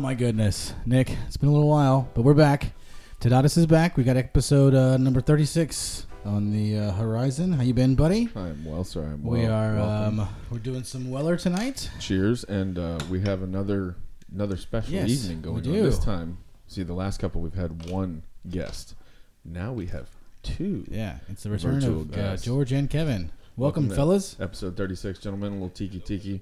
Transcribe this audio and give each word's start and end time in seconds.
my 0.00 0.14
goodness, 0.14 0.72
Nick, 0.86 1.10
it's 1.26 1.36
been 1.36 1.48
a 1.48 1.52
little 1.52 1.68
while, 1.68 2.08
but 2.14 2.22
we're 2.22 2.34
back. 2.34 2.72
Tadatas 3.20 3.56
is 3.58 3.66
back. 3.66 3.96
We 3.96 4.04
got 4.04 4.16
episode 4.16 4.74
uh, 4.74 4.96
number 4.96 5.20
thirty-six 5.20 6.06
on 6.24 6.50
the 6.52 6.78
uh, 6.78 6.92
horizon. 6.92 7.52
How 7.52 7.62
you 7.62 7.74
been, 7.74 7.94
buddy? 7.94 8.28
I'm 8.34 8.64
well, 8.64 8.82
sir. 8.84 9.02
I'm 9.02 9.22
well. 9.22 9.38
we 9.38 9.46
are 9.46 9.74
Welcome. 9.74 10.20
um, 10.20 10.28
we're 10.50 10.58
doing 10.58 10.84
some 10.84 11.10
Weller 11.10 11.36
tonight. 11.36 11.90
Cheers, 11.98 12.44
and 12.44 12.78
uh, 12.78 12.98
we 13.10 13.20
have 13.20 13.42
another 13.42 13.96
another 14.34 14.56
special 14.56 14.92
Yes, 14.94 15.10
evening 15.10 15.38
we 15.38 15.60
going 15.60 15.66
on 15.66 15.84
this 15.84 15.98
time. 15.98 16.38
See, 16.66 16.82
the 16.82 16.94
last 16.94 17.20
couple 17.20 17.40
we've 17.42 17.54
had 17.54 17.90
one 17.90 18.22
guest. 18.48 18.94
Now 19.44 19.72
we 19.72 19.86
have 19.86 20.08
two. 20.42 20.86
Yeah, 20.88 21.18
it's 21.28 21.42
the 21.42 21.50
return 21.50 21.74
Virtual 21.80 22.00
of 22.02 22.12
uh, 22.12 22.16
guest. 22.16 22.44
George 22.44 22.72
and 22.72 22.88
Kevin. 22.88 23.30
Welcome, 23.56 23.90
to 23.90 23.94
fellas. 23.94 24.36
Episode 24.40 24.76
36, 24.76 25.18
gentlemen. 25.18 25.50
A 25.50 25.54
little 25.54 25.68
tiki 25.68 25.98
tiki, 26.00 26.40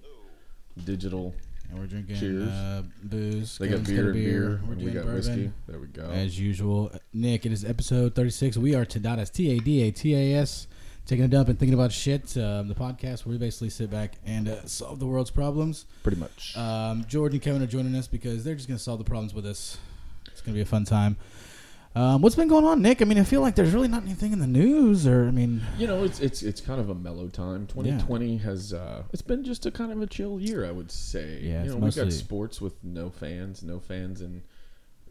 digital. 0.84 1.34
And 1.71 1.79
we're 1.79 1.87
drinking 1.87 2.17
Cheers. 2.17 2.49
uh, 2.49 2.83
booze. 3.03 3.59
They 3.59 3.69
got 3.69 3.85
beer 3.85 4.05
and 4.07 4.13
beer. 4.15 4.61
We're 4.67 4.73
and 4.73 4.83
we 4.83 4.91
got 4.91 5.05
bourbon. 5.05 5.15
whiskey. 5.15 5.53
There 5.67 5.79
we 5.79 5.87
go. 5.89 6.05
As 6.11 6.39
usual, 6.41 6.91
Nick, 7.13 7.45
it 7.45 7.53
is 7.53 7.65
episode 7.65 8.15
36. 8.15 8.57
We 8.57 8.75
are 8.75 8.87
Tadatas, 8.87 9.31
T 9.31 9.57
A 9.57 9.61
D 9.61 9.83
A 9.83 9.91
T 9.91 10.15
A 10.15 10.41
S, 10.41 10.67
taking 11.07 11.25
a 11.27 11.29
dump 11.29 11.49
and 11.49 11.59
thinking 11.59 11.75
about 11.75 11.93
shit. 11.93 12.37
Um, 12.39 12.69
the 12.69 12.75
podcast 12.75 13.27
where 13.27 13.33
we 13.33 13.39
basically 13.39 13.69
sit 13.71 13.91
back 13.91 14.15
and 14.25 14.49
uh, 14.49 14.65
solve 14.67 14.99
the 14.99 15.07
world's 15.07 15.31
problems. 15.31 15.85
Pretty 16.03 16.19
much. 16.19 16.57
Um, 16.57 17.05
George 17.07 17.35
and 17.35 17.43
Kevin 17.43 17.62
are 17.62 17.67
joining 17.67 17.95
us 17.97 18.09
because 18.09 18.45
they're 18.45 18.55
just 18.55 18.67
going 18.69 18.79
to 18.79 18.83
solve 18.83 18.98
the 18.98 19.05
problems 19.05 19.35
with 19.35 19.45
us. 19.45 19.77
It's 20.27 20.41
going 20.41 20.55
to 20.55 20.59
be 20.59 20.62
a 20.62 20.67
fun 20.67 20.85
time. 20.85 21.17
Um, 21.98 22.23
what's 22.23 22.37
been 22.37 22.47
going 22.47 22.65
on, 22.65 22.80
Nick? 22.80 23.02
I 23.02 23.05
mean, 23.07 23.19
I 23.19 23.25
feel 23.25 23.41
like 23.41 23.57
there's 23.57 23.75
really 23.75 23.88
not 23.88 24.05
anything 24.05 24.33
in 24.33 24.39
the 24.39 24.47
news, 24.47 25.05
or 25.05 25.27
I 25.27 25.33
mean, 25.33 25.62
you 25.79 25.89
know, 25.89 26.05
it's 26.05 26.20
it's 26.20 26.45
it's 26.45 26.61
kind 26.61 26.80
of 26.80 26.89
a 26.91 26.95
mellow 26.95 27.27
time. 27.27 27.67
2020 27.67 28.36
has 28.36 28.73
uh, 28.73 29.03
it's 29.12 29.20
been 29.20 29.42
just 29.42 29.67
a 29.67 29.73
kind 29.73 29.91
of 29.91 30.00
a 30.00 30.06
chill 30.06 30.39
year, 30.39 30.64
I 30.64 30.70
would 30.70 30.92
say. 30.92 31.41
Yeah, 31.42 31.64
you 31.64 31.70
know, 31.70 31.77
we've 31.78 31.97
got 31.97 32.12
sports 32.12 32.61
with 32.61 32.75
no 32.84 33.11
fans, 33.11 33.64
no 33.64 33.81
fans, 33.81 34.20
and 34.20 34.42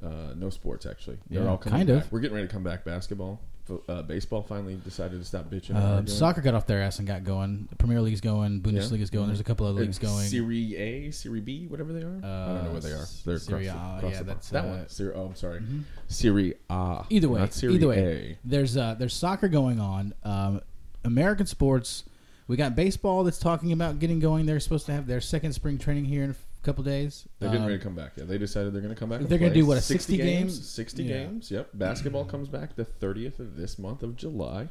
uh, 0.01 0.33
no 0.37 0.49
sports 0.49 0.85
actually. 0.85 1.17
They're 1.29 1.43
Yeah, 1.43 1.49
all 1.49 1.57
kind 1.57 1.89
of. 1.89 2.03
back. 2.03 2.11
We're 2.11 2.21
getting 2.21 2.35
ready 2.35 2.47
to 2.47 2.53
come 2.53 2.63
back. 2.63 2.85
Basketball, 2.85 3.41
uh, 3.87 4.01
baseball 4.03 4.41
finally 4.41 4.75
decided 4.83 5.19
to 5.19 5.25
stop 5.25 5.49
bitching. 5.49 5.75
uh, 5.75 6.05
soccer 6.05 6.41
got 6.41 6.53
off 6.53 6.65
their 6.65 6.81
ass 6.81 6.99
and 6.99 7.07
got 7.07 7.23
going. 7.23 7.67
The 7.69 7.75
Premier 7.75 8.01
League's 8.01 8.21
going. 8.21 8.61
Bundesliga's 8.61 9.09
going. 9.09 9.27
There's 9.27 9.39
a 9.39 9.43
couple 9.43 9.67
of 9.67 9.75
leagues 9.75 9.99
going. 9.99 10.27
Serie 10.27 10.75
A, 10.75 11.11
Serie 11.11 11.41
B, 11.41 11.67
whatever 11.67 11.93
they 11.93 12.01
are. 12.01 12.17
I 12.17 12.53
don't 12.53 12.63
know 12.65 12.71
where 12.71 12.81
they 12.81 12.91
are. 12.91 13.05
They're 13.25 13.39
Serie 13.39 13.67
across, 13.67 13.81
the, 13.81 13.97
across 13.97 14.13
yeah, 14.13 14.23
that's, 14.23 14.49
that 14.49 14.65
uh, 14.65 14.67
one. 14.67 14.89
Serie, 14.89 15.13
oh, 15.15 15.25
I'm 15.25 15.35
sorry. 15.35 15.59
mhm. 15.59 15.83
Serie 16.07 16.55
A. 16.69 17.03
Either 17.09 17.29
way, 17.29 17.39
not 17.39 17.53
Serie 17.53 17.75
either 17.75 17.87
way, 17.87 17.97
A. 17.97 18.37
there's 18.43 18.77
uh, 18.77 18.95
there's 18.97 19.13
soccer 19.13 19.47
going 19.47 19.79
on. 19.79 20.13
Um, 20.23 20.61
American 21.03 21.45
sports. 21.45 22.03
We 22.47 22.55
got 22.55 22.75
baseball 22.77 23.25
that's 23.25 23.39
talking 23.39 23.73
about 23.73 23.99
getting 23.99 24.19
going. 24.19 24.45
They're 24.45 24.61
supposed 24.61 24.85
to 24.85 24.93
have 24.93 25.05
their 25.05 25.19
second 25.19 25.51
spring 25.51 25.77
training 25.77 26.05
here 26.05 26.23
in 26.23 26.33
couple 26.67 26.83
days. 26.83 27.27
They're 27.39 27.49
getting 27.49 27.63
Um, 27.63 27.67
ready 27.67 27.79
to 27.79 27.83
come 27.83 27.95
back. 27.95 28.11
Yeah, 28.17 28.25
they 28.25 28.37
decided 28.37 28.73
they're 28.73 28.81
going 28.81 28.93
to 28.93 28.99
come 28.99 29.09
back. 29.09 29.21
They're 29.21 29.39
gonna 29.39 29.53
do, 29.53 29.65
what, 29.65 29.77
a 29.77 29.81
60 29.81 30.17
games? 30.17 30.67
60 30.69 31.03
Yeah. 31.03 31.09
games. 31.25 31.49
Yep. 31.49 31.69
Basketball 31.73 32.25
comes 32.25 32.49
back 32.49 32.75
the 32.75 32.85
30th 32.85 33.39
of 33.39 33.55
this 33.57 33.79
month 33.79 34.03
of 34.03 34.15
July. 34.15 34.69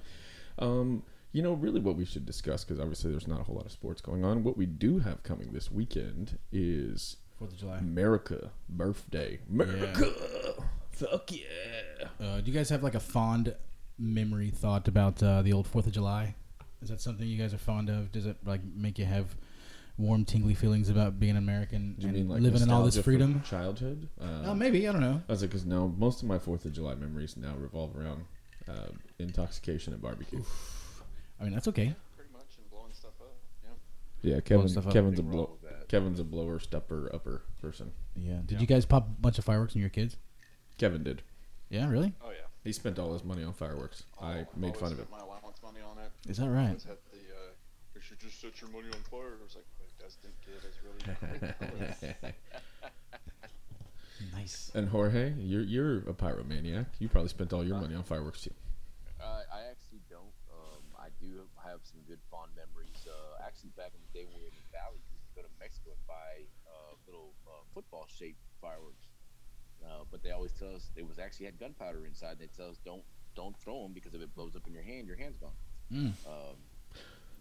Um, 0.59 1.03
you 1.33 1.43
know, 1.43 1.53
really, 1.55 1.81
what 1.81 1.97
we 1.97 2.05
should 2.05 2.25
discuss 2.25 2.65
because 2.65 2.79
obviously 2.81 3.11
there's 3.11 3.27
not 3.29 3.41
a 3.41 3.45
whole 3.45 3.57
lot 3.57 3.67
of 3.67 3.73
sports 3.73 4.01
going 4.01 4.25
on. 4.25 4.43
What 4.45 4.57
we 4.57 4.65
do 4.67 4.99
have 5.01 5.23
coming 5.23 5.53
this 5.53 5.71
weekend 5.71 6.39
is 6.53 7.17
Fourth 7.39 7.53
of 7.53 7.59
July. 7.59 7.79
America 7.79 8.51
birthday. 8.69 9.41
America. 9.51 10.13
Fuck 10.93 11.33
yeah. 11.33 12.09
Uh, 12.19 12.41
do 12.41 12.51
you 12.51 12.57
guys 12.57 12.71
have 12.71 12.83
like 12.83 12.95
a 12.95 13.01
fond 13.01 13.55
memory 13.99 14.51
thought 14.51 14.89
about 14.89 15.23
uh, 15.23 15.43
the 15.43 15.53
old 15.53 15.67
Fourth 15.67 15.87
of 15.87 15.93
July? 15.93 16.35
Is 16.83 16.89
that 16.89 17.01
something 17.01 17.27
you 17.27 17.37
guys 17.39 17.53
are 17.53 17.59
fond 17.59 17.89
of? 17.91 18.13
Does 18.13 18.27
it 18.27 18.37
like 18.47 18.61
make 18.65 18.99
you 18.99 19.05
have 19.05 19.37
warm, 19.99 20.25
tingly 20.25 20.55
feelings 20.55 20.89
about 20.91 21.19
being 21.19 21.37
American 21.37 21.95
Do 21.99 22.03
you 22.03 22.09
and 22.09 22.17
mean 22.17 22.29
like 22.29 22.41
living 22.43 22.63
in 22.63 22.71
all 22.71 22.85
this 22.85 22.97
nostalgia 22.97 23.03
from 23.03 23.13
freedom? 23.35 23.43
Childhood. 23.49 24.09
Uh, 24.21 24.43
Oh, 24.47 24.55
maybe 24.55 24.87
I 24.89 24.93
don't 24.93 25.01
know. 25.01 25.23
I 25.29 25.33
was 25.33 25.41
like, 25.43 25.51
because 25.51 25.65
no, 25.67 25.89
most 25.97 26.23
of 26.23 26.29
my 26.29 26.39
Fourth 26.39 26.65
of 26.65 26.73
July 26.73 26.95
memories 26.95 27.37
now 27.37 27.55
revolve 27.57 27.97
around 27.97 28.25
uh, 28.69 28.89
intoxication 29.19 29.93
and 29.93 30.03
barbecue. 30.03 30.43
I 31.41 31.45
mean, 31.45 31.53
that's 31.53 31.69
okay. 31.69 31.95
pretty 32.17 32.33
much 32.33 32.57
and 32.59 32.71
blowing 32.71 32.93
stuff 32.93 33.13
up. 33.21 33.35
Yeah. 34.23 34.35
Yeah, 34.35 34.41
Kevin. 34.41 34.67
Kevin's 34.69 35.19
a 35.19 35.23
Nothing 35.23 35.31
blow. 35.31 35.39
wrong 35.45 35.51
with 35.63 35.71
that. 35.71 35.89
Kevin's 35.89 36.21
a 36.21 36.25
blower, 36.25 36.59
stepper, 36.59 37.11
upper 37.15 37.43
person. 37.61 37.93
Yeah. 38.17 38.41
Did 38.45 38.53
Yeah. 38.53 38.61
you 38.61 38.67
guys 38.67 38.85
pop 38.87 39.07
a 39.07 39.11
bunch 39.21 39.39
of 39.39 39.45
fireworks 39.45 39.75
when 39.75 39.81
your 39.83 39.91
kids? 39.91 40.17
Kevin 40.79 41.03
did. 41.05 41.23
Yeah, 41.71 41.89
really? 41.91 42.13
Oh 42.23 42.31
yeah. 42.31 42.47
He 42.65 42.73
spent 42.73 42.99
all 42.99 43.13
his 43.13 43.23
money 43.25 43.45
on 43.45 43.53
fireworks. 43.53 44.03
I 44.21 44.41
Oh, 44.41 44.47
made 44.57 44.69
always 44.69 44.81
fun 44.81 44.93
of 44.93 44.99
it. 44.99 45.07
spent 45.07 45.11
My 45.11 45.21
allowance 45.27 45.63
money 45.63 45.79
on 45.81 45.99
it. 46.05 46.11
Is 46.29 46.37
that 46.39 46.51
right? 46.51 46.69
Always 46.69 46.85
had 46.85 46.97
the. 47.13 47.19
Uh, 47.19 47.51
you 47.95 48.01
should 48.01 48.19
just 48.19 48.41
set 48.41 48.61
your 48.61 48.71
money 48.71 48.89
on 48.89 49.01
fire. 49.11 49.37
I 49.39 49.43
was 49.45 49.55
like, 49.55 49.65
wait, 49.99 50.05
that's 50.05 50.17
didn't 50.17 50.41
get 50.45 50.65
as 50.65 50.77
really. 50.83 52.33
Nice. 54.33 54.73
and 54.75 54.89
Jorge, 54.89 55.35
you're 55.39 55.63
you're 55.63 55.99
a 56.09 56.15
pyromaniac. 56.15 56.87
You 56.99 57.09
probably 57.09 57.29
spent 57.29 57.53
all 57.53 57.65
your 57.65 57.77
money 57.77 57.95
on 57.95 58.03
fireworks 58.03 58.41
too. 58.43 58.55
Uh, 59.21 59.43
I 59.53 59.69
actually 59.69 60.01
don't. 60.09 60.33
Um, 60.49 60.85
I 60.99 61.09
do 61.21 61.45
have 61.65 61.81
some 61.85 62.01
good 62.09 62.21
fond 62.31 62.51
memories. 62.57 62.97
Uh, 63.05 63.45
actually, 63.45 63.77
back 63.77 63.93
in 63.93 64.01
the 64.01 64.13
day 64.17 64.25
when 64.25 64.41
we 64.41 64.49
were 64.49 64.49
in 64.49 64.57
the 64.57 64.73
valley, 64.73 64.97
we 65.05 65.21
used 65.21 65.29
to 65.29 65.35
go 65.37 65.43
to 65.45 65.53
Mexico 65.61 65.93
and 65.93 66.05
buy 66.09 66.49
uh, 66.65 66.97
little 67.05 67.37
uh, 67.45 67.61
football-shaped 67.75 68.41
fireworks. 68.61 69.13
Uh, 69.85 70.09
but 70.11 70.23
they 70.23 70.31
always 70.33 70.53
tell 70.57 70.75
us 70.75 70.89
they 70.97 71.03
was 71.05 71.19
actually 71.19 71.47
had 71.47 71.61
gunpowder 71.61 72.07
inside. 72.07 72.39
They 72.41 72.49
tell 72.49 72.73
us 72.73 72.81
don't 72.85 73.05
don't 73.37 73.57
throw 73.61 73.83
them 73.85 73.93
because 73.93 74.15
if 74.15 74.23
it 74.23 74.35
blows 74.35 74.57
up 74.57 74.67
in 74.67 74.73
your 74.73 74.83
hand, 74.83 75.07
your 75.07 75.17
hand's 75.17 75.37
gone. 75.37 75.57
Mm. 75.93 76.17
Um, 76.25 76.57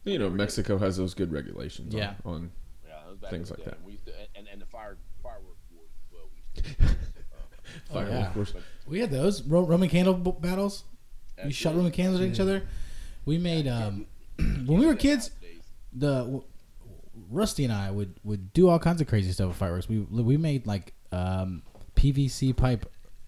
You 0.06 0.20
know, 0.20 0.30
Mexico 0.30 0.78
has 0.78 0.98
those 0.98 1.14
good 1.14 1.32
regulations. 1.32 1.94
on- 1.94 2.00
Yeah. 2.00 2.14
On, 2.26 2.52
yeah, 2.88 2.94
that 3.04 3.10
was 3.10 3.20
back 3.20 3.32
Things 3.32 3.50
like 3.52 3.64
that. 3.66 3.76
And 3.78 3.86
we 3.86 3.92
used 3.94 4.06
to, 4.06 4.14
and, 4.36 4.48
and 4.52 4.62
the 4.62 4.66
fire 4.68 4.98
firework 5.24 5.58
wars 5.74 5.90
as 6.00 6.14
well. 6.14 6.30
We 6.32 6.62
used 6.64 6.78
to. 6.80 6.86
uh, 6.86 7.94
fireworks. 7.94 8.12
yeah. 8.12 8.34
wars. 8.36 8.54
We 8.88 9.00
had 9.00 9.12
those 9.12 9.42
Ro- 9.44 9.66
Roman 9.66 9.90
candle 9.90 10.14
b- 10.14 10.34
battles. 10.40 10.84
We 11.44 11.52
shot. 11.52 11.76
Roman 11.76 11.92
candles 11.92 12.22
at 12.22 12.28
each 12.30 12.40
other. 12.40 12.64
We 13.26 13.38
made 13.40 13.68
um, 13.68 14.06
when 14.38 14.80
we 14.80 14.86
were 14.86 14.96
kids. 14.96 15.32
The 15.92 16.20
w- 16.20 16.44
Rusty 17.30 17.64
and 17.64 17.74
I 17.74 17.90
would 17.92 18.14
would 18.24 18.54
do 18.54 18.70
all 18.70 18.78
kinds 18.80 19.02
of 19.02 19.08
crazy 19.08 19.32
stuff 19.32 19.48
with 19.48 19.58
fireworks. 19.58 19.90
We 19.90 20.00
we 20.00 20.38
made 20.38 20.68
like 20.68 20.94
um, 21.12 21.64
PVC 21.96 22.56
pipe 22.56 22.86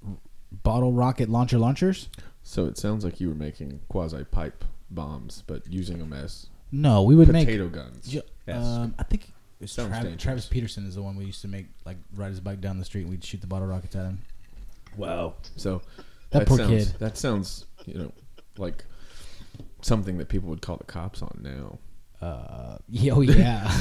r- 0.07 0.15
bottle 0.51 0.93
rocket 0.93 1.27
launcher 1.29 1.57
launchers. 1.57 2.07
So 2.43 2.65
it 2.65 2.77
sounds 2.77 3.03
like 3.03 3.19
you 3.19 3.29
were 3.29 3.35
making 3.35 3.79
quasi 3.89 4.23
pipe 4.25 4.63
bombs, 4.91 5.43
but 5.47 5.65
using 5.71 5.97
them 5.97 6.13
as 6.13 6.47
No, 6.71 7.03
we 7.03 7.15
would 7.15 7.27
make. 7.29 7.45
potato 7.47 7.67
guns. 7.69 8.07
ju- 8.07 8.21
Yes. 8.47 8.63
um, 8.65 8.95
I 8.99 9.03
think 9.03 9.31
it's 9.59 9.73
Sounds 9.73 9.89
Travis, 9.89 10.03
dangerous. 10.03 10.23
Travis 10.23 10.45
Peterson 10.47 10.85
is 10.87 10.95
the 10.95 11.01
one 11.01 11.15
we 11.15 11.25
used 11.25 11.41
to 11.41 11.47
make 11.47 11.67
like 11.85 11.97
ride 12.15 12.29
his 12.29 12.39
bike 12.39 12.61
down 12.61 12.77
the 12.79 12.85
street. 12.85 13.01
and 13.01 13.09
We'd 13.09 13.23
shoot 13.23 13.41
the 13.41 13.47
bottle 13.47 13.67
rockets 13.67 13.95
at 13.95 14.05
him. 14.05 14.19
Wow. 14.95 15.35
So 15.55 15.81
That 16.31 16.47
poor 16.47 16.57
sounds, 16.57 16.69
kid. 16.91 16.99
That 16.99 17.17
sounds, 17.17 17.65
you 17.85 17.95
know, 17.95 18.11
like 18.57 18.83
something 19.81 20.17
that 20.17 20.29
people 20.29 20.49
would 20.49 20.61
call 20.61 20.77
the 20.77 20.83
cops 20.85 21.21
on 21.21 21.39
now. 21.41 21.79
Uh, 22.25 22.77
yeah, 22.89 23.13
oh 23.13 23.21
yeah, 23.21 23.71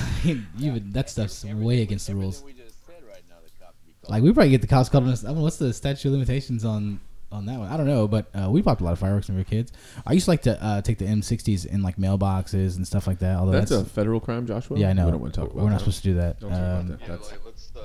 even 0.59 0.91
that 0.93 1.09
stuff's 1.11 1.45
way 1.45 1.83
against 1.83 2.07
the 2.07 2.15
rules. 2.15 2.41
Everything 2.41 2.59
we 2.59 2.65
just 2.65 2.87
said 2.87 3.03
right 3.09 3.23
now, 3.29 3.37
the 3.43 3.65
cops 3.65 3.77
would 3.81 3.87
be 3.87 3.93
called. 4.03 4.11
Like 4.11 4.23
we 4.23 4.33
probably 4.33 4.51
get 4.51 4.61
the 4.61 4.67
cops 4.67 4.89
called 4.89 5.05
on 5.05 5.11
us. 5.11 5.25
I 5.25 5.33
mean, 5.33 5.43
what's 5.43 5.57
the 5.57 5.73
statute 5.73 6.09
of 6.09 6.13
limitations 6.13 6.65
on 6.65 7.01
on 7.33 7.47
that 7.47 7.59
one? 7.59 7.69
I 7.69 7.77
don't 7.77 7.87
know, 7.87 8.07
but 8.09 8.27
uh, 8.35 8.51
we 8.51 8.63
popped 8.63 8.81
a 8.81 8.85
lot 8.85 8.93
of 8.93 8.99
fireworks 8.99 9.29
when 9.29 9.37
we 9.37 9.41
were 9.41 9.45
kids. 9.45 9.73
I 10.07 10.13
used 10.13 10.25
to 10.27 10.31
like 10.31 10.43
to 10.43 10.63
uh, 10.63 10.81
take 10.83 10.99
the 10.99 11.05
M60s 11.07 11.67
in 11.67 11.83
like 11.83 11.97
mailboxes 11.97 12.77
and 12.77 12.87
stuff 12.87 13.07
like 13.07 13.19
that. 13.21 13.37
Although 13.37 13.53
That's, 13.53 13.71
that's, 13.71 13.83
a 13.83 13.85
federal 13.85 14.21
crime, 14.21 14.47
Joshua. 14.47 14.79
yeah, 14.79 14.91
I 14.91 14.93
know. 14.93 15.07
We 15.07 15.13
don't 15.13 15.21
want 15.21 15.35
to 15.35 15.41
talk 15.41 15.51
about 15.51 15.63
We're 15.65 15.71
not 15.71 15.77
that. 15.77 15.79
supposed 15.81 16.03
to 16.03 16.09
do 16.09 16.15
that. 16.15 16.41
Don't 16.41 16.51
talk 16.51 16.59
about 16.59 16.81
Um, 16.81 16.89
that. 16.89 17.01
Yeah, 17.01 17.07
That's 17.09 17.33
let's 17.45 17.73
uh, 17.77 17.81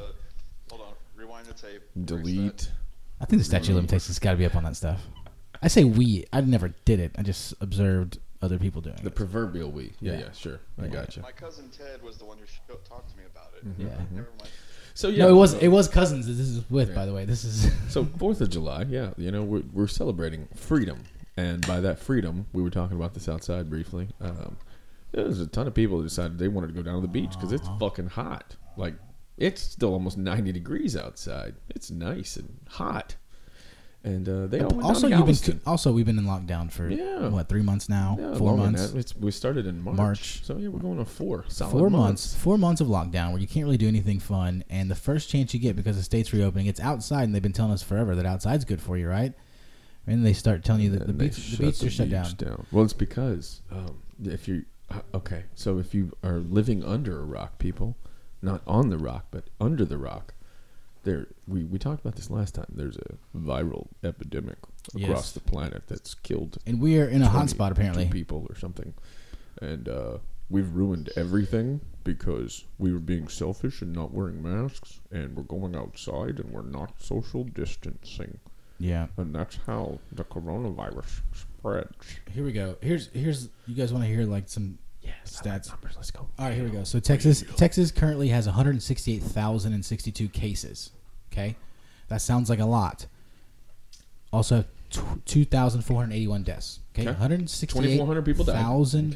hold 0.69 0.81
on. 0.81 0.94
Rewind 1.16 1.46
the 1.47 1.53
tape. 1.53 1.81
delete. 2.06 2.72
I 3.19 3.25
think 3.25 3.40
the 3.40 3.46
statute 3.46 3.69
of 3.69 3.75
limitations 3.75 4.18
got 4.19 4.31
to 4.31 4.38
be 4.38 4.46
up 4.46 4.56
on 4.56 4.63
that 4.63 4.75
stuff. 4.75 5.02
I 5.62 5.68
say 5.68 5.84
we. 5.84 6.25
I 6.34 6.41
never 6.41 6.69
did 6.85 6.99
it. 6.99 7.11
I 7.17 7.22
just 7.22 7.53
observed 7.61 8.17
other 8.41 8.58
people 8.58 8.82
doing 8.82 8.96
it. 8.96 9.02
The 9.03 9.09
it. 9.09 9.16
proverbial 9.16 9.70
we. 9.72 9.93
Yeah, 9.99 10.14
Yeah. 10.14 10.20
yeah, 10.20 10.32
sure. 10.32 10.59
I 10.79 10.85
Yeah. 10.85 10.88
got 10.90 11.16
you. 11.16 11.22
My 11.22 11.32
cousin 11.32 11.70
Ted 11.70 12.02
was 12.02 12.17
the 12.17 12.26
one 12.26 12.38
who 12.40 12.46
talked 12.90 13.11
to 13.11 13.17
me 13.17 13.23
about 13.32 13.52
it. 13.58 13.64
Yeah. 13.78 13.90
Never 14.11 14.29
mind. 14.40 14.49
So 14.93 15.08
yeah, 15.08 15.26
No, 15.26 15.29
it 15.29 15.34
was 15.38 15.53
it 15.55 15.67
was 15.70 15.88
cousins. 15.88 16.28
that 16.28 16.34
This 16.34 16.47
is 16.47 16.70
with, 16.70 16.90
Yeah. 16.90 16.96
by 16.96 17.05
the 17.05 17.14
way. 17.14 17.26
This 17.26 17.43
is 17.43 17.72
So 17.90 18.05
Fourth 18.17 18.41
of 18.41 18.49
July, 18.49 18.85
yeah, 18.90 19.11
you 19.17 19.32
know 19.32 19.43
we're, 19.43 19.64
we're 19.73 19.88
celebrating 19.88 20.47
freedom, 20.55 21.03
and 21.38 21.66
by 21.67 21.79
that 21.82 21.99
freedom, 21.99 22.47
we 22.53 22.61
were 22.61 22.70
talking 22.70 22.97
about 22.97 23.14
this 23.14 23.28
outside 23.29 23.70
briefly. 23.70 24.09
Um, 24.20 24.58
there 25.11 25.26
was 25.26 25.40
a 25.41 25.47
ton 25.47 25.67
of 25.67 25.73
people 25.73 25.97
that 25.97 26.03
decided 26.03 26.40
they 26.40 26.47
wanted 26.47 26.67
to 26.67 26.73
go 26.73 26.82
down 26.82 26.96
to 26.96 27.02
the 27.02 27.08
beach 27.08 27.32
because 27.32 27.52
it's 27.52 27.67
fucking 27.79 28.08
hot. 28.08 28.55
Like 28.78 28.96
it's 29.38 29.61
still 29.61 29.93
almost 29.93 30.17
ninety 30.17 30.52
degrees 30.52 30.96
outside. 30.96 31.55
It's 31.70 31.90
nice 31.91 32.35
and 32.38 32.59
hot, 32.70 33.16
and 34.03 34.28
uh, 34.28 34.48
they 34.48 34.62
also 34.62 35.08
down 35.09 35.26
to 35.26 35.32
you've 35.32 35.46
been 35.46 35.62
also 35.66 35.92
we've 35.92 36.06
been 36.08 36.18
in 36.18 36.26
lockdown 36.26 36.72
for 36.72 36.90
Yeah. 36.90 37.28
what 37.30 37.48
three 37.50 37.62
months 37.62 37.88
now, 37.88 38.18
yeah, 38.20 38.34
four 38.36 38.58
months. 38.58 38.94
It's, 38.94 39.16
we 39.16 39.30
started 39.32 39.68
in 39.68 39.84
March, 39.84 39.96
March. 39.98 40.44
so 40.44 40.58
yeah, 40.58 40.70
we're 40.70 40.80
going 40.80 40.98
on 41.00 41.06
four 41.06 41.46
solid 41.48 41.72
four 41.72 41.90
months. 41.90 42.34
four 42.36 42.58
months 42.58 42.82
of 42.82 42.88
lockdown 42.88 43.32
where 43.32 43.40
you 43.40 43.48
can't 43.48 43.66
really 43.66 43.78
do 43.78 43.88
anything 43.88 44.20
fun 44.20 44.64
and 44.70 44.90
the 44.90 44.96
first 44.96 45.30
chance 45.30 45.53
you 45.53 45.59
get 45.59 45.76
because 45.76 45.98
the 45.98 46.03
state's 46.03 46.34
reopening 46.34 46.66
it's 46.66 46.80
outside 46.80 47.24
and 47.26 47.36
they've 47.36 47.44
been 47.44 47.53
telling 47.53 47.72
us 47.74 47.84
forever 47.84 48.16
that 48.16 48.26
outside's 48.26 48.66
good 48.66 48.82
for 48.82 48.98
you 48.98 49.08
right 49.08 49.34
and 50.08 50.26
they 50.26 50.34
start 50.34 50.64
telling 50.64 50.82
you 50.82 50.90
that 50.90 51.02
the 51.06 51.09
And 51.09 51.18
beach 51.20 51.36
the 51.36 51.42
shut 51.42 51.59
beach 51.59 51.80
the 51.80 51.88
are 51.88 51.90
shut 51.92 52.09
down 52.09 52.24
beach 52.32 52.50
Well, 52.72 52.84
it's 52.84 52.94
because 52.94 53.62
um, 53.72 54.02
if 54.24 54.48
you 54.48 54.66
uh, 54.90 55.02
okay, 55.14 55.44
so 55.56 55.78
if 55.78 55.94
you 55.94 56.12
are 56.24 56.40
living 56.40 56.84
under 56.84 57.20
a 57.20 57.24
rock, 57.24 57.59
people, 57.59 57.96
not 58.42 58.62
on 58.66 58.90
the 58.90 58.98
rock 58.98 59.28
but 59.32 59.44
under 59.59 59.86
the 59.86 59.98
rock, 60.00 60.34
there 61.03 61.28
we, 61.48 61.64
we 61.64 61.78
talked 61.80 62.02
about 62.02 62.16
this 62.16 62.30
last 62.30 62.56
time. 62.56 62.66
There's 62.70 62.98
a 62.98 63.38
viral 63.38 63.88
epidemic 64.03 64.58
across 64.96 65.08
Yes. 65.09 65.32
the 65.32 65.40
planet 65.40 65.84
that's 65.88 66.14
killed 66.14 66.58
And 66.68 66.80
we 66.80 67.00
are 67.00 67.08
in 67.08 67.22
a 67.24 67.30
20 67.30 67.53
hotspot 67.53 67.72
apparently. 67.72 68.08
people 68.09 68.46
or 68.50 68.56
something, 68.56 68.94
and 69.62 69.88
uh, 69.90 70.18
we've 70.50 70.72
ruined 70.74 71.09
everything 71.16 71.82
because 72.03 72.66
we 72.80 72.92
were 72.92 73.00
being 73.00 73.28
selfish 73.28 73.82
and 73.82 73.94
not 73.94 74.12
wearing 74.14 74.42
masks, 74.42 75.00
and 75.12 75.36
we're 75.36 75.44
going 75.44 75.76
outside 75.76 76.40
and 76.40 76.52
we're 76.52 76.62
not 76.64 77.02
social 77.02 77.44
distancing, 77.44 78.40
Yeah. 78.80 79.08
and 79.18 79.34
that's 79.36 79.58
how 79.68 80.00
the 80.12 80.24
coronavirus 80.24 81.22
spreads. 81.34 82.20
Here 82.32 82.44
we 82.44 82.52
go. 82.52 82.76
Here's 82.82 83.08
here's 83.14 83.50
you 83.68 83.76
guys 83.76 83.94
want 83.94 84.03
to 84.06 84.09
hear 84.09 84.26
like 84.26 84.50
some 84.50 84.80
Yes, 85.19 85.41
Stats. 85.41 85.69
numbers. 85.69 85.93
Let's 85.96 86.11
go. 86.11 86.28
All 86.37 86.46
right, 86.46 86.53
here 86.53 86.63
we 86.63 86.69
go. 86.69 86.84
So 86.84 86.99
Texas 86.99 87.43
Texas 87.55 87.90
currently 87.91 88.28
has 88.29 88.46
168,062 88.46 90.28
cases. 90.29 90.91
Okay? 91.31 91.55
That 92.08 92.22
sounds 92.22 92.49
like 92.49 92.59
a 92.59 92.66
lot. 92.66 93.05
Also 94.34 94.66
tw 94.90 95.25
2,481 95.25 96.43
deaths. 96.43 96.79
Okay? 96.93 97.03
Okay. 97.03 97.11
168,000 97.11 98.23
people 98.23 98.46
died. 98.46 98.55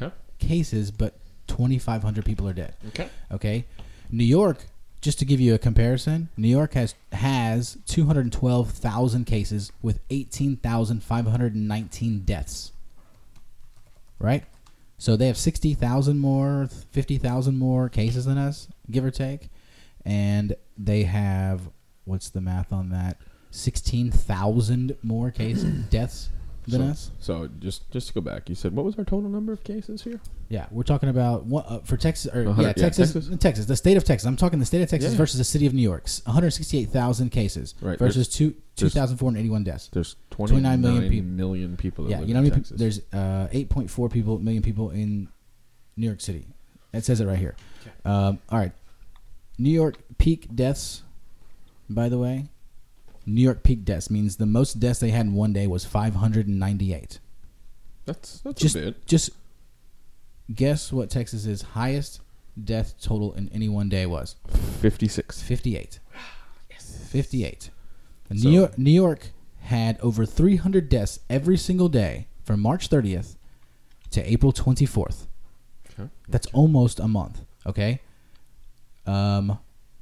Okay. 0.02 0.10
cases, 0.38 0.90
but 0.90 1.14
2,500 1.46 2.24
people 2.24 2.48
are 2.48 2.52
dead. 2.52 2.74
Okay. 2.88 3.08
Okay? 3.32 3.64
New 4.10 4.24
York, 4.24 4.66
just 5.00 5.18
to 5.18 5.24
give 5.24 5.40
you 5.40 5.54
a 5.54 5.58
comparison, 5.58 6.28
New 6.36 6.48
York 6.48 6.74
has 6.74 6.94
has 7.12 7.78
212,000 7.86 9.24
cases 9.24 9.72
with 9.82 10.00
18,519 10.10 12.20
deaths. 12.20 12.72
Right? 14.18 14.44
So 14.98 15.16
they 15.16 15.26
have 15.26 15.36
60,000 15.36 16.18
more, 16.18 16.68
50,000 16.92 17.56
more 17.58 17.88
cases 17.88 18.24
than 18.24 18.38
us, 18.38 18.68
give 18.90 19.04
or 19.04 19.10
take. 19.10 19.50
And 20.04 20.56
they 20.78 21.02
have, 21.04 21.68
what's 22.04 22.30
the 22.30 22.40
math 22.40 22.72
on 22.72 22.88
that? 22.90 23.18
16,000 23.50 24.96
more 25.02 25.30
cases, 25.30 25.64
deaths 25.90 26.30
than 26.66 26.80
so, 26.80 26.86
us. 26.88 27.10
So 27.20 27.48
just 27.60 27.90
just 27.92 28.08
to 28.08 28.14
go 28.14 28.20
back, 28.20 28.48
you 28.48 28.54
said 28.54 28.74
what 28.74 28.84
was 28.84 28.96
our 28.98 29.04
total 29.04 29.30
number 29.30 29.52
of 29.52 29.62
cases 29.62 30.02
here? 30.02 30.20
Yeah, 30.48 30.66
we're 30.72 30.82
talking 30.82 31.08
about 31.08 31.44
what 31.44 31.64
uh, 31.70 31.78
for 31.80 31.96
Texas 31.96 32.32
or 32.34 32.42
yeah, 32.42 32.52
hundred- 32.52 32.66
yeah, 32.68 32.72
Texas, 32.88 33.12
Texas. 33.12 33.38
Texas, 33.38 33.66
the 33.66 33.76
state 33.76 33.96
of 33.96 34.04
Texas. 34.04 34.26
I'm 34.26 34.36
talking 34.36 34.58
the 34.58 34.66
state 34.66 34.82
of 34.82 34.88
Texas 34.90 35.12
Yeah. 35.12 35.16
versus 35.16 35.38
the 35.38 35.44
city 35.44 35.66
of 35.66 35.74
New 35.74 35.82
York's 35.82 36.22
168,000 36.26 37.30
cases 37.30 37.74
Right, 37.80 37.98
versus 37.98 38.28
two 38.28 38.54
there's- 38.76 38.92
2,481 38.92 39.64
deaths. 39.64 39.88
There's 39.92 40.16
29 40.36 40.62
29 40.62 40.80
million 40.80 41.00
million, 41.02 41.10
peop- 41.10 41.24
million 41.36 41.76
people. 41.76 42.04
That 42.04 42.10
Yeah, 42.10 42.18
live 42.20 42.28
you 42.28 42.34
know 42.34 42.40
how 42.40 42.44
in 42.44 42.50
many 42.50 42.62
people? 42.62 42.76
Texas. 42.78 43.02
There's 43.12 43.20
uh, 43.20 43.48
8.4 43.52 44.12
people 44.12 44.38
million 44.38 44.62
people 44.62 44.90
in 44.90 45.28
New 45.96 46.06
York 46.06 46.20
City. 46.20 46.46
It 46.92 47.04
says 47.04 47.20
it 47.20 47.26
right 47.26 47.38
here. 47.38 47.56
Um, 48.04 48.38
all 48.50 48.58
right, 48.58 48.72
New 49.58 49.70
York 49.70 49.96
peak 50.18 50.54
deaths. 50.54 51.02
By 51.88 52.08
the 52.08 52.18
way, 52.18 52.46
New 53.26 53.40
York 53.42 53.62
peak 53.62 53.84
deaths 53.84 54.10
means 54.10 54.36
the 54.36 54.46
most 54.46 54.80
deaths 54.80 55.00
they 55.00 55.10
had 55.10 55.26
in 55.26 55.34
one 55.34 55.52
day 55.52 55.66
was 55.66 55.84
598. 55.84 57.18
That's 58.04 58.40
that's 58.40 58.60
Just 58.60 58.76
a 58.76 58.80
bit. 58.80 59.06
just 59.06 59.30
guess 60.54 60.92
what 60.92 61.10
Texas's 61.10 61.62
highest 61.62 62.20
death 62.62 62.94
total 63.00 63.32
in 63.34 63.48
any 63.50 63.68
one 63.68 63.88
day 63.88 64.06
was. 64.06 64.36
56. 64.80 65.42
58. 65.42 65.98
58. 66.78 67.70
And 68.30 68.40
So- 68.40 68.48
New 68.48 68.54
York, 68.60 68.78
New 68.78 68.90
York 68.90 69.28
had 69.66 69.98
over 70.00 70.24
300 70.26 70.88
deaths 70.88 71.20
every 71.28 71.56
single 71.56 71.88
day 71.88 72.28
from 72.44 72.60
March 72.60 72.88
30th 72.88 73.36
to 74.10 74.30
April 74.30 74.52
24th. 74.52 75.26
Okay. 75.98 76.08
That's 76.28 76.46
almost 76.48 77.00
a 77.00 77.08
month. 77.08 77.40
Okay. 77.66 78.00
Um, 79.06 79.58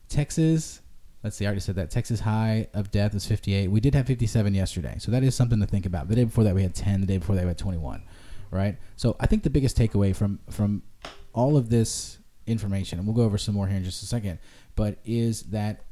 Texas. 0.08 0.81
Let's 1.22 1.37
see. 1.37 1.46
I 1.46 1.49
already 1.49 1.61
said 1.61 1.76
that. 1.76 1.90
Texas 1.90 2.20
high 2.20 2.69
of 2.75 2.90
death 2.90 3.14
is 3.14 3.26
58. 3.26 3.69
We 3.70 3.81
did 3.81 3.94
have 3.94 4.06
57 4.06 4.55
yesterday, 4.55 4.96
so 4.99 5.11
that 5.11 5.22
is 5.22 5.34
something 5.34 5.61
to 5.61 5.66
think 5.66 5.87
about. 5.87 6.08
The 6.08 6.16
day 6.16 6.25
before 6.25 6.44
that 6.44 6.55
we 6.55 6.62
had 6.62 6.75
10. 6.75 7.00
The 7.00 7.06
day 7.06 7.19
before 7.19 7.34
that 7.37 7.43
we 7.43 7.49
had 7.49 7.58
21. 7.58 8.02
Right. 8.50 8.76
So 8.96 9.16
I 9.19 9.26
think 9.26 9.43
the 9.43 9.50
biggest 9.50 9.76
takeaway 9.76 10.14
from 10.14 10.38
from 10.50 10.82
all 11.32 11.56
of 11.56 11.70
this 11.70 12.19
information, 12.46 12.99
and 12.99 13.08
we'll 13.08 13.16
go 13.16 13.22
over 13.22 13.38
some 13.38 13.55
more 13.55 13.66
here 13.66 13.76
in 13.76 13.84
just 13.84 14.02
a 14.02 14.06
second, 14.06 14.38
but 14.76 14.99
is 15.05 15.44
that 15.44 15.84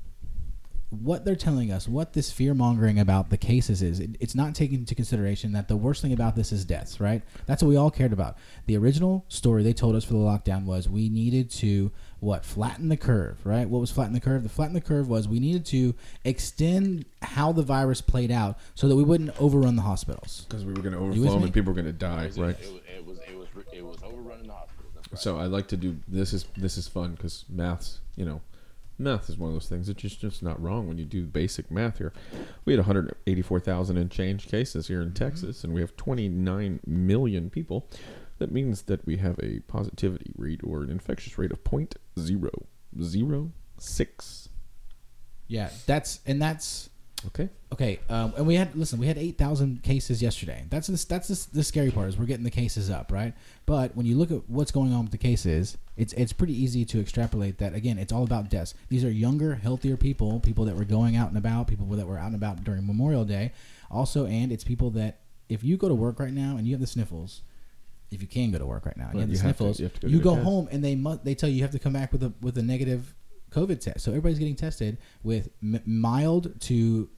what 0.92 1.24
they're 1.24 1.34
telling 1.34 1.72
us, 1.72 1.88
what 1.88 2.12
this 2.12 2.30
fear 2.30 2.52
mongering 2.52 2.98
about 2.98 3.30
the 3.30 3.38
cases 3.38 3.80
is, 3.82 3.98
it, 3.98 4.10
it's 4.20 4.34
not 4.34 4.54
taking 4.54 4.80
into 4.80 4.94
consideration 4.94 5.52
that 5.52 5.66
the 5.66 5.76
worst 5.76 6.02
thing 6.02 6.12
about 6.12 6.36
this 6.36 6.52
is 6.52 6.66
deaths, 6.66 7.00
right? 7.00 7.22
That's 7.46 7.62
what 7.62 7.70
we 7.70 7.76
all 7.76 7.90
cared 7.90 8.12
about. 8.12 8.36
The 8.66 8.76
original 8.76 9.24
story 9.28 9.62
they 9.62 9.72
told 9.72 9.96
us 9.96 10.04
for 10.04 10.12
the 10.12 10.18
lockdown 10.18 10.66
was 10.66 10.90
we 10.90 11.08
needed 11.08 11.50
to 11.52 11.90
what 12.20 12.44
flatten 12.44 12.90
the 12.90 12.98
curve, 12.98 13.38
right? 13.44 13.66
What 13.66 13.80
was 13.80 13.90
flatten 13.90 14.12
the 14.12 14.20
curve? 14.20 14.42
The 14.42 14.50
flatten 14.50 14.74
the 14.74 14.82
curve 14.82 15.08
was 15.08 15.26
we 15.26 15.40
needed 15.40 15.64
to 15.66 15.94
extend 16.24 17.06
how 17.22 17.52
the 17.52 17.62
virus 17.62 18.02
played 18.02 18.30
out 18.30 18.58
so 18.74 18.86
that 18.86 18.94
we 18.94 19.02
wouldn't 19.02 19.30
overrun 19.40 19.76
the 19.76 19.82
hospitals. 19.82 20.44
Because 20.48 20.64
we 20.66 20.74
were 20.74 20.82
going 20.82 20.92
to 20.94 21.00
with 21.00 21.12
overflow 21.16 21.34
them 21.34 21.42
and 21.44 21.54
people 21.54 21.72
were 21.72 21.80
going 21.80 21.86
to 21.86 21.98
die, 21.98 22.24
It 22.24 22.26
was, 22.28 22.38
right? 22.38 22.56
it, 22.60 22.72
was, 22.72 22.80
it 22.96 23.06
was 23.06 23.18
it 23.18 23.36
was 23.36 23.64
it 23.72 23.84
was 23.84 24.02
overrunning 24.02 24.46
the 24.46 24.52
hospital. 24.52 24.90
That's 24.94 25.08
right. 25.10 25.20
So 25.20 25.38
I 25.38 25.46
like 25.46 25.68
to 25.68 25.76
do 25.78 25.96
this 26.06 26.34
is 26.34 26.44
this 26.56 26.76
is 26.76 26.86
fun 26.86 27.12
because 27.14 27.44
maths, 27.48 28.00
you 28.14 28.24
know, 28.26 28.42
math 29.02 29.28
is 29.28 29.36
one 29.36 29.50
of 29.50 29.54
those 29.54 29.68
things 29.68 29.88
that 29.88 29.96
just 29.96 30.20
just 30.20 30.40
not 30.42 30.62
wrong 30.62 30.86
when 30.88 30.98
you 30.98 31.04
do 31.04 31.26
basic 31.26 31.70
math 31.70 31.98
here. 31.98 32.12
We 32.64 32.72
had 32.72 32.80
184,000 32.80 33.96
and 33.96 34.10
change 34.10 34.48
cases 34.48 34.88
here 34.88 35.02
in 35.02 35.08
mm-hmm. 35.08 35.24
Texas, 35.24 35.64
and 35.64 35.72
we 35.72 35.80
have 35.80 35.96
29 35.96 36.80
million 36.86 37.50
people. 37.50 37.88
That 38.38 38.50
means 38.50 38.82
that 38.82 39.06
we 39.06 39.18
have 39.18 39.38
a 39.40 39.60
positivity 39.68 40.32
rate 40.36 40.60
or 40.64 40.82
an 40.82 40.90
infectious 40.90 41.38
rate 41.38 41.52
of 41.52 41.62
0.006. 41.64 44.48
Yeah, 45.48 45.70
that's 45.86 46.20
and 46.26 46.40
that's 46.40 46.88
Okay. 47.28 47.48
Okay, 47.72 48.00
um, 48.10 48.34
and 48.36 48.46
we 48.46 48.54
had 48.56 48.74
listen. 48.76 48.98
We 48.98 49.06
had 49.06 49.16
eight 49.16 49.38
thousand 49.38 49.82
cases 49.82 50.20
yesterday. 50.20 50.64
That's 50.68 50.88
the, 50.88 51.04
that's 51.08 51.28
the, 51.28 51.56
the 51.58 51.64
scary 51.64 51.90
part 51.90 52.08
is 52.08 52.18
we're 52.18 52.26
getting 52.26 52.44
the 52.44 52.50
cases 52.50 52.90
up, 52.90 53.10
right? 53.10 53.32
But 53.64 53.96
when 53.96 54.04
you 54.06 54.16
look 54.16 54.30
at 54.30 54.48
what's 54.48 54.70
going 54.70 54.92
on 54.92 55.02
with 55.04 55.12
the 55.12 55.18
cases, 55.18 55.78
it's 55.96 56.12
it's 56.14 56.32
pretty 56.32 56.60
easy 56.60 56.84
to 56.86 57.00
extrapolate 57.00 57.58
that. 57.58 57.74
Again, 57.74 57.96
it's 57.98 58.12
all 58.12 58.24
about 58.24 58.50
deaths. 58.50 58.74
These 58.88 59.04
are 59.04 59.10
younger, 59.10 59.54
healthier 59.54 59.96
people, 59.96 60.40
people 60.40 60.64
that 60.66 60.76
were 60.76 60.84
going 60.84 61.16
out 61.16 61.28
and 61.28 61.38
about, 61.38 61.66
people 61.68 61.86
that 61.86 62.06
were 62.06 62.18
out 62.18 62.26
and 62.26 62.34
about 62.34 62.62
during 62.64 62.86
Memorial 62.86 63.24
Day. 63.24 63.52
Also, 63.90 64.26
and 64.26 64.52
it's 64.52 64.64
people 64.64 64.90
that 64.90 65.20
if 65.48 65.62
you 65.64 65.76
go 65.76 65.88
to 65.88 65.94
work 65.94 66.18
right 66.20 66.32
now 66.32 66.56
and 66.56 66.66
you 66.66 66.74
have 66.74 66.80
the 66.80 66.86
sniffles, 66.86 67.42
if 68.10 68.20
you 68.20 68.28
can 68.28 68.50
go 68.50 68.58
to 68.58 68.66
work 68.66 68.84
right 68.84 68.96
now 68.96 69.06
and 69.06 69.14
Well, 69.14 69.28
you 69.28 69.28
have 69.28 69.30
the 69.30 69.36
you 69.36 69.46
have 69.48 69.56
to- 69.56 69.58
sniffles, 69.58 69.80
you 69.80 69.86
have 69.86 69.94
to 69.94 70.00
go 70.06 70.08
you 70.12 70.20
go 70.20 70.34
home 70.34 70.68
and 70.70 70.84
they 70.84 70.94
mu- 70.96 71.18
they 71.22 71.34
tell 71.34 71.48
you 71.48 71.56
you 71.56 71.62
have 71.62 71.72
to 71.72 71.78
come 71.78 71.92
back 71.94 72.12
with 72.12 72.22
a 72.22 72.32
with 72.42 72.58
a 72.58 72.62
negative 72.62 73.14
COVID 73.52 73.80
test. 73.80 74.00
So 74.00 74.10
everybody's 74.10 74.38
getting 74.38 74.56
tested 74.56 74.98
with 75.22 75.50
m- 75.62 75.82
mild 75.84 76.60
to 76.62 77.08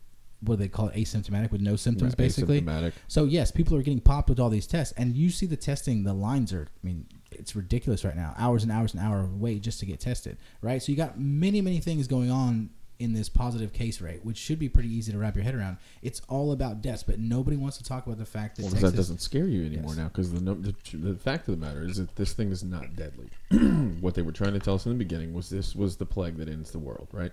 what 0.40 0.56
do 0.56 0.62
they 0.62 0.68
call 0.68 0.88
it 0.88 0.94
asymptomatic 0.94 1.50
with 1.50 1.60
no 1.60 1.76
symptoms 1.76 2.14
basically. 2.14 2.60
asymptomatic. 2.60 2.92
So 3.08 3.24
yes, 3.24 3.50
people 3.50 3.76
are 3.76 3.82
getting 3.82 4.00
popped 4.00 4.28
with 4.28 4.38
all 4.38 4.50
these 4.50 4.66
tests, 4.66 4.92
and 4.96 5.16
you 5.16 5.30
see 5.30 5.46
the 5.46 5.56
testing. 5.56 6.04
The 6.04 6.12
lines 6.12 6.52
are, 6.52 6.66
I 6.68 6.86
mean, 6.86 7.06
it's 7.30 7.56
ridiculous 7.56 8.04
right 8.04 8.16
now. 8.16 8.34
Hours 8.38 8.62
and 8.62 8.70
hours 8.70 8.94
and 8.94 9.02
hour 9.02 9.20
of 9.20 9.40
wait 9.40 9.62
just 9.62 9.80
to 9.80 9.86
get 9.86 10.00
tested, 10.00 10.36
right? 10.60 10.82
So 10.82 10.92
you 10.92 10.96
got 10.96 11.18
many 11.18 11.60
many 11.60 11.80
things 11.80 12.06
going 12.06 12.30
on 12.30 12.70
in 12.98 13.12
this 13.12 13.28
positive 13.28 13.72
case 13.72 14.00
rate, 14.00 14.24
which 14.24 14.36
should 14.36 14.58
be 14.58 14.68
pretty 14.68 14.88
easy 14.88 15.10
to 15.10 15.18
wrap 15.18 15.34
your 15.34 15.44
head 15.44 15.54
around. 15.54 15.78
It's 16.02 16.20
all 16.28 16.52
about 16.52 16.80
deaths, 16.80 17.02
but 17.02 17.18
nobody 17.18 17.56
wants 17.56 17.76
to 17.78 17.84
talk 17.84 18.06
about 18.06 18.18
the 18.18 18.24
fact 18.26 18.56
that 18.56 18.62
Well, 18.62 18.70
Texas, 18.72 18.90
that 18.90 18.96
doesn't 18.96 19.20
scare 19.20 19.46
you 19.48 19.66
anymore 19.66 19.90
Yes. 19.90 19.96
now 19.96 20.08
because 20.08 20.32
the, 20.32 20.40
the 20.40 20.74
the 20.96 21.14
fact 21.14 21.48
of 21.48 21.58
the 21.58 21.66
matter 21.66 21.84
is 21.84 21.96
that 21.96 22.14
this 22.16 22.32
thing 22.32 22.50
is 22.52 22.62
not 22.62 22.94
deadly. 22.94 23.30
what 24.00 24.14
they 24.14 24.22
were 24.22 24.32
trying 24.32 24.52
to 24.52 24.60
tell 24.60 24.74
us 24.74 24.86
in 24.86 24.92
the 24.92 24.98
beginning 24.98 25.34
was 25.34 25.50
this 25.50 25.74
was 25.74 25.96
the 25.96 26.06
plague 26.06 26.36
that 26.36 26.48
ends 26.48 26.70
the 26.70 26.78
world, 26.78 27.08
right? 27.12 27.32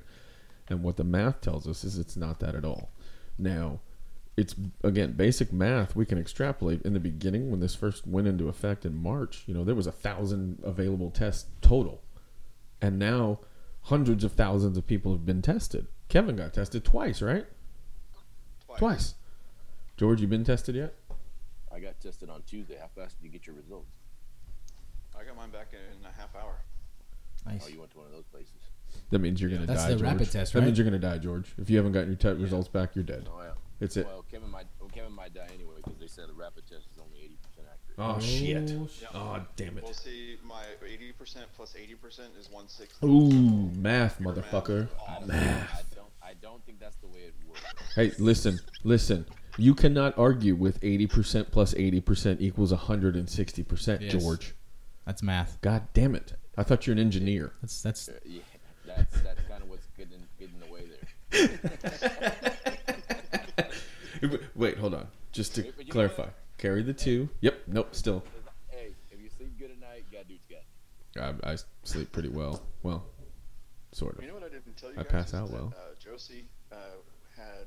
And 0.70 0.84
what 0.84 0.98
the 0.98 1.04
math 1.04 1.42
tells 1.42 1.68
us 1.68 1.84
is 1.84 1.98
it's 1.98 2.16
not 2.18 2.40
that 2.40 2.56
at 2.56 2.64
all. 2.66 2.90
Now, 3.38 3.80
it's 4.38 4.56
again 4.84 5.12
basic 5.14 5.52
math. 5.54 5.96
We 5.96 6.06
can 6.06 6.18
extrapolate. 6.18 6.82
In 6.84 6.94
the 6.94 7.00
beginning, 7.00 7.52
when 7.52 7.60
this 7.60 7.76
first 7.76 8.08
went 8.08 8.28
into 8.28 8.48
effect 8.48 8.86
in 8.86 8.96
March, 8.96 9.44
you 9.46 9.54
know 9.54 9.64
there 9.64 9.76
was 9.76 9.88
a 9.88 9.92
thousand 9.92 10.60
available 10.64 11.12
tests 11.12 11.46
total, 11.62 12.02
and 12.82 12.98
now 12.98 13.40
hundreds 13.84 14.24
of 14.24 14.34
thousands 14.34 14.78
of 14.78 14.86
people 14.88 15.12
have 15.14 15.26
been 15.26 15.42
tested. 15.42 15.88
Kevin 16.10 16.36
got 16.36 16.54
tested 16.54 16.84
twice, 16.84 17.22
right? 17.22 17.46
Twice. 18.78 19.16
George, 19.98 20.22
you 20.22 20.28
been 20.28 20.44
tested 20.44 20.76
yet? 20.76 20.96
I 21.74 21.80
got 21.80 22.00
tested 22.02 22.30
on 22.30 22.42
Tuesday. 22.44 22.78
How 22.80 22.88
fast 22.88 23.18
did 23.20 23.26
you 23.26 23.32
get 23.32 23.48
your 23.48 23.56
results? 23.56 23.92
I 25.18 25.24
got 25.24 25.36
mine 25.36 25.52
back 25.52 25.68
in 25.74 26.06
a 26.06 26.12
half 26.20 26.36
hour. 26.36 26.56
Nice. 27.46 27.64
Oh, 27.66 27.70
you 27.70 27.80
went 27.80 27.92
to 27.92 27.98
one 27.98 28.08
of 28.08 28.14
those 28.14 28.26
places. 28.26 28.54
That 29.10 29.20
means 29.20 29.42
you're 29.42 29.50
gonna 29.50 29.66
That's 29.66 29.84
die. 29.84 29.90
the 29.90 29.96
George. 29.96 30.12
rapid 30.12 30.32
test, 30.32 30.54
That 30.54 30.62
means 30.64 30.78
you're 30.78 30.86
gonna 30.86 31.00
die, 31.00 31.18
George. 31.18 31.54
If 31.58 31.70
you 31.70 31.78
haven't 31.78 31.94
gotten 31.94 32.10
your 32.10 32.18
te- 32.18 32.42
results 32.42 32.68
back, 32.68 32.96
you're 32.96 33.04
dead. 33.04 33.28
Oh 33.32 33.42
yeah. 33.42 33.52
It's 33.80 33.98
it. 33.98 34.06
Well, 34.06 34.24
Kevin 34.30 34.50
might 34.50 34.68
well, 34.80 34.90
Kevin 34.90 35.14
might 35.14 35.34
die 35.34 35.48
anyway 35.54 35.76
because 35.78 35.98
they 36.00 36.08
said 36.08 36.30
a 36.30 36.34
rapid 36.34 36.68
test 36.68 36.88
is 36.94 37.00
only 37.02 37.18
eighty 37.24 37.38
percent 37.42 37.68
accurate. 37.72 37.91
Oh, 38.04 38.20
shit. 38.20 38.70
shit. 38.70 39.08
Oh 39.14 39.40
damn 39.56 39.78
it. 39.78 39.84
We'll 39.84 39.92
it. 39.92 39.98
see. 39.98 40.38
My 40.44 40.64
80% 40.84 41.38
plus 41.56 41.74
80% 41.74 42.20
is 42.40 42.50
160. 42.50 43.06
Ooh, 43.06 43.72
math, 43.80 44.20
motherfucker. 44.20 44.88
I 45.08 45.20
don't, 45.20 45.28
Math. 45.28 45.74
I 45.74 45.96
don't. 45.96 46.08
I 46.24 46.34
don't 46.42 46.66
think 46.66 46.80
that's 46.80 46.96
the 46.98 47.08
way 47.08 47.20
it 47.28 47.34
works. 47.48 47.62
Hey, 47.96 48.12
listen, 48.18 48.60
listen. 48.84 49.26
You 49.58 49.76
cannot 49.76 50.18
argue 50.18 50.56
with 50.56 50.80
80% 50.82 51.52
plus 51.52 51.74
80% 51.74 52.38
equals 52.40 52.72
160%, 52.72 54.02
Yes. 54.02 54.12
George. 54.14 54.56
That's 55.06 55.22
math. 55.22 55.60
God 55.62 55.88
damn 55.94 56.16
it. 56.16 56.34
I 56.58 56.64
thought 56.64 56.88
you're 56.88 56.94
an 56.94 57.00
engineer. 57.00 57.52
That's 57.62 57.82
that's 57.82 58.08
Uh, 58.10 58.14
yeah, 58.26 58.42
that's 58.86 59.22
that's 59.22 59.42
kind 59.50 59.62
of 59.64 59.70
what's 59.70 59.86
getting 59.98 60.24
getting 60.40 60.56
in 60.56 60.62
the 60.68 60.74
way 60.74 60.86
there. 64.22 64.40
Wait, 64.56 64.78
hold 64.78 64.94
on. 64.94 65.08
Just 65.32 65.56
to 65.56 65.64
But 65.64 65.78
you 65.80 65.86
know 65.86 65.92
clarify, 65.92 66.28
carry 66.62 66.84
the 66.84 66.94
two. 66.94 67.28
Yep. 67.42 67.62
Nope. 67.68 67.96
Still, 67.96 68.24
Hey, 68.70 68.92
if 69.12 69.20
you 69.20 69.30
sleep 69.36 69.58
good 69.60 69.72
at 69.72 69.80
night, 69.80 70.04
you 70.10 70.18
gotta 70.18 70.28
do 70.30 70.36
what 70.36 70.42
you 70.50 70.56
got. 71.16 71.46
I, 71.46 71.54
I 71.54 71.58
sleep 71.84 72.12
pretty 72.14 72.30
well. 72.30 72.62
Well, 72.84 73.04
sort 73.92 74.16
of. 74.18 74.22
You 74.22 74.30
know 74.30 74.36
what 74.36 74.44
I 74.44 74.50
didn't 74.50 74.78
tell 74.78 74.94
you 74.94 75.00
I 75.00 75.04
pass 75.04 75.34
out 75.34 75.50
that, 75.50 75.54
well. 75.54 75.74
Uh, 75.76 75.96
Josie 76.00 76.46
uh, 76.72 76.76
had, 77.36 77.66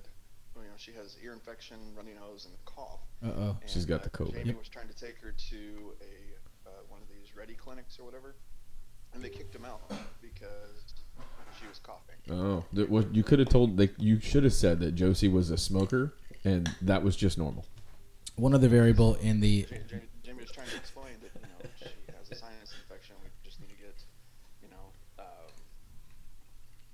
well, 0.54 0.64
you 0.64 0.70
know, 0.70 0.76
she 0.76 0.92
has 0.92 1.16
ear 1.22 1.32
infection, 1.32 1.76
runny 1.96 2.12
nose, 2.14 2.46
and 2.46 2.54
a 2.54 2.70
cough. 2.70 3.00
Uh 3.22 3.28
oh. 3.36 3.56
And, 3.60 3.70
She's 3.70 3.84
got 3.84 4.00
uh, 4.00 4.04
the 4.04 4.10
COVID. 4.10 4.32
Jamie 4.32 4.46
Yep. 4.46 4.58
was 4.58 4.68
trying 4.68 4.88
to 4.88 4.94
take 4.96 5.18
her 5.18 5.34
to 5.50 5.92
a 6.00 6.68
uh, 6.68 6.70
one 6.88 7.02
of 7.02 7.08
these 7.08 7.36
ready 7.36 7.54
clinics 7.54 7.98
or 7.98 8.04
whatever, 8.04 8.36
and 9.12 9.22
they 9.22 9.28
kicked 9.28 9.54
him 9.54 9.64
out 9.64 9.82
because 10.22 10.94
she 11.60 11.66
was 11.68 11.78
coughing. 11.80 12.16
Oh, 12.30 12.64
that 12.72 12.88
was, 12.88 13.04
you 13.12 13.22
could 13.22 13.38
have 13.40 13.48
told. 13.48 13.78
Like, 13.78 13.92
you 13.98 14.20
should 14.20 14.44
have 14.44 14.54
said 14.54 14.80
that 14.80 14.94
Josie 14.94 15.28
was 15.28 15.50
a 15.50 15.58
smoker, 15.58 16.14
and 16.44 16.70
that 16.80 17.02
was 17.02 17.16
just 17.16 17.36
normal. 17.36 17.66
One 18.36 18.54
other 18.54 18.68
variable 18.68 19.14
in 19.16 19.40
the 19.40 19.66
Ja- 19.70 19.76
Jamie, 19.88 20.02
Jamie 20.22 20.40
was 20.42 20.50
trying 20.50 20.66
to 20.68 20.76
explain 20.76 21.14
that 21.22 21.30
you 21.34 21.42
know 21.46 21.70
she 21.78 21.84
has 22.18 22.30
a 22.30 22.34
sinus 22.34 22.72
infection. 22.82 23.14
We 23.22 23.30
just 23.44 23.60
need 23.60 23.68
to 23.70 23.76
get 23.76 23.94
you 24.62 24.68
know 24.68 24.92
um, 25.20 25.52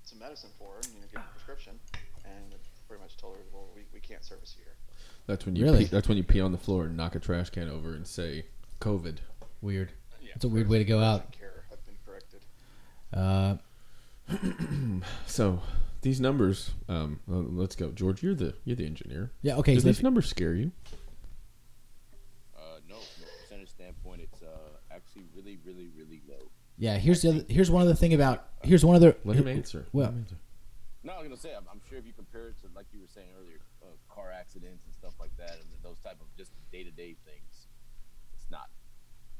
some 0.03 0.19
medicine 0.19 0.51
for 0.59 0.73
her. 0.75 0.81
You 0.93 1.01
know, 1.01 1.07
get 1.11 1.21
a 1.21 1.33
prescription, 1.33 1.79
and 2.25 2.53
pretty 2.87 3.01
much 3.01 3.17
told 3.17 3.35
her, 3.37 3.41
well, 3.51 3.65
we, 3.75 3.81
we 3.93 3.99
can't 3.99 4.23
service 4.23 4.55
you 4.57 4.63
here. 4.65 4.75
That's 5.25 5.45
when 5.45 5.55
you. 5.55 5.63
Really? 5.65 5.79
Pee, 5.85 5.85
that's 5.85 6.07
when 6.07 6.17
you 6.17 6.23
pee 6.23 6.41
on 6.41 6.51
the 6.51 6.57
floor 6.59 6.83
and 6.85 6.95
knock 6.95 7.15
a 7.15 7.19
trash 7.19 7.49
can 7.49 7.69
over 7.69 7.93
and 7.95 8.05
say 8.05 8.45
COVID. 8.79 9.17
weird. 9.61 9.91
Yeah, 10.21 10.33
It's 10.35 10.45
a 10.45 10.49
weird 10.49 10.69
way 10.69 10.77
to 10.77 10.85
go 10.85 10.99
out. 10.99 11.31
Care. 11.31 11.63
I've 11.71 11.83
been 11.85 11.95
corrected. 12.05 12.41
Uh, 13.11 15.01
So 15.25 15.59
these 16.01 16.21
numbers. 16.21 16.71
Um, 16.87 17.19
let's 17.27 17.75
go, 17.75 17.89
George. 17.91 18.21
You're 18.21 18.35
the 18.35 18.53
you're 18.63 18.75
the 18.75 18.85
engineer. 18.85 19.31
yeah. 19.41 19.55
Okay. 19.57 19.73
Does 19.73 19.81
so 19.83 19.89
this 19.89 19.97
if- 19.97 20.03
number 20.03 20.21
scare 20.21 20.53
you? 20.53 20.71
Uh, 22.55 22.77
no, 22.87 22.95
from 22.95 23.23
a 23.23 23.41
percentage 23.43 23.69
standpoint, 23.69 24.21
it's 24.21 24.41
uh 24.41 24.47
actually 25.11 25.27
really, 25.35 25.59
really, 25.65 25.89
really 25.97 26.21
low. 26.27 26.49
yeah. 26.77 26.97
Here's 26.97 27.21
the 27.21 27.29
other. 27.29 27.45
Here's 27.49 27.69
one 27.71 27.81
other 27.81 27.93
thing 27.95 28.13
about. 28.13 28.47
Here's 28.63 28.85
one 28.85 28.95
other. 28.95 29.15
Let 29.25 29.37
him 29.37 29.47
answer. 29.47 29.85
Well, 29.91 30.05
Let 30.05 30.13
him 30.13 30.19
answer. 30.19 30.35
No, 31.03 31.13
I 31.13 31.17
was 31.19 31.27
gonna 31.29 31.37
say, 31.41 31.55
I'm, 31.55 31.63
I'm 31.71 31.81
sure 31.89 31.97
if 31.97 32.05
you 32.05 32.13
compare 32.13 32.49
it 32.49 32.59
to 32.61 32.67
like 32.75 32.85
you 32.93 32.99
were 33.01 33.07
saying 33.07 33.27
earlier, 33.41 33.57
uh, 33.81 33.87
car 34.13 34.31
accidents 34.31 34.85
and 34.85 34.93
stuff 34.93 35.13
like 35.19 35.35
that, 35.37 35.53
and 35.53 35.63
those 35.83 35.97
type 35.99 36.17
of 36.21 36.27
just 36.37 36.51
day 36.71 36.83
to 36.83 36.91
day 36.91 37.15
things, 37.25 37.67
it's 38.33 38.45
not. 38.51 38.69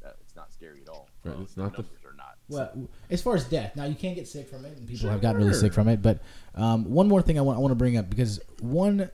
Uh, 0.04 0.10
it's 0.20 0.36
not 0.36 0.52
scary 0.52 0.82
at 0.82 0.90
all. 0.90 1.08
Right, 1.24 1.38
Uh, 1.38 1.42
it's 1.44 1.56
not 1.56 1.74
the- 1.76 1.84
numbers 1.84 2.00
are 2.04 2.16
not. 2.18 2.38
Well, 2.50 2.90
as 3.12 3.22
far 3.22 3.36
as 3.36 3.46
death, 3.46 3.76
now 3.76 3.84
you 3.86 3.94
can't 3.94 4.16
get 4.16 4.28
sick 4.28 4.48
from 4.50 4.66
it, 4.66 4.76
and 4.76 4.88
people 4.88 5.10
have 5.10 5.22
gotten 5.22 5.40
really 5.42 5.54
sick 5.54 5.74
from 5.74 5.88
it. 5.88 6.02
But 6.02 6.22
um, 6.56 6.86
one 6.86 7.08
more 7.08 7.22
thing 7.22 7.38
I 7.38 7.42
want 7.42 7.58
I 7.58 7.62
want 7.62 7.72
to 7.72 7.76
bring 7.76 7.96
up 7.98 8.10
because 8.10 8.40
one 8.60 9.12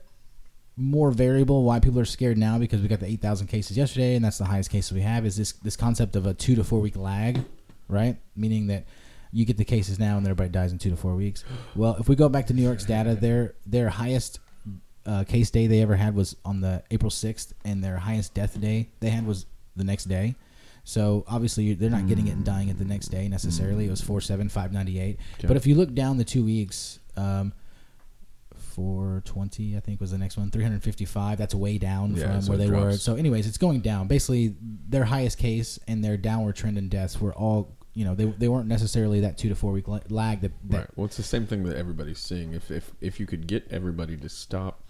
more 0.78 1.10
variable 1.10 1.64
why 1.64 1.80
people 1.80 1.98
are 1.98 2.04
scared 2.04 2.38
now 2.38 2.58
because 2.58 2.80
we 2.80 2.88
got 2.88 3.00
the 3.00 3.06
eight 3.06 3.20
thousand 3.20 3.48
cases 3.48 3.76
yesterday, 3.76 4.14
and 4.14 4.24
that's 4.24 4.38
the 4.38 4.44
highest 4.44 4.70
cases 4.70 4.92
we 4.92 5.00
have 5.00 5.26
is 5.26 5.36
this 5.36 5.52
this 5.52 5.76
concept 5.76 6.16
of 6.16 6.26
a 6.26 6.34
two 6.34 6.54
to 6.54 6.64
four 6.64 6.80
week 6.80 6.96
lag, 6.96 7.44
right? 7.88 8.16
Meaning 8.36 8.68
that 8.68 8.86
you 9.32 9.44
get 9.44 9.56
the 9.56 9.64
cases 9.64 9.98
now 9.98 10.16
and 10.16 10.26
everybody 10.26 10.48
dies 10.48 10.72
in 10.72 10.78
two 10.78 10.90
to 10.90 10.96
four 10.96 11.14
weeks. 11.14 11.44
Well, 11.74 11.96
if 11.98 12.08
we 12.08 12.16
go 12.16 12.28
back 12.28 12.46
to 12.46 12.54
New 12.54 12.62
York's 12.62 12.84
data, 12.84 13.14
their 13.14 13.54
their 13.66 13.88
highest 13.88 14.40
uh, 15.04 15.24
case 15.24 15.50
day 15.50 15.66
they 15.66 15.82
ever 15.82 15.96
had 15.96 16.14
was 16.14 16.36
on 16.44 16.60
the 16.60 16.82
April 16.90 17.10
sixth, 17.10 17.52
and 17.64 17.82
their 17.82 17.98
highest 17.98 18.34
death 18.34 18.60
day 18.60 18.88
they 19.00 19.10
had 19.10 19.26
was 19.26 19.46
the 19.76 19.84
next 19.84 20.04
day. 20.04 20.34
So 20.84 21.24
obviously 21.28 21.74
they're 21.74 21.90
not 21.90 22.06
getting 22.06 22.28
it 22.28 22.32
and 22.32 22.44
dying 22.44 22.68
it 22.68 22.78
the 22.78 22.84
next 22.84 23.08
day 23.08 23.28
necessarily. 23.28 23.86
It 23.86 23.90
was 23.90 24.00
four 24.00 24.20
seven 24.20 24.48
five 24.48 24.72
ninety 24.72 24.98
eight. 24.98 25.18
Okay. 25.38 25.48
But 25.48 25.56
if 25.56 25.66
you 25.66 25.74
look 25.74 25.92
down 25.92 26.16
the 26.16 26.24
two 26.24 26.44
weeks, 26.44 27.00
um, 27.16 27.52
four 28.78 29.22
twenty 29.24 29.76
I 29.76 29.80
think 29.80 30.00
was 30.00 30.12
the 30.12 30.18
next 30.18 30.36
one. 30.36 30.50
Three 30.50 30.62
hundred 30.62 30.84
fifty 30.84 31.04
five. 31.04 31.36
That's 31.36 31.54
way 31.54 31.78
down 31.78 32.14
Yeah, 32.14 32.32
from 32.32 32.42
so 32.42 32.48
where 32.50 32.58
they 32.58 32.70
were. 32.70 32.92
So 32.92 33.16
anyways, 33.16 33.46
it's 33.48 33.58
going 33.58 33.80
down. 33.80 34.06
Basically, 34.06 34.54
their 34.88 35.04
highest 35.04 35.38
case 35.38 35.80
and 35.88 36.04
their 36.04 36.16
downward 36.16 36.54
trend 36.54 36.78
in 36.78 36.88
deaths 36.88 37.20
were 37.20 37.34
all 37.34 37.76
you 37.94 38.04
know 38.04 38.14
they, 38.14 38.26
they 38.26 38.46
weren't 38.46 38.68
necessarily 38.68 39.20
that 39.20 39.36
two 39.36 39.48
to 39.48 39.56
four 39.56 39.72
week 39.72 39.88
lag 39.88 40.40
that, 40.42 40.52
that 40.70 40.76
Right. 40.78 40.86
Well, 40.94 41.06
it's 41.06 41.16
the 41.16 41.24
same 41.24 41.46
thing 41.46 41.64
that 41.64 41.76
everybody's 41.76 42.20
seeing. 42.20 42.52
If 42.54 42.70
if 42.70 42.92
if 43.00 43.18
you 43.18 43.26
could 43.26 43.48
get 43.48 43.66
everybody 43.70 44.16
to 44.16 44.28
stop 44.28 44.84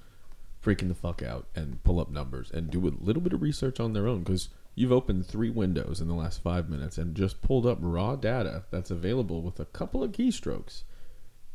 freaking 0.63 0.89
the 0.89 0.95
fuck 0.95 1.23
out 1.23 1.47
and 1.55 1.83
pull 1.85 1.99
up 2.01 2.11
numbers 2.11 2.51
and 2.51 2.71
do 2.71 2.87
a 2.87 2.93
little 3.01 3.23
bit 3.23 3.33
of 3.33 3.41
research 3.41 3.81
on 3.81 3.95
their 3.95 4.07
own, 4.07 4.19
because 4.25 4.51
you've 4.75 4.93
opened 4.93 5.27
three 5.27 5.51
windows 5.51 6.01
in 6.01 6.09
the 6.09 6.15
last 6.15 6.43
five 6.43 6.69
minutes 6.69 6.99
and 6.99 7.15
just 7.17 7.41
pulled 7.41 7.65
up 7.65 7.79
raw 7.81 8.15
data 8.15 8.65
that's 8.71 8.91
available 8.91 9.41
with 9.41 9.59
a 9.59 9.65
couple 9.65 10.03
of 10.03 10.13
keystrokes. 10.13 10.83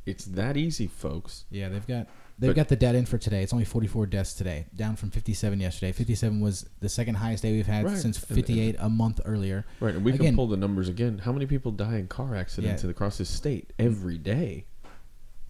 It's 0.06 0.25
that 0.25 0.58
easy, 0.58 0.88
folks. 0.88 1.46
Yeah, 1.50 1.70
they've 1.70 1.88
got 1.88 2.08
they've 2.40 2.50
But- 2.50 2.56
got 2.56 2.68
the 2.70 2.75
dead 2.75 2.96
in 2.96 3.06
for 3.06 3.18
today. 3.18 3.44
It's 3.44 3.54
only 3.54 3.66
44 3.66 4.06
deaths 4.06 4.34
today, 4.34 4.66
down 4.75 4.96
from 4.96 5.10
57 5.12 5.60
yesterday. 5.60 5.92
57 5.92 6.40
was 6.42 6.66
the 6.80 6.90
second 6.90 7.16
highest 7.16 7.44
day 7.44 7.52
we've 7.54 7.66
had 7.68 7.86
Right. 7.86 7.98
since 7.98 8.18
And- 8.18 8.30
and- 8.30 8.36
58 8.38 8.75
a 8.80 8.90
month 8.90 9.20
earlier. 9.25 9.66
Right, 9.80 9.96
and 9.96 10.04
we 10.04 10.12
Again- 10.13 10.28
can 10.28 10.36
pull 10.36 10.48
the 10.48 10.58
numbers 10.58 10.88
again. 10.90 11.20
How 11.20 11.32
many 11.32 11.46
people 11.46 11.72
die 11.72 11.98
in 11.98 12.08
car 12.08 12.36
accidents 12.36 12.84
Yeah. 12.84 12.90
across 12.90 13.18
this 13.18 13.30
state 13.30 13.72
every 13.80 14.18
day? 14.18 14.66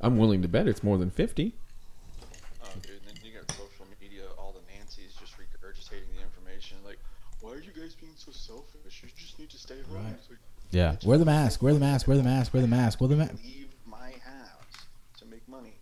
I'm 0.01 0.17
willing 0.17 0.41
to 0.41 0.47
bet 0.47 0.67
it's 0.67 0.83
more 0.83 0.97
than 0.97 1.09
fifty. 1.09 1.55
Oh, 2.61 2.67
dude, 2.81 2.91
and 3.07 3.17
then 3.17 3.25
you 3.25 3.31
got 3.39 3.49
social 3.51 3.85
media, 4.01 4.23
all 4.37 4.51
the 4.53 4.59
Nancy's 4.73 5.13
just 5.19 5.33
regurgitating 5.37 6.13
the 6.15 6.21
information. 6.21 6.77
Like, 6.85 6.99
why 7.39 7.51
are 7.51 7.59
you 7.59 7.71
guys 7.71 7.95
being 7.95 8.11
so 8.17 8.31
selfish? 8.31 9.01
You 9.03 9.09
just 9.15 9.39
need 9.39 9.49
to 9.51 9.57
stay 9.57 9.75
home. 9.87 9.95
Right. 10.03 10.17
Like, 10.29 10.39
Yeah, 10.71 10.95
wear 11.05 11.17
the 11.17 11.25
mask, 11.25 11.61
wear 11.61 11.73
the 11.73 11.79
mask, 11.79 12.07
wear 12.07 12.17
the 12.17 12.23
mask, 12.23 12.51
wear 12.53 12.61
the 12.61 12.67
mask, 12.67 12.99
wear 12.99 13.07
the 13.07 13.15
mask. 13.15 13.35
leave 13.43 13.69
my 13.85 14.11
house 14.25 14.87
to 15.19 15.25
make 15.25 15.47
money. 15.47 15.75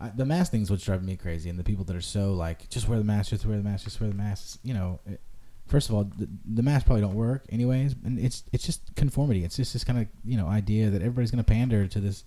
I, 0.00 0.08
the 0.08 0.24
mask 0.24 0.50
thing's 0.52 0.70
what's 0.70 0.84
driving 0.84 1.06
me 1.06 1.16
crazy, 1.16 1.50
and 1.50 1.58
the 1.58 1.64
people 1.64 1.84
that 1.84 1.96
are 1.96 2.00
so 2.00 2.32
like, 2.34 2.68
just 2.70 2.88
wear 2.88 2.98
the 2.98 3.04
mask, 3.04 3.30
just 3.30 3.44
wear 3.44 3.56
the 3.56 3.62
mask, 3.62 3.84
just 3.84 4.00
wear 4.00 4.08
the 4.08 4.16
mask. 4.16 4.58
You 4.62 4.74
know, 4.74 5.00
it, 5.06 5.20
first 5.66 5.88
of 5.88 5.94
all, 5.94 6.04
the, 6.04 6.28
the 6.54 6.62
masks 6.62 6.86
probably 6.86 7.02
don't 7.02 7.14
work 7.14 7.44
anyways, 7.50 7.94
and 8.04 8.18
it's 8.18 8.44
it's 8.52 8.64
just 8.64 8.94
conformity. 8.96 9.44
It's 9.44 9.56
just 9.56 9.72
this 9.72 9.84
kind 9.84 9.98
of 9.98 10.06
you 10.24 10.36
know 10.38 10.46
idea 10.46 10.90
that 10.90 11.02
everybody's 11.02 11.30
going 11.30 11.44
to 11.44 11.48
pander 11.50 11.86
to 11.86 12.00
this 12.00 12.24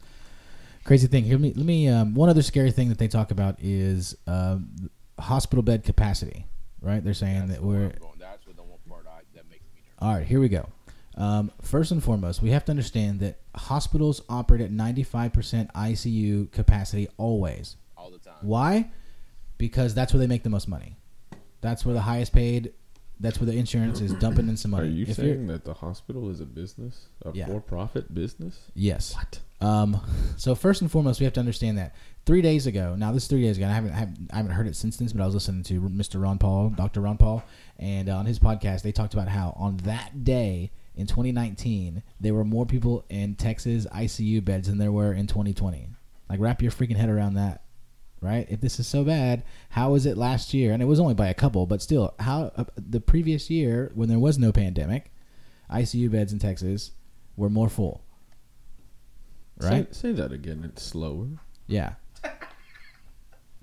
crazy 0.83 1.07
thing. 1.07 1.23
Here, 1.23 1.33
let 1.33 1.41
me 1.41 1.53
let 1.55 1.65
me. 1.65 1.87
Um, 1.89 2.13
one 2.13 2.29
other 2.29 2.43
scary 2.43 2.71
thing 2.71 2.89
that 2.89 2.97
they 2.99 3.07
talk 3.07 3.31
about 3.31 3.55
is 3.59 4.15
um, 4.27 4.89
hospital 5.19 5.63
bed 5.63 5.83
capacity. 5.83 6.45
Right? 6.81 7.01
They're 7.03 7.13
saying 7.13 7.47
That's 7.47 7.59
that 7.59 7.63
we're 7.63 7.85
I'm 7.85 7.89
going- 7.99 8.13
That's 8.19 8.43
the 8.45 8.61
one 8.61 8.77
part 8.89 9.05
I, 9.07 9.21
that 9.35 9.49
makes 9.49 9.61
me 9.73 9.79
nervous. 9.85 9.97
all 9.99 10.13
right, 10.13 10.27
here 10.27 10.41
we 10.41 10.49
go. 10.49 10.67
Um, 11.15 11.51
first 11.61 11.91
and 11.91 12.03
foremost, 12.03 12.41
we 12.41 12.49
have 12.51 12.65
to 12.65 12.71
understand 12.71 13.19
that 13.19 13.37
hospitals 13.55 14.21
operate 14.29 14.61
at 14.61 14.71
95% 14.71 15.71
ICU 15.73 16.51
capacity 16.51 17.07
always. 17.17 17.75
all 17.97 18.09
the 18.11 18.17
time. 18.19 18.33
Why? 18.41 18.89
Because 19.57 19.93
that's 19.93 20.11
where 20.13 20.19
they 20.19 20.27
make 20.27 20.43
the 20.43 20.49
most 20.49 20.67
money. 20.67 20.97
That's 21.61 21.85
where 21.85 21.93
the 21.93 22.01
highest 22.01 22.33
paid. 22.33 22.73
That's 23.19 23.39
where 23.39 23.45
the 23.45 23.55
insurance 23.57 24.01
is 24.01 24.11
dumping 24.15 24.49
in 24.49 24.57
some 24.57 24.71
money. 24.71 24.87
Are 24.87 24.91
you 24.91 25.05
If 25.07 25.15
saying 25.15 25.47
that 25.47 25.63
the 25.63 25.73
hospital 25.75 26.29
is 26.29 26.41
a 26.41 26.45
business, 26.45 27.07
a 27.23 27.31
Yeah. 27.33 27.45
for-profit 27.45 28.13
business? 28.13 28.59
Yes. 28.73 29.13
What? 29.13 29.39
Um, 29.61 30.01
so 30.35 30.55
first 30.55 30.81
and 30.81 30.91
foremost, 30.91 31.21
we 31.21 31.23
have 31.23 31.31
to 31.33 31.39
understand 31.39 31.77
that 31.77 31.95
three 32.25 32.41
days 32.41 32.67
ago. 32.67 32.95
Now 32.97 33.13
this 33.13 33.23
is 33.23 33.29
three 33.29 33.43
days 33.43 33.55
ago. 33.57 33.65
and 33.65 33.71
I 33.71 33.75
haven't, 33.75 33.91
I 33.93 33.95
haven't 33.95 34.29
I 34.33 34.37
haven't 34.37 34.51
heard 34.53 34.67
it 34.67 34.75
since 34.75 34.97
then, 34.97 35.07
but 35.13 35.21
I 35.21 35.25
was 35.25 35.35
listening 35.35 35.63
to 35.63 35.79
Mr. 35.81 36.21
Ron 36.21 36.37
Paul, 36.39 36.71
Dr. 36.71 36.99
Ron 37.01 37.17
Paul, 37.17 37.43
and 37.79 38.09
on 38.09 38.25
his 38.25 38.39
podcast 38.39 38.81
they 38.81 38.91
talked 38.91 39.13
about 39.13 39.29
how 39.29 39.53
on 39.57 39.77
that 39.77 40.25
day 40.25 40.71
in 40.95 41.07
2019 41.07 42.03
there 42.19 42.33
were 42.33 42.43
more 42.43 42.65
people 42.65 43.05
in 43.09 43.35
Texas 43.35 43.85
ICU 43.87 44.43
beds 44.43 44.67
than 44.67 44.77
there 44.77 44.91
were 44.91 45.13
in 45.13 45.27
2020. 45.27 45.89
Like 46.29 46.39
wrap 46.39 46.61
your 46.61 46.71
freaking 46.71 46.95
head 46.95 47.09
around 47.09 47.35
that. 47.35 47.63
Right? 48.21 48.47
If 48.49 48.61
this 48.61 48.79
is 48.79 48.87
so 48.87 49.03
bad, 49.03 49.43
how 49.71 49.91
was 49.91 50.05
it 50.05 50.17
last 50.17 50.53
year? 50.53 50.71
And 50.71 50.81
it 50.81 50.85
was 50.85 50.99
only 50.99 51.13
by 51.13 51.27
a 51.27 51.33
couple, 51.33 51.65
but 51.65 51.81
still, 51.81 52.13
how 52.19 52.53
uh, 52.55 52.63
the 52.77 53.01
previous 53.01 53.49
year 53.49 53.91
when 53.95 54.07
there 54.07 54.17
was 54.17 54.39
no 54.39 54.53
pandemic, 54.53 55.11
ICU 55.69 56.09
beds 56.09 56.31
in 56.31 56.39
Texas 56.39 56.91
were 57.35 57.49
more 57.49 57.67
full. 57.67 58.01
Right? 59.57 59.93
Say, 59.93 60.09
say 60.09 60.11
that 60.13 60.31
again. 60.31 60.63
It's 60.63 60.83
slower. 60.83 61.27
Yeah. 61.67 61.95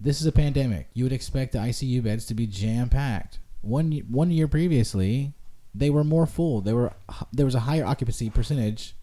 This 0.03 0.23
is 0.23 0.27
a 0.27 0.33
pandemic. 0.33 0.89
You 0.95 1.05
would 1.05 1.13
expect 1.13 1.53
the 1.53 1.59
ICU 1.59 2.03
beds 2.03 2.25
to 2.27 2.35
be 2.35 2.47
jam 2.47 2.89
packed. 2.89 3.39
One 3.61 3.93
one 4.09 4.31
year 4.31 4.49
previously, 4.49 5.35
they 5.75 5.91
were 5.91 6.05
more 6.05 6.27
full. 6.27 6.61
They 6.61 6.73
were 6.73 6.93
there 7.33 7.47
was 7.47 7.55
a 7.55 7.61
higher 7.61 7.85
occupancy 7.85 8.31
percentage 8.31 8.95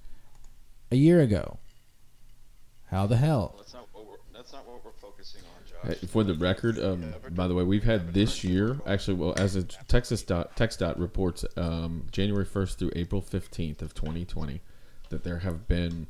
a 0.91 0.95
year 0.95 1.21
ago. 1.21 1.59
How 2.91 3.05
the 3.07 3.17
hell? 3.17 3.55
That's 3.57 3.73
not 3.73 3.87
what 3.93 4.07
we're. 4.07 4.15
That's 4.33 4.53
not 4.53 4.67
what 4.67 4.83
we're 4.85 4.91
focusing 4.91 5.41
on, 5.41 5.87
Hey, 5.89 5.97
Josh. 6.01 6.09
For 6.09 6.23
the 6.23 6.33
record, 6.33 6.79
um, 6.79 7.13
by 7.31 7.47
the 7.47 7.53
way, 7.53 7.63
we've 7.63 7.83
had 7.83 8.13
this 8.13 8.43
year 8.43 8.79
actually. 8.85 9.15
Well, 9.15 9.33
as 9.37 9.55
a 9.55 9.63
Texas 9.63 10.23
dot 10.23 10.55
Tex 10.55 10.77
dot 10.77 10.97
reports, 10.99 11.45
um, 11.55 12.07
January 12.11 12.45
first 12.45 12.79
through 12.79 12.91
April 12.95 13.21
fifteenth 13.21 13.81
of 13.81 13.93
twenty 13.93 14.25
twenty, 14.25 14.61
that 15.09 15.23
there 15.23 15.39
have 15.39 15.67
been 15.67 16.07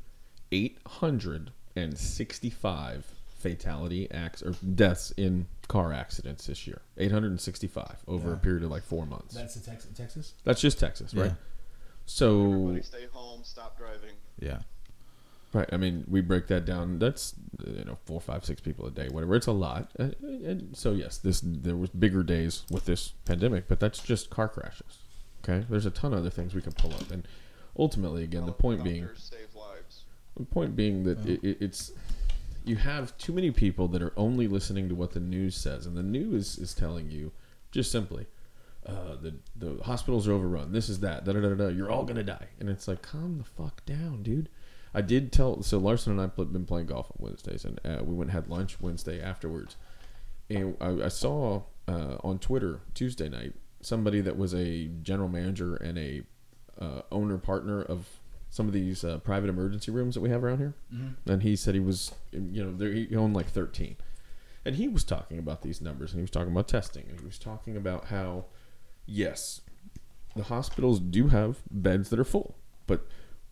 eight 0.52 0.78
hundred 0.86 1.52
and 1.76 1.98
sixty-five 1.98 3.06
fatality 3.38 4.10
acts 4.12 4.42
or 4.42 4.52
deaths 4.76 5.12
in 5.18 5.48
car 5.68 5.94
accidents 5.94 6.48
this 6.48 6.68
year. 6.68 6.82
Eight 6.98 7.12
hundred 7.12 7.32
and 7.32 7.42
sixty-five 7.42 7.98
over 8.08 8.34
a 8.34 8.38
period 8.38 8.64
of 8.64 8.72
like 8.72 8.84
four 8.84 9.06
months. 9.06 9.36
That's 9.36 9.56
in 9.56 9.62
Texas. 9.62 9.92
Texas. 9.96 10.34
That's 10.44 10.62
just 10.62 10.80
Texas, 10.80 11.14
right? 11.14 11.28
Yeah. 11.28 11.34
So 12.06 12.44
Everybody 12.44 12.82
stay 12.82 13.06
home. 13.12 13.42
Stop 13.44 13.78
driving. 13.78 14.16
Yeah. 14.40 14.60
Right. 15.54 15.70
I 15.72 15.78
mean, 15.78 16.04
we 16.10 16.22
break 16.22 16.48
that 16.48 16.66
down. 16.66 17.00
That's 17.00 17.34
you 17.66 17.86
know 17.86 17.98
four, 18.06 18.20
five, 18.20 18.46
six 18.46 18.60
people 18.62 18.86
a 18.86 18.92
day, 18.92 19.08
whatever. 19.10 19.36
It's 19.36 19.48
a 19.48 19.52
lot. 19.52 19.92
And 19.98 20.76
so 20.76 20.92
yes, 20.94 21.18
this 21.18 21.42
there 21.44 21.76
was 21.76 21.90
bigger 21.90 22.24
days 22.24 22.64
with 22.70 22.86
this 22.86 23.14
pandemic, 23.26 23.68
but 23.68 23.80
that's 23.80 24.00
just 24.00 24.30
car 24.30 24.50
crashes. 24.50 25.00
Okay. 25.44 25.66
There's 25.70 25.86
a 25.86 25.92
ton 25.92 26.14
of 26.14 26.20
other 26.20 26.30
things 26.30 26.54
we 26.54 26.62
can 26.62 26.74
pull 26.74 26.94
up, 26.94 27.10
and 27.12 27.26
ultimately, 27.78 28.24
again, 28.24 28.46
the 28.46 28.52
point 28.52 28.84
being, 28.84 29.08
save 29.16 29.56
lives. 29.56 30.04
the 30.36 30.44
point 30.44 30.76
being 30.76 31.04
that 31.04 31.26
it, 31.26 31.42
it, 31.44 31.58
it's 31.62 31.92
you 32.68 32.76
have 32.76 33.18
too 33.18 33.34
many 33.34 33.52
people 33.52 33.88
that 33.90 34.02
are 34.02 34.14
only 34.18 34.48
listening 34.48 34.90
to 34.90 34.96
what 34.96 35.12
the 35.12 35.20
news 35.20 35.56
says, 35.56 35.86
and 35.86 35.96
the 35.96 36.04
news 36.04 36.58
is 36.58 36.74
telling 36.74 37.10
you 37.10 37.32
just 37.72 37.92
simply. 37.92 38.28
Uh, 38.86 39.18
the 39.22 39.34
the 39.56 39.84
hospitals 39.84 40.28
are 40.28 40.34
overrun. 40.34 40.72
This 40.72 40.88
is 40.88 41.02
that. 41.02 41.26
Da, 41.26 41.34
da, 41.34 41.42
da, 41.42 41.54
da, 41.56 41.68
You're 41.68 41.92
all 41.92 42.06
gonna 42.06 42.24
die, 42.24 42.48
and 42.60 42.70
it's 42.70 42.88
like, 42.88 43.02
calm 43.02 43.38
the 43.38 43.44
fuck 43.44 43.86
down, 43.86 44.24
dude. 44.24 44.50
I 44.94 45.02
did 45.02 45.32
tell. 45.32 45.62
So 45.62 45.78
Larson 45.78 46.14
and 46.14 46.22
I 46.22 46.24
have 46.24 46.54
been 46.54 46.66
playing 46.66 46.88
golf 46.88 47.12
on 47.12 47.18
Wednesdays, 47.20 47.66
and 47.66 47.80
uh, 47.84 48.04
we 48.04 48.14
went 48.14 48.32
and 48.32 48.36
had 48.36 48.50
lunch 48.50 48.80
Wednesday 48.80 49.22
afterwards. 49.22 49.76
And 50.50 50.78
I, 50.80 51.06
I 51.06 51.08
saw 51.10 51.64
uh, 51.88 52.16
on 52.24 52.40
Twitter 52.40 52.80
Tuesday 52.94 53.28
night 53.28 53.54
somebody 53.82 54.22
that 54.22 54.38
was 54.38 54.54
a 54.54 54.88
general 55.02 55.30
manager 55.30 55.76
and 55.76 55.98
a 55.98 56.24
uh, 56.80 57.02
owner 57.12 57.38
partner 57.38 57.82
of 57.82 58.08
some 58.50 58.68
of 58.68 58.74
these 58.74 59.04
uh, 59.04 59.18
private 59.20 59.50
emergency 59.50 59.92
rooms 59.92 60.16
that 60.16 60.22
we 60.22 60.30
have 60.30 60.44
around 60.44 60.60
here, 60.60 60.74
and 61.26 61.44
he 61.44 61.56
said 61.56 61.74
he 61.76 61.80
was, 61.80 62.14
you 62.32 62.64
know, 62.64 62.76
there, 62.76 62.92
he 62.92 63.16
owned 63.16 63.36
like 63.36 63.48
thirteen, 63.48 63.98
and 64.66 64.76
he 64.76 64.88
was 64.88 65.04
talking 65.04 65.40
about 65.40 65.62
these 65.62 65.82
numbers, 65.82 66.12
and 66.12 66.20
he 66.20 66.24
was 66.24 66.32
talking 66.32 66.52
about 66.52 66.68
testing, 66.68 67.06
and 67.10 67.20
he 67.20 67.26
was 67.26 67.38
talking 67.38 67.76
about 67.78 68.06
how, 68.06 68.46
yes, 69.06 69.62
the 70.36 70.44
hospitals 70.44 71.00
do 71.00 71.28
have 71.28 71.58
beds 71.70 72.10
that 72.10 72.20
are 72.20 72.24
full, 72.26 72.56
but 72.86 73.08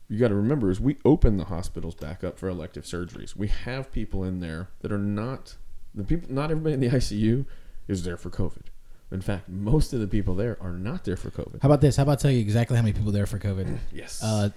you 0.07 0.19
got 0.19 0.27
to 0.27 0.35
remember 0.35 0.69
is 0.69 0.79
we 0.79 0.97
open 1.03 1.37
the 1.37 1.45
hospitals 1.45 1.95
back 1.95 2.23
up 2.23 2.37
for 2.37 2.47
elective 2.47 2.83
surgeries. 2.83 3.35
We 3.35 3.47
have 3.47 3.91
people 3.91 4.23
in 4.23 4.39
there 4.39 4.69
that 4.81 4.91
are 4.91 4.99
not 4.99 5.55
the 5.93 6.03
people. 6.03 6.31
Not 6.31 6.51
everybody 6.51 6.73
in 6.73 6.79
the 6.79 6.89
ICU 6.97 7.45
is 7.87 8.03
there 8.03 8.17
for 8.17 8.29
COVID. 8.29 8.67
In 9.11 9.21
fact, 9.21 9.47
most 9.47 9.93
of 9.93 9.99
the 9.99 10.07
people 10.07 10.35
there 10.35 10.57
are 10.61 10.73
not 10.73 11.05
there 11.05 11.15
for 11.15 11.29
COVID. 11.29 11.61
How 11.61 11.69
about 11.69 11.81
this? 11.81 11.95
How 11.95 12.03
about 12.03 12.19
I 12.19 12.21
tell 12.21 12.31
you 12.31 12.39
exactly 12.39 12.75
how 12.75 12.83
many 12.83 12.93
people 12.93 13.11
there 13.11 13.25
for 13.25 13.39
COVID? 13.39 13.77
Yes. 13.93 14.21
Uh, 14.21 14.49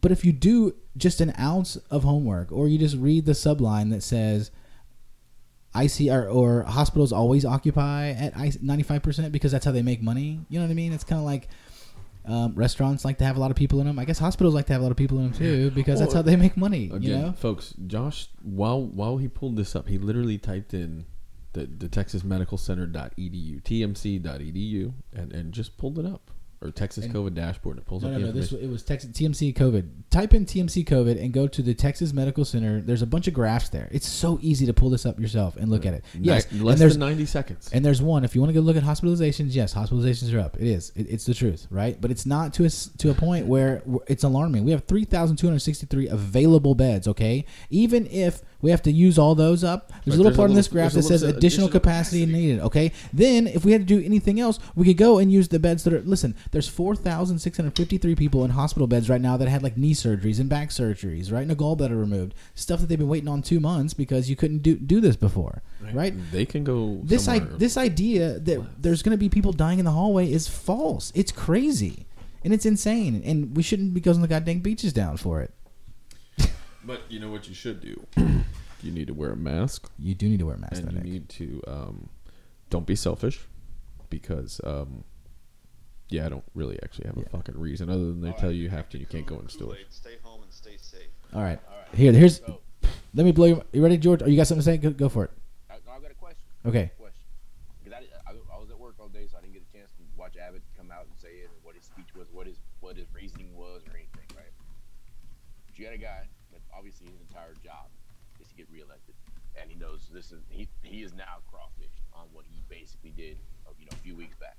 But 0.05 0.11
if 0.11 0.23
you 0.23 0.33
do 0.33 0.75
just 0.95 1.19
an 1.19 1.33
ounce 1.39 1.77
of 1.89 2.03
homework, 2.03 2.51
or 2.51 2.67
you 2.67 2.77
just 2.77 2.95
read 2.95 3.25
the 3.25 3.31
subline 3.31 3.89
that 3.89 4.03
says, 4.03 4.51
IC 5.75 6.11
or, 6.11 6.27
or 6.27 6.61
hospitals 6.61 7.11
always 7.11 7.43
occupy 7.43 8.09
at 8.09 8.61
ninety 8.61 8.83
five 8.83 9.01
percent 9.01 9.31
because 9.31 9.51
that's 9.51 9.65
how 9.65 9.71
they 9.71 9.81
make 9.81 10.03
money. 10.03 10.41
You 10.47 10.59
know 10.59 10.65
what 10.65 10.69
I 10.69 10.75
mean? 10.75 10.93
It's 10.93 11.03
kind 11.03 11.17
of 11.17 11.25
like 11.25 11.47
um, 12.23 12.53
restaurants 12.53 13.03
like 13.03 13.17
to 13.17 13.23
have 13.23 13.35
a 13.35 13.39
lot 13.39 13.49
of 13.49 13.57
people 13.57 13.79
in 13.81 13.87
them. 13.87 13.97
I 13.97 14.05
guess 14.05 14.19
hospitals 14.19 14.53
like 14.53 14.67
to 14.67 14.73
have 14.73 14.81
a 14.81 14.85
lot 14.85 14.91
of 14.91 14.97
people 14.97 15.17
in 15.17 15.31
them 15.31 15.33
too 15.33 15.71
because 15.71 15.99
that's 15.99 16.13
how 16.13 16.21
they 16.21 16.35
make 16.35 16.55
money. 16.55 16.91
Again, 16.93 17.01
you 17.01 17.17
know? 17.17 17.31
folks, 17.31 17.73
Josh, 17.87 18.27
while 18.43 18.85
while 18.85 19.17
he 19.17 19.27
pulled 19.27 19.55
this 19.55 19.75
up, 19.75 19.87
he 19.87 19.97
literally 19.97 20.37
typed 20.37 20.75
in 20.75 21.07
the, 21.53 21.65
the 21.65 21.89
Texas 21.89 22.23
Medical 22.23 22.59
Center.edu, 22.59 23.63
tmc.edu, 23.63 24.93
and, 25.13 25.33
and 25.33 25.51
just 25.51 25.79
pulled 25.79 25.97
it 25.97 26.05
up. 26.05 26.29
Or 26.61 26.71
Texas 26.71 27.05
And- 27.05 27.13
COVID 27.13 27.33
dashboard. 27.33 27.77
It 27.77 27.85
pulls 27.85 28.03
No, 28.03 28.09
up 28.09 28.19
no, 28.19 28.27
no. 28.27 28.31
This 28.31 28.51
it 28.51 28.69
was 28.69 28.81
Texas 28.83 29.11
TMC 29.11 29.53
COVID. 29.53 29.87
Type 30.09 30.33
in 30.33 30.45
TMC 30.45 30.85
COVID 30.85 31.21
and 31.21 31.33
go 31.33 31.47
to 31.47 31.61
the 31.61 31.73
Texas 31.73 32.13
Medical 32.13 32.45
Center. 32.45 32.81
There's 32.81 33.01
a 33.01 33.05
bunch 33.07 33.27
of 33.27 33.33
graphs 33.33 33.69
there. 33.69 33.89
It's 33.91 34.07
so 34.07 34.39
easy 34.41 34.65
to 34.65 34.73
pull 34.73 34.89
this 34.89 35.05
up 35.05 35.19
yourself 35.19 35.57
and 35.57 35.69
look 35.69 35.85
at 35.85 35.93
it. 35.93 36.05
Yes, 36.19 36.49
and 36.51 36.63
less 36.63 36.79
there's 36.79 36.93
than 36.93 37.01
90 37.01 37.25
seconds. 37.25 37.69
And 37.73 37.83
there's 37.83 38.01
one. 38.01 38.23
If 38.23 38.33
you 38.35 38.41
want 38.41 38.49
to 38.49 38.53
go 38.53 38.61
look 38.61 38.77
at 38.77 38.83
hospitalizations, 38.83 39.49
yes, 39.53 39.73
hospitalizations 39.73 40.33
are 40.33 40.39
up. 40.39 40.55
It 40.57 40.67
is. 40.67 40.91
It, 40.95 41.07
it's 41.09 41.25
the 41.25 41.33
truth, 41.33 41.67
right? 41.69 41.99
But 41.99 42.09
it's 42.11 42.25
not 42.25 42.53
to 42.55 42.65
a, 42.65 42.69
to 42.69 43.09
a 43.09 43.13
point 43.13 43.47
where 43.47 43.81
where 43.85 43.99
it's 44.07 44.23
alarming. 44.23 44.63
We 44.63 44.71
have 44.71 44.85
3,263 44.85 46.07
available 46.07 46.75
beds. 46.75 47.07
Okay, 47.07 47.45
even 47.69 48.07
if 48.07 48.41
we 48.65 48.71
have 48.71 48.81
to 48.81 48.91
use 48.91 49.19
all 49.19 49.35
those 49.35 49.63
up, 49.63 49.89
there's 49.89 49.95
Right, 49.95 50.05
a 50.05 50.09
little 50.09 50.23
there's 50.23 50.35
a 50.35 50.37
part 50.37 50.49
in 50.49 50.55
this 50.55 50.67
graph 50.67 50.93
that 50.93 51.03
says 51.03 51.21
additional, 51.21 51.37
additional 51.37 51.69
capacity, 51.69 52.21
capacity. 52.21 52.47
needed. 52.47 52.61
Okay, 52.61 52.91
then 53.13 53.45
if 53.45 53.63
we 53.63 53.73
had 53.73 53.81
to 53.81 53.85
do 53.85 54.03
anything 54.03 54.39
else, 54.39 54.57
we 54.73 54.87
could 54.87 54.97
go 54.97 55.19
and 55.19 55.31
use 55.31 55.49
the 55.49 55.59
beds 55.59 55.83
that 55.83 55.93
are. 55.93 56.01
Listen, 56.01 56.35
there's 56.49 56.67
4,653 56.67 58.15
people 58.15 58.43
in 58.43 58.49
hospital 58.49 58.87
beds 58.87 59.07
right 59.07 59.21
now 59.21 59.37
that 59.37 59.47
had 59.47 59.61
like 59.61 59.77
knee 59.77 59.93
surgeries 59.93 60.39
and 60.39 60.49
back 60.49 60.69
surgeries, 60.69 61.31
right, 61.31 61.43
and 61.43 61.51
a 61.51 61.55
gallbladder 61.55 61.91
removed, 61.91 62.33
stuff 62.55 62.79
that 62.79 62.87
they've 62.87 62.97
been 62.97 63.07
waiting 63.07 63.29
on 63.29 63.43
two 63.43 63.59
months 63.59 63.93
because 63.93 64.31
you 64.31 64.35
couldn't 64.35 64.63
do 64.63 64.75
do 64.75 64.99
this 64.99 65.15
before, 65.15 65.61
right? 65.93 66.15
They 66.31 66.47
can 66.47 66.63
go. 66.63 67.01
this 67.03 67.27
I, 67.27 67.37
this 67.37 67.77
idea 67.77 68.39
that 68.39 68.81
there's 68.81 69.03
going 69.03 69.11
to 69.11 69.17
be 69.19 69.29
people 69.29 69.53
dying 69.53 69.77
in 69.77 69.85
the 69.85 69.91
hallway 69.91 70.31
is 70.31 70.47
false. 70.47 71.11
It's 71.13 71.31
crazy, 71.31 72.07
and 72.43 72.51
it's 72.51 72.65
insane, 72.65 73.21
and 73.23 73.55
we 73.55 73.61
shouldn't 73.61 73.93
be 73.93 74.01
closing 74.01 74.23
the 74.23 74.27
goddamn 74.27 74.61
beaches 74.61 74.91
down 74.91 75.17
for 75.17 75.41
it. 75.43 75.53
But 76.85 77.01
you 77.09 77.19
know 77.19 77.29
what 77.29 77.47
you 77.47 77.55
should 77.55 77.81
do? 77.81 78.05
you 78.83 78.91
need 78.91 79.07
to 79.07 79.13
wear 79.13 79.31
a 79.31 79.35
mask, 79.37 79.89
You 79.97 80.13
do 80.13 80.27
need 80.29 80.39
to 80.39 80.45
wear 80.45 80.55
a 80.55 80.59
mask. 80.59 80.73
and 80.75 80.85
though, 80.87 80.91
you 80.91 80.97
Nick. 80.97 81.05
need 81.05 81.29
to 81.29 81.61
um, 81.67 82.09
don't 82.69 82.85
be 82.85 82.95
selfish, 82.95 83.39
because 84.09 84.61
um, 84.63 85.03
yeah, 86.09 86.25
I 86.25 86.29
don't 86.29 86.43
really 86.53 86.77
actually 86.83 87.07
have 87.07 87.17
a 87.17 87.27
fucking 87.29 87.57
reason 87.59 87.89
other 87.89 88.05
than 88.05 88.21
they 88.21 88.31
tell 88.33 88.51
you 88.51 88.63
you 88.63 88.69
have 88.69 88.87
to. 88.89 88.99
You 88.99 89.05
can't 89.07 89.25
go 89.25 89.39
in 89.39 89.49
stores. 89.49 89.77
Stay 89.89 90.17
home 90.23 90.43
and 90.43 90.53
stay 90.53 90.77
safe. 90.77 91.07
All 91.33 91.41
right, 91.41 91.59
All 91.69 91.77
right. 91.79 91.95
here, 91.95 92.11
here's. 92.13 92.39
Go. 92.39 92.59
Let 93.15 93.25
me 93.25 93.31
blow 93.31 93.45
you. 93.47 93.63
You 93.71 93.81
ready, 93.81 93.97
George? 93.97 94.21
Or 94.21 94.29
you 94.29 94.35
got 94.37 94.45
something 94.45 94.59
to 94.63 94.65
say? 94.71 94.77
Go, 94.77 94.91
go 94.91 95.09
for 95.09 95.23
it. 95.23 95.31
I, 95.71 95.75
I 95.75 95.99
got 95.99 96.11
a 96.11 96.15
question. 96.15 96.43
Okay. 96.65 96.91
Question. 96.99 97.21
Because 97.83 97.97
I, 97.97 98.29
I, 98.29 98.33
I 98.53 98.59
was 98.59 98.69
at 98.69 98.77
work 98.77 98.95
all 98.99 99.07
day, 99.07 99.25
so 99.31 99.37
I 99.37 99.41
didn't 99.41 99.53
get 99.53 99.63
a 99.63 99.77
chance 99.77 99.89
to 99.97 100.03
watch 100.17 100.35
Abbott 100.37 100.61
come 100.77 100.91
out 100.91 101.05
and 101.09 101.15
say 101.17 101.29
it, 101.41 101.45
or 101.49 101.55
what 101.63 101.75
his 101.75 101.85
speech 101.85 102.13
was, 102.15 102.27
what 102.31 102.45
his 102.45 102.57
what 102.81 102.97
his 102.97 103.07
reasoning 103.15 103.55
was, 103.55 103.81
or 103.87 103.95
anything, 103.95 104.27
right? 104.35 104.51
But 105.65 105.79
you 105.79 105.85
got 105.85 105.93
a 105.93 105.97
guy 105.97 106.27
that 106.27 106.34
obviously 106.85 107.07
his 107.07 107.19
entire 107.27 107.53
job 107.63 107.87
is 108.39 108.47
to 108.47 108.55
get 108.55 108.67
reelected, 108.71 109.15
and 109.59 109.69
he 109.71 109.75
knows 109.75 110.07
this 110.13 110.31
is 110.31 110.43
he 110.49 110.67
he 110.83 111.01
is 111.01 111.13
now 111.13 111.41
crawfish 111.49 111.91
on 112.13 112.25
what 112.31 112.45
he 112.47 112.61
basically 112.69 113.09
did, 113.17 113.37
you 113.79 113.85
know, 113.85 113.91
a 113.93 114.03
few 114.03 114.15
weeks 114.15 114.35
back. 114.37 114.55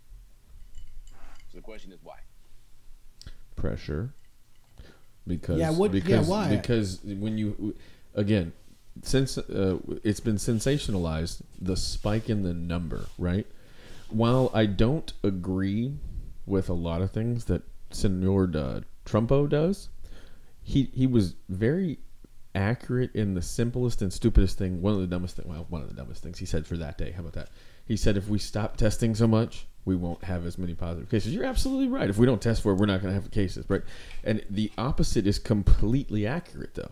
So 1.48 1.56
the 1.58 1.60
question 1.60 1.92
is 1.92 1.98
why? 2.02 2.18
pressure 3.54 4.10
because 5.26 5.58
Yeah, 5.58 5.70
what- 5.70 5.94
yeah, 5.94 6.20
why? 6.22 6.54
because 6.56 7.00
when 7.04 7.38
you 7.38 7.74
again 8.14 8.52
since 9.02 9.38
uh, 9.38 9.78
it's 10.04 10.20
been 10.20 10.36
sensationalized 10.36 11.40
the 11.60 11.74
spike 11.76 12.28
in 12.28 12.42
the 12.42 12.52
number 12.52 13.06
right 13.18 13.46
while 14.10 14.50
I 14.52 14.66
don't 14.66 15.10
agree 15.22 15.94
with 16.44 16.68
a 16.68 16.74
lot 16.74 17.00
of 17.00 17.12
things 17.12 17.46
that 17.46 17.62
Senor 17.90 18.50
uh, 18.54 18.80
Trumpo 19.06 19.48
does 19.48 19.88
he 20.62 20.90
he 20.92 21.06
was 21.06 21.34
very 21.48 21.98
accurate 22.56 23.14
in 23.14 23.34
the 23.34 23.42
simplest 23.42 24.02
and 24.02 24.12
stupidest 24.12 24.58
thing. 24.58 24.80
One 24.80 24.94
of 24.94 25.00
the 25.00 25.06
dumbest 25.06 25.36
thing. 25.36 25.46
Well, 25.48 25.66
one 25.68 25.82
of 25.82 25.88
the 25.88 25.94
dumbest 25.94 26.22
things 26.22 26.38
he 26.38 26.46
said 26.46 26.66
for 26.66 26.76
that 26.78 26.98
day. 26.98 27.12
How 27.12 27.20
about 27.20 27.34
that? 27.34 27.50
He 27.84 27.96
said 27.96 28.16
if 28.16 28.28
we 28.28 28.38
stop 28.38 28.76
testing 28.76 29.14
so 29.14 29.28
much, 29.28 29.66
we 29.84 29.94
won't 29.94 30.24
have 30.24 30.44
as 30.44 30.58
many 30.58 30.74
positive 30.74 31.08
cases. 31.08 31.32
You're 31.32 31.44
absolutely 31.44 31.86
right. 31.86 32.10
If 32.10 32.18
we 32.18 32.26
don't 32.26 32.42
test 32.42 32.62
for 32.62 32.72
it, 32.72 32.76
we're 32.76 32.86
not 32.86 33.00
going 33.00 33.14
to 33.14 33.20
have 33.20 33.30
cases, 33.30 33.64
right? 33.68 33.82
And 34.24 34.44
the 34.50 34.72
opposite 34.76 35.26
is 35.26 35.38
completely 35.38 36.26
accurate, 36.26 36.74
though. 36.74 36.90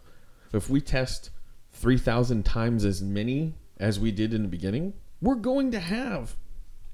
If 0.53 0.71
we 0.71 0.81
test 0.81 1.31
3,000 1.73 2.45
times 2.45 2.85
as 2.85 3.03
many 3.03 3.55
as 3.79 3.99
we 3.99 4.13
did 4.13 4.33
in 4.33 4.43
the 4.43 4.49
beginning, 4.49 4.95
we're 5.21 5.35
going 5.35 5.73
to 5.73 5.81
have 5.81 6.37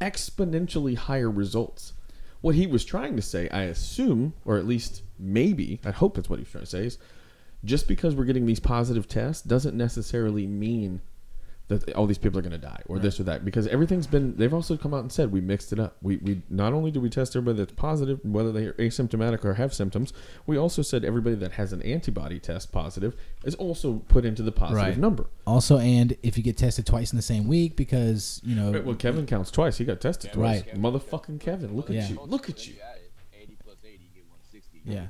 exponentially 0.01 0.97
higher 0.97 1.31
results. 1.31 1.93
What 2.41 2.55
he 2.55 2.67
was 2.67 2.87
trying 2.87 3.17
to 3.17 3.23
say, 3.23 3.51
I 3.51 3.65
assume, 3.65 4.33
or 4.47 4.57
at 4.57 4.67
least 4.67 5.03
maybe, 5.19 5.79
I 5.85 5.91
hope 5.91 6.15
that's 6.15 6.31
what 6.31 6.39
he 6.39 6.45
was 6.45 6.51
trying 6.51 6.65
to 6.65 6.71
say, 6.71 6.87
is 6.87 6.99
just 7.64 7.87
because 7.88 8.14
we're 8.14 8.25
getting 8.25 8.46
these 8.46 8.61
positive 8.61 9.07
tests 9.09 9.42
doesn't 9.42 9.77
necessarily 9.77 10.46
mean 10.46 11.01
that 11.68 11.92
all 11.94 12.05
these 12.07 12.18
people 12.18 12.37
are 12.37 12.42
going 12.42 12.51
to 12.51 12.59
die 12.59 12.83
or 12.87 12.99
this 12.99 13.20
or 13.20 13.23
that 13.23 13.44
because 13.44 13.68
everything's 13.68 14.09
been 14.09 14.35
they've 14.37 14.53
also 14.53 14.77
come 14.77 14.92
out 14.92 15.03
and 15.03 15.12
said 15.12 15.31
we 15.31 15.40
mixed 15.40 15.73
it 15.73 15.79
up 15.79 15.96
we, 16.03 16.16
we 16.16 16.42
not 16.51 16.73
only 16.73 16.90
do 16.90 17.01
we 17.01 17.09
test 17.09 17.37
everybody 17.37 17.59
that's 17.59 17.73
positive 17.75 18.18
whether 18.25 18.51
they 18.51 18.64
are 18.66 18.73
asymptomatic 18.73 19.44
or 19.44 19.55
have 19.55 19.73
symptoms 19.73 20.12
we 20.46 20.59
also 20.59 20.83
said 20.83 21.05
everybody 21.05 21.37
that 21.37 21.53
has 21.53 21.73
an 21.73 21.81
antibody 21.83 22.40
test 22.40 22.73
positive 22.73 23.14
is 23.44 23.55
also 23.55 24.03
put 24.09 24.25
into 24.25 24.42
the 24.42 24.51
positive 24.51 24.83
Right. 24.85 24.99
number 24.99 25.27
Also, 25.46 25.79
and 25.79 26.16
if 26.25 26.37
you 26.37 26.42
get 26.42 26.57
tested 26.57 26.87
twice 26.87 27.12
in 27.12 27.16
the 27.16 27.23
same 27.23 27.46
week, 27.46 27.77
because 27.77 28.40
you 28.44 28.57
know, 28.57 28.73
Right, 28.73 28.85
well 28.85 28.96
kevin 28.96 29.25
counts 29.27 29.53
twice 29.53 29.79
he 29.79 29.85
got 29.85 30.01
tested 30.01 30.33
twice 30.33 30.62
Right. 30.66 30.75
motherfucking 30.75 31.38
kevin 31.38 31.77
look 31.77 31.88
at 31.88 31.94
Yeah. 31.94 32.09
you 32.09 32.20
look 32.27 32.49
at 32.51 32.66
you 32.66 32.75
80 33.33 33.57
plus 33.62 33.77
80, 33.85 33.92
you 33.92 34.11
get 34.12 34.25
160. 34.29 34.81
Yeah. 34.85 35.07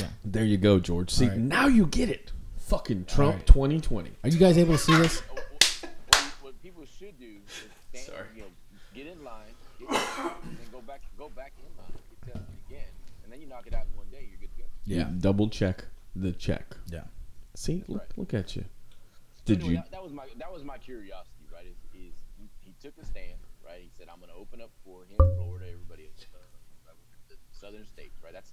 Good 0.00 0.08
to 0.08 0.08
go. 0.08 0.14
yeah. 0.24 0.30
there 0.32 0.44
you 0.44 0.56
go 0.56 0.78
george 0.78 1.10
see 1.10 1.24
All 1.24 1.30
right. 1.30 1.38
now 1.40 1.66
you 1.66 1.86
get 1.86 2.08
it 2.08 2.32
fucking 2.58 3.04
trump 3.06 3.36
right. 3.36 3.46
2020 3.46 4.10
Are 4.24 4.28
you 4.30 4.38
guys 4.38 4.56
able 4.58 4.72
to 4.74 4.78
see 4.78 4.94
this? 4.96 5.20
What, 5.20 5.44
what, 6.10 6.24
what 6.42 6.62
people 6.62 6.84
should 6.98 7.18
do 7.18 7.26
is 7.46 7.52
stand, 7.90 8.06
Sorry. 8.06 8.26
you 8.36 8.42
know, 8.42 8.48
get 8.94 9.06
in 9.06 9.22
line, 9.24 9.52
get 9.78 9.88
tested, 9.88 10.24
and 10.44 10.56
then 10.58 10.66
go 10.72 10.80
back, 10.80 11.00
go 11.18 11.28
back 11.30 11.52
in 11.58 11.70
line, 11.76 11.92
get 12.24 12.32
tested 12.34 12.54
again, 12.68 12.88
and 13.24 13.32
then 13.32 13.40
you 13.40 13.46
knock 13.48 13.66
it 13.66 13.74
out 13.74 13.86
in 13.90 13.96
one 13.96 14.06
day. 14.12 14.26
You're 14.30 14.38
good 14.40 14.50
to 14.56 14.62
go. 14.62 14.66
You 14.84 15.04
double 15.20 15.48
check 15.48 15.84
the 16.14 16.32
check 16.32 16.76
Yeah. 16.90 17.04
see 17.54 17.82
look, 17.88 18.00
right. 18.00 18.08
look 18.18 18.34
at 18.34 18.54
you 18.56 18.62
So 18.62 18.68
did 19.46 19.58
anyway, 19.60 19.70
you 19.70 19.76
That, 19.78 19.90
that 19.92 20.02
was 20.02 20.12
my 20.12 20.26
that 20.38 20.52
was 20.52 20.62
my 20.64 20.78
curiosity, 20.78 21.46
right? 21.52 21.66
Is, 21.66 21.76
is 21.94 22.14
he, 22.38 22.48
he 22.60 22.74
took 22.80 22.94
a 23.02 23.04
stand, 23.06 23.38
right? 23.64 23.80
He 23.80 23.90
said, 23.98 24.06
"I'm 24.12 24.18
going 24.20 24.30
to 24.30 24.36
open 24.38 24.60
up 24.60 24.70
for 24.84 25.02
him, 25.02 25.16
Florida, 25.36 25.66
everybody 25.70 26.06
else, 26.06 26.26
uh, 26.34 26.90
uh, 26.90 26.94
the 27.28 27.34
southern 27.52 27.86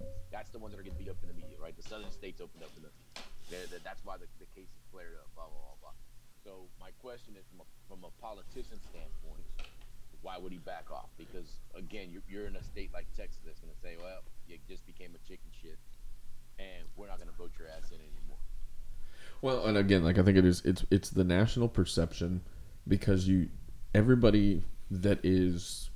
right? 0.00 0.10
That's 0.30 0.50
the 0.50 0.58
ones 0.58 0.74
that 0.74 0.80
are 0.80 0.86
getting 0.86 0.98
beat 0.98 1.10
up 1.10 1.18
in 1.22 1.28
the 1.28 1.38
media, 1.38 1.56
right? 1.60 1.76
The 1.76 1.86
southern 1.86 2.10
states 2.10 2.40
opened 2.40 2.62
up 2.62 2.70
in 2.76 2.82
the. 2.84 2.92
That's 3.82 4.04
why 4.04 4.20
the, 4.20 4.28
the 4.38 4.48
cases 4.52 4.76
flared 4.92 5.16
up, 5.16 5.28
blah 5.34 5.48
blah 5.48 5.56
blah 5.56 5.78
blah. 5.80 5.96
So 6.44 6.68
my 6.80 6.92
question 7.00 7.32
is, 7.32 7.44
from 7.48 7.64
a, 7.64 7.68
from 7.88 8.00
a 8.04 8.12
politician 8.20 8.76
standpoint, 8.92 9.44
why 10.22 10.36
would 10.38 10.52
he 10.52 10.58
back 10.58 10.90
off? 10.92 11.08
Because 11.16 11.60
again, 11.74 12.08
you're, 12.12 12.22
you're 12.28 12.46
in 12.46 12.56
a 12.56 12.62
state 12.62 12.92
like 12.92 13.06
Texas 13.16 13.40
that's 13.44 13.60
going 13.60 13.72
to 13.72 13.80
say, 13.80 13.96
"Well, 14.00 14.20
you 14.46 14.58
just 14.68 14.86
became 14.86 15.10
a 15.14 15.22
chicken 15.28 15.48
shit, 15.62 15.78
and 16.58 16.84
we're 16.96 17.08
not 17.08 17.18
going 17.18 17.30
to 17.30 17.36
vote 17.36 17.52
your 17.58 17.68
ass 17.68 17.90
in 17.90 17.96
anymore." 17.96 18.38
Well, 19.40 19.66
and 19.66 19.78
again, 19.78 20.04
like 20.04 20.18
I 20.18 20.22
think 20.22 20.36
it 20.36 20.44
is, 20.44 20.62
it's 20.64 20.84
it's 20.90 21.10
the 21.10 21.24
national 21.24 21.68
perception 21.68 22.42
because 22.86 23.28
you, 23.28 23.48
everybody 23.94 24.64
that 24.90 25.20
is 25.22 25.90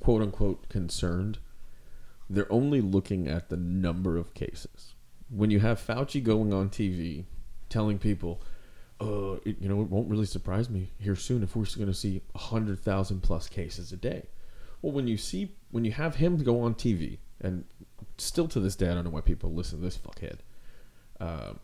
quote 0.00 0.22
unquote 0.22 0.68
concerned, 0.68 1.38
they're 2.28 2.50
only 2.52 2.80
looking 2.80 3.28
at 3.28 3.48
the 3.48 3.56
number 3.56 4.16
of 4.16 4.34
cases. 4.34 4.94
When 5.30 5.50
you 5.50 5.60
have 5.60 5.84
Fauci 5.84 6.22
going 6.22 6.52
on 6.52 6.70
TV 6.70 7.24
telling 7.68 7.98
people, 7.98 8.40
uh, 9.00 9.34
it, 9.44 9.56
you 9.60 9.68
know, 9.68 9.80
it 9.82 9.88
won't 9.90 10.08
really 10.08 10.26
surprise 10.26 10.70
me 10.70 10.90
here 10.98 11.16
soon 11.16 11.42
if 11.42 11.56
we're 11.56 11.64
going 11.76 11.86
to 11.88 11.94
see 11.94 12.22
hundred 12.36 12.80
thousand 12.80 13.20
plus 13.22 13.48
cases 13.48 13.92
a 13.92 13.96
day. 13.96 14.26
Well, 14.82 14.92
when 14.92 15.08
you 15.08 15.16
see 15.16 15.54
when 15.70 15.84
you 15.84 15.92
have 15.92 16.16
him 16.16 16.42
go 16.42 16.60
on 16.60 16.74
TV, 16.74 17.18
and 17.40 17.64
still 18.18 18.46
to 18.48 18.60
this 18.60 18.76
day, 18.76 18.88
I 18.88 18.94
don't 18.94 19.04
know 19.04 19.10
why 19.10 19.22
people 19.22 19.52
listen 19.52 19.78
to 19.78 19.84
this 19.84 19.98
fuckhead. 19.98 20.38
Um, 21.20 21.58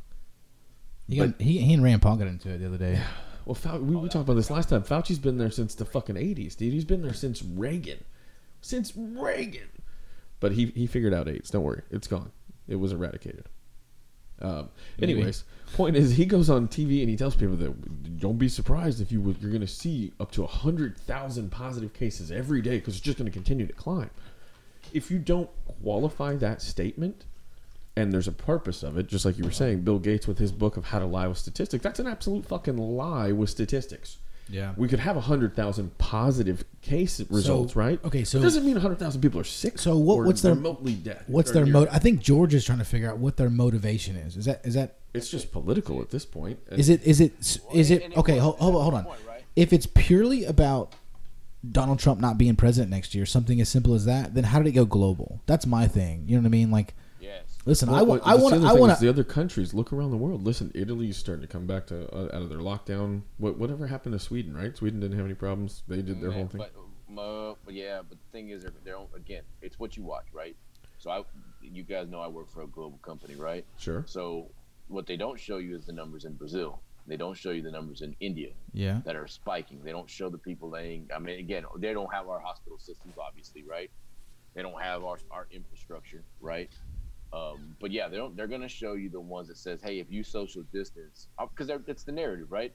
He, 1.09 1.17
got, 1.17 1.41
he, 1.41 1.59
he 1.59 1.75
and 1.75 1.83
Rand 1.83 2.03
Paul 2.03 2.17
got 2.17 2.27
into 2.29 2.51
it 2.51 2.59
the 2.59 2.67
other 2.67 2.79
day. 2.79 3.01
Well, 3.47 3.55
Fau- 3.55 3.79
we, 3.79 3.97
we 3.97 4.09
talked 4.09 4.25
about 4.25 4.35
this 4.35 4.51
last 4.51 4.69
time. 4.69 4.83
Fauci's 4.83 5.19
been 5.19 5.39
there 5.39 5.51
since 5.51 5.75
the 5.75 5.85
fucking 5.85 6.17
eighties, 6.17 6.55
dude. 6.55 6.73
He's 6.73 6.85
been 6.85 7.03
there 7.03 7.15
since 7.15 7.43
Reagan, 7.43 8.05
since 8.61 8.93
Reagan. 8.97 9.69
But 10.41 10.53
he 10.53 10.67
he 10.67 10.87
figured 10.87 11.15
out 11.15 11.29
AIDS. 11.29 11.51
Don't 11.51 11.63
worry, 11.63 11.83
it's 11.91 12.07
gone. 12.07 12.33
It 12.67 12.77
was 12.77 12.93
eradicated. 12.93 13.47
Um, 14.43 14.71
Maybe. 14.99 15.13
anyways, 15.13 15.45
point 15.75 15.97
is, 15.97 16.17
he 16.17 16.25
goes 16.25 16.49
on 16.49 16.67
TV 16.67 17.01
and 17.01 17.11
he 17.11 17.17
tells 17.17 17.37
people 17.37 17.57
that 17.57 18.19
don't 18.19 18.39
be 18.39 18.49
surprised 18.49 19.01
if 19.01 19.13
you 19.13 19.21
would, 19.21 19.37
you're 19.41 19.51
going 19.51 19.61
to 19.61 19.67
see 19.67 20.13
up 20.19 20.33
to 20.33 20.47
hundred 20.47 20.97
thousand 20.97 21.51
positive 21.51 21.93
cases 21.93 22.33
every 22.33 22.63
day 22.63 22.79
because 22.79 22.95
it's 22.95 23.05
just 23.05 23.19
going 23.19 23.31
to 23.31 23.33
continue 23.33 23.67
to 23.67 23.73
climb. 23.75 24.09
If 24.95 25.11
you 25.11 25.19
don't 25.19 25.51
qualify 25.83 26.37
that 26.37 26.63
statement, 26.63 27.27
and 27.97 28.13
there's 28.13 28.29
a 28.29 28.33
purpose 28.33 28.83
of 28.83 28.97
it, 28.97 29.09
just 29.09 29.25
like 29.25 29.37
you 29.37 29.45
were 29.45 29.51
saying, 29.51 29.83
Bill 29.83 29.99
Gates 29.99 30.27
with 30.27 30.39
his 30.39 30.53
book 30.53 30.77
of 30.77 30.87
how 30.87 30.99
to 30.99 31.07
lie 31.07 31.27
with 31.27 31.39
statistics. 31.39 31.83
That's 31.83 31.99
an 31.99 32.07
absolute 32.07 32.47
fucking 32.47 32.79
lie 32.79 33.33
with 33.33 33.51
statistics. 33.51 34.17
Yeah. 34.51 34.73
We 34.77 34.89
could 34.89 34.99
have 35.01 35.17
a 35.17 35.21
hundred 35.21 35.55
thousand 35.57 35.97
positive 35.99 36.65
case 36.83 37.21
results, 37.31 37.77
right? 37.77 37.99
okay, 38.05 38.25
so- 38.25 38.39
it 38.39 38.43
doesn't 38.43 38.65
mean 38.67 38.77
a 38.77 38.81
hundred 38.81 38.99
thousand 38.99 39.21
people 39.21 39.41
are 39.41 39.45
sick. 39.45 39.79
So 39.79 39.97
what- 39.97 40.15
or 40.17 40.25
what's 40.25 40.43
their- 40.43 40.55
remotely 40.55 40.95
dead? 40.95 41.23
What's 41.27 41.51
their 41.53 41.65
near 41.65 41.73
mo? 41.73 41.87
I 41.91 41.99
think 41.99 42.21
George 42.21 42.55
is 42.55 42.65
trying 42.65 42.79
to 42.79 42.85
figure 42.85 43.09
out 43.11 43.19
what 43.19 43.37
their 43.37 43.51
motivation 43.51 44.17
is. 44.17 44.37
Is 44.37 44.45
that 44.47 44.61
is 44.65 44.75
that 44.75 44.97
It's 45.15 45.29
just 45.31 45.51
political 45.53 46.01
at 46.01 46.11
this 46.11 46.25
point. 46.25 46.59
And 46.71 46.79
is 46.81 46.89
it 46.89 47.03
is 47.05 47.21
it 47.21 47.33
is 47.73 47.91
and- 47.91 48.01
it 48.03 48.13
it 48.13 48.17
okay? 48.19 48.39
Hold, 48.39 48.59
hold 48.59 48.77
on, 48.77 48.83
hold 48.83 48.95
on. 48.95 49.05
point, 49.05 49.21
right? 49.29 49.43
If 49.57 49.73
it's 49.73 49.87
purely 49.87 50.45
about 50.45 50.95
Donald 51.71 51.99
Trump 51.99 52.21
not 52.21 52.39
being 52.39 52.57
president 52.57 52.91
next 52.91 53.15
year, 53.15 53.27
something 53.27 53.61
as 53.61 53.69
simple 53.69 53.95
as 53.95 54.05
that, 54.07 54.35
then 54.35 54.45
how 54.45 54.59
did 54.59 54.67
it 54.69 54.73
go 54.73 54.85
global? 54.87 55.43
That's 55.47 55.67
my 55.67 55.87
thing. 55.87 56.25
You 56.27 56.37
know 56.37 56.43
what 56.43 56.47
I 56.47 56.51
mean? 56.51 56.71
Like, 56.71 56.95
Yes. 56.95 57.00
Listen, 57.65 57.89
I 57.89 57.93
Well, 57.93 58.07
want, 58.07 58.25
well, 58.25 58.39
I 58.39 58.41
want, 58.41 58.55
the 58.55 58.67
other 58.67 58.77
I 58.77 58.81
want 58.81 59.01
the 59.01 59.09
other 59.09 59.25
countries. 59.25 59.75
Look 59.75 59.93
around 59.93 60.11
the 60.11 60.17
world. 60.17 60.45
Listen, 60.45 60.71
Italy's 60.75 61.17
starting 61.17 61.43
to 61.43 61.49
come 61.49 61.67
back 61.67 61.87
to 61.89 62.13
uh, 62.15 62.37
out 62.37 62.43
of 62.43 62.49
their 62.49 62.59
lockdown. 62.59 63.23
What 63.39 63.59
whatever 63.59 63.87
happened 63.87 64.13
to 64.15 64.19
Sweden? 64.19 64.57
Right? 64.57 64.77
Sweden 64.77 65.01
didn't 65.01 65.17
have 65.17 65.27
any 65.27 65.35
problems. 65.35 65.83
They 65.89 66.03
did 66.03 66.21
their 66.21 66.31
Yeah, 66.31 66.37
whole 66.37 66.49
thing. 66.49 66.61
But, 67.09 67.21
uh, 67.21 67.55
but 67.65 67.75
yeah, 67.75 68.01
but 68.09 68.19
the 68.19 68.33
thing 68.33 68.51
is, 68.51 68.63
they're, 68.63 68.73
they're 68.85 68.99
again, 69.17 69.43
it's 69.63 69.79
what 69.79 69.97
you 69.97 70.03
watch, 70.03 70.27
right? 70.33 70.57
So 70.99 71.11
I, 71.11 71.23
you 71.63 71.83
guys 71.83 72.09
know 72.09 72.21
I 72.21 72.29
work 72.29 72.51
for 72.51 72.63
a 72.63 72.67
global 72.67 72.99
company, 72.99 73.35
right? 73.35 73.65
Sure. 73.79 74.05
So 74.07 74.51
what 74.89 75.07
they 75.07 75.17
don't 75.17 75.41
show 75.41 75.57
you 75.59 75.77
is 75.77 75.87
the 75.87 75.93
numbers 75.93 76.25
in 76.25 76.35
Brazil. 76.35 76.83
They 77.07 77.17
don't 77.17 77.37
show 77.37 77.51
you 77.51 77.63
the 77.63 77.71
numbers 77.71 78.03
in 78.03 78.15
India 78.21 78.51
Yeah, 78.73 79.01
that 79.05 79.17
are 79.17 79.27
spiking. 79.27 79.83
They 79.83 79.91
don't 79.91 80.09
show 80.09 80.29
the 80.29 80.39
people 80.39 80.69
laying. 80.71 81.09
I 81.15 81.19
mean, 81.19 81.41
again, 81.41 81.65
they 81.79 81.93
don't 81.93 82.13
have 82.13 82.29
our 82.29 82.39
hospital 82.39 82.79
systems, 82.79 83.15
obviously, 83.19 83.65
right? 83.65 83.91
They 84.55 84.63
don't 84.63 84.81
have 84.81 85.03
our, 85.05 85.17
our 85.31 85.49
infrastructure, 85.51 86.23
right? 86.41 86.71
Um, 87.33 87.77
but 87.81 87.91
yeah, 87.93 88.09
they 88.09 88.17
don't. 88.17 88.37
They're 88.37 88.49
gonna 88.49 88.69
show 88.69 88.95
you 88.95 89.09
the 89.09 89.21
ones 89.21 89.49
that 89.49 89.57
says, 89.57 89.81
"Hey, 89.83 90.01
if 90.01 90.11
you 90.11 90.25
social 90.25 90.63
distance," 90.73 91.29
because 91.39 91.71
it's 91.87 92.03
the 92.03 92.13
narrative, 92.13 92.51
right? 92.51 92.75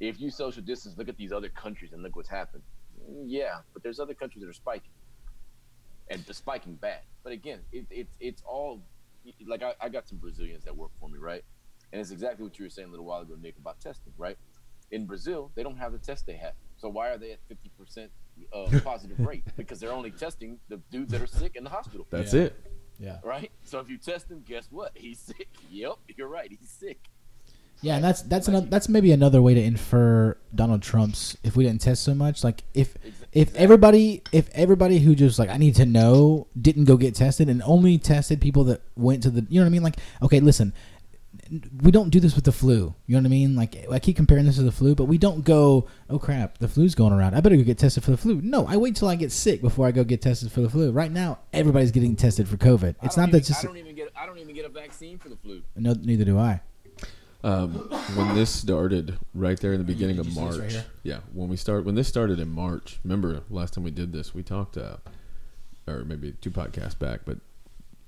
If 0.00 0.20
you 0.20 0.30
social 0.30 0.62
distance, 0.62 0.96
look 0.96 1.08
at 1.08 1.16
these 1.16 1.32
other 1.32 1.48
countries 1.48 1.92
and 1.92 2.02
look 2.02 2.14
what's 2.14 2.28
happened. 2.28 2.62
Mm, 3.10 3.24
Yeah, 3.26 3.60
but 3.72 3.82
there's 3.82 3.98
other 3.98 4.14
countries 4.14 4.42
that 4.44 4.48
are 4.48 4.52
spiking, 4.52 4.92
and 6.08 6.24
the 6.26 6.34
spiking 6.34 6.74
bad. 6.74 7.00
But 7.24 7.32
again, 7.32 7.60
it, 7.72 7.86
it 7.90 8.06
it's 8.20 8.42
all 8.46 8.82
like 9.46 9.62
I, 9.62 9.74
I 9.80 9.88
got 9.88 10.06
some 10.08 10.18
Brazilians 10.18 10.64
that 10.64 10.76
work 10.76 10.90
for 11.00 11.08
me, 11.08 11.18
right? 11.18 11.42
And 11.92 12.00
it's 12.00 12.10
exactly 12.12 12.44
what 12.44 12.58
you 12.58 12.64
were 12.66 12.70
saying 12.70 12.88
a 12.88 12.90
little 12.90 13.06
while 13.06 13.22
ago, 13.22 13.34
Nick, 13.40 13.56
about 13.58 13.80
testing, 13.80 14.12
right? 14.16 14.36
In 14.90 15.06
Brazil, 15.06 15.50
they 15.54 15.62
don't 15.62 15.76
have 15.76 15.92
the 15.92 15.98
test 15.98 16.24
they 16.26 16.36
have. 16.36 16.52
So 16.76 16.88
why 16.88 17.08
are 17.08 17.18
they 17.18 17.32
at 17.32 17.40
fifty 17.48 17.70
percent 17.76 18.12
uh, 18.52 18.68
positive 18.84 19.18
rate? 19.18 19.42
Because 19.56 19.80
they're 19.80 19.92
only 19.92 20.12
testing 20.12 20.60
the 20.68 20.76
dudes 20.92 21.10
that 21.10 21.20
are 21.20 21.26
sick 21.26 21.56
in 21.56 21.64
the 21.64 21.70
hospital, 21.70 22.06
That's 22.10 22.32
Yeah. 22.32 22.42
it. 22.42 22.64
Yeah, 22.98 23.18
right? 23.22 23.50
So 23.64 23.80
if 23.80 23.88
you 23.88 23.96
test 23.98 24.30
him, 24.30 24.42
guess 24.46 24.68
what? 24.70 24.92
He's 24.94 25.18
sick. 25.18 25.48
Yep, 25.70 25.96
you're 26.16 26.28
right. 26.28 26.50
He's 26.50 26.68
sick. 26.70 26.98
yeah. 27.82 27.96
And 27.96 28.04
that's 28.04 28.22
that's 28.22 28.48
another, 28.48 28.66
that's 28.66 28.88
maybe 28.88 29.12
another 29.12 29.40
way 29.42 29.54
to 29.54 29.62
infer 29.62 30.36
Donald 30.54 30.82
Trump's. 30.82 31.36
If 31.44 31.56
we 31.56 31.64
didn't 31.64 31.80
test 31.82 32.02
so 32.02 32.14
much, 32.14 32.42
like 32.42 32.64
if 32.74 32.94
if 33.32 33.54
everybody 33.54 34.22
if 34.32 34.48
everybody 34.52 34.98
who 34.98 35.14
just 35.14 35.38
like 35.38 35.50
I 35.50 35.58
need 35.58 35.76
to 35.76 35.86
know 35.86 36.46
didn't 36.60 36.84
go 36.86 36.96
get 36.96 37.14
tested 37.14 37.48
and 37.48 37.62
only 37.64 37.98
tested 37.98 38.40
people 38.40 38.64
that 38.64 38.80
went 38.96 39.22
to 39.24 39.30
the 39.30 39.46
you 39.48 39.60
know 39.60 39.64
what 39.64 39.68
I 39.68 39.70
mean 39.70 39.82
like 39.82 39.96
okay 40.22 40.40
listen 40.40 40.72
we 41.82 41.90
don't 41.90 42.10
do 42.10 42.20
this 42.20 42.34
with 42.34 42.44
the 42.44 42.52
flu 42.52 42.94
you 43.06 43.14
know 43.14 43.20
what 43.20 43.26
I 43.26 43.30
mean 43.30 43.56
like 43.56 43.76
I 43.90 43.98
keep 43.98 44.16
comparing 44.16 44.44
this 44.46 44.56
to 44.56 44.62
the 44.62 44.72
flu 44.72 44.94
but 44.94 45.04
we 45.04 45.18
don't 45.18 45.44
go 45.44 45.86
oh 46.10 46.18
crap 46.18 46.58
the 46.58 46.68
flu's 46.68 46.94
going 46.94 47.12
around 47.12 47.34
I 47.34 47.40
better 47.40 47.56
go 47.56 47.62
get 47.62 47.78
tested 47.78 48.04
for 48.04 48.10
the 48.10 48.16
flu 48.16 48.40
no 48.42 48.66
I 48.66 48.76
wait 48.76 48.96
till 48.96 49.08
I 49.08 49.16
get 49.16 49.32
sick 49.32 49.60
before 49.60 49.86
I 49.86 49.92
go 49.92 50.04
get 50.04 50.20
tested 50.22 50.52
for 50.52 50.60
the 50.60 50.70
flu 50.70 50.90
right 50.90 51.10
now 51.10 51.38
everybody's 51.52 51.90
getting 51.90 52.16
tested 52.16 52.48
for 52.48 52.56
COVID 52.56 52.96
it's 53.02 53.16
don't 53.16 53.28
even, 53.28 53.32
that 53.32 53.44
just 53.46 53.64
I 53.64 53.66
don't 53.66 53.76
even 53.76 53.94
get. 53.94 54.12
I 54.16 54.26
don't 54.26 54.38
even 54.38 54.54
get 54.54 54.64
a 54.64 54.68
vaccine 54.68 55.18
for 55.18 55.28
the 55.28 55.36
flu. 55.36 55.62
no 55.76 55.94
neither 55.94 56.24
do 56.24 56.38
I 56.38 56.60
Um, 57.44 57.70
when 58.16 58.34
this 58.34 58.50
started, 58.50 59.16
right 59.32 59.58
there 59.60 59.72
in 59.72 59.78
the 59.78 59.84
beginning 59.84 60.18
of 60.18 60.26
you 60.26 60.32
see 60.32 60.40
this 60.40 60.58
March. 60.58 60.74
right 60.74 60.84
yeah, 61.04 61.20
when 61.32 61.48
we 61.48 61.56
start, 61.56 61.84
when 61.84 61.94
this 61.94 62.08
started 62.08 62.40
in 62.40 62.50
March. 62.50 62.98
Remember 63.04 63.42
last 63.48 63.74
time 63.74 63.84
we 63.84 63.92
did 63.92 64.12
this, 64.12 64.34
we 64.34 64.42
talked, 64.42 64.76
uh, 64.76 64.96
or 65.86 66.04
maybe 66.04 66.32
two 66.40 66.50
podcasts 66.50 66.98
back, 66.98 67.20
but 67.24 67.38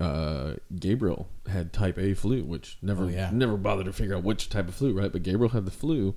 uh, 0.01 0.55
Gabriel 0.79 1.27
had 1.47 1.71
type 1.73 1.97
A 1.97 2.13
flu, 2.13 2.43
which 2.43 2.77
never 2.81 3.05
Oh, 3.05 3.07
yeah. 3.07 3.29
never 3.31 3.57
bothered 3.57 3.85
to 3.85 3.93
figure 3.93 4.15
out 4.15 4.23
which 4.23 4.49
type 4.49 4.67
of 4.67 4.75
flu, 4.75 4.93
right? 4.93 5.11
But 5.11 5.23
Gabriel 5.23 5.49
had 5.49 5.65
the 5.65 5.71
flu, 5.71 6.15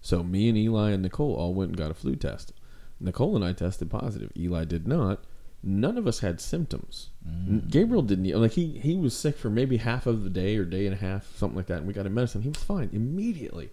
so 0.00 0.22
me 0.22 0.48
and 0.48 0.56
Eli 0.58 0.90
and 0.90 1.02
Nicole 1.02 1.34
all 1.34 1.54
went 1.54 1.70
and 1.70 1.78
got 1.78 1.90
a 1.90 1.94
flu 1.94 2.16
test. 2.16 2.52
Nicole 3.00 3.36
and 3.36 3.44
I 3.44 3.52
tested 3.52 3.90
positive. 3.90 4.32
Eli 4.36 4.64
did 4.64 4.88
not. 4.88 5.24
None 5.62 5.98
of 5.98 6.06
us 6.06 6.20
had 6.20 6.40
symptoms. 6.40 7.10
N- 7.26 7.66
Gabriel 7.68 8.02
didn't 8.02 8.28
like 8.40 8.52
he 8.52 8.78
he 8.78 8.96
was 8.96 9.16
sick 9.16 9.36
for 9.36 9.50
maybe 9.50 9.78
half 9.78 10.06
of 10.06 10.22
the 10.24 10.30
day 10.30 10.56
or 10.56 10.64
day 10.64 10.86
and 10.86 10.94
a 10.94 10.98
half, 10.98 11.36
something 11.36 11.56
like 11.56 11.66
that. 11.66 11.78
And 11.78 11.86
we 11.86 11.92
got 11.92 12.06
him 12.06 12.14
medicine. 12.14 12.42
He 12.42 12.48
was 12.48 12.62
fine 12.62 12.90
immediately. 12.92 13.70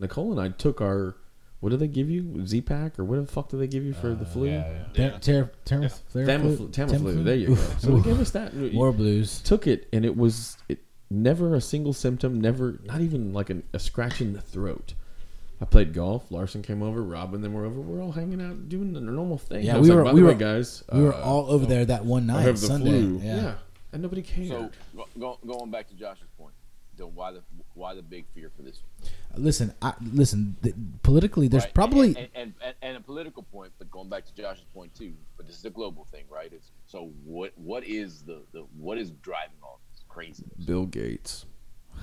Nicole 0.00 0.32
and 0.32 0.40
I 0.40 0.48
took 0.48 0.80
our 0.80 1.16
what 1.60 1.70
do 1.70 1.76
they 1.76 1.88
give 1.88 2.10
you? 2.10 2.44
Z 2.46 2.62
pack 2.62 2.98
or 2.98 3.04
what 3.04 3.16
the 3.24 3.26
fuck 3.30 3.48
do 3.50 3.58
they 3.58 3.66
give 3.66 3.84
you 3.84 3.92
for 3.94 4.14
the 4.14 4.24
flu? 4.26 4.48
Ter- 4.48 4.86
ter- 4.94 5.18
ter- 5.20 5.50
ter- 5.64 5.88
Tamiflu. 6.14 6.70
Tamiflu. 6.72 7.24
There 7.24 7.34
you 7.36 7.48
go. 7.48 7.54
So 7.78 7.96
they 7.96 8.02
gave 8.10 8.20
us 8.20 8.30
that. 8.32 8.54
More 8.72 8.92
blues. 8.92 9.40
Took 9.40 9.66
it, 9.66 9.88
and 9.92 10.04
it 10.04 10.16
was 10.16 10.56
it 10.68 10.78
never 11.10 11.54
a 11.54 11.60
single 11.60 11.92
symptom. 11.92 12.40
Never, 12.40 12.78
not 12.84 13.00
even 13.00 13.32
like 13.32 13.50
an, 13.50 13.62
a 13.72 13.78
scratch 13.78 14.20
in 14.20 14.32
the 14.32 14.40
throat. 14.40 14.94
I 15.60 15.66
played 15.66 15.92
golf. 15.92 16.30
Larson 16.30 16.62
came 16.62 16.82
over. 16.82 17.02
Rob 17.02 17.34
and 17.34 17.44
them 17.44 17.52
were 17.52 17.66
over. 17.66 17.78
We're 17.82 18.02
all 18.02 18.12
hanging 18.12 18.40
out 18.40 18.70
doing 18.70 18.94
the 18.94 19.00
normal 19.00 19.36
thing. 19.36 19.62
Yeah, 19.62 19.76
we 19.78 19.88
like, 19.90 19.96
were- 19.98 20.04
By 20.04 20.12
we 20.14 20.22
were- 20.22 20.28
way, 20.28 20.34
guys. 20.34 20.82
We 20.90 21.02
were 21.02 21.12
uh, 21.14 21.20
all 21.20 21.50
over 21.50 21.66
there 21.66 21.84
that 21.84 22.06
one 22.06 22.30
I 22.30 22.34
night, 22.36 22.42
have 22.46 22.60
the 22.60 22.66
Sunday. 22.66 22.90
flu. 22.90 23.20
Yeah. 23.22 23.36
Yeah. 23.36 23.54
and 23.92 24.00
nobody 24.00 24.22
cared. 24.22 24.48
So 24.48 24.70
go, 24.96 25.06
go, 25.18 25.38
going 25.46 25.70
back 25.70 25.88
to 25.88 25.94
Josh's 25.94 26.20
point, 26.20 26.29
then 27.00 27.14
why 27.14 27.32
the 27.32 27.42
why 27.74 27.94
the 27.94 28.02
big 28.02 28.26
fear 28.34 28.50
for 28.56 28.62
this? 28.62 28.80
Listen, 29.36 29.72
I, 29.80 29.94
listen. 30.12 30.56
th- 30.62 30.74
politically, 31.02 31.48
there's 31.48 31.64
Right? 31.64 31.74
probably 31.74 32.08
and, 32.16 32.28
and, 32.34 32.52
and, 32.64 32.74
and 32.82 32.96
a 32.96 33.00
political 33.00 33.42
point, 33.44 33.72
but 33.78 33.90
going 33.90 34.08
back 34.08 34.24
to 34.26 34.34
Josh's 34.34 34.64
point 34.74 34.94
too. 34.94 35.12
But 35.36 35.46
this 35.46 35.56
is 35.58 35.64
a 35.64 35.70
global 35.70 36.04
thing, 36.10 36.24
right? 36.30 36.52
It's 36.52 36.70
so 36.86 37.10
what 37.24 37.52
what 37.56 37.84
is 37.84 38.22
the, 38.22 38.42
the 38.52 38.66
what 38.78 38.98
is 38.98 39.10
driving 39.10 39.56
all 39.62 39.80
this 39.92 40.02
craziness? 40.08 40.64
Bill 40.64 40.86
Gates. 40.86 41.46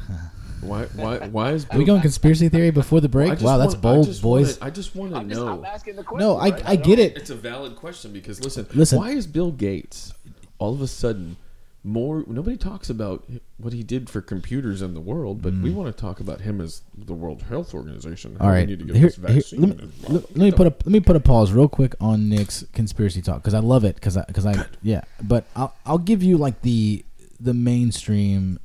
why? 0.61 0.85
Why? 0.95 1.27
Why 1.27 1.51
is 1.51 1.65
Are 1.71 1.77
we 1.77 1.85
going 1.85 2.01
conspiracy 2.01 2.49
theory 2.49 2.71
before 2.71 3.01
the 3.01 3.09
break? 3.09 3.31
just 3.33 3.43
Wow, 3.43 3.57
that's 3.57 3.73
want- 3.75 3.85
I 3.85 3.89
bold, 3.95 4.05
just 4.07 4.21
boys. 4.21 4.59
Wanna, 4.59 4.67
I 4.67 4.73
just 4.73 4.95
want 4.95 5.13
to 5.13 5.23
know. 5.23 5.47
I'm 5.47 5.65
asking 5.65 5.95
the 5.95 6.03
question. 6.03 6.27
no, 6.27 6.37
I, 6.37 6.49
right? 6.49 6.63
I 6.69 6.75
don't- 6.75 6.85
get 6.85 6.99
it. 6.99 7.17
It's 7.17 7.29
a 7.29 7.35
valid 7.35 7.75
question 7.75 8.13
because 8.13 8.43
listen, 8.43 8.67
Listen. 8.73 8.99
why 8.99 9.11
is 9.11 9.27
Bill 9.27 9.51
Gates 9.51 10.13
all 10.59 10.73
of 10.73 10.81
a 10.81 10.87
sudden 10.87 11.37
more? 11.87 12.23
Nobody 12.27 12.57
talks 12.57 12.89
about 12.89 13.23
what 13.57 13.73
he 13.73 13.81
did 13.81 14.09
for 14.09 14.21
computers 14.21 14.81
in 14.81 14.93
the 14.93 14.99
world, 14.99 15.41
but 15.41 15.53
we 15.53 15.71
want 15.71 15.95
to 15.95 15.99
talk 15.99 16.19
about 16.19 16.41
him 16.41 16.61
as 16.61 16.81
the 16.95 17.13
World 17.13 17.43
Health 17.43 17.73
Organization. 17.73 18.35
Mm. 18.35 18.41
All 18.41 18.49
right, 18.49 18.67
need 18.67 18.79
to 18.79 18.85
get 18.85 18.95
here, 18.95 19.07
this 19.07 19.15
here- 19.15 19.27
vaccine. 19.27 19.61
let, 19.61 19.77
me, 19.77 19.89
let, 20.09 20.11
let 20.11 20.37
me 20.37 20.51
put 20.51 20.67
a 20.67 20.69
let 20.69 20.87
me 20.87 20.99
put 20.99 21.15
a 21.15 21.19
pause 21.19 21.51
real 21.51 21.67
quick 21.67 21.95
on 21.99 22.29
Nick's 22.29 22.65
conspiracy 22.73 23.21
talk 23.21 23.41
because 23.41 23.53
I 23.53 23.59
love 23.59 23.83
it 23.83 23.95
because 23.95 24.17
I 24.17 24.25
because 24.25 24.45
I 24.45 24.65
yeah, 24.81 25.01
but 25.23 25.45
I'll 25.55 25.75
I'll 25.85 25.97
give 25.97 26.21
you 26.21 26.37
like 26.37 26.61
the 26.61 27.03
the 27.39 27.53
mainstream 27.53 28.59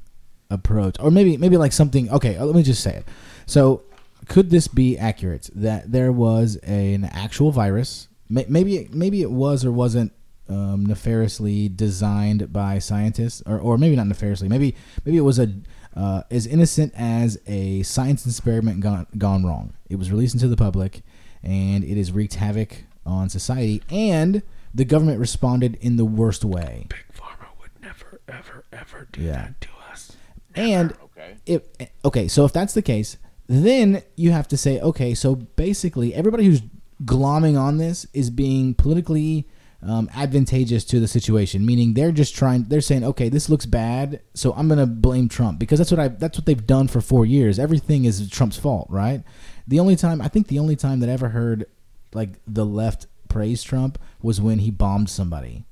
approach 0.51 0.97
or 1.01 1.11
maybe 1.11 1.37
maybe 1.37 1.57
like 1.57 1.73
something. 1.73 2.11
Okay, 2.11 2.37
uh, 2.37 2.45
let 2.45 2.57
me 2.57 2.63
just 2.63 2.83
say 2.83 2.97
it. 2.97 3.05
So, 3.47 3.83
could 4.29 4.51
this 4.51 4.69
be 4.69 4.99
accurate 4.99 5.49
that 5.55 5.91
there 5.91 6.13
was 6.13 6.57
an 6.57 7.05
actual 7.05 7.53
virus? 7.53 8.09
Maybe 8.29 8.89
maybe 8.93 9.21
it 9.23 9.31
was 9.31 9.65
or 9.65 9.73
wasn't 9.73 10.13
um, 10.49 10.85
nefariously 10.87 11.69
designed 11.69 12.53
by 12.53 12.79
scientists, 12.79 13.43
or, 13.47 13.59
or 13.59 13.79
maybe 13.79 13.97
not 13.97 14.07
nefariously. 14.07 14.49
Maybe 14.49 14.75
maybe 15.05 15.17
it 15.19 15.23
was 15.23 15.39
a 15.39 15.53
uh, 15.97 16.23
as 16.31 16.47
innocent 16.47 16.93
as 16.97 17.39
a 17.47 17.83
science 17.83 18.27
experiment 18.27 18.81
gone 18.81 19.07
gone 19.19 19.45
wrong. 19.45 19.75
It 19.89 19.97
was 19.97 20.11
released 20.11 20.35
into 20.35 20.49
the 20.49 20.57
public, 20.57 21.03
and 21.43 21.85
it 21.85 21.97
has 21.97 22.13
wreaked 22.13 22.35
havoc 22.35 22.85
on 23.05 23.29
society. 23.29 23.83
And 23.91 24.43
the 24.75 24.85
government 24.85 25.21
responded 25.21 25.77
in 25.81 25.97
the 25.97 26.05
worst 26.05 26.45
way. 26.45 26.87
Big 26.89 27.05
Pharma 27.15 27.49
would 27.61 27.71
never, 27.83 28.21
ever, 28.29 28.65
ever 28.73 29.09
do 29.13 29.21
Yeah. 29.21 29.33
that 29.33 29.61
to 29.61 29.69
us. 29.91 30.17
And 30.55 30.93
Okay. 31.05 31.37
if 31.47 31.63
okay, 32.05 32.27
so 32.29 32.45
if 32.45 32.53
that's 32.53 32.73
the 32.75 32.83
case, 32.83 33.17
then 33.49 34.03
you 34.17 34.31
have 34.33 34.49
to 34.49 34.57
say, 34.57 34.81
okay, 34.81 35.15
so 35.15 35.35
basically 35.35 36.15
everybody 36.15 36.45
who's 36.47 36.63
glomming 37.05 37.59
on 37.61 37.77
this 37.79 38.07
is 38.15 38.31
being 38.31 38.73
politically 38.75 39.47
um, 39.83 40.09
advantageous 40.15 40.85
to 40.85 41.01
the 41.01 41.09
situation, 41.09 41.67
meaning 41.67 41.95
they're 41.95 42.13
just 42.13 42.35
trying. 42.37 42.65
They're 42.65 42.81
saying, 42.81 43.05
okay, 43.05 43.29
this 43.29 43.49
looks 43.49 43.67
bad, 43.67 44.21
so 44.35 44.53
I'm 44.53 44.69
gonna 44.69 44.87
blame 44.87 45.29
Trump 45.29 45.59
because 45.59 45.79
that's 45.79 45.91
what 45.91 46.01
I 46.01 46.09
that's 46.09 46.39
what 46.39 46.47
they've 46.47 46.67
done 46.67 46.89
for 46.89 47.01
four 47.01 47.27
years. 47.27 47.59
Everything 47.59 48.05
is 48.05 48.29
Trump's 48.31 48.59
fault, 48.59 48.87
right? 48.91 49.23
The 49.67 49.81
only 49.81 49.97
time 49.97 50.21
I 50.21 50.29
think 50.29 50.47
the 50.47 50.59
only 50.59 50.77
time 50.77 51.01
that 51.01 51.09
I 51.09 51.13
ever 51.13 51.31
heard 51.31 51.67
like 52.15 52.39
the 52.47 52.65
left 52.65 53.07
praise 53.29 53.63
Trump 53.63 53.99
was 54.21 54.41
when 54.41 54.61
he 54.61 54.71
bombed 54.71 55.11
somebody. 55.11 55.67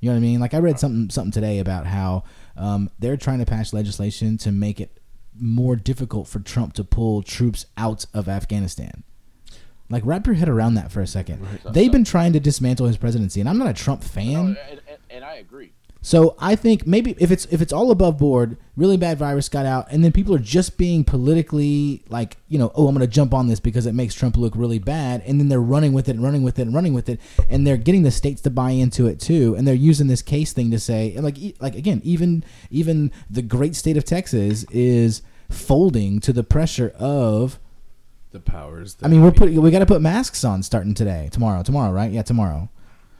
You 0.00 0.08
know 0.08 0.14
what 0.14 0.18
I 0.18 0.22
mean? 0.22 0.40
Like 0.40 0.54
I 0.54 0.58
read 0.58 0.78
something 0.78 1.10
something 1.10 1.32
today 1.32 1.58
about 1.58 1.86
how 1.86 2.24
um, 2.56 2.90
they're 2.98 3.18
trying 3.18 3.40
to 3.40 3.46
pass 3.46 3.72
legislation 3.72 4.38
to 4.38 4.52
make 4.52 4.80
it 4.80 4.98
more 5.38 5.76
difficult 5.76 6.28
for 6.28 6.40
Trump 6.40 6.72
to 6.74 6.84
pull 6.84 7.22
troops 7.22 7.66
out 7.76 8.06
of 8.14 8.28
Afghanistan. 8.28 9.04
Like 9.90 10.02
wrap 10.06 10.26
your 10.26 10.34
head 10.36 10.48
around 10.48 10.74
that 10.74 10.90
for 10.92 11.00
a 11.00 11.06
second. 11.06 11.44
They've 11.72 11.92
been 11.92 12.04
trying 12.04 12.32
to 12.34 12.40
dismantle 12.40 12.86
his 12.86 12.96
presidency, 12.96 13.40
and 13.40 13.48
I'm 13.48 13.58
not 13.58 13.68
a 13.68 13.74
Trump 13.74 14.02
No, 14.02 14.08
fan. 14.08 14.36
and, 14.70 14.80
and, 14.88 14.98
and 15.10 15.24
I 15.24 15.34
agree. 15.34 15.72
So 16.02 16.34
I 16.38 16.56
think 16.56 16.86
maybe 16.86 17.14
if 17.18 17.30
it's 17.30 17.44
if 17.46 17.60
it's 17.60 17.74
all 17.74 17.90
above 17.90 18.16
board, 18.16 18.56
really 18.74 18.96
bad 18.96 19.18
virus 19.18 19.50
got 19.50 19.66
out, 19.66 19.88
and 19.90 20.02
then 20.02 20.12
people 20.12 20.34
are 20.34 20.38
just 20.38 20.78
being 20.78 21.04
politically 21.04 22.04
like, 22.08 22.38
you 22.48 22.58
know, 22.58 22.72
oh, 22.74 22.88
I'm 22.88 22.94
going 22.94 23.06
to 23.06 23.12
jump 23.12 23.34
on 23.34 23.48
this 23.48 23.60
because 23.60 23.84
it 23.84 23.92
makes 23.92 24.14
Trump 24.14 24.38
look 24.38 24.54
really 24.56 24.78
bad, 24.78 25.22
and 25.26 25.38
then 25.38 25.48
they're 25.48 25.60
running 25.60 25.92
with 25.92 26.08
it 26.08 26.12
and 26.12 26.22
running 26.22 26.42
with 26.42 26.58
it 26.58 26.62
and 26.62 26.74
running 26.74 26.94
with 26.94 27.10
it, 27.10 27.20
and 27.50 27.66
they're 27.66 27.76
getting 27.76 28.02
the 28.02 28.10
states 28.10 28.40
to 28.42 28.50
buy 28.50 28.70
into 28.70 29.06
it 29.08 29.20
too, 29.20 29.54
and 29.56 29.68
they're 29.68 29.74
using 29.74 30.06
this 30.06 30.22
case 30.22 30.54
thing 30.54 30.70
to 30.70 30.78
say, 30.78 31.12
and 31.14 31.22
like, 31.22 31.36
like 31.60 31.74
again, 31.74 32.00
even 32.02 32.44
even 32.70 33.12
the 33.28 33.42
great 33.42 33.76
state 33.76 33.98
of 33.98 34.04
Texas 34.06 34.64
is 34.70 35.20
folding 35.50 36.18
to 36.20 36.32
the 36.32 36.44
pressure 36.44 36.94
of. 36.98 37.58
The 38.32 38.40
powers. 38.40 38.96
I 39.02 39.08
mean, 39.08 39.22
we're 39.22 39.32
putting 39.32 39.60
we 39.60 39.70
got 39.70 39.80
to 39.80 39.86
put 39.86 40.00
masks 40.00 40.44
on 40.44 40.62
starting 40.62 40.94
today, 40.94 41.28
tomorrow, 41.32 41.62
tomorrow, 41.62 41.92
right? 41.92 42.10
Yeah, 42.12 42.22
tomorrow. 42.22 42.68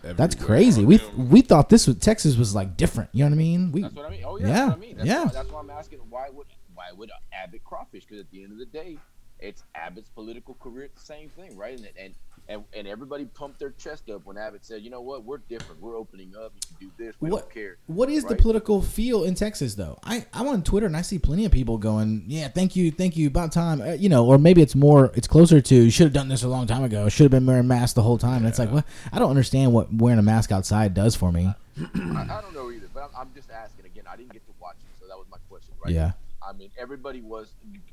That's 0.03 0.35
crazy. 0.35 0.85
We 0.85 1.01
we 1.17 1.43
thought 1.43 1.69
this 1.69 1.87
was 1.87 1.97
Texas 1.97 2.37
was 2.37 2.55
like 2.55 2.77
different. 2.77 3.11
You 3.13 3.25
know 3.25 3.31
what 3.31 3.35
I 3.35 3.39
mean? 3.39 3.73
We 3.73 3.83
That's 3.83 3.95
what 3.95 4.07
I 4.07 4.11
mean. 4.11 4.25
Oh 4.25 4.39
yeah, 4.39 4.47
Yeah, 4.47 4.55
that's 4.55 4.69
what 4.69 4.77
I 4.77 4.81
mean. 4.81 4.97
That's 4.97 5.09
yeah. 5.09 5.25
Why, 5.25 5.33
that's 5.33 5.51
why 5.51 5.61
I'm 5.61 5.71
asking 5.71 5.99
why 6.09 6.29
would 6.33 6.47
why 6.75 6.87
would 6.97 7.11
Abbott 7.33 7.65
crawfish? 7.65 8.05
Because 8.05 8.21
at 8.21 8.31
the 8.31 8.43
end 8.43 8.53
of 8.53 8.59
the 8.59 8.67
day, 8.67 8.99
it's 9.39 9.65
Abbott's 9.75 10.09
political 10.11 10.55
career. 10.55 10.85
It's 10.85 11.01
the 11.03 11.07
same 11.07 11.29
thing, 11.29 11.57
right? 11.57 11.77
And 11.77 11.89
and 11.99 12.15
and, 12.51 12.65
and 12.73 12.89
everybody 12.89 13.27
pumped 13.27 13.61
their 13.61 13.71
chest 13.71 14.11
up 14.11 14.27
when 14.27 14.37
Abbott 14.37 14.65
said, 14.65 14.83
you 14.83 14.91
know 14.91 15.01
what, 15.01 15.25
we're 15.25 15.39
different. 15.39 15.81
We're 15.81 15.97
opening 15.97 16.35
up. 16.37 16.53
You 16.57 16.77
can 16.77 16.89
do 16.89 17.05
this. 17.05 17.15
We 17.21 17.31
what 17.31 17.43
don't 17.43 17.55
care. 17.55 17.77
what 17.87 18.11
is 18.11 18.25
the 18.25 18.35
political 18.35 18.83
feel 18.83 19.23
in 19.23 19.37
Texas 19.37 19.77
though? 19.77 19.99
I 20.03 20.27
I'm 20.35 20.49
on 20.49 20.65
Twitter 20.65 20.87
and 20.87 20.97
I 20.97 21.03
see 21.03 21.19
plenty 21.19 21.45
of 21.45 21.53
people 21.53 21.79
going, 21.79 22.25
yeah, 22.27 22.49
thank 22.49 22.75
you, 22.75 22.91
thank 22.91 23.17
you, 23.17 23.29
about 23.29 23.53
time, 23.53 23.81
uh, 23.81 23.93
you 23.93 24.09
know, 24.09 24.27
or 24.27 24.37
maybe 24.37 24.63
it's 24.63 24.75
more, 24.75 25.13
it's 25.15 25.29
closer 25.29 25.61
to 25.61 25.75
you 25.75 25.91
should 25.91 26.05
have 26.05 26.13
done 26.13 26.29
this 26.29 26.43
a 26.43 26.49
long 26.49 26.67
time 26.67 26.83
ago. 26.83 27.09
Should 27.09 27.25
have 27.25 27.31
been 27.31 27.47
wearing 27.47 27.69
masks 27.69 27.95
the 27.95 28.03
whole 28.03 28.19
time. 28.19 28.39
And 28.39 28.47
it's 28.49 28.59
like, 28.59 28.73
what? 28.73 28.85
I 29.13 29.21
don't 29.21 29.31
understand 29.31 29.73
what 29.73 29.95
wearing 29.95 30.19
a 30.19 30.23
mask 30.23 30.51
outside 30.51 30.93
does 30.93 31.15
for 31.15 31.31
me. 31.31 31.47
I, 31.47 31.57
I 31.79 32.41
don't 32.43 32.53
know 32.53 32.73
either, 32.73 32.89
but 32.93 33.05
I'm, 33.05 33.11
I'm 33.17 33.31
just 33.35 33.51
asking 33.51 33.87
again. 33.87 34.05
I 34.11 34.17
didn't 34.17 34.33
get 34.33 34.45
to 34.47 34.53
watch 34.61 34.77
it, 34.81 35.01
so 35.01 35.07
that 35.07 35.17
was 35.17 35.27
my 35.31 35.39
question, 35.49 35.73
right? 35.85 35.95
Yeah. 35.95 36.13
I 36.43 36.53
mean, 36.53 36.71
everybody 36.79 37.21
was 37.21 37.53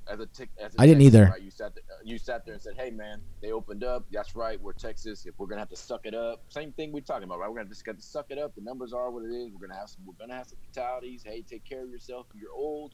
as 0.10 0.20
a 0.20 0.26
tick. 0.26 0.50
As 0.60 0.74
a 0.74 0.82
I 0.82 0.88
didn't 0.88 1.04
Texan, 1.04 1.20
either. 1.20 1.32
Right? 1.32 1.42
You 1.42 1.52
sat 1.52 1.76
there, 1.76 1.84
you 2.04 2.18
sat 2.18 2.46
there 2.46 2.54
and 2.54 2.62
said, 2.62 2.76
"Hey, 2.76 2.90
man, 2.92 3.22
they 3.42 3.52
opened 3.52 3.84
up. 3.84 4.06
That's 4.12 4.36
right. 4.36 4.60
We're 4.62 4.74
Texas. 4.74 5.26
If 5.26 5.38
we're 5.38 5.48
gonna 5.48 5.62
have 5.62 5.70
to 5.70 5.76
suck 5.76 6.06
it 6.06 6.14
up, 6.14 6.42
same 6.50 6.72
thing 6.74 6.92
we're 6.92 7.02
talking 7.02 7.24
about, 7.24 7.40
right? 7.40 7.50
We're 7.50 7.58
gonna 7.58 7.70
just 7.70 7.86
got 7.86 7.96
to 7.98 8.02
suck 8.02 8.28
it 8.30 8.38
up. 8.38 8.56
The 8.56 8.62
numbers 8.62 8.94
are 8.94 9.10
what 9.12 9.24
it 9.24 9.34
is. 9.34 9.52
We're 9.52 9.68
gonna 9.68 9.80
have 9.80 9.90
some. 9.90 10.02
We're 10.06 10.14
gonna 10.20 10.36
have 10.36 10.48
some 10.48 10.60
fatalities. 10.68 11.24
Hey, 11.24 11.42
take 11.42 11.64
care 11.66 11.84
of 11.84 11.90
yourself. 11.90 12.28
If 12.34 12.42
you're 12.42 12.54
old, 12.54 12.94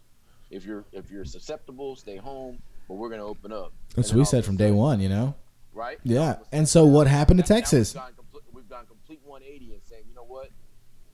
if 0.51 0.65
you're 0.65 0.85
if 0.91 1.09
you're 1.11 1.25
susceptible, 1.25 1.95
stay 1.95 2.17
home. 2.17 2.61
But 2.87 2.95
we're 2.95 3.09
gonna 3.09 3.25
open 3.25 3.51
up. 3.51 3.73
That's 3.95 4.09
what 4.11 4.19
we 4.19 4.25
said 4.25 4.43
from 4.45 4.57
day 4.57 4.71
one, 4.71 4.99
you 4.99 5.09
know? 5.09 5.35
right? 5.73 5.97
Yeah, 6.03 6.19
all 6.19 6.23
of 6.25 6.29
a 6.29 6.33
sudden 6.33 6.47
and 6.51 6.69
so 6.69 6.85
what 6.85 7.07
happened 7.07 7.39
to 7.43 7.43
now- 7.49 7.55
now 7.55 7.59
Texas? 7.61 7.93
We've 7.95 8.01
gone, 8.03 8.13
complete, 8.15 8.43
we've 8.53 8.69
gone 8.69 8.85
complete 8.85 9.21
180 9.25 9.73
and 9.73 9.81
saying, 9.83 10.03
you 10.07 10.13
know 10.13 10.23
what? 10.25 10.49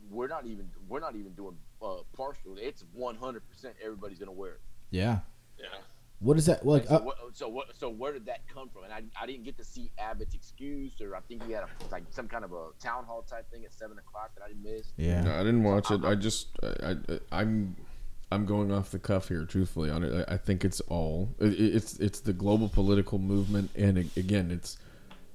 We're 0.09 0.27
not 0.27 0.45
even 0.45 0.69
we're 0.87 0.99
not 0.99 1.15
even 1.15 1.33
doing 1.33 1.55
uh, 1.81 1.97
partial. 2.13 2.57
It's 2.57 2.83
100 2.93 3.47
percent. 3.47 3.75
Everybody's 3.83 4.17
gonna 4.19 4.31
wear 4.31 4.53
it. 4.53 4.61
Yeah. 4.89 5.19
Yeah. 5.59 5.65
What 6.21 6.37
is 6.37 6.45
that? 6.47 6.65
Like, 6.65 6.85
so, 6.87 6.95
uh, 6.95 6.99
what, 6.99 7.17
so 7.33 7.47
what? 7.47 7.67
So 7.77 7.89
where 7.89 8.11
did 8.11 8.25
that 8.25 8.41
come 8.53 8.69
from? 8.69 8.83
And 8.83 8.93
I, 8.93 9.03
I 9.21 9.25
didn't 9.25 9.43
get 9.45 9.57
to 9.57 9.63
see 9.63 9.89
Abbott's 9.97 10.33
excuse, 10.35 10.99
or 10.99 11.15
I 11.15 11.21
think 11.21 11.45
he 11.45 11.53
had 11.53 11.63
a, 11.63 11.67
like 11.91 12.03
some 12.09 12.27
kind 12.27 12.43
of 12.43 12.51
a 12.51 12.67
town 12.81 13.05
hall 13.05 13.21
type 13.21 13.49
thing 13.51 13.63
at 13.63 13.73
seven 13.73 13.97
o'clock 13.97 14.31
that 14.35 14.43
I 14.43 14.53
missed. 14.61 14.93
yeah. 14.97 15.21
No, 15.21 15.33
I 15.33 15.39
didn't 15.39 15.63
watch 15.63 15.89
it. 15.91 16.03
I 16.03 16.15
just, 16.15 16.47
I, 16.61 16.91
I, 17.09 17.19
I'm, 17.31 17.75
I'm 18.31 18.45
going 18.45 18.71
off 18.71 18.91
the 18.91 18.99
cuff 18.99 19.29
here. 19.29 19.45
Truthfully, 19.45 19.89
on 19.89 20.03
it, 20.03 20.25
I 20.27 20.33
I 20.33 20.37
think 20.37 20.65
it's 20.65 20.81
all. 20.81 21.35
It, 21.39 21.53
it's, 21.57 21.97
it's 21.99 22.19
the 22.19 22.33
global 22.33 22.67
political 22.67 23.17
movement, 23.17 23.71
and 23.75 23.97
again, 24.17 24.51
it's, 24.51 24.77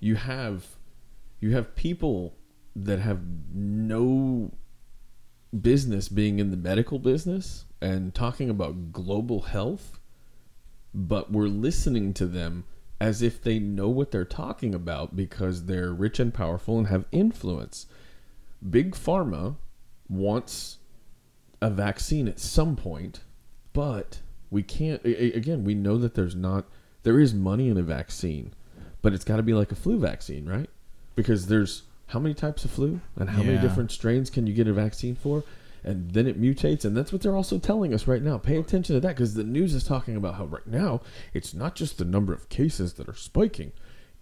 you 0.01 0.16
have, 0.16 0.66
you 1.40 1.53
have 1.53 1.75
people 1.75 2.37
that 2.77 2.99
have 2.99 3.20
no 3.55 4.53
business 5.59 6.09
being 6.09 6.40
in 6.40 6.51
the 6.51 6.57
medical 6.57 6.99
business 6.99 7.64
and 7.81 8.12
talking 8.14 8.51
about 8.51 8.92
global 8.92 9.42
health, 9.42 10.01
but 10.94 11.33
we're 11.33 11.48
listening 11.48 12.14
to 12.14 12.26
them 12.26 12.64
as 13.00 13.20
if 13.20 13.42
they 13.42 13.59
know 13.59 13.88
what 13.88 14.12
they're 14.12 14.24
talking 14.24 14.74
about 14.74 15.16
because 15.16 15.66
they're 15.66 15.92
rich 15.92 16.20
and 16.20 16.33
powerful 16.33 16.78
and 16.78 16.87
have 16.87 17.04
influence. 17.11 17.87
Big 18.68 18.94
Pharma 18.94 19.57
wants 20.09 20.78
a 21.61 21.68
vaccine 21.68 22.28
at 22.28 22.38
some 22.38 22.76
point, 22.76 23.20
but 23.72 24.20
we 24.50 24.62
can't. 24.62 25.04
Again, 25.04 25.64
we 25.64 25.74
know 25.74 25.98
that 25.98 26.14
there's 26.14 26.37
not. 26.37 26.66
There 27.02 27.20
is 27.20 27.35
money 27.35 27.68
in 27.68 27.76
a 27.76 27.83
vaccine, 27.83 28.54
but 29.02 29.12
it's 29.12 29.24
got 29.24 29.37
to 29.37 29.42
be 29.42 29.52
like 29.52 29.72
a 29.72 29.74
flu 29.74 29.98
vaccine, 29.98 30.46
right? 30.46 30.70
Because 31.16 31.48
there's 31.48 31.83
how 32.09 32.18
many 32.18 32.35
types 32.35 32.64
of 32.64 32.70
flu 32.70 33.00
and 33.16 33.30
how 33.30 33.42
many 33.42 33.59
different 33.59 33.90
strains 33.90 34.30
can 34.30 34.46
you 34.46 34.54
get 34.54 34.68
a 34.68 34.72
vaccine 34.72 35.16
for? 35.16 35.42
And 35.85 36.11
then 36.12 36.27
it 36.27 36.40
mutates, 36.40 36.85
and 36.87 36.97
that's 36.97 37.12
what 37.12 37.20
they're 37.23 37.37
also 37.37 37.59
telling 37.59 37.92
us 37.92 38.07
right 38.07 38.23
now. 38.23 38.38
Pay 38.38 38.57
attention 38.57 38.94
to 38.97 39.01
that 39.01 39.16
because 39.16 39.35
the 39.35 39.44
news 39.44 39.75
is 39.75 39.85
talking 39.85 40.16
about 40.16 40.37
how 40.37 40.47
right 40.47 40.66
now 40.66 41.03
it's 41.35 41.53
not 41.53 41.75
just 41.75 41.99
the 41.99 42.05
number 42.07 42.33
of 42.33 42.49
cases 42.49 42.94
that 42.94 43.07
are 43.09 43.14
spiking, 43.14 43.73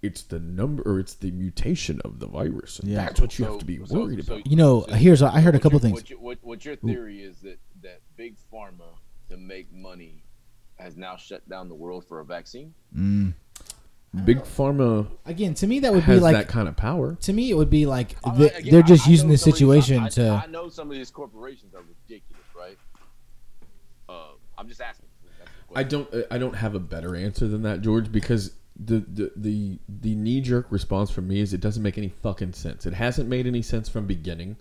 it's 0.02 0.22
the 0.24 0.40
number 0.40 0.82
or 0.84 0.98
it's 0.98 1.14
the 1.14 1.30
mutation 1.30 2.00
of 2.04 2.18
the 2.18 2.26
virus. 2.26 2.80
And 2.80 2.88
Yeah. 2.90 3.04
That's 3.04 3.20
what 3.20 3.38
you 3.38 3.44
have 3.44 3.58
to 3.58 3.64
be 3.64 3.78
so- 3.86 3.94
worried 4.00 4.24
so- 4.24 4.34
about. 4.34 4.46
You 4.48 4.56
know, 4.56 4.80
here's 4.88 5.22
I 5.22 5.40
heard 5.40 5.54
a 5.54 5.60
couple 5.60 5.76
your- 5.76 5.80
things. 5.82 5.92
What 5.94 6.10
your, 6.10 6.18
what, 6.18 6.38
what 6.42 6.64
your 6.64 6.74
theory 6.74 7.20
is 7.22 7.38
that 7.42 7.60
that 7.82 8.00
big 8.16 8.34
pharma 8.52 8.96
to 9.30 9.36
make 9.36 9.72
money 9.72 10.24
has 10.76 10.96
now 10.96 11.16
shut 11.16 11.48
down 11.48 11.68
the 11.68 11.76
world 11.76 12.04
for 12.04 12.18
a 12.18 12.24
vaccine. 12.24 12.74
Mm. 12.96 13.34
Big 14.24 14.40
pharma 14.40 15.06
Again, 15.24 15.54
to 15.54 15.66
me 15.66 15.80
that 15.80 15.92
would 15.94 16.04
be 16.04 16.20
like 16.20 16.34
that 16.36 16.48
kind 16.48 16.68
of 16.68 16.76
power. 16.76 17.14
to 17.22 17.32
me 17.32 17.50
it 17.50 17.54
would 17.54 17.70
be 17.70 17.86
like 17.86 18.16
I- 18.24 18.36
the- 18.36 18.56
again, 18.56 18.70
they're 18.72 18.82
just 18.82 19.06
I 19.06 19.10
using 19.10 19.28
the 19.28 19.34
this 19.34 19.42
some 19.42 19.50
of 19.50 19.54
these- 19.54 19.58
situation 19.58 19.98
I, 20.02 20.08
to. 20.10 20.28
I, 20.28 20.42
I 20.42 20.46
know 20.46 20.68
some 20.68 20.90
of 20.90 20.96
these 20.96 21.10
corporations 21.10 21.74
are 21.74 21.80
ridiculous, 21.82 22.44
right? 22.56 22.76
Uh, 24.08 24.32
I'm 24.58 24.68
just 24.68 24.80
asking. 24.80 25.06
I 25.74 25.82
don't 25.84 26.06
I 26.30 26.36
don't 26.36 26.54
have 26.56 26.74
a 26.74 26.78
better 26.78 27.16
answer 27.16 27.48
than 27.48 27.62
that, 27.62 27.80
George, 27.80 28.12
because 28.12 28.52
the 28.78 28.98
the 28.98 29.32
the, 29.34 29.78
the 29.88 30.14
knee 30.14 30.42
jerk 30.42 30.66
response 30.70 31.10
from 31.10 31.28
me 31.28 31.40
is 31.40 31.54
it 31.54 31.62
doesn't 31.62 31.82
make 31.82 31.96
any 31.96 32.10
fucking 32.10 32.52
sense. 32.52 32.84
It 32.84 32.92
hasn't 32.92 33.26
made 33.30 33.46
any 33.46 33.62
sense 33.62 33.88
from 33.88 34.06
beginning. 34.06 34.56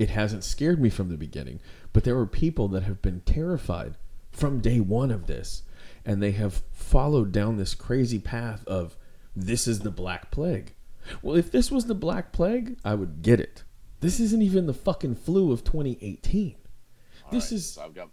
It 0.00 0.10
hasn't 0.10 0.42
scared 0.42 0.80
me 0.80 0.90
from 0.90 1.08
the 1.08 1.16
beginning. 1.16 1.60
But 1.92 2.02
there 2.02 2.18
are 2.18 2.26
people 2.26 2.66
that 2.68 2.82
have 2.82 3.00
been 3.00 3.20
terrified 3.20 3.94
from 4.32 4.58
day 4.60 4.80
one 4.80 5.12
of 5.12 5.28
this, 5.28 5.62
and 6.04 6.22
they 6.22 6.32
have 6.32 6.62
followed 6.72 7.32
down 7.32 7.56
this 7.56 7.74
crazy 7.74 8.18
path 8.18 8.66
of 8.66 8.96
this 9.36 9.66
is 9.68 9.80
the 9.80 9.90
black 9.90 10.30
plague. 10.30 10.74
Well, 11.22 11.36
if 11.36 11.50
this 11.50 11.70
was 11.70 11.86
the 11.86 11.94
black 11.94 12.32
plague, 12.32 12.76
I 12.84 12.94
would 12.94 13.22
get 13.22 13.40
it. 13.40 13.64
This 14.00 14.20
isn't 14.20 14.42
even 14.42 14.66
the 14.66 14.74
fucking 14.74 15.16
flu 15.16 15.52
of 15.52 15.64
2018. 15.64 16.54
All 17.24 17.30
this 17.30 17.44
right, 17.44 17.52
is 17.52 17.72
So 17.72 17.82
I've 17.82 17.94
got. 17.94 18.08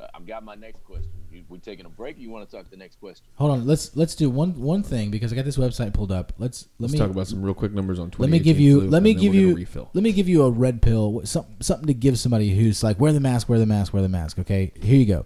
uh, 0.00 0.06
I've 0.14 0.26
got 0.26 0.44
my 0.44 0.54
next 0.54 0.84
question. 0.84 1.10
You, 1.30 1.44
we 1.48 1.58
taking 1.58 1.86
a 1.86 1.88
break? 1.88 2.16
Or 2.16 2.20
you 2.20 2.30
want 2.30 2.48
to 2.48 2.56
talk 2.56 2.68
the 2.70 2.76
next 2.76 3.00
question? 3.00 3.24
Hold 3.36 3.50
on, 3.52 3.66
let's 3.66 3.96
let's 3.96 4.14
do 4.14 4.28
one 4.28 4.60
one 4.60 4.82
thing 4.82 5.10
because 5.10 5.32
I 5.32 5.36
got 5.36 5.44
this 5.44 5.56
website 5.56 5.94
pulled 5.94 6.12
up. 6.12 6.32
Let's 6.38 6.68
let 6.78 6.82
Let's 6.86 6.92
me 6.92 6.98
talk 6.98 7.10
about 7.10 7.26
some 7.28 7.42
real 7.42 7.54
quick 7.54 7.72
numbers 7.72 7.98
on 7.98 8.10
2018 8.10 8.20
let 8.20 8.30
me 8.30 8.38
give 8.44 8.60
you 8.60 8.80
flu, 8.80 8.90
let 8.90 9.02
me 9.02 9.14
give 9.14 9.34
you 9.34 9.54
refill. 9.56 9.90
let 9.94 10.02
me 10.04 10.12
give 10.12 10.28
you 10.28 10.42
a 10.42 10.50
red 10.50 10.82
pill 10.82 11.22
something 11.24 11.56
something 11.60 11.86
to 11.86 11.94
give 11.94 12.18
somebody 12.18 12.50
who's 12.54 12.82
like 12.82 13.00
wear 13.00 13.12
the 13.12 13.20
mask 13.20 13.48
wear 13.48 13.58
the 13.58 13.66
mask 13.66 13.92
wear 13.94 14.02
the 14.02 14.08
mask 14.08 14.38
okay 14.38 14.72
here 14.82 14.96
you 14.98 15.06
go 15.06 15.24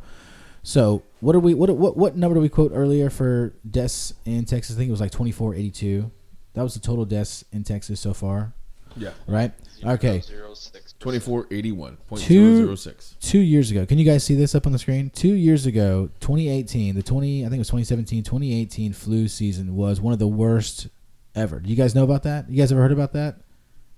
so 0.69 1.01
what 1.21 1.37
are 1.37 1.41
we 1.41 1.55
what 1.55 1.71
what 1.77 1.97
what 1.97 2.17
number 2.17 2.35
did 2.35 2.41
we 2.41 2.49
quote 2.49 2.73
earlier 2.75 3.09
for 3.09 3.55
deaths 3.71 4.13
in 4.25 4.45
Texas 4.45 4.75
I 4.75 4.79
think 4.79 4.89
it 4.89 4.91
was 4.91 5.01
like 5.01 5.13
2482 5.13 6.11
that 6.55 6.63
was 6.63 6.75
the 6.75 6.81
total 6.81 7.05
deaths 7.05 7.45
in 7.53 7.63
Texas 7.63 8.01
so 8.01 8.13
far 8.13 8.53
Yeah. 8.97 9.13
right 9.29 9.53
okay 9.85 10.21
Zero 10.21 10.55
six. 10.55 10.93
2481.006. 10.99 13.15
two 13.21 13.39
years 13.39 13.71
ago 13.71 13.87
can 13.87 13.99
you 13.99 14.05
guys 14.05 14.25
see 14.25 14.35
this 14.35 14.55
up 14.55 14.67
on 14.67 14.73
the 14.73 14.79
screen 14.79 15.11
two 15.11 15.35
years 15.35 15.67
ago 15.67 16.09
2018 16.21 16.95
the 16.95 17.03
20 17.03 17.45
i 17.45 17.49
think 17.49 17.57
it 17.57 17.59
was 17.59 17.69
2017 17.69 18.23
2018 18.25 18.93
flu 18.93 19.29
season 19.29 19.77
was 19.77 20.01
one 20.01 20.13
of 20.13 20.19
the 20.19 20.27
worst 20.27 20.89
ever 21.35 21.61
do 21.61 21.71
you 21.71 21.77
guys 21.77 21.95
know 21.95 22.05
about 22.05 22.23
that 22.23 22.49
you 22.51 22.57
guys 22.57 22.73
ever 22.73 22.81
heard 22.81 22.93
about 22.93 23.13
that 23.13 23.39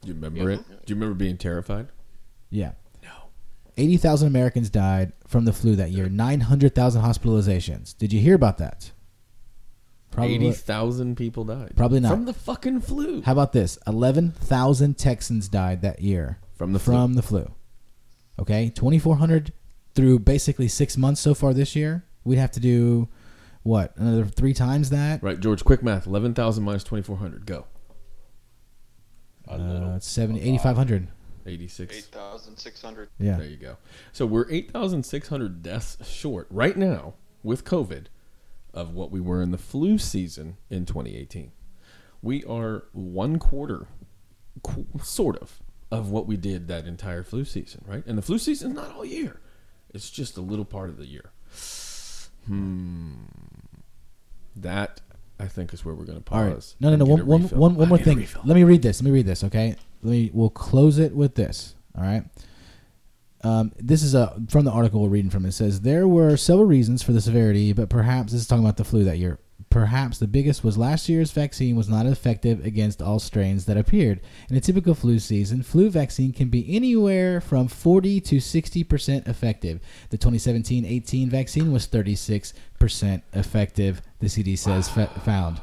Do 0.02 0.08
you 0.08 0.14
remember 0.14 0.50
Yeah. 0.50 0.56
it? 0.58 0.64
Do 0.86 0.92
you 0.92 0.96
remember 0.96 1.14
being 1.14 1.36
terrified? 1.38 1.88
yeah 2.50 2.72
no 3.02 3.08
80000 3.76 4.26
americans 4.28 4.70
died 4.70 5.12
from 5.28 5.44
the 5.44 5.52
flu 5.52 5.76
that 5.76 5.90
year. 5.92 6.08
Nine 6.08 6.40
hundred 6.40 6.74
thousand 6.74 7.02
hospitalizations. 7.02 7.96
Did 7.96 8.12
you 8.12 8.20
hear 8.20 8.34
about 8.34 8.58
that? 8.58 8.90
Probably 10.10 10.34
eighty 10.34 10.52
thousand 10.52 11.16
people 11.16 11.44
died. 11.44 11.74
Probably 11.76 12.00
not 12.00 12.10
from 12.10 12.24
the 12.24 12.32
fucking 12.32 12.80
flu. 12.80 13.22
How 13.22 13.32
about 13.32 13.52
this? 13.52 13.78
Eleven 13.86 14.32
thousand 14.32 14.98
Texans 14.98 15.48
died 15.48 15.82
that 15.82 16.00
year 16.00 16.38
from 16.56 16.72
the 16.72 16.80
from 16.80 17.12
flu. 17.12 17.14
the 17.14 17.22
flu. 17.22 17.54
Okay, 18.40 18.70
twenty 18.74 18.98
four 18.98 19.16
hundred 19.16 19.52
through 19.94 20.20
basically 20.20 20.66
six 20.66 20.96
months 20.96 21.20
so 21.20 21.34
far 21.34 21.52
this 21.52 21.76
year. 21.76 22.04
We'd 22.24 22.36
have 22.36 22.52
to 22.52 22.60
do 22.60 23.08
what 23.62 23.94
another 23.96 24.24
three 24.24 24.54
times 24.54 24.90
that. 24.90 25.22
Right, 25.22 25.38
George. 25.38 25.62
Quick 25.62 25.82
math: 25.82 26.06
eleven 26.06 26.34
thousand 26.34 26.64
minus 26.64 26.84
twenty 26.84 27.02
four 27.02 27.18
hundred. 27.18 27.46
Go. 27.46 27.66
Uh, 29.46 29.98
7,500. 29.98 31.08
86. 31.48 31.96
Eight 31.96 32.04
thousand 32.04 32.56
six 32.58 32.82
hundred. 32.82 33.08
Yeah. 33.18 33.36
There 33.36 33.46
you 33.48 33.56
go. 33.56 33.76
So 34.12 34.26
we're 34.26 34.50
8,600 34.50 35.62
deaths 35.62 35.96
short 36.08 36.46
right 36.50 36.76
now 36.76 37.14
with 37.42 37.64
COVID 37.64 38.04
of 38.74 38.94
what 38.94 39.10
we 39.10 39.20
were 39.20 39.42
in 39.42 39.50
the 39.50 39.58
flu 39.58 39.98
season 39.98 40.56
in 40.70 40.84
2018. 40.86 41.52
We 42.22 42.44
are 42.44 42.84
one 42.92 43.38
quarter, 43.38 43.86
qu- 44.62 44.86
sort 45.02 45.36
of, 45.38 45.60
of 45.90 46.10
what 46.10 46.26
we 46.26 46.36
did 46.36 46.68
that 46.68 46.86
entire 46.86 47.22
flu 47.22 47.44
season, 47.44 47.84
right? 47.86 48.04
And 48.06 48.18
the 48.18 48.22
flu 48.22 48.38
season 48.38 48.72
is 48.72 48.76
not 48.76 48.92
all 48.94 49.04
year, 49.04 49.40
it's 49.94 50.10
just 50.10 50.36
a 50.36 50.40
little 50.40 50.64
part 50.64 50.90
of 50.90 50.96
the 50.98 51.06
year. 51.06 51.30
Hmm. 52.46 53.12
That, 54.56 55.00
I 55.38 55.46
think, 55.46 55.72
is 55.72 55.84
where 55.84 55.94
we're 55.94 56.04
going 56.04 56.18
to 56.18 56.24
pause. 56.24 56.74
right. 56.80 56.90
No, 56.90 56.90
no, 56.96 56.96
no. 56.96 57.04
get 57.04 57.10
One, 57.10 57.20
a 57.20 57.24
one, 57.24 57.42
refill. 57.42 57.58
one, 57.58 57.74
one 57.76 57.86
I 57.86 57.88
more 57.88 57.98
thing. 57.98 58.16
refill. 58.18 58.42
Let 58.44 58.54
me 58.56 58.64
read 58.64 58.82
this. 58.82 59.00
Let 59.00 59.04
me 59.06 59.10
read 59.12 59.26
this. 59.26 59.44
Okay. 59.44 59.76
Let 60.02 60.10
me. 60.10 60.30
We'll 60.32 60.50
close 60.50 60.98
it 60.98 61.14
with 61.14 61.34
this. 61.34 61.74
All 61.96 62.04
right. 62.04 62.24
Um, 63.44 63.72
this 63.78 64.02
is 64.02 64.14
a 64.14 64.40
from 64.48 64.64
the 64.64 64.70
article 64.70 65.00
we're 65.02 65.08
reading 65.08 65.30
from. 65.30 65.46
It 65.46 65.52
says 65.52 65.82
there 65.82 66.08
were 66.08 66.36
several 66.36 66.66
reasons 66.66 67.02
for 67.02 67.12
the 67.12 67.20
severity, 67.20 67.72
but 67.72 67.88
perhaps 67.88 68.32
this 68.32 68.42
is 68.42 68.46
talking 68.46 68.64
about 68.64 68.76
the 68.76 68.84
flu 68.84 69.04
that 69.04 69.18
year. 69.18 69.38
Perhaps 69.70 70.18
the 70.18 70.26
biggest 70.26 70.64
was 70.64 70.78
last 70.78 71.08
year's 71.08 71.30
vaccine 71.30 71.76
was 71.76 71.88
not 71.90 72.06
effective 72.06 72.64
against 72.64 73.02
all 73.02 73.18
strains 73.18 73.66
that 73.66 73.76
appeared. 73.76 74.20
In 74.48 74.56
a 74.56 74.60
typical 74.60 74.94
flu 74.94 75.18
season, 75.18 75.62
flu 75.62 75.90
vaccine 75.90 76.32
can 76.32 76.48
be 76.48 76.74
anywhere 76.74 77.40
from 77.40 77.68
40 77.68 78.20
to 78.22 78.36
60% 78.36 79.28
effective. 79.28 79.80
The 80.08 80.16
2017-18 80.16 81.28
vaccine 81.28 81.70
was 81.70 81.86
36% 81.86 83.22
effective, 83.34 84.00
the 84.20 84.28
CD 84.30 84.56
says 84.56 84.88
fa- 84.88 85.10
found. 85.22 85.60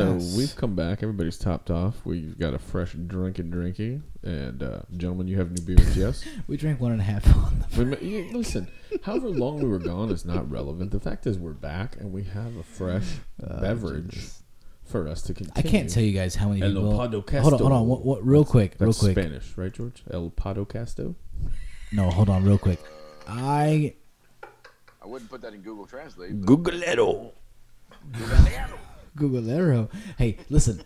So 0.00 0.14
Yes. 0.14 0.36
we've 0.36 0.56
come 0.56 0.74
back. 0.74 1.02
Everybody's 1.02 1.36
topped 1.38 1.70
off. 1.70 2.04
We've 2.06 2.38
got 2.38 2.54
a 2.54 2.58
fresh 2.58 2.92
drink 2.94 3.38
and 3.38 3.52
drinking 3.52 4.02
drinky. 4.22 4.28
And, 4.48 4.62
uh, 4.62 4.80
gentlemen, 4.96 5.28
you 5.28 5.36
have 5.38 5.50
new 5.50 5.62
beers, 5.62 5.96
yes? 5.96 6.24
We 6.46 6.56
drank 6.56 6.80
one 6.80 6.92
and 6.92 7.00
a 7.00 7.04
half 7.04 7.26
on 7.36 7.64
the 7.70 7.78
We 7.78 7.84
ma- 7.84 8.36
listen, 8.38 8.68
however 9.02 9.28
long 9.28 9.58
we 9.60 9.68
were 9.68 9.78
gone 9.78 10.10
is 10.10 10.24
not 10.24 10.50
relevant. 10.50 10.90
The 10.90 11.00
fact 11.00 11.26
is, 11.26 11.38
we're 11.38 11.52
back 11.52 11.96
and 12.00 12.12
we 12.12 12.24
have 12.24 12.56
a 12.56 12.62
fresh 12.62 13.04
beverage 13.38 14.28
for 14.84 15.06
us 15.06 15.22
to 15.22 15.34
continue. 15.34 15.68
I 15.68 15.70
can't 15.70 15.88
tell 15.90 16.02
you 16.02 16.12
guys 16.12 16.34
how 16.34 16.48
many 16.48 16.62
El 16.62 16.70
people. 16.70 16.92
Podcast. 16.92 17.40
Hold 17.42 17.52
on, 17.54 17.58
hold 17.60 17.72
on. 17.72 17.86
What, 17.86 18.04
what, 18.04 18.26
real 18.26 18.44
quick, 18.44 18.76
real 18.78 18.88
That's 18.90 18.98
quick. 19.00 19.12
Spanish, 19.18 19.56
right, 19.56 19.72
George? 19.72 20.02
El 20.10 20.30
Podocasto. 20.30 21.14
No, 21.92 22.10
hold 22.10 22.28
on, 22.28 22.44
real 22.44 22.58
quick. 22.58 22.80
I 23.28 23.94
I 25.02 25.06
wouldn't 25.06 25.30
put 25.30 25.40
that 25.42 25.52
in 25.54 25.60
Google 25.62 25.86
Translate. 25.86 26.40
but- 26.40 27.32
Googlero. 29.16 29.16
Google 29.16 29.50
Arrow. 29.50 29.88
Hey, 30.18 30.38
listen. 30.48 30.82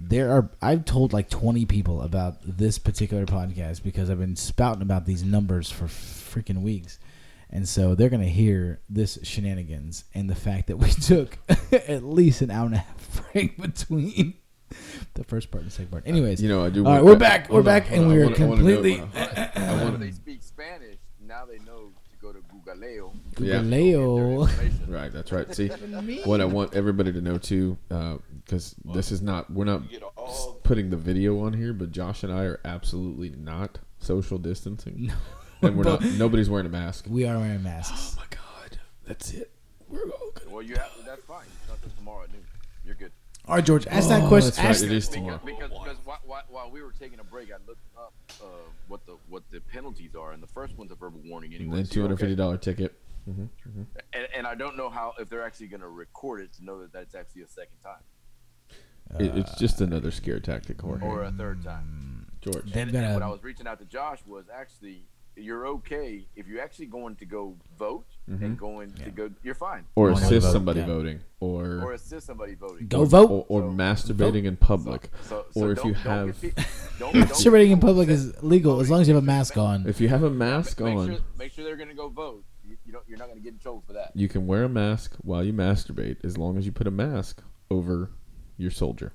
There 0.00 0.30
are 0.30 0.50
I've 0.62 0.84
told 0.84 1.12
like 1.12 1.28
20 1.28 1.64
people 1.66 2.02
about 2.02 2.36
this 2.44 2.78
particular 2.78 3.26
podcast 3.26 3.82
because 3.82 4.10
I've 4.10 4.20
been 4.20 4.36
spouting 4.36 4.82
about 4.82 5.06
these 5.06 5.24
numbers 5.24 5.70
for 5.70 5.86
freaking 5.86 6.62
weeks. 6.62 6.98
And 7.50 7.66
so 7.68 7.94
they're 7.94 8.10
going 8.10 8.22
to 8.22 8.28
hear 8.28 8.80
this 8.90 9.18
shenanigans 9.22 10.04
and 10.14 10.28
the 10.30 10.34
fact 10.36 10.68
that 10.68 10.76
we 10.76 10.88
took 11.02 11.38
at 11.72 12.04
least 12.04 12.42
an 12.42 12.50
hour 12.50 12.66
and 12.66 12.74
a 12.76 12.78
half 12.78 13.32
break 13.32 13.56
between 13.60 14.34
the 15.14 15.24
first 15.24 15.50
part 15.50 15.62
and 15.62 15.70
the 15.70 15.74
second 15.74 15.90
part. 15.90 16.04
Uh, 16.06 16.10
Anyways, 16.10 16.40
You 16.42 16.48
know, 16.48 16.64
I 16.64 16.68
do. 16.70 16.86
All 16.86 16.92
right, 16.92 17.02
we're 17.04 17.16
back, 17.16 17.48
we're 17.48 17.62
back, 17.62 17.90
and 17.90 18.02
on. 18.04 18.08
We 18.12 18.18
are 18.22 18.24
wanna- 18.24 18.36
I 18.36 18.46
wanna 18.46 18.62
know- 18.62 18.74
completely- 18.76 19.02
I 19.16 19.50
Now 19.56 19.84
wanna- 19.84 19.98
they 19.98 20.10
speak 20.12 20.42
Spanish. 20.42 20.98
Now 21.26 21.44
they 21.46 21.58
know 21.64 21.90
to 22.64 22.74
go. 23.36 23.44
Yeah. 23.44 23.62
Right, 24.88 25.12
that's 25.12 25.32
right. 25.32 25.54
See, 25.54 25.68
what 26.24 26.40
I 26.40 26.44
want 26.44 26.74
everybody 26.74 27.12
to 27.12 27.20
know 27.20 27.38
too, 27.38 27.76
because 27.88 28.74
this 28.84 29.12
is 29.12 29.22
not 29.22 29.50
we're 29.50 29.64
not 29.64 29.82
You 29.84 30.00
get 30.00 30.02
all 30.16 30.60
putting 30.62 30.90
the 30.90 30.96
video 30.96 31.40
on 31.40 31.52
here, 31.52 31.72
but 31.72 31.92
Josh 31.92 32.22
and 32.22 32.32
I 32.32 32.44
are 32.44 32.60
absolutely 32.64 33.30
not 33.30 33.78
social 33.98 34.38
distancing, 34.38 35.06
no. 35.06 35.14
and 35.68 35.76
we're 35.76 35.84
not. 35.84 36.02
Nobody's 36.18 36.48
wearing 36.50 36.66
a 36.66 36.70
mask. 36.70 37.06
We 37.08 37.26
are 37.26 37.38
wearing 37.38 37.62
masks. 37.62 38.16
Oh 38.16 38.20
my 38.20 38.26
god, 38.30 38.78
that's 39.06 39.32
it. 39.32 39.50
We're 39.88 40.02
all 40.10 40.30
good. 40.34 40.50
Well, 40.50 40.62
you 40.62 40.76
have 40.76 40.90
that's 41.06 41.22
fine. 41.24 41.44
You 41.46 41.68
talk 41.68 41.80
to 41.82 41.96
tomorrow 41.96 42.24
at 42.24 42.32
noon. 42.32 42.44
You're 42.84 42.94
good. 42.94 43.12
All 43.46 43.54
right, 43.54 43.64
George, 43.64 43.86
ask 43.86 44.10
that 44.10 44.24
Oh, 44.24 44.28
question. 44.28 44.62
that's 44.62 44.82
right, 44.82 44.90
it 44.90 44.94
is 44.94 45.08
Tinger. 45.08 45.42
Because, 45.42 45.70
because 45.70 45.96
while, 46.04 46.18
while, 46.26 46.42
while 46.50 46.70
we 46.70 46.82
were 46.82 46.92
taking 46.92 47.18
a 47.18 47.24
break, 47.24 47.48
I 47.50 47.56
looked 47.66 47.80
up 47.96 48.12
uh, 48.42 48.44
what 48.88 49.06
the 49.06 49.16
what 49.28 49.42
the 49.50 49.60
penalties 49.60 50.14
are, 50.14 50.32
and 50.32 50.42
the 50.42 50.46
first 50.48 50.76
one's 50.76 50.90
a 50.90 50.94
verbal 50.94 51.20
warning. 51.24 51.52
And 51.52 51.60
Anyway, 51.62 51.76
then 51.76 51.84
so 51.86 51.92
two 51.92 52.00
you're 52.00 52.08
hundred 52.08 52.14
okay. 52.14 52.22
fifty 52.24 52.36
dollar 52.36 52.56
ticket. 52.56 52.98
Mm-hmm, 53.28 53.42
mm-hmm. 53.42 53.82
And, 54.14 54.28
and 54.34 54.46
I 54.46 54.54
don't 54.54 54.76
know 54.76 54.88
how 54.88 55.14
if 55.18 55.28
they're 55.28 55.44
actually 55.44 55.66
going 55.66 55.82
to 55.82 55.88
record 55.88 56.40
it 56.40 56.52
to 56.54 56.64
know 56.64 56.80
that 56.80 56.92
that's 56.92 57.14
actually 57.14 57.42
a 57.42 57.48
second 57.48 57.76
time 57.82 59.20
It, 59.20 59.36
it's 59.36 59.54
just 59.58 59.80
another 59.82 60.10
scare 60.10 60.40
tactic, 60.40 60.80
Jorge. 60.80 61.04
or 61.06 61.24
a 61.24 61.30
third 61.30 61.62
time. 61.62 62.26
Mm. 62.26 62.40
George. 62.40 62.72
They've 62.72 62.88
And, 62.88 62.96
and 62.96 63.14
what 63.14 63.22
I 63.22 63.26
a 63.26 63.32
was 63.32 63.42
reaching 63.42 63.66
out 63.66 63.78
to 63.80 63.84
Josh 63.84 64.20
was 64.26 64.46
actually 64.54 65.06
you're 65.36 65.66
okay 65.66 66.26
if 66.36 66.46
you're 66.48 66.62
actually 66.62 66.86
going 66.86 67.16
to 67.16 67.24
go 67.24 67.56
vote 67.78 68.06
Mm-hmm. 68.28 68.44
and 68.44 68.58
going 68.58 68.92
to 68.92 69.10
go. 69.10 69.30
You're 69.42 69.54
fine. 69.54 69.84
Or 69.94 70.08
Or 70.08 70.12
assist 70.12 70.46
vote, 70.46 70.52
somebody 70.52 70.80
yeah. 70.80 70.86
voting, 70.86 71.20
or 71.40 71.80
or 71.82 71.92
assist 71.94 72.26
somebody 72.26 72.54
voting. 72.54 72.86
go 72.88 73.04
vote. 73.04 73.30
or, 73.30 73.46
or 73.48 73.60
So- 73.70 73.76
masturbating 73.76 74.44
in 74.44 74.56
public, 74.56 75.10
So, 75.22 75.46
so 75.52 75.60
or 75.60 75.72
if 75.72 75.84
you 75.84 75.94
have 75.94 76.40
get 76.40 76.54
pe- 76.56 76.62
don't- 76.98 77.12
don't 77.14 77.22
Masturbating 77.28 77.70
in 77.70 77.80
public 77.80 78.08
is 78.08 78.34
legal 78.42 78.80
as 78.80 78.90
long 78.90 79.00
as 79.00 79.08
you 79.08 79.14
have 79.14 79.22
a 79.22 79.26
mask 79.26 79.56
on. 79.56 79.86
if 79.88 80.00
you 80.00 80.08
have 80.08 80.22
a 80.24 80.30
mask 80.30 80.80
make, 80.80 80.96
on, 80.96 81.06
Sure, 81.08 81.18
make 81.38 81.52
sure 81.52 81.64
they're 81.64 81.76
going 81.76 81.88
to 81.88 81.94
go 81.94 82.08
vote. 82.08 82.44
You, 82.64 82.76
you 82.84 82.92
don't, 82.92 83.04
you're 83.08 83.18
not 83.18 83.28
going 83.28 83.38
to 83.38 83.42
get 83.44 83.54
in 83.54 83.58
trouble 83.58 83.82
for 83.86 83.94
that. 83.94 84.12
you 84.14 84.28
can 84.28 84.46
wear 84.46 84.64
a 84.64 84.68
mask 84.68 85.16
while 85.22 85.42
you 85.42 85.54
masturbate, 85.54 86.22
as 86.22 86.36
long 86.36 86.58
as 86.58 86.66
you 86.66 86.72
put 86.72 86.86
a 86.86 86.90
mask 86.90 87.42
over 87.70 88.10
your 88.58 88.70
soldier 88.70 89.12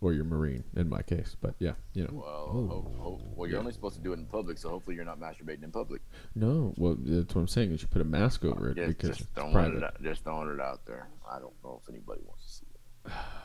or 0.00 0.12
your 0.12 0.24
marine, 0.24 0.64
in 0.76 0.88
my 0.88 1.02
case. 1.02 1.36
But 1.40 1.54
yeah, 1.58 1.72
you 1.92 2.04
know, 2.04 2.10
Well, 2.14 2.24
oh, 2.26 2.66
ho- 2.68 2.92
ho- 2.98 3.20
well, 3.36 3.48
you're 3.48 3.58
only 3.58 3.72
supposed 3.72 3.96
to 3.96 4.02
do 4.02 4.12
it 4.12 4.18
in 4.18 4.26
public, 4.26 4.58
so 4.58 4.68
hopefully 4.70 4.96
you're 4.96 5.04
not 5.04 5.20
masturbating 5.20 5.62
in 5.64 5.70
public. 5.72 6.00
no. 6.34 6.72
Well, 6.76 6.96
that's 6.98 7.34
what 7.34 7.40
I'm 7.42 7.48
saying. 7.48 7.72
Is 7.72 7.82
you 7.82 7.88
put 7.88 8.02
a 8.02 8.04
mask 8.04 8.44
over 8.44 8.70
it 8.70 8.76
Just, 8.76 8.88
because 8.88 9.18
just 9.18 9.30
throwing 9.34 9.52
private. 9.52 9.76
it 9.78 9.84
out, 9.84 10.02
just 10.02 10.24
throwing 10.24 10.50
it 10.54 10.60
out 10.60 10.84
there. 10.86 11.08
I 11.30 11.38
don't 11.38 11.52
know 11.62 11.80
if 11.82 11.88
anybody 11.88 12.20
wants 12.26 12.46
to 12.46 12.52
see 12.54 12.66
it. 13.06 13.12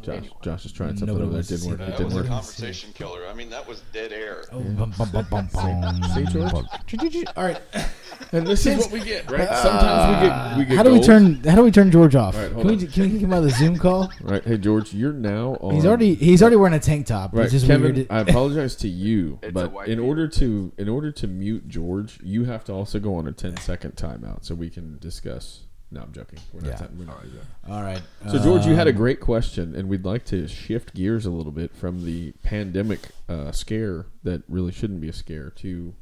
Josh, 0.00 0.16
Anyway. 0.16 0.32
Josh 0.42 0.64
is 0.66 0.72
trying 0.72 0.96
something 0.96 1.06
Nobody 1.06 1.22
over 1.26 1.30
there. 1.32 1.36
wants 1.36 1.48
Didn't 1.48 1.68
work. 1.68 1.78
that. 1.78 1.84
It 1.84 1.90
That 1.90 1.96
didn't 1.98 2.06
was 2.06 2.14
a 2.14 2.18
work. 2.18 2.26
conversation 2.28 2.92
killer. 2.92 3.20
I 3.30 3.34
mean, 3.34 3.50
that 3.50 3.68
was 3.68 3.82
dead 3.92 4.12
air. 4.12 4.44
Oh, 4.50 4.58
bum, 4.60 4.92
bum, 4.98 5.10
bum, 5.10 5.26
bum, 5.30 5.48
bum. 5.52 6.02
See, 6.14 6.24
George? 6.24 7.26
All 7.36 7.44
right. 7.44 7.60
And 8.34 8.46
this 8.46 8.64
is 8.64 8.78
what 8.78 8.90
we 8.92 9.00
get, 9.00 9.30
right? 9.30 9.46
Ah. 9.50 9.62
Sometimes 9.62 10.08
we 10.22 10.26
get 10.26 10.58
we 10.58 10.64
get. 10.64 10.76
How 10.76 10.82
do 10.84 10.92
we 10.92 11.00
turn? 11.02 11.42
How 11.44 11.56
do 11.56 11.62
we 11.64 11.70
turn 11.70 11.90
George 11.90 12.14
off? 12.14 12.34
All 12.34 12.40
right, 12.40 12.50
can 12.52 12.62
hold 12.66 12.80
we 12.80 12.86
can 12.86 13.02
we 13.02 13.10
kick 13.10 13.20
him 13.20 13.32
out 13.32 13.38
of 13.38 13.44
the 13.44 13.50
Zoom 13.50 13.76
call? 13.76 14.10
Right, 14.22 14.42
hey 14.44 14.56
George, 14.58 14.94
you're 14.94 15.12
now 15.12 15.56
on. 15.60 15.74
He's 15.74 15.84
already 15.84 16.14
he's 16.14 16.40
already 16.40 16.56
wearing 16.56 16.72
a 16.74 16.78
tank 16.78 17.06
top. 17.06 17.34
Right, 17.34 17.44
It's 17.44 17.52
just 17.52 17.66
Kevin. 17.66 17.94
weird. 17.94 18.06
I 18.10 18.20
apologize 18.20 18.74
to 18.76 18.88
you, 18.88 19.38
but 19.52 19.70
in 19.86 19.96
beard. 19.96 19.98
order 19.98 20.28
to 20.28 20.72
in 20.78 20.88
order 20.88 21.10
to 21.12 21.26
mute 21.26 21.68
George, 21.68 22.20
you 22.22 22.44
have 22.44 22.64
to 22.64 22.72
also 22.72 22.98
go 23.00 23.16
on 23.16 23.26
a 23.26 23.32
10 23.32 23.56
second 23.58 23.96
timeout 23.96 24.44
so 24.46 24.54
we 24.54 24.70
can 24.70 24.98
discuss. 24.98 25.64
No, 25.92 26.00
I'm 26.00 26.12
joking. 26.12 26.38
We're 26.54 26.62
not. 26.62 26.80
Yeah. 26.80 26.86
we're 26.96 27.04
not 27.04 27.22
doing 27.22 27.34
that. 27.34 27.70
All 27.70 27.82
right. 27.82 28.00
So 28.30 28.42
George, 28.42 28.64
you 28.64 28.74
had 28.74 28.86
a 28.86 28.90
Um, 28.90 28.96
great 28.96 29.20
question, 29.20 29.74
and 29.76 29.88
we'd 29.90 30.04
like 30.06 30.24
to 30.26 30.48
shift 30.48 30.94
gears 30.94 31.26
a 31.26 31.30
little 31.30 31.52
bit 31.52 31.76
from 31.76 32.04
the 32.06 32.32
pandemic 32.42 33.10
uh, 33.28 33.52
scare 33.52 34.06
that 34.22 34.42
really 34.48 34.72
shouldn't 34.72 35.02
be 35.02 35.08
a 35.10 35.12
scare 35.12 35.50
to 35.50 35.94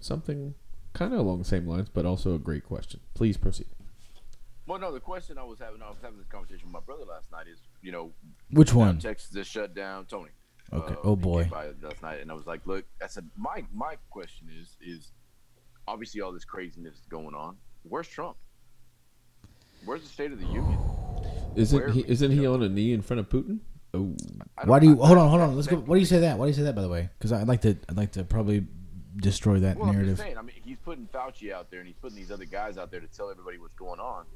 something 0.00 0.54
kind 0.92 1.14
of 1.14 1.20
along 1.20 1.38
the 1.38 1.44
same 1.46 1.66
lines, 1.66 1.88
but 1.88 2.04
also 2.04 2.34
a 2.34 2.38
great 2.38 2.64
question. 2.64 3.00
Please 3.14 3.38
proceed. 3.38 3.68
Well, 4.66 4.78
no, 4.78 4.92
the 4.92 5.00
question 5.00 5.38
I 5.38 5.44
was 5.44 5.58
having, 5.60 5.80
I 5.80 5.88
was 5.88 5.96
having 6.02 6.18
this 6.18 6.26
conversation 6.26 6.66
with 6.66 6.74
my 6.74 6.80
brother 6.80 7.06
last 7.06 7.32
night 7.32 7.46
is, 7.50 7.58
you 7.80 7.90
know, 7.90 8.12
Which 8.50 8.74
one? 8.74 8.98
Texas 8.98 9.30
just 9.32 9.50
shut 9.50 9.74
down. 9.74 10.04
Tony. 10.04 10.28
Okay. 10.70 10.92
Uh, 10.92 10.96
Oh, 11.04 11.16
boy. 11.16 11.44
by 11.50 11.70
Last 11.80 12.02
night, 12.02 12.20
and 12.20 12.30
I 12.30 12.34
was 12.34 12.46
like, 12.46 12.66
look, 12.66 12.84
I 13.02 13.06
said, 13.06 13.30
my 13.34 13.64
my 13.72 13.96
question 14.10 14.48
is, 14.60 14.76
is 14.82 15.12
obviously 15.86 16.20
all 16.20 16.32
this 16.32 16.44
craziness 16.44 16.96
is 16.96 17.06
going 17.08 17.34
on. 17.34 17.56
Where's 17.84 18.08
Trump? 18.08 18.36
Where's 19.84 20.02
the 20.02 20.08
State 20.08 20.32
of 20.32 20.38
the 20.40 20.46
Union? 20.46 20.78
Isn't 21.56 21.78
Where- 21.78 21.88
he? 21.90 22.04
Isn't 22.06 22.30
he 22.30 22.46
on 22.46 22.62
a 22.62 22.68
knee 22.68 22.92
in 22.92 23.02
front 23.02 23.20
of 23.20 23.28
Putin? 23.28 23.60
Oh, 23.94 24.14
Why 24.64 24.78
do 24.80 24.86
you 24.86 25.02
I- 25.02 25.06
hold 25.06 25.18
on? 25.18 25.28
Hold 25.30 25.40
on. 25.42 25.56
Let's 25.56 25.66
go. 25.68 25.76
Why 25.78 25.96
do 25.96 26.00
you 26.00 26.06
say 26.06 26.20
that? 26.20 26.38
Why 26.38 26.44
do 26.44 26.48
you 26.50 26.54
say 26.54 26.62
that? 26.64 26.74
By 26.74 26.82
the 26.82 26.88
way, 26.88 27.08
because 27.18 27.32
I'd 27.32 27.48
like 27.48 27.62
to. 27.62 27.76
I'd 27.88 27.96
like 27.96 28.12
to 28.12 28.24
probably 28.24 28.66
destroy 29.16 29.58
that 29.60 29.78
Well, 29.78 29.88
I'm 29.88 29.94
narrative. 29.94 30.16
just 30.16 30.22
saying. 30.26 30.36
I 30.38 30.42
mean, 30.42 30.54
he's 30.64 30.76
putting 30.84 31.06
Fauci 31.06 31.52
out 31.52 31.70
there, 31.70 31.80
and 31.80 31.86
he's 31.86 31.96
putting 31.96 32.16
these 32.16 32.30
other 32.30 32.44
guys 32.44 32.76
out 32.76 32.90
there 32.90 33.00
to 33.00 33.06
tell 33.06 33.30
everybody 33.30 33.58
what's 33.58 33.74
going 33.74 33.98
on. 33.98 34.26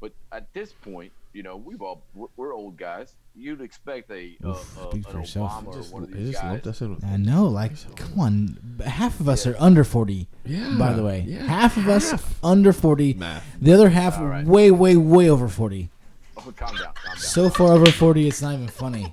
But 0.00 0.12
at 0.32 0.52
this 0.54 0.72
point, 0.72 1.12
you 1.32 1.42
know, 1.42 1.56
we've 1.56 1.82
all 1.82 2.02
we're, 2.14 2.28
we're 2.36 2.54
old 2.54 2.76
guys. 2.78 3.14
You'd 3.36 3.60
expect 3.60 4.10
a, 4.10 4.36
uh, 4.44 4.48
Oof, 4.48 4.78
uh, 4.78 4.90
speak 4.90 5.06
an 5.06 5.12
for 5.12 5.18
yourself. 5.20 5.52
Obama 5.52 5.66
or 5.68 5.74
just, 5.74 5.92
one 5.92 6.02
of 6.02 6.10
these 6.12 6.34
guys. 6.34 6.44
lumped 6.44 6.66
us 6.66 6.80
in 6.80 6.94
with 6.94 7.04
I 7.04 7.16
know. 7.16 7.46
Like, 7.46 7.72
come 7.96 8.18
on. 8.18 8.58
Half 8.84 9.20
of 9.20 9.28
us 9.28 9.44
Yeah. 9.46 9.52
are 9.52 9.56
under 9.60 9.84
forty. 9.84 10.26
Yeah, 10.44 10.74
By 10.78 10.92
the 10.94 11.02
way, 11.04 11.24
yeah, 11.28 11.42
half 11.44 11.76
of 11.76 11.88
us 11.88 12.10
half. 12.12 12.38
under 12.42 12.72
forty. 12.72 13.14
Math. 13.14 13.44
The 13.60 13.72
other 13.72 13.90
half 13.90 14.18
All 14.18 14.26
right. 14.26 14.44
way, 14.44 14.70
way, 14.70 14.96
way 14.96 15.28
over 15.30 15.48
forty. 15.48 15.90
Oh, 16.36 16.40
calm 16.56 16.74
down, 16.74 16.84
calm 16.94 16.94
down. 17.04 17.16
So 17.18 17.50
far 17.50 17.72
over 17.72 17.90
forty, 17.92 18.26
it's 18.26 18.40
not 18.42 18.54
even 18.54 18.68
funny. 18.68 19.12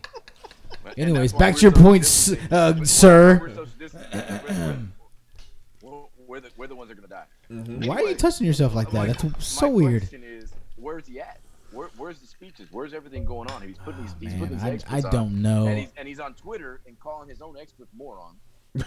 Anyways, 0.97 1.33
back 1.33 1.55
to 1.57 1.61
your 1.61 1.71
social 1.75 1.83
point, 1.83 2.51
uh, 2.51 2.83
sir. 2.85 3.39
We're. 3.39 3.47
We're- 3.49 4.77
we're- 5.81 6.03
we're 6.27 6.39
the, 6.41 6.49
we're 6.57 6.67
the 6.67 6.75
ones 6.75 6.89
that 6.89 6.97
are 6.97 7.01
gonna 7.01 7.07
die. 7.07 7.23
Why 7.87 7.95
are 7.95 7.99
you 7.99 8.05
Anyway, 8.07 8.13
touching 8.15 8.45
yourself 8.45 8.75
like 8.75 8.91
that? 8.91 9.17
That's 9.17 9.47
so 9.47 9.67
my 9.69 9.73
weird. 9.75 10.09
Question 10.87 11.03
is, 11.03 11.07
where's 11.07 11.07
he 11.07 11.19
at? 11.19 11.39
Where, 11.71 11.89
where's 11.97 12.19
the 12.19 12.27
speeches? 12.27 12.67
Where's 12.71 12.93
everything 12.93 13.25
going 13.25 13.49
on? 13.51 13.61
He's 13.61 13.77
putting 13.77 14.01
these, 14.01 14.15
he's 14.19 14.29
Man, 14.31 14.39
putting 14.39 14.55
these 14.55 14.63
I, 14.65 14.69
experts 14.71 15.05
I 15.05 15.07
on, 15.07 15.13
don't 15.13 15.41
know. 15.41 15.67
And 15.67 15.77
he's, 15.79 15.89
and 15.97 16.07
he's 16.07 16.19
on 16.19 16.33
Twitter 16.33 16.81
and 16.87 16.97
calling 16.99 17.29
his 17.29 17.41
own 17.41 17.57
experts 17.57 17.91
moron. 17.95 18.37
and, 18.75 18.85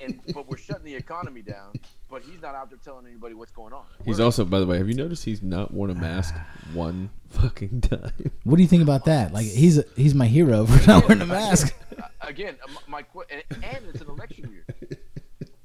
and 0.00 0.20
but 0.34 0.48
we're 0.48 0.56
shutting 0.56 0.84
the 0.84 0.94
economy 0.94 1.42
down. 1.42 1.74
But 2.08 2.22
he's 2.22 2.40
not 2.40 2.54
out 2.54 2.70
there 2.70 2.78
telling 2.82 3.06
anybody 3.06 3.34
what's 3.34 3.52
going 3.52 3.72
on. 3.72 3.84
He's 4.04 4.20
also, 4.20 4.44
by 4.44 4.60
the 4.60 4.66
way, 4.66 4.78
have 4.78 4.88
you 4.88 4.94
noticed 4.94 5.24
he's 5.24 5.42
not 5.42 5.72
worn 5.72 5.90
a 5.90 5.94
mask 5.94 6.34
one 6.72 7.10
fucking 7.28 7.80
time? 7.82 8.30
What 8.44 8.56
do 8.56 8.62
you 8.62 8.68
think 8.68 8.82
about 8.82 9.04
that? 9.06 9.32
Like 9.32 9.46
he's 9.46 9.78
a, 9.78 9.84
he's 9.96 10.14
my 10.14 10.26
hero 10.26 10.64
for 10.66 10.86
not 10.86 11.08
wearing 11.08 11.22
a 11.22 11.26
mask. 11.26 11.74
again. 12.22 12.56
uh, 12.64 12.72
My, 12.88 13.04
my 13.14 13.22
and, 13.30 13.64
and 13.64 13.84
it's 13.92 14.00
an 14.00 14.08
election 14.08 14.50
year. 14.50 14.64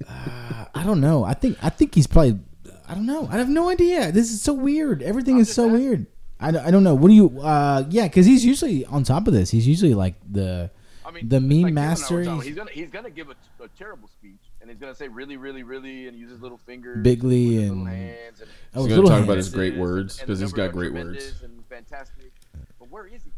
I 0.10 0.84
don't 0.84 1.00
know. 1.00 1.24
I 1.24 1.36
think 1.36 1.58
I 1.64 1.70
think 1.70 1.96
he's 1.96 2.08
probably. 2.08 2.40
I 2.92 2.96
don't 2.96 3.06
know. 3.06 3.28
I 3.32 3.38
have 3.38 3.48
no 3.50 3.70
idea. 3.70 4.12
This 4.12 4.32
is 4.32 4.42
so 4.42 4.52
weird. 4.54 5.02
Everything 5.02 5.40
is 5.40 5.52
so 5.54 5.64
asking. 5.66 5.80
weird. 5.80 6.06
I, 6.42 6.52
don't- 6.52 6.66
I 6.66 6.72
don't 6.72 6.84
know. 6.84 6.94
What 6.96 7.08
do 7.08 7.14
you? 7.14 7.40
Uh, 7.40 7.86
yeah, 7.90 8.04
because 8.08 8.26
he's 8.26 8.44
usually 8.44 8.86
on 8.86 9.04
top 9.04 9.28
of 9.28 9.34
this. 9.34 9.50
He's 9.50 9.66
usually 9.68 9.94
like 9.94 10.16
the 10.30 10.70
I 11.06 11.12
mean, 11.12 11.30
the 11.30 11.40
meme 11.40 11.50
like 11.50 11.52
you 11.62 11.68
and 11.68 11.80
I 11.80 11.82
were 11.84 11.88
master. 11.88 12.22
He's 12.24 12.44
He's 12.44 12.56
gonna 12.56 12.72
he's 12.72 12.90
gonna 12.90 13.10
give 13.10 13.30
a, 13.30 13.64
a 13.64 13.68
terrible 13.78 14.10
speech, 14.10 14.42
and 14.60 14.70
he's 14.70 14.78
gonna 14.80 14.94
say 14.96 15.08
really, 15.08 15.38
really, 15.38 15.64
really, 15.64 16.08
and 16.08 16.18
use 16.18 16.32
his 16.32 16.42
little 16.42 16.58
fingers, 16.58 17.02
Bigly 17.06 17.56
with 17.56 17.60
and- 17.70 17.84
little 17.84 17.86
hands, 17.86 18.42
and 18.42 18.50
Oh, 18.74 18.84
He's 18.84 18.88
his 18.88 18.98
gonna 18.98 19.02
little 19.04 19.10
talk 19.18 19.24
about 19.24 19.38
his 19.38 19.50
great 19.50 19.78
words 19.78 20.20
because 20.20 20.40
he's 20.42 20.52
got 20.52 20.74
great 20.74 20.94
words. 20.94 21.42
and 21.44 21.64
fantastic. 21.70 22.34
But 22.78 22.90
where 22.92 23.08
is 23.08 23.22
he? 23.24 23.32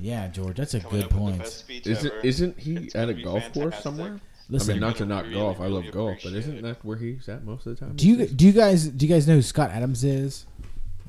Yeah, 0.00 0.26
George, 0.28 0.56
that's 0.56 0.74
a 0.74 0.80
Coming 0.80 0.96
good 1.02 1.04
up 1.04 1.12
with 1.12 1.38
the 1.38 1.64
point. 1.80 1.86
Isn't 1.86 2.12
isn't 2.24 2.58
he 2.58 2.76
It's 2.76 2.94
at 2.96 3.08
a 3.08 3.14
be 3.14 3.22
golf 3.22 3.52
course 3.52 3.80
somewhere? 3.80 4.18
Listen, 4.48 4.70
I 4.70 4.74
mean, 4.74 4.80
not 4.82 4.96
to 4.96 5.06
knock 5.06 5.22
really, 5.24 5.34
golf. 5.36 5.60
I 5.60 5.66
love 5.66 5.82
really 5.82 5.90
golf, 5.90 6.18
but 6.22 6.32
isn't 6.34 6.62
that 6.62 6.84
where 6.84 6.96
he's 6.96 7.28
at 7.28 7.44
most 7.44 7.66
of 7.66 7.78
the 7.78 7.84
time? 7.84 7.96
Do 7.96 8.06
you 8.08 8.26
do 8.26 8.44
you 8.46 8.52
guys 8.52 8.86
do 8.88 9.06
you 9.06 9.12
guys 9.14 9.26
know 9.26 9.34
who 9.36 9.42
Scott 9.42 9.70
Adams 9.70 10.04
is? 10.04 10.46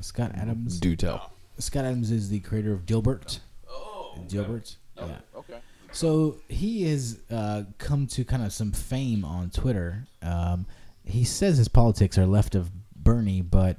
Scott 0.01 0.31
Adams. 0.35 0.79
do 0.79 0.95
tell? 0.95 1.31
Scott 1.57 1.85
Adams 1.85 2.11
is 2.11 2.29
the 2.29 2.39
creator 2.41 2.73
of 2.73 2.85
Dilbert. 2.85 3.39
Oh, 3.69 4.17
Dilbert. 4.27 4.75
Yeah. 4.97 5.17
okay. 5.35 5.59
So 5.91 6.37
he 6.49 6.83
has 6.89 7.19
uh, 7.31 7.63
come 7.77 8.05
to 8.07 8.25
kind 8.25 8.43
of 8.43 8.51
some 8.51 8.71
fame 8.73 9.23
on 9.23 9.49
Twitter. 9.49 10.05
Um, 10.21 10.65
he 11.05 11.23
says 11.23 11.57
his 11.57 11.67
politics 11.69 12.17
are 12.17 12.25
left 12.25 12.55
of 12.55 12.69
Bernie, 12.95 13.41
but 13.41 13.77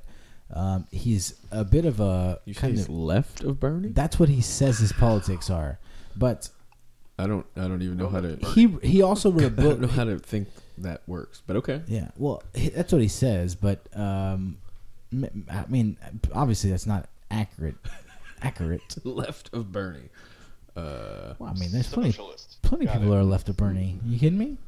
um, 0.53 0.87
he's 0.91 1.35
a 1.51 1.65
bit 1.65 1.85
of 1.85 2.01
a 2.01 2.41
You 2.47 2.55
say 2.55 2.61
kind 2.61 2.73
he's 2.77 2.85
of. 2.85 2.91
left 2.91 3.43
of 3.45 3.61
Bernie? 3.61 3.89
That's 3.89 4.19
what 4.19 4.29
he 4.31 4.41
says 4.41 4.79
his 4.79 4.93
politics 4.93 5.51
are. 5.51 5.79
But 6.17 6.49
I 7.19 7.27
don't. 7.27 7.47
I 7.57 7.63
don't 7.63 7.81
even 7.83 7.97
know 7.97 8.09
how 8.09 8.21
to. 8.21 8.37
he 8.55 8.67
he 8.83 9.03
also 9.03 9.31
wrote 9.31 9.43
a 9.45 9.47
I 9.47 9.49
book. 9.49 9.65
don't 9.79 9.81
know 9.83 9.89
how 9.89 10.05
to 10.05 10.19
think 10.19 10.49
that 10.79 11.03
works. 11.07 11.43
But 11.47 11.57
okay. 11.57 11.83
Yeah, 11.87 12.09
well, 12.17 12.43
he- 12.55 12.69
that's 12.71 12.93
what 12.93 13.01
he 13.01 13.09
says, 13.09 13.55
but 13.55 13.87
um, 13.99 14.59
m- 15.13 15.47
I 15.51 15.65
mean, 15.69 15.97
obviously 16.35 16.71
that's 16.71 16.87
not 16.87 17.09
accurate. 17.31 17.77
accurate. 18.43 18.83
Left 19.05 19.49
of 19.55 19.73
Bernie. 19.73 20.11
Uh, 20.77 21.33
Well, 21.39 21.49
I 21.49 21.59
mean, 21.59 21.73
there's 21.73 21.89
plenty, 21.89 22.11
Socialist. 22.13 22.59
plenty 22.61 22.85
of 22.85 22.93
Got 22.93 22.99
people 23.01 23.15
it. 23.15 23.19
are 23.21 23.25
left 23.25 23.49
of 23.49 23.57
Bernie. 23.57 23.99
You 24.05 24.19
kidding 24.19 24.39
me? 24.39 24.59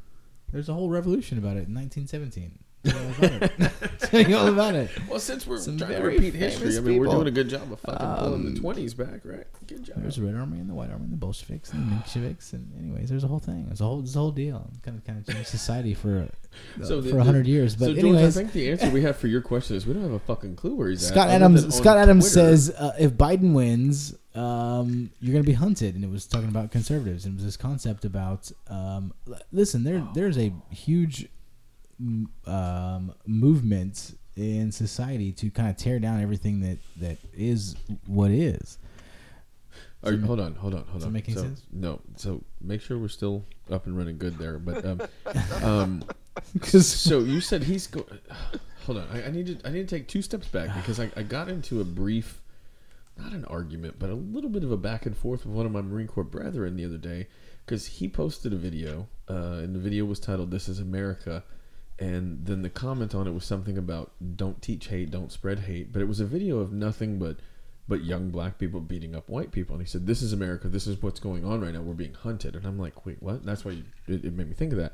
There's 0.51 0.67
a 0.67 0.73
whole 0.73 0.89
revolution 0.89 1.37
about 1.37 1.55
it 1.57 1.67
in 1.67 1.75
1917. 1.75 2.57
Tell 2.83 2.91
you 2.93 2.97
all 2.97 3.17
about 3.17 3.41
it. 3.43 3.99
Tell 3.99 4.21
you 4.29 4.37
all 4.37 4.47
about 4.47 4.75
it. 4.75 4.89
well, 5.09 5.19
since 5.19 5.45
we're 5.45 5.57
Some 5.59 5.77
trying 5.77 5.91
to 5.91 5.97
very 5.97 6.15
repeat 6.15 6.33
history, 6.33 6.77
I 6.77 6.79
mean, 6.79 6.97
we're 6.99 7.05
people. 7.05 7.13
doing 7.15 7.27
a 7.27 7.31
good 7.31 7.49
job 7.49 7.71
of 7.71 7.79
fucking 7.81 8.07
pulling 8.17 8.33
Um, 8.47 8.53
the 8.53 8.59
twenties 8.59 8.93
back, 8.93 9.21
right? 9.25 9.45
Good 9.67 9.83
job. 9.83 9.97
There's 10.01 10.15
the 10.15 10.23
Red 10.23 10.35
Army 10.35 10.59
and 10.59 10.69
the 10.69 10.73
White 10.73 10.89
Army 10.89 11.03
and 11.05 11.13
the 11.13 11.17
Bolsheviks 11.17 11.71
and 11.73 11.89
the 11.91 11.95
Mensheviks 11.95 12.53
and 12.53 12.71
anyways, 12.79 13.09
there's 13.09 13.23
a 13.23 13.27
whole 13.27 13.39
thing. 13.39 13.65
There's 13.67 13.81
a 13.81 13.83
whole, 13.83 13.97
there's 13.99 14.15
a 14.15 14.19
whole 14.19 14.31
deal. 14.31 14.69
Kind 14.83 14.97
of, 14.97 15.03
kind 15.05 15.19
of 15.19 15.33
changed 15.33 15.49
society 15.49 15.93
for 15.93 16.27
uh, 16.81 16.85
So 16.85 17.01
the- 17.01 17.09
for 17.09 17.19
a 17.19 17.23
hundred 17.23 17.45
the- 17.45 17.51
years. 17.51 17.75
But 17.75 17.85
so, 17.85 17.93
George, 17.93 17.99
anyways, 18.05 18.37
I 18.37 18.41
think 18.41 18.53
the 18.53 18.71
answer 18.71 18.89
we 18.89 19.01
have 19.01 19.17
for 19.17 19.27
your 19.27 19.41
question 19.41 19.75
is 19.75 19.85
we 19.85 19.93
don't 19.93 20.03
have 20.03 20.11
a 20.13 20.19
fucking 20.19 20.55
clue 20.55 20.75
where 20.75 20.89
he's 20.89 21.03
at. 21.03 21.09
Scott 21.09 21.27
other 21.27 21.35
Adams. 21.35 21.65
on 21.65 21.71
Scott 21.71 21.97
Adams 21.97 22.31
Twitter. 22.31 22.47
says 22.57 22.69
uh, 22.71 22.93
if 22.99 23.11
Biden 23.11 23.53
wins, 23.53 24.15
um, 24.35 25.11
you're 25.19 25.33
going 25.33 25.43
to 25.43 25.49
be 25.49 25.53
hunted, 25.53 25.95
and 25.95 26.03
it 26.03 26.09
was 26.09 26.25
talking 26.25 26.47
about 26.49 26.71
conservatives, 26.71 27.25
and 27.25 27.33
it 27.33 27.37
was 27.37 27.45
this 27.45 27.57
concept 27.57 28.05
about 28.05 28.51
um, 28.69 29.13
l- 29.27 29.37
listen, 29.51 29.83
there 29.83 30.07
there's 30.13 30.37
a 30.37 30.53
huge 30.71 31.27
um, 32.45 33.13
movement 33.25 34.17
in 34.35 34.71
society 34.71 35.31
to 35.33 35.49
kind 35.49 35.69
of 35.69 35.77
tear 35.77 35.99
down 35.99 36.21
everything 36.21 36.61
that 36.61 36.77
that 36.97 37.17
is 37.33 37.75
what 38.05 38.31
is. 38.31 38.77
Are 40.01 40.15
hold 40.15 40.39
on, 40.39 40.55
hold 40.55 40.75
on, 40.75 40.85
hold 40.85 41.03
on. 41.03 41.11
make 41.11 41.27
any 41.27 41.35
so, 41.35 41.41
sense? 41.41 41.63
No. 41.73 41.99
So 42.15 42.41
make 42.61 42.81
sure 42.81 42.97
we're 42.97 43.09
still 43.09 43.45
up 43.69 43.85
and 43.85 43.97
running 43.97 44.17
good 44.17 44.37
there. 44.37 44.57
But 44.57 44.85
um, 44.85 45.01
um, 45.63 46.03
so 46.61 47.19
you 47.19 47.41
said 47.41 47.63
he's 47.63 47.87
go. 47.87 48.05
Hold 48.85 48.99
on, 48.99 49.07
I, 49.11 49.25
I 49.25 49.29
need 49.29 49.45
to 49.47 49.67
I 49.67 49.71
need 49.71 49.87
to 49.87 49.95
take 49.95 50.07
two 50.07 50.21
steps 50.21 50.47
back 50.47 50.73
because 50.73 50.99
I, 50.99 51.11
I 51.15 51.21
got 51.21 51.49
into 51.49 51.81
a 51.81 51.83
brief, 51.83 52.41
not 53.17 53.33
an 53.33 53.45
argument, 53.45 53.97
but 53.99 54.09
a 54.09 54.15
little 54.15 54.49
bit 54.49 54.63
of 54.63 54.71
a 54.71 54.77
back 54.77 55.05
and 55.05 55.15
forth 55.15 55.45
with 55.45 55.53
one 55.53 55.65
of 55.65 55.71
my 55.71 55.81
Marine 55.81 56.07
Corps 56.07 56.23
brethren 56.23 56.75
the 56.75 56.85
other 56.85 56.97
day 56.97 57.27
because 57.65 57.85
he 57.85 58.07
posted 58.07 58.53
a 58.53 58.55
video 58.55 59.07
uh, 59.29 59.59
and 59.61 59.75
the 59.75 59.79
video 59.79 60.05
was 60.05 60.19
titled 60.19 60.49
"This 60.49 60.69
Is 60.69 60.79
America." 60.79 61.43
And 61.99 62.45
then 62.45 62.61
the 62.61 62.69
comment 62.69 63.13
on 63.13 63.27
it 63.27 63.33
was 63.33 63.43
something 63.43 63.77
about 63.77 64.11
don't 64.37 64.61
teach 64.61 64.87
hate, 64.87 65.11
don't 65.11 65.31
spread 65.31 65.59
hate. 65.59 65.91
But 65.91 66.01
it 66.01 66.07
was 66.07 66.19
a 66.19 66.25
video 66.25 66.59
of 66.59 66.71
nothing 66.71 67.19
but 67.19 67.37
but 67.89 68.03
young 68.03 68.29
black 68.29 68.59
people 68.59 68.79
beating 68.79 69.15
up 69.15 69.27
white 69.27 69.51
people. 69.51 69.75
And 69.75 69.81
he 69.81 69.89
said, 69.89 70.07
"This 70.07 70.21
is 70.21 70.31
America. 70.31 70.69
This 70.69 70.87
is 70.87 71.01
what's 71.01 71.19
going 71.19 71.43
on 71.43 71.59
right 71.61 71.73
now. 71.73 71.81
We're 71.81 71.93
being 71.93 72.13
hunted." 72.13 72.55
And 72.55 72.65
I'm 72.65 72.79
like, 72.79 73.05
"Wait, 73.05 73.21
what?" 73.21 73.45
That's 73.45 73.65
why 73.65 73.71
you, 73.71 73.83
it, 74.07 74.23
it 74.23 74.33
made 74.33 74.47
me 74.47 74.53
think 74.53 74.71
of 74.71 74.77
that. 74.77 74.93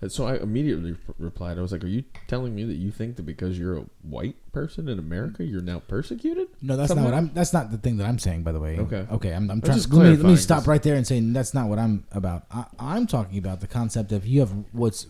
And 0.00 0.12
so 0.12 0.26
I 0.26 0.36
immediately 0.36 0.92
re- 0.92 0.98
replied, 1.18 1.58
"I 1.58 1.62
was 1.62 1.72
like, 1.72 1.82
are 1.82 1.88
you 1.88 2.04
telling 2.28 2.54
me 2.54 2.64
that 2.64 2.76
you 2.76 2.92
think 2.92 3.16
that 3.16 3.24
because 3.24 3.58
you're 3.58 3.78
a 3.78 3.84
white 4.02 4.36
person 4.52 4.88
in 4.88 4.98
America, 4.98 5.44
you're 5.44 5.60
now 5.60 5.80
persecuted?" 5.80 6.48
no, 6.62 6.76
that's 6.76 6.94
not 6.94 7.04
what 7.04 7.14
I'm. 7.14 7.32
That's 7.34 7.52
not 7.52 7.70
the 7.70 7.78
thing 7.78 7.96
that 7.96 8.06
I'm 8.06 8.18
saying. 8.18 8.44
By 8.44 8.52
the 8.52 8.60
way. 8.60 8.78
Okay. 8.78 9.06
Okay. 9.10 9.32
I'm, 9.32 9.50
I'm 9.50 9.60
trying. 9.60 9.76
just 9.76 9.92
Let 9.92 10.10
me, 10.10 10.16
let 10.16 10.26
me 10.26 10.36
stop 10.36 10.66
right 10.66 10.82
there 10.82 10.94
and 10.94 11.06
say 11.06 11.18
that's 11.20 11.52
not 11.52 11.68
what 11.68 11.78
I'm 11.78 12.06
about. 12.12 12.44
I, 12.50 12.66
I'm 12.78 13.06
talking 13.06 13.38
about 13.38 13.60
the 13.60 13.66
concept 13.66 14.12
of 14.12 14.26
you 14.26 14.40
have 14.40 14.52
what's 14.72 15.06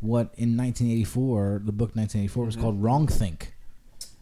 what 0.00 0.32
in 0.36 0.56
1984 0.56 1.62
the 1.64 1.72
book 1.72 1.96
1984 1.96 2.44
was 2.44 2.54
mm-hmm. 2.54 2.62
called 2.62 2.82
wrong 2.82 3.08
think. 3.08 3.54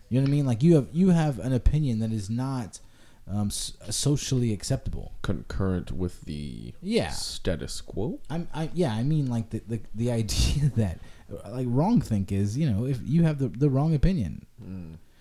You 0.09 0.21
know 0.21 0.25
what 0.25 0.29
I 0.29 0.33
mean? 0.33 0.47
Like 0.47 0.63
you 0.63 0.77
have 0.77 0.89
you 0.93 1.11
have 1.11 1.39
an 1.39 1.53
opinion 1.53 1.99
that 1.99 2.13
is 2.13 2.31
not 2.31 2.79
um, 3.27 3.49
s- 3.49 3.73
socially 3.91 4.53
acceptable. 4.53 5.13
Concurrent 5.23 5.91
with 5.93 6.23
the 6.23 6.75
Yeah. 6.83 7.11
status 7.11 7.81
quo. 7.81 8.21
I'm, 8.31 8.49
I 8.55 8.71
yeah, 8.75 8.93
I 8.95 9.03
mean 9.03 9.27
like 9.29 9.51
the, 9.51 9.63
the 9.67 9.81
the 9.95 10.11
idea 10.21 10.71
that 10.77 11.01
like 11.49 11.67
wrong 11.71 12.01
think 12.01 12.31
is 12.33 12.57
you 12.59 12.71
know 12.71 12.87
if 12.87 13.01
you 13.05 13.23
have 13.23 13.39
the 13.39 13.49
the 13.49 13.71
wrong 13.71 13.95
opinion. 13.95 14.47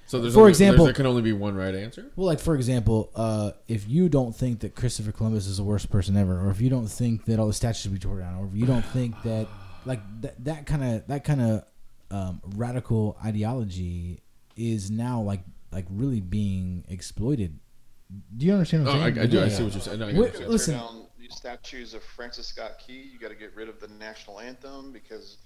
So 0.06 0.20
there's 0.20 0.34
For 0.34 0.42
only, 0.42 0.50
example- 0.52 0.86
there's- 0.86 0.96
there 0.98 1.04
can 1.04 1.10
only 1.10 1.22
be 1.24 1.34
one 1.34 1.56
right 1.56 1.74
answer. 1.74 2.12
Well, 2.16 2.28
like 2.28 2.40
for 2.40 2.56
example, 2.56 3.10
uh, 3.16 3.52
if 3.68 3.90
you 3.90 4.10
don't 4.10 4.36
think 4.36 4.60
that 4.60 4.76
Christopher 4.76 5.12
Columbus 5.12 5.48
is 5.48 5.58
the 5.58 5.64
worst 5.64 5.90
person 5.90 6.16
ever, 6.18 6.40
or 6.46 6.52
if 6.52 6.62
you 6.62 6.70
don't 6.70 6.88
think 6.88 7.26
that 7.26 7.40
all 7.40 7.48
the 7.48 7.54
statues 7.54 7.82
should 7.84 7.94
be 7.94 8.00
torn 8.00 8.20
down, 8.20 8.36
or 8.36 8.46
if 8.46 8.54
you 8.54 8.66
don't 8.66 8.86
think 8.86 9.16
that 9.24 9.48
like 9.86 10.02
that 10.22 10.44
that 10.44 10.66
kind 10.66 10.84
of 10.84 11.08
that 11.08 11.24
kind 11.24 11.42
of 11.42 11.64
um, 12.12 12.42
radical 12.56 13.18
ideology 13.26 14.20
is 14.56 14.92
now 14.92 15.20
like 15.22 15.42
like 15.72 15.86
really 15.90 16.20
being 16.22 16.84
exploited. 16.90 17.58
Do 18.38 18.46
you 18.46 18.54
understand 18.54 18.86
what 18.86 18.96
Oh, 18.96 19.00
I, 19.00 19.08
I'm 19.08 19.12
I 19.12 19.16
saying? 19.16 19.30
do. 19.30 19.40
I 19.40 19.44
Yeah. 19.44 19.50
see 19.50 19.64
what 19.64 19.74
you're 19.74 19.82
saying. 19.82 20.00
No, 20.00 20.06
I 20.06 20.08
Wait, 20.10 20.16
You 20.16 20.22
what 20.22 20.28
gotta 20.28 20.40
you're 20.40 20.48
tear 20.48 20.52
listen. 20.52 20.74
down 20.76 21.08
these 21.20 21.36
statues 21.36 21.94
of 21.94 22.04
Francis 22.04 22.48
Scott 22.48 22.80
Key. 22.86 23.10
You 23.14 23.20
got 23.20 23.30
to 23.30 23.36
get 23.36 23.56
rid 23.56 23.70
of 23.70 23.80
the 23.80 23.88
national 23.88 24.40
anthem 24.40 24.92
because 24.92 25.38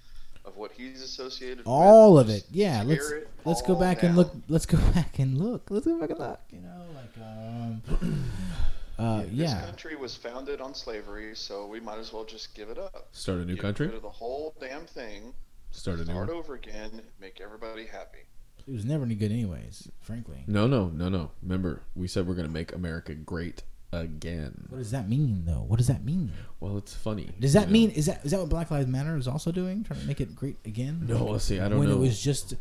of 0.45 0.55
what 0.57 0.71
he's 0.71 1.01
associated 1.01 1.59
with. 1.59 1.67
all 1.67 2.17
of 2.17 2.29
it. 2.29 2.45
Yeah, 2.51 2.77
tear 2.79 2.85
let's 2.85 3.11
it 3.11 3.29
let's 3.45 3.61
go 3.61 3.73
all 3.73 3.79
back 3.79 4.03
and 4.03 4.15
look. 4.15 4.33
Let's 4.47 4.65
go 4.65 4.77
back 4.93 5.19
and 5.19 5.37
look. 5.37 5.69
Let's 5.69 5.85
go 5.85 5.99
back 5.99 6.09
and 6.09 6.19
look. 6.19 6.39
You 6.51 6.59
know, 6.61 6.83
like 6.95 7.25
um, 7.25 7.81
uh, 8.99 9.21
This 9.23 9.31
yeah. 9.33 9.61
country 9.61 9.95
was 9.95 10.15
founded 10.15 10.59
on 10.61 10.73
slavery, 10.73 11.35
so 11.35 11.67
we 11.67 11.79
might 11.79 11.99
as 11.99 12.11
well 12.13 12.23
just 12.25 12.55
give 12.55 12.69
it 12.69 12.77
up. 12.77 13.07
Start 13.11 13.39
a 13.39 13.45
new 13.45 13.55
Get 13.55 13.61
country. 13.61 13.87
rid 13.87 13.95
of 13.95 14.01
the 14.01 14.09
whole 14.09 14.55
damn 14.59 14.85
thing. 14.85 15.33
Start 15.71 15.97
a 15.97 16.05
new 16.05 16.05
Start 16.13 16.27
one. 16.29 16.37
over 16.37 16.55
again. 16.55 17.01
Make 17.19 17.39
everybody 17.41 17.85
happy. 17.85 18.19
It 18.67 18.73
was 18.73 18.83
never 18.85 19.05
any 19.05 19.15
good, 19.15 19.31
anyways. 19.31 19.89
Frankly. 20.01 20.43
No, 20.47 20.67
no, 20.67 20.87
no, 20.89 21.07
no. 21.09 21.31
Remember, 21.41 21.83
we 21.95 22.07
said 22.07 22.27
we're 22.27 22.35
gonna 22.35 22.49
make 22.49 22.73
America 22.73 23.13
great 23.13 23.63
again. 23.93 24.65
What 24.69 24.79
does 24.79 24.91
that 24.91 25.07
mean, 25.07 25.43
though? 25.45 25.63
What 25.67 25.77
does 25.77 25.87
that 25.87 26.03
mean? 26.03 26.33
Well, 26.59 26.77
it's 26.77 26.93
funny. 26.93 27.29
Does 27.39 27.53
that 27.53 27.61
you 27.61 27.65
know? 27.67 27.71
mean 27.71 27.89
is 27.91 28.07
that 28.07 28.25
is 28.25 28.31
that 28.31 28.39
what 28.39 28.49
Black 28.49 28.69
Lives 28.69 28.87
Matter 28.87 29.15
is 29.15 29.27
also 29.27 29.51
doing? 29.51 29.83
Trying 29.83 30.01
to 30.01 30.05
make 30.05 30.19
it 30.19 30.35
great 30.35 30.57
again? 30.65 31.05
No, 31.07 31.25
let's 31.25 31.45
see. 31.45 31.59
I 31.59 31.69
don't 31.69 31.79
when 31.79 31.87
know. 31.87 31.95
When 31.95 32.05
it 32.05 32.09
was 32.09 32.21
just 32.21 32.55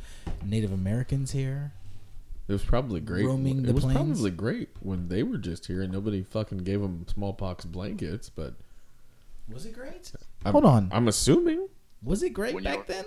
Native 0.44 0.72
Americans 0.72 1.32
here. 1.32 1.72
It 2.48 2.52
was 2.52 2.62
probably 2.64 3.00
great. 3.00 3.26
roaming 3.26 3.58
it 3.58 3.66
the 3.66 3.72
was 3.72 3.82
plains? 3.82 3.96
probably 3.96 4.30
great 4.30 4.68
when 4.78 5.08
they 5.08 5.24
were 5.24 5.38
just 5.38 5.66
here 5.66 5.82
and 5.82 5.92
nobody 5.92 6.22
fucking 6.22 6.58
gave 6.58 6.80
them 6.80 7.04
smallpox 7.12 7.64
blankets. 7.64 8.28
But 8.28 8.54
Was 9.52 9.66
it 9.66 9.72
great? 9.74 10.12
I'm, 10.44 10.52
Hold 10.52 10.64
on. 10.64 10.88
I'm 10.92 11.08
assuming 11.08 11.68
Was 12.04 12.22
it 12.22 12.30
great 12.30 12.54
When 12.54 12.62
back 12.62 12.86
then? 12.86 13.04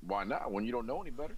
Why 0.00 0.24
not? 0.24 0.50
When 0.50 0.64
you 0.64 0.72
don't 0.72 0.86
know 0.86 1.00
any 1.00 1.10
better. 1.10 1.36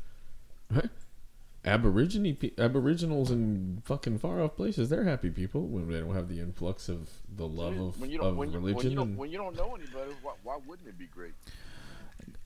Aborigine 1.65 2.37
pe- 2.37 2.53
Aboriginals 2.59 3.31
in 3.33 3.83
fucking 3.85 4.19
far 4.21 4.41
off 4.41 4.55
places, 4.55 4.89
they're 4.89 5.03
happy 5.05 5.31
people 5.31 5.63
when 5.67 5.91
they 5.91 5.99
don't 5.99 6.15
have 6.15 6.29
the 6.29 6.39
influx 6.39 6.89
of 6.89 7.11
the 7.35 7.47
love 7.47 7.77
of, 7.77 8.01
when 8.01 8.09
you 8.09 8.19
don't, 8.19 8.27
of 8.29 8.37
when 8.37 8.53
you, 8.53 8.59
religion. 8.59 8.77
when 8.77 8.91
you 8.91 8.97
don't, 8.97 9.09
and 9.09 9.19
when 9.19 9.31
you 9.31 9.39
don't 9.39 9.57
know 9.57 9.75
any 9.75 9.87
better, 9.87 10.13
why, 10.23 10.33
why 10.45 10.57
wouldn't 10.65 10.87
it 10.89 10.97
be 10.97 11.07
great? 11.07 11.33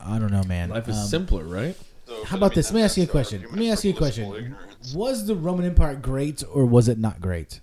I 0.00 0.18
don't 0.18 0.32
know, 0.32 0.42
man. 0.44 0.70
life 0.70 0.88
is 0.88 0.96
Um, 0.96 1.06
simpler, 1.06 1.44
right? 1.44 1.76
So, 2.06 2.14
How 2.14 2.20
but 2.22 2.32
I 2.32 2.36
about 2.38 2.50
mean, 2.52 2.54
this? 2.56 2.66
Let 2.72 2.74
me 2.78 2.82
ask 2.82 2.96
you 2.96 3.02
a 3.02 3.06
question. 3.06 3.42
Let 3.42 3.52
me 3.52 3.70
ask 3.70 3.84
you 3.84 3.90
a 3.90 3.96
question. 3.96 4.34
ignorance. 4.34 4.94
Was 4.94 5.26
the 5.26 5.34
Roman 5.34 5.66
Empire 5.66 5.94
great 5.96 6.42
or 6.50 6.64
was 6.64 6.88
it 6.88 6.98
not 6.98 7.20
great? 7.20 7.60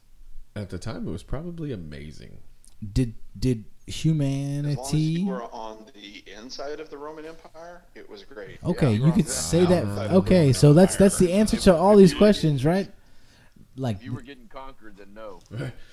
At 0.55 0.69
the 0.69 0.77
time, 0.77 1.07
it 1.07 1.11
was 1.11 1.23
probably 1.23 1.71
amazing. 1.71 2.37
Did 2.93 3.15
did 3.37 3.65
As 3.65 3.65
long 3.65 3.65
as 3.65 3.76
humanity? 3.87 4.97
you 4.97 5.25
were 5.27 5.43
on 5.53 5.85
the 5.93 6.23
inside 6.39 6.79
of 6.79 6.89
the 6.89 6.97
Roman 6.97 7.25
Empire, 7.25 7.83
it 7.95 8.09
was 8.09 8.23
great. 8.23 8.57
Okay, 8.63 8.93
Yeah, 8.93 9.05
you 9.07 9.11
could 9.11 9.25
on 9.25 9.31
say 9.31 9.61
the 9.61 9.67
that. 9.67 9.85
outside 9.85 10.05
of 10.05 10.11
the 10.11 10.17
Okay, 10.17 10.53
so 10.53 10.73
that's 10.73 10.95
Empire, 10.95 11.05
that's 11.09 11.19
the 11.19 11.33
answer 11.33 11.57
to 11.57 11.75
all 11.75 11.95
these 11.95 12.13
questions, 12.13 12.65
right? 12.65 12.89
Like 13.79 13.97
If 13.97 14.03
you 14.05 14.13
were 14.13 14.21
getting 14.23 14.47
conquered, 14.47 14.97
then 14.97 15.13
no. 15.13 15.39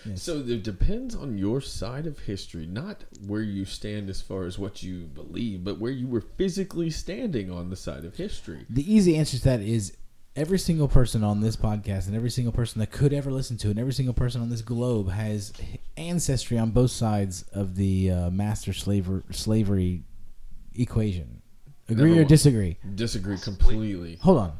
Yes. 0.07 0.23
So 0.23 0.39
it 0.39 0.63
depends 0.63 1.15
on 1.15 1.37
your 1.37 1.61
side 1.61 2.07
of 2.07 2.19
history, 2.21 2.67
not 2.67 3.05
where 3.27 3.43
you 3.43 3.67
stand 3.67 4.09
as 4.09 4.23
far 4.23 4.45
as 4.45 4.59
what 4.59 4.83
you 4.83 5.01
believe, 5.05 5.65
but 5.65 5.79
where 5.79 5.93
you 5.93 6.07
were 6.07 6.23
physically 6.23 6.89
standing 6.89 7.51
on 7.51 7.69
the 7.69 7.77
side 7.77 8.07
of 8.07 8.17
history. 8.17 8.65
The 8.71 8.91
easy 8.91 9.17
answer 9.19 9.37
to 9.37 9.45
that 9.45 9.61
is 9.61 9.97
every 10.35 10.59
single 10.59 10.89
person 10.89 11.23
on 11.23 11.43
this 11.43 11.57
podcast 11.57 12.07
and 12.07 12.17
every 12.17 12.31
single 12.31 12.53
person 12.53 12.81
that 12.81 12.91
could 12.91 13.13
ever 13.13 13.31
listen 13.31 13.59
to 13.59 13.69
it 13.69 13.73
and 13.73 13.79
every 13.81 13.93
single 13.93 14.15
person 14.15 14.41
on 14.41 14.49
this 14.49 14.63
globe 14.63 15.11
has 15.11 15.53
ancestry 15.97 16.59
on 16.59 16.71
both 16.71 16.91
sides 16.91 17.45
of 17.53 17.77
the 17.77 18.11
uh, 18.11 18.31
master 18.31 18.73
slaver 18.73 19.23
slavery 19.31 20.03
equation. 20.75 21.43
Agree 21.89 22.05
Number 22.07 22.15
or 22.21 22.23
one. 22.25 22.29
disagree? 22.29 22.79
Disagree 22.95 23.39
completely. 23.39 24.17
Hold 24.23 24.39
on. 24.39 24.53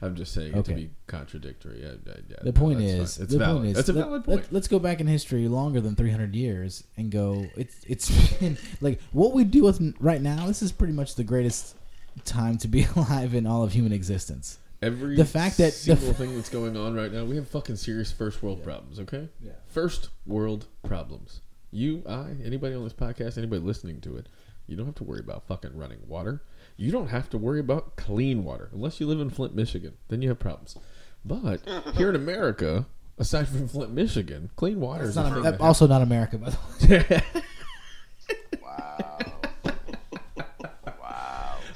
I'm 0.00 0.16
just 0.16 0.32
saying 0.32 0.54
it 0.54 0.56
Okay. 0.56 0.72
to 0.72 0.78
be 0.80 0.90
contradictory. 1.06 1.82
Yeah, 1.82 1.92
yeah, 2.06 2.14
yeah. 2.30 2.36
The 2.40 2.46
No, 2.46 2.52
point 2.52 2.78
that's 2.78 2.90
is, 2.90 3.16
fine. 3.16 3.24
it's 3.24 3.32
the 3.34 3.38
valid. 3.38 3.56
point 3.58 3.68
is, 3.68 3.76
that's 3.76 3.88
a 3.90 3.92
let- 3.92 4.04
valid 4.06 4.24
point. 4.24 4.52
Let, 4.52 4.60
us 4.62 4.68
go 4.68 4.78
back 4.78 5.00
in 5.02 5.06
history 5.06 5.46
longer 5.48 5.82
than 5.82 5.94
300 5.94 6.34
years 6.34 6.84
and 6.96 7.10
go. 7.10 7.44
It's 7.56 7.76
it's 7.86 8.38
been 8.38 8.56
like 8.80 9.00
what 9.12 9.34
we 9.34 9.44
do 9.44 9.64
with 9.64 9.94
right 10.00 10.22
now. 10.22 10.46
This 10.46 10.62
is 10.62 10.72
pretty 10.72 10.94
much 10.94 11.14
the 11.16 11.24
greatest 11.24 11.76
time 12.24 12.56
to 12.58 12.68
be 12.68 12.84
alive 12.96 13.34
in 13.34 13.46
all 13.46 13.62
of 13.62 13.72
human 13.72 13.92
existence. 13.92 14.58
Every 14.82 15.16
the 15.16 15.24
fact 15.24 15.56
that- 15.58 15.72
the 15.72 15.78
single 15.78 16.10
f- 16.10 16.16
thing 16.16 16.34
that's 16.34 16.48
going 16.50 16.76
on 16.76 16.94
right 16.94 17.12
now, 17.12 17.24
we 17.24 17.36
have 17.36 17.48
fucking 17.48 17.76
serious 17.76 18.12
first 18.12 18.42
world 18.42 18.62
problems. 18.62 19.00
Okay, 19.00 19.28
Yeah. 19.42 19.52
first 19.66 20.10
world 20.26 20.66
problems. 20.84 21.40
You, 21.70 22.02
I, 22.08 22.34
anybody 22.44 22.74
on 22.74 22.84
this 22.84 22.92
podcast, 22.92 23.36
anybody 23.38 23.60
listening 23.62 24.00
to 24.02 24.16
it, 24.16 24.28
you 24.66 24.76
don't 24.76 24.86
have 24.86 24.94
to 24.96 25.04
worry 25.04 25.20
about 25.20 25.46
fucking 25.46 25.76
running 25.76 26.00
water. 26.06 26.42
You 26.76 26.92
don't 26.92 27.08
have 27.08 27.30
to 27.30 27.38
worry 27.38 27.60
about 27.60 27.96
clean 27.96 28.44
water 28.44 28.68
unless 28.72 29.00
you 29.00 29.06
live 29.06 29.20
in 29.20 29.30
Flint, 29.30 29.54
Michigan. 29.54 29.94
Then 30.08 30.22
you 30.22 30.28
have 30.28 30.38
problems. 30.38 30.76
But 31.24 31.60
here 31.96 32.08
in 32.10 32.14
America, 32.16 32.86
aside 33.18 33.48
from 33.48 33.68
Flint, 33.68 33.92
Michigan, 33.92 34.50
clean 34.56 34.78
water 34.80 35.02
It's 35.04 35.10
is 35.10 35.16
not, 35.16 35.32
thing 35.32 35.42
that- 35.42 35.58
that 35.58 35.60
also 35.64 35.86
not 35.86 36.02
America, 36.02 36.38
by 36.38 36.50
the 36.50 36.58
way. 37.34 37.42
Wow. 38.62 39.18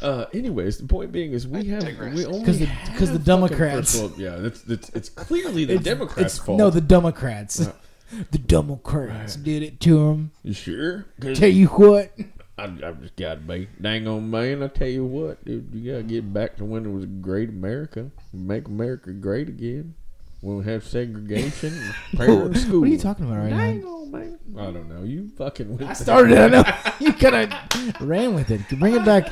Wow. 0.03 0.09
Uh, 0.09 0.27
anyways, 0.35 0.79
the 0.79 0.87
point 0.87 1.13
being 1.13 1.33
is 1.33 1.47
we 1.49 1.65
have 1.67 1.81
digress. 1.85 2.15
we 2.15 2.25
only 2.27 2.45
'Cause 2.45 2.59
the- 2.59 2.67
have 2.67 2.99
'cause 2.99 3.11
the 3.13 3.19
Democrats- 3.19 3.99
first 4.01 4.19
yeah, 4.19 4.37
that's, 4.37 4.63
that's 4.63 4.89
it's 4.91 5.09
clearly 5.09 5.65
the 5.65 5.75
It's- 5.75 5.85
Democrats' 5.85 6.35
it's- 6.35 6.39
fault. 6.39 6.59
No, 6.59 6.71
the 6.71 6.81
Democrats. 6.81 7.61
Yeah. 7.61 7.73
the 8.33 8.39
Democrats 8.39 9.37
did 9.37 9.63
it 9.63 9.79
to 9.81 9.95
them. 10.09 10.33
you 10.43 10.53
sure? 10.53 11.07
'Cause 11.21 11.39
Tell 11.39 11.49
you 11.49 11.67
what. 11.69 12.13
I, 12.59 12.65
I 12.65 12.93
just 13.01 13.17
gotta 13.17 13.41
be 13.41 13.69
dang 13.81 14.07
on 14.07 14.31
man. 14.31 14.63
I 14.63 14.67
tell 14.69 14.89
you 14.89 15.05
what, 15.05 15.43
dude, 15.45 15.69
you 15.73 15.93
gotta 15.93 16.03
get 16.03 16.31
back 16.33 16.57
to 16.59 16.65
when 16.65 16.85
it 16.85 16.91
was 16.93 17.07
great 17.07 17.49
America, 17.49 18.11
make 18.35 18.67
America 18.69 19.13
great 19.13 19.49
again. 19.49 19.95
When 20.41 20.57
we 20.57 20.65
have 20.65 20.85
segregation, 20.85 21.75
and 21.75 22.19
parent 22.19 22.57
school. 22.57 22.81
What 22.81 22.89
are 22.89 22.93
you 22.93 22.99
talking 22.99 23.27
about 23.27 23.39
right 23.39 23.51
Dang 23.51 23.81
now? 23.83 23.89
on 23.89 24.11
man. 24.11 24.39
I 24.59 24.63
don't 24.71 24.89
know. 24.89 25.03
You 25.05 25.29
fucking. 25.37 25.77
Went 25.77 25.91
I 25.91 25.93
started 25.93 26.33
it. 26.33 26.39
I 26.39 26.49
know. 26.49 26.65
you 27.07 27.13
kind 27.13 27.53
of 27.53 28.01
ran 28.01 28.35
with 28.35 28.51
it. 28.51 28.63
Bring 28.79 28.95
it 28.95 29.05
back. 29.05 29.31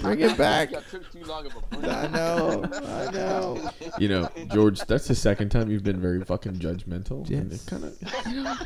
Bring 0.00 0.20
it 0.20 0.36
back. 0.36 0.74
I 0.74 0.80
took 0.80 1.12
too 1.12 1.22
long 1.24 1.46
of 1.46 1.54
a 1.56 1.76
break. 1.76 1.84
I 1.92 2.06
know. 2.08 2.64
I 2.72 3.10
know. 3.12 3.70
You 3.98 4.08
know, 4.08 4.28
George, 4.52 4.80
that's 4.80 5.06
the 5.06 5.14
second 5.14 5.50
time 5.50 5.70
you've 5.70 5.84
been 5.84 6.00
very 6.00 6.24
fucking 6.24 6.54
judgmental. 6.54 7.28
And 7.30 7.52
Yes. 7.52 7.62
it 7.64 7.70
kind 7.70 7.84
of, 7.84 8.26
you 8.26 8.42
know, 8.42 8.56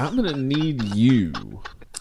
I'm 0.00 0.16
gonna 0.16 0.36
need 0.36 0.82
you 0.94 1.32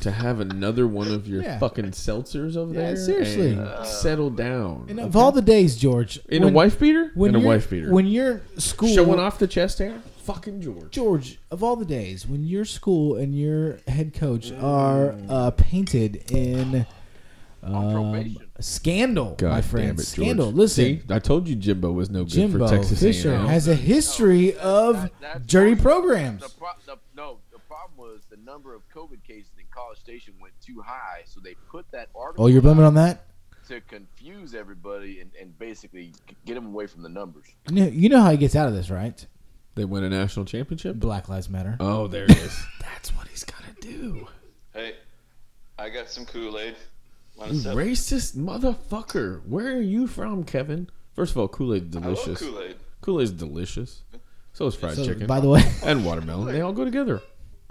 to 0.02 0.12
have 0.12 0.40
another 0.40 0.86
one 0.88 1.08
of 1.08 1.28
your 1.28 1.42
Yeah. 1.42 1.58
fucking 1.60 1.92
seltzers 1.92 2.56
over 2.58 2.74
Yeah, 2.74 2.80
there. 2.88 2.96
seriously. 2.98 3.54
and 3.54 3.88
settle 3.88 4.30
down. 4.30 4.86
And 4.90 5.00
of 5.00 5.16
all 5.16 5.32
the 5.32 5.42
days, 5.42 5.78
George, 5.78 6.20
in 6.30 6.44
when- 6.44 6.54
a 6.54 6.56
wife 6.56 6.80
beater. 6.80 7.12
when 7.16 7.30
in 7.30 7.36
a 7.36 7.40
you're- 7.40 7.48
wife 7.56 7.70
beater. 7.70 7.92
when 7.92 8.06
your 8.08 8.42
school 8.58 8.90
showing 8.90 9.20
off 9.20 9.40
the 9.40 9.48
chest 9.48 9.80
hair. 9.80 10.02
Fucking 10.24 10.60
George. 10.62 10.90
George, 10.92 11.40
of 11.52 11.62
all 11.64 11.76
the 11.76 11.86
days, 11.86 12.28
when 12.28 12.44
your 12.44 12.66
school 12.66 13.16
and 13.16 13.36
your 13.38 13.78
head 13.88 14.14
coach 14.14 14.52
are 14.52 15.16
uh, 15.30 15.52
painted 15.52 16.30
in 16.32 16.86
um, 17.64 17.94
probation. 17.94 18.42
scandal, 18.60 19.36
God 19.38 19.50
my 19.50 19.54
damn 19.62 19.64
friend, 19.64 19.90
it, 19.92 19.96
George. 19.98 20.06
scandal. 20.08 20.52
Listen, 20.52 20.84
See, 20.86 21.02
I 21.14 21.20
told 21.20 21.48
you 21.48 21.56
Jimbo 21.56 21.92
was 21.92 22.10
no 22.10 22.24
good 22.24 22.30
Jimbo 22.34 22.68
for 22.68 22.76
Texas 22.76 23.00
Fisher 23.00 23.34
A&M. 23.34 23.46
has 23.48 23.68
a 23.68 23.76
history 23.76 24.56
of 24.58 24.96
That- 25.04 25.12
that's 25.22 25.46
dirty 25.46 25.76
programs. 25.76 26.42
The 26.42 26.50
pro- 26.58 26.68
the, 26.88 26.98
no, 27.16 27.38
the 27.52 27.60
problem 27.60 27.98
was 27.98 28.22
the 28.30 28.38
number 28.38 28.74
of 28.74 28.82
COVID 28.90 29.24
cases 29.28 29.52
in 29.60 29.65
College 29.76 30.00
Station 30.00 30.34
went 30.42 30.54
too 30.62 30.82
high, 30.86 31.24
so 31.26 31.40
they 31.40 31.56
put 31.70 31.86
that 31.92 32.10
article. 32.16 32.46
Oh, 32.46 32.48
you're 32.48 32.62
blaming 32.62 32.86
on 32.86 32.96
that? 32.96 33.26
to 33.68 33.82
confuse 33.82 34.54
everybody 34.54 35.22
and, 35.22 35.32
and 35.42 35.58
basically 35.58 36.14
get 36.46 36.54
them 36.54 36.68
away 36.68 36.86
from 36.86 37.02
the 37.02 37.10
numbers. 37.10 37.46
You 37.68 37.76
know, 37.86 37.88
you 37.88 38.10
know 38.10 38.22
how 38.22 38.30
he 38.30 38.38
gets 38.38 38.56
out 38.56 38.68
of 38.68 38.76
this, 38.76 38.92
right? 38.92 39.26
They 39.74 39.86
win 39.86 40.04
a 40.04 40.10
national 40.10 40.46
championship. 40.46 40.98
Black 40.98 41.30
Lives 41.30 41.50
Matter. 41.50 41.76
Oh, 41.80 42.06
there 42.06 42.26
it 42.26 42.38
is. 42.38 42.64
That's 42.80 43.10
what 43.16 43.28
he's 43.28 43.44
got 43.44 43.64
to 43.64 43.82
do. 43.82 44.28
Hey, 44.72 44.94
I 45.80 45.90
got 45.90 46.10
some 46.12 46.26
Kool 46.26 46.60
Aid. 46.60 46.76
You 47.38 47.54
racist 47.74 48.38
motherfucker. 48.38 49.42
Where 49.48 49.76
are 49.76 49.82
you 49.82 50.06
from, 50.06 50.44
Kevin? 50.44 50.88
First 51.16 51.32
of 51.32 51.40
all, 51.40 51.48
Kool 51.48 51.74
Aid 51.74 51.90
delicious. 51.90 52.40
Kool 52.40 52.62
Aid. 52.62 52.76
Kool 53.02 53.20
Aid's 53.20 53.32
delicious. 53.32 54.04
So 54.54 54.68
is 54.68 54.76
fried 54.76 54.96
So, 54.96 55.06
chicken. 55.06 55.26
by 55.28 55.40
the 55.40 55.50
way, 55.50 55.64
and 55.84 56.06
watermelon. 56.06 56.54
They 56.54 56.62
all 56.62 56.72
go 56.72 56.86
together. 56.86 57.22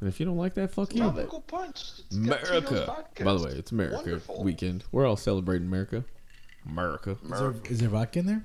And 0.00 0.08
if 0.08 0.18
you 0.20 0.26
don't 0.26 0.36
like 0.36 0.54
that, 0.54 0.70
fuck 0.72 0.92
you. 0.94 1.02
Tropical 1.02 1.40
punch. 1.42 1.80
It's 2.06 2.16
got 2.16 2.40
Tito's 2.44 2.70
America. 2.70 3.24
By 3.24 3.34
the 3.34 3.44
way, 3.44 3.50
it's 3.52 3.72
America 3.72 3.96
Wonderful. 3.96 4.42
weekend. 4.44 4.84
We're 4.92 5.06
all 5.06 5.16
celebrating 5.16 5.66
America. 5.68 6.04
America. 6.66 7.16
is 7.22 7.30
there, 7.30 7.54
is 7.70 7.78
there 7.80 7.88
vodka 7.88 8.18
in 8.20 8.26
there? 8.26 8.44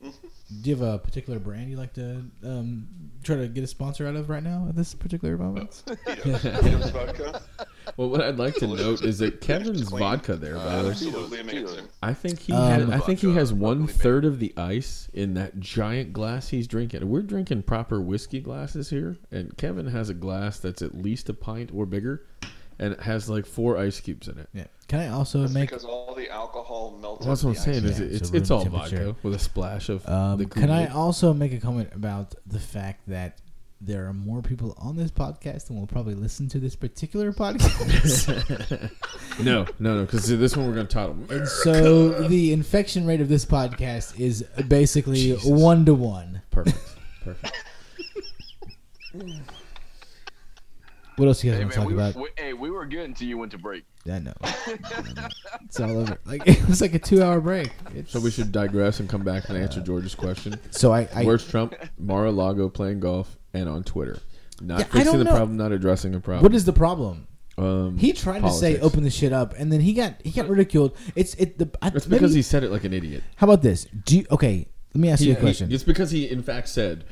Do 0.00 0.70
you 0.70 0.76
have 0.76 0.82
a 0.94 0.98
particular 0.98 1.38
brand 1.38 1.70
you 1.70 1.76
like 1.76 1.92
to 1.94 2.22
um, 2.44 2.86
try 3.22 3.36
to 3.36 3.48
get 3.48 3.64
a 3.64 3.66
sponsor 3.66 4.06
out 4.06 4.16
of 4.16 4.30
right 4.30 4.42
now 4.42 4.66
at 4.68 4.76
this 4.76 4.94
particular 4.94 5.36
moment? 5.36 5.82
Tito's, 6.06 6.42
Tito's 6.42 6.90
vodka. 6.90 7.42
Well, 7.96 8.08
what 8.08 8.20
I'd 8.20 8.38
like 8.38 8.54
to 8.56 8.66
note 8.68 9.02
is 9.02 9.18
that 9.18 9.40
Kevin's 9.40 9.82
vodka 9.82 10.36
there, 10.36 10.54
by 10.54 10.76
the 10.76 10.82
way. 10.84 10.90
Absolutely 10.90 11.40
amazing. 11.40 11.88
I 12.02 12.14
think 12.14 12.38
he 12.38 12.52
Um, 12.52 12.90
has, 12.90 12.90
I 12.90 13.04
think 13.04 13.18
he 13.20 13.34
has 13.34 13.52
one 13.52 13.80
locally 13.80 13.92
third 13.98 14.24
of 14.24 14.38
the 14.38 14.54
ice 14.56 15.08
in 15.12 15.34
that 15.34 15.58
giant 15.58 16.12
glass 16.12 16.48
he's 16.48 16.66
drinking. 16.68 17.08
We're 17.08 17.22
drinking 17.22 17.64
proper 17.64 18.00
whiskey 18.00 18.40
glasses 18.40 18.90
here, 18.90 19.16
and 19.32 19.56
Kevin 19.56 19.86
has 19.88 20.08
a 20.08 20.14
glass 20.14 20.58
that's 20.60 20.80
at 20.82 20.96
least 20.96 21.28
a 21.28 21.34
pint 21.34 21.70
or 21.74 21.86
bigger, 21.86 22.24
and 22.78 22.92
it 22.94 23.00
has 23.00 23.28
like 23.28 23.46
four 23.46 23.76
ice 23.78 24.00
cubes 24.00 24.28
in 24.28 24.38
it. 24.38 24.48
Yeah. 24.54 24.64
Can 24.88 25.00
I 25.00 25.08
also 25.08 25.42
That's 25.42 25.52
make? 25.52 25.68
because 25.68 25.84
all 25.84 26.14
the 26.14 26.30
alcohol 26.30 26.96
melts. 27.00 27.26
That's 27.26 27.44
what 27.44 27.50
I'm 27.50 27.56
saying. 27.56 27.84
Is 27.84 27.98
Yeah, 28.00 28.06
it, 28.06 28.12
it's 28.12 28.28
so 28.30 28.34
it's 28.36 28.50
room 28.50 28.58
all 28.58 28.64
temperature. 28.64 29.04
vodka 29.06 29.16
with 29.22 29.34
a 29.34 29.38
splash 29.38 29.88
of 29.88 30.08
Um, 30.08 30.38
the 30.38 30.46
can 30.46 30.70
I 30.70 30.86
Kool-Aid. 30.86 30.96
also 30.96 31.34
make 31.34 31.52
a 31.52 31.58
comment 31.58 31.90
about 31.94 32.34
the 32.46 32.58
fact 32.58 33.02
that 33.08 33.38
there 33.80 34.06
are 34.08 34.12
more 34.12 34.42
people 34.42 34.74
on 34.78 34.96
this 34.96 35.10
podcast 35.10 35.68
than 35.68 35.78
will 35.78 35.86
probably 35.86 36.14
listen 36.14 36.48
to 36.48 36.58
this 36.58 36.74
particular 36.74 37.32
podcast? 37.32 38.90
No, 39.44 39.66
no, 39.78 39.94
no. 39.94 40.00
Because 40.04 40.26
this 40.26 40.56
one 40.56 40.66
we're 40.66 40.74
going 40.74 40.88
to 40.88 40.92
title. 40.92 41.16
and 41.30 41.46
so 41.46 42.26
the 42.26 42.52
infection 42.52 43.06
rate 43.06 43.20
of 43.20 43.28
this 43.28 43.44
podcast 43.44 44.18
is 44.18 44.42
basically 44.66 45.14
Jesus. 45.16 45.44
one 45.44 45.84
to 45.84 45.94
one. 45.94 46.42
Perfect. 46.50 46.78
Perfect. 47.22 47.56
What 51.18 51.26
else 51.28 51.42
you 51.44 51.50
guys 51.50 51.58
Hey, 51.58 51.64
want 51.64 51.72
to 51.74 51.78
man, 51.80 51.86
talk 51.86 51.96
we, 51.96 52.02
about? 52.02 52.14
we, 52.14 52.28
hey, 52.42 52.52
we 52.52 52.70
were 52.70 52.86
good 52.86 53.00
until 53.04 53.26
you 53.28 53.36
went 53.38 53.50
to 53.52 53.58
break. 53.58 53.84
I 54.10 54.20
know. 54.20 54.32
it's 55.64 55.80
all 55.80 55.98
over. 55.98 56.16
Like 56.24 56.42
it 56.46 56.66
was 56.68 56.80
like 56.80 56.94
a 56.94 56.98
two-hour 56.98 57.40
break. 57.40 57.72
It's, 57.94 58.12
So 58.12 58.20
we 58.20 58.30
should 58.30 58.52
digress 58.52 59.00
and 59.00 59.08
come 59.08 59.22
back 59.24 59.48
and 59.48 59.58
answer 59.58 59.80
George's 59.80 60.14
question. 60.14 60.58
So 60.70 60.92
I, 60.92 61.08
I 61.14 61.24
Where's 61.24 61.46
Trump? 61.46 61.74
Mar-a-Lago 61.98 62.68
playing 62.68 63.00
golf 63.00 63.36
and 63.52 63.68
on 63.68 63.82
Twitter. 63.84 64.18
Not 64.60 64.78
Yeah, 64.80 64.84
fixing 64.86 65.18
the 65.18 65.24
know. 65.24 65.30
problem, 65.30 65.56
not 65.56 65.72
addressing 65.72 66.14
a 66.14 66.20
problem. 66.20 66.42
what 66.44 66.54
is 66.54 66.64
the 66.64 66.72
problem? 66.72 67.26
um, 67.58 67.98
He 67.98 68.12
tried 68.12 68.42
to 68.42 68.50
say 68.52 68.78
open 68.80 69.02
the 69.02 69.10
shit 69.10 69.32
up, 69.32 69.54
and 69.58 69.72
then 69.72 69.80
he 69.80 69.92
got 69.94 70.14
he 70.22 70.30
got 70.30 70.48
ridiculed. 70.48 70.96
It's 71.16 71.34
it 71.34 71.58
the. 71.58 71.68
I, 71.82 71.88
It's 71.88 72.06
maybe- 72.06 72.18
because 72.20 72.34
he 72.34 72.42
said 72.42 72.62
it 72.64 72.70
like 72.70 72.84
an 72.84 72.92
idiot. 72.92 73.22
How 73.36 73.46
about 73.46 73.62
this? 73.62 73.86
Do 74.04 74.18
you, 74.18 74.26
okay? 74.30 74.68
Let 74.94 75.00
me 75.00 75.10
ask 75.10 75.20
He- 75.20 75.26
you 75.26 75.32
a 75.32 75.34
he- 75.36 75.40
question. 75.40 75.72
it's 75.72 75.82
because 75.84 76.10
he, 76.12 76.28
in 76.30 76.42
fact, 76.42 76.68
said 76.68 77.04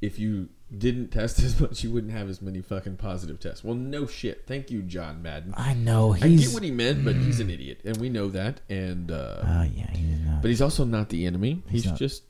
if 0.00 0.18
you 0.18 0.48
didn't 0.76 1.08
test 1.08 1.40
as 1.40 1.60
much, 1.60 1.82
you 1.82 1.90
wouldn't 1.90 2.12
have 2.12 2.28
as 2.28 2.40
many 2.40 2.60
fucking 2.62 2.96
positive 2.96 3.40
tests. 3.40 3.64
Well, 3.64 3.74
no 3.74 4.06
shit. 4.06 4.44
Thank 4.46 4.70
you, 4.70 4.82
John 4.82 5.20
Madden. 5.22 5.54
I 5.56 5.74
know 5.74 6.14
I 6.14 6.18
get 6.20 6.52
what 6.52 6.62
he 6.62 6.70
meant, 6.70 7.04
but 7.04 7.16
he's 7.16 7.40
an 7.40 7.50
idiot, 7.50 7.80
and 7.84 7.96
we 7.96 8.08
know 8.08 8.28
that. 8.28 8.60
And 8.68 9.10
uh, 9.10 9.40
Oh 9.42 9.62
yeah, 9.62 9.90
he's 9.90 10.20
not. 10.20 10.42
but 10.42 10.48
he's 10.48 10.62
also 10.62 10.84
not 10.84 11.08
the 11.08 11.26
enemy. 11.26 11.62
He's, 11.68 11.86
not. 11.86 11.96
just 11.98 12.22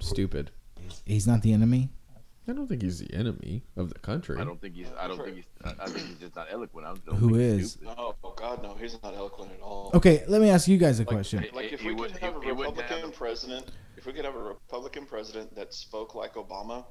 stupid. 0.00 0.50
he's 1.04 1.26
not 1.26 1.42
the 1.42 1.52
enemy. 1.52 1.90
I 2.48 2.52
don't 2.52 2.68
think 2.68 2.82
he's 2.82 3.00
the 3.00 3.12
enemy 3.12 3.64
of 3.76 3.92
the 3.92 3.98
country. 3.98 4.38
I 4.38 4.44
don't 4.44 4.60
think 4.60 4.76
he's. 4.76 4.86
I 4.98 5.08
don't 5.08 5.20
think 5.22 5.36
he's. 5.36 5.44
I, 5.64 5.70
I 5.80 5.86
think 5.88 6.06
he's 6.06 6.18
just 6.18 6.36
not 6.36 6.46
eloquent. 6.50 6.86
I 6.86 6.90
don't, 6.90 7.04
don't 7.06 7.16
Who 7.16 7.28
think 7.36 7.60
is? 7.62 7.72
stupid. 7.72 7.94
Oh 7.98 8.14
God, 8.36 8.62
no, 8.62 8.74
he's 8.80 8.96
not 9.02 9.16
eloquent 9.16 9.50
at 9.52 9.60
all. 9.60 9.90
Okay, 9.94 10.22
let 10.28 10.40
me 10.40 10.48
ask 10.50 10.68
you 10.68 10.78
guys 10.78 11.00
a 11.00 11.04
question. 11.04 11.44
Like 11.52 11.72
if 11.72 11.80
He 11.80 11.88
we 11.88 11.94
would- 11.94 12.12
could 12.12 12.22
have 12.22 12.36
a 12.36 12.38
Republican 12.38 13.00
have- 13.00 13.14
president, 13.14 13.72
if 13.96 14.06
we 14.06 14.12
could 14.12 14.24
have 14.24 14.36
a 14.36 14.38
Republican 14.42 15.06
president 15.06 15.56
that 15.56 15.74
spoke 15.74 16.14
like 16.14 16.34
Obama, 16.34 16.84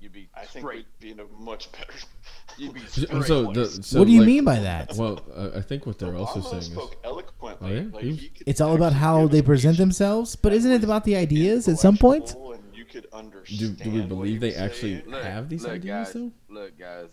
You'd 0.00 0.12
be 0.12 0.28
I 0.34 0.44
think 0.44 0.64
straight. 0.64 0.86
we'd 1.00 1.00
be 1.00 1.10
in 1.12 1.20
a 1.20 1.24
much 1.38 1.72
better. 1.72 1.92
You'd 2.58 2.74
be 2.74 2.80
So, 2.80 3.02
straight. 3.06 3.24
so 3.24 3.52
the, 3.52 3.66
so 3.66 3.98
what 4.00 4.06
do 4.06 4.12
you 4.12 4.20
like- 4.20 4.26
mean 4.26 4.44
by 4.44 4.58
that? 4.58 4.92
Well, 4.96 5.20
uh, 5.34 5.50
I 5.56 5.60
think 5.62 5.86
what 5.86 5.98
they're 5.98 6.14
also 6.14 6.40
Obama 6.40 6.44
saying 6.50 6.58
is 6.58 6.66
spoke 6.66 6.96
eloquently. 7.04 7.70
Oh, 7.70 7.74
yeah? 7.74 7.88
Like, 7.90 8.04
He- 8.04 8.12
he 8.16 8.32
It's 8.46 8.60
all 8.60 8.74
about 8.74 8.92
how 8.92 9.26
they 9.28 9.40
present 9.40 9.78
themselves, 9.78 10.36
but 10.36 10.52
isn't 10.52 10.70
it 10.70 10.84
about 10.84 11.04
the 11.04 11.16
ideas 11.16 11.68
at 11.68 11.78
some 11.78 11.96
point? 11.96 12.34
And 12.34 12.60
you 12.74 12.84
could 12.84 13.04
do, 13.10 13.16
understand. 13.16 13.78
do 13.78 13.90
we 13.90 14.02
believe 14.02 14.40
they 14.40 14.54
actually. 14.54 15.02
Look, 15.06 15.22
have 15.22 15.48
these 15.48 15.62
look, 15.62 15.72
ideas 15.72 16.08
guys, 16.08 16.12
though? 16.14 16.32
Look, 16.48 16.78
guys, 16.78 17.06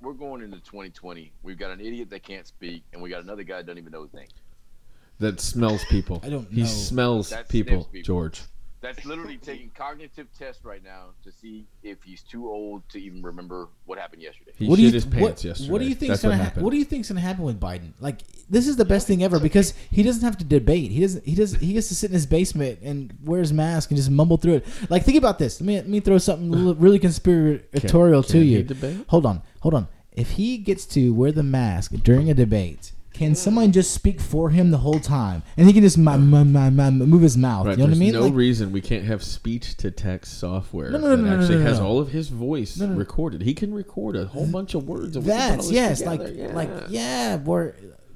we're 0.00 0.12
going 0.14 0.42
into 0.42 0.58
2020. 0.60 1.32
We've 1.42 1.58
got 1.58 1.72
an 1.72 1.80
idiot 1.80 2.10
that 2.10 2.22
can't 2.22 2.46
speak, 2.46 2.84
and 2.92 3.02
we 3.02 3.10
got 3.10 3.22
another 3.24 3.42
guy 3.42 3.56
that 3.56 3.66
doesn't 3.66 3.78
even 3.78 3.90
know 3.92 4.02
his 4.04 4.14
name. 4.14 4.28
That 5.18 5.40
smells 5.40 5.84
people. 5.86 6.20
I 6.22 6.30
don't 6.30 6.48
He 6.50 6.60
know. 6.62 6.66
smells 6.66 7.32
people, 7.48 7.84
people. 7.84 8.02
George. 8.04 8.42
That's 8.82 9.04
literally 9.04 9.36
taking 9.42 9.70
cognitive 9.74 10.26
tests 10.38 10.64
right 10.64 10.82
now 10.82 11.06
to 11.24 11.30
see 11.32 11.66
if 11.82 12.02
he's 12.02 12.22
too 12.22 12.48
old 12.48 12.82
to 12.90 12.98
even 12.98 13.22
remember 13.22 13.68
what 13.84 13.98
happened 13.98 14.22
yesterday. 14.22 14.52
He 14.56 14.66
What 14.68 14.76
do 14.76 14.82
shit 14.82 14.88
you 14.88 14.94
his 14.94 15.04
pants 15.04 15.20
what, 15.20 15.44
yesterday. 15.44 15.70
what 15.70 15.78
do 15.80 15.84
you 15.86 15.94
think's 15.94 16.08
That's 16.08 16.22
gonna 16.22 16.44
what 16.44 16.52
ha- 16.54 16.60
What 16.60 16.70
do 16.70 16.76
you 16.78 16.84
think's 16.84 17.08
gonna 17.08 17.20
happen 17.20 17.44
with 17.44 17.60
Biden? 17.60 17.92
Like 18.00 18.20
this 18.48 18.66
is 18.66 18.76
the 18.76 18.84
best 18.84 19.06
thing 19.06 19.22
ever 19.22 19.38
because 19.38 19.74
he 19.90 20.02
doesn't 20.02 20.22
have 20.22 20.38
to 20.38 20.44
debate. 20.44 20.90
He 20.90 21.00
doesn't. 21.00 21.24
He 21.26 21.34
does. 21.34 21.54
He 21.56 21.74
gets 21.74 21.88
to 21.88 21.94
sit 21.94 22.10
in 22.10 22.14
his 22.14 22.26
basement 22.26 22.78
and 22.82 23.12
wear 23.24 23.40
his 23.40 23.52
mask 23.52 23.90
and 23.90 23.96
just 23.98 24.10
mumble 24.10 24.38
through 24.38 24.54
it. 24.54 24.66
Like 24.88 25.04
think 25.04 25.18
about 25.18 25.38
this. 25.38 25.60
Let 25.60 25.66
me 25.66 25.76
let 25.76 25.88
me 25.88 26.00
throw 26.00 26.18
something 26.18 26.78
really 26.78 26.98
conspiratorial 26.98 28.22
Can- 28.22 28.32
to 28.32 28.38
can 28.38 28.48
you. 28.48 28.62
debate? 28.62 29.04
Hold 29.08 29.26
on, 29.26 29.42
hold 29.60 29.74
on. 29.74 29.88
If 30.12 30.32
he 30.32 30.58
gets 30.58 30.86
to 30.86 31.12
wear 31.14 31.32
the 31.32 31.42
mask 31.42 31.92
during 32.02 32.30
a 32.30 32.34
debate. 32.34 32.92
Can 33.12 33.34
someone 33.34 33.70
just 33.72 33.92
speak 33.92 34.20
for 34.20 34.50
him 34.50 34.70
the 34.70 34.78
whole 34.78 34.98
time, 35.00 35.42
and 35.56 35.66
he 35.66 35.72
can 35.72 35.82
just 35.82 35.98
ma- 35.98 36.16
ma- 36.16 36.44
ma- 36.44 36.70
ma- 36.70 36.90
move 36.90 37.20
his 37.22 37.36
mouth? 37.36 37.66
Right, 37.66 37.72
you 37.72 37.78
know 37.78 37.84
what 37.84 37.86
I 37.88 37.90
there's 37.90 37.98
mean? 38.00 38.12
no 38.14 38.22
Like, 38.26 38.34
reason 38.34 38.72
we 38.72 38.80
can't 38.80 39.04
have 39.04 39.22
speech 39.22 39.76
to 39.78 39.90
text 39.90 40.38
software 40.38 40.90
No, 40.90 40.98
no, 40.98 41.08
no, 41.08 41.16
that 41.16 41.22
no, 41.22 41.30
no, 41.36 41.40
actually 41.42 41.56
no, 41.58 41.64
no, 41.64 41.68
has 41.70 41.80
all 41.80 41.98
of 41.98 42.10
his 42.12 42.28
voice 42.28 42.78
No, 42.78 42.86
no, 42.86 42.92
no. 42.92 42.98
recorded. 42.98 43.42
He 43.42 43.52
can 43.52 43.74
record 43.74 44.16
a 44.16 44.24
whole 44.26 44.46
bunch 44.46 44.74
of 44.74 44.88
words. 44.88 45.16
And 45.16 45.24
we 45.26 45.30
can 45.32 45.38
put 45.38 45.42
all 45.50 45.56
that's 45.56 45.66
this 45.68 45.74
yes, 45.74 46.02
like 46.02 46.20
yeah. 46.34 46.46
like 46.54 46.70
yeah, 46.88 47.36
we're, 47.36 47.74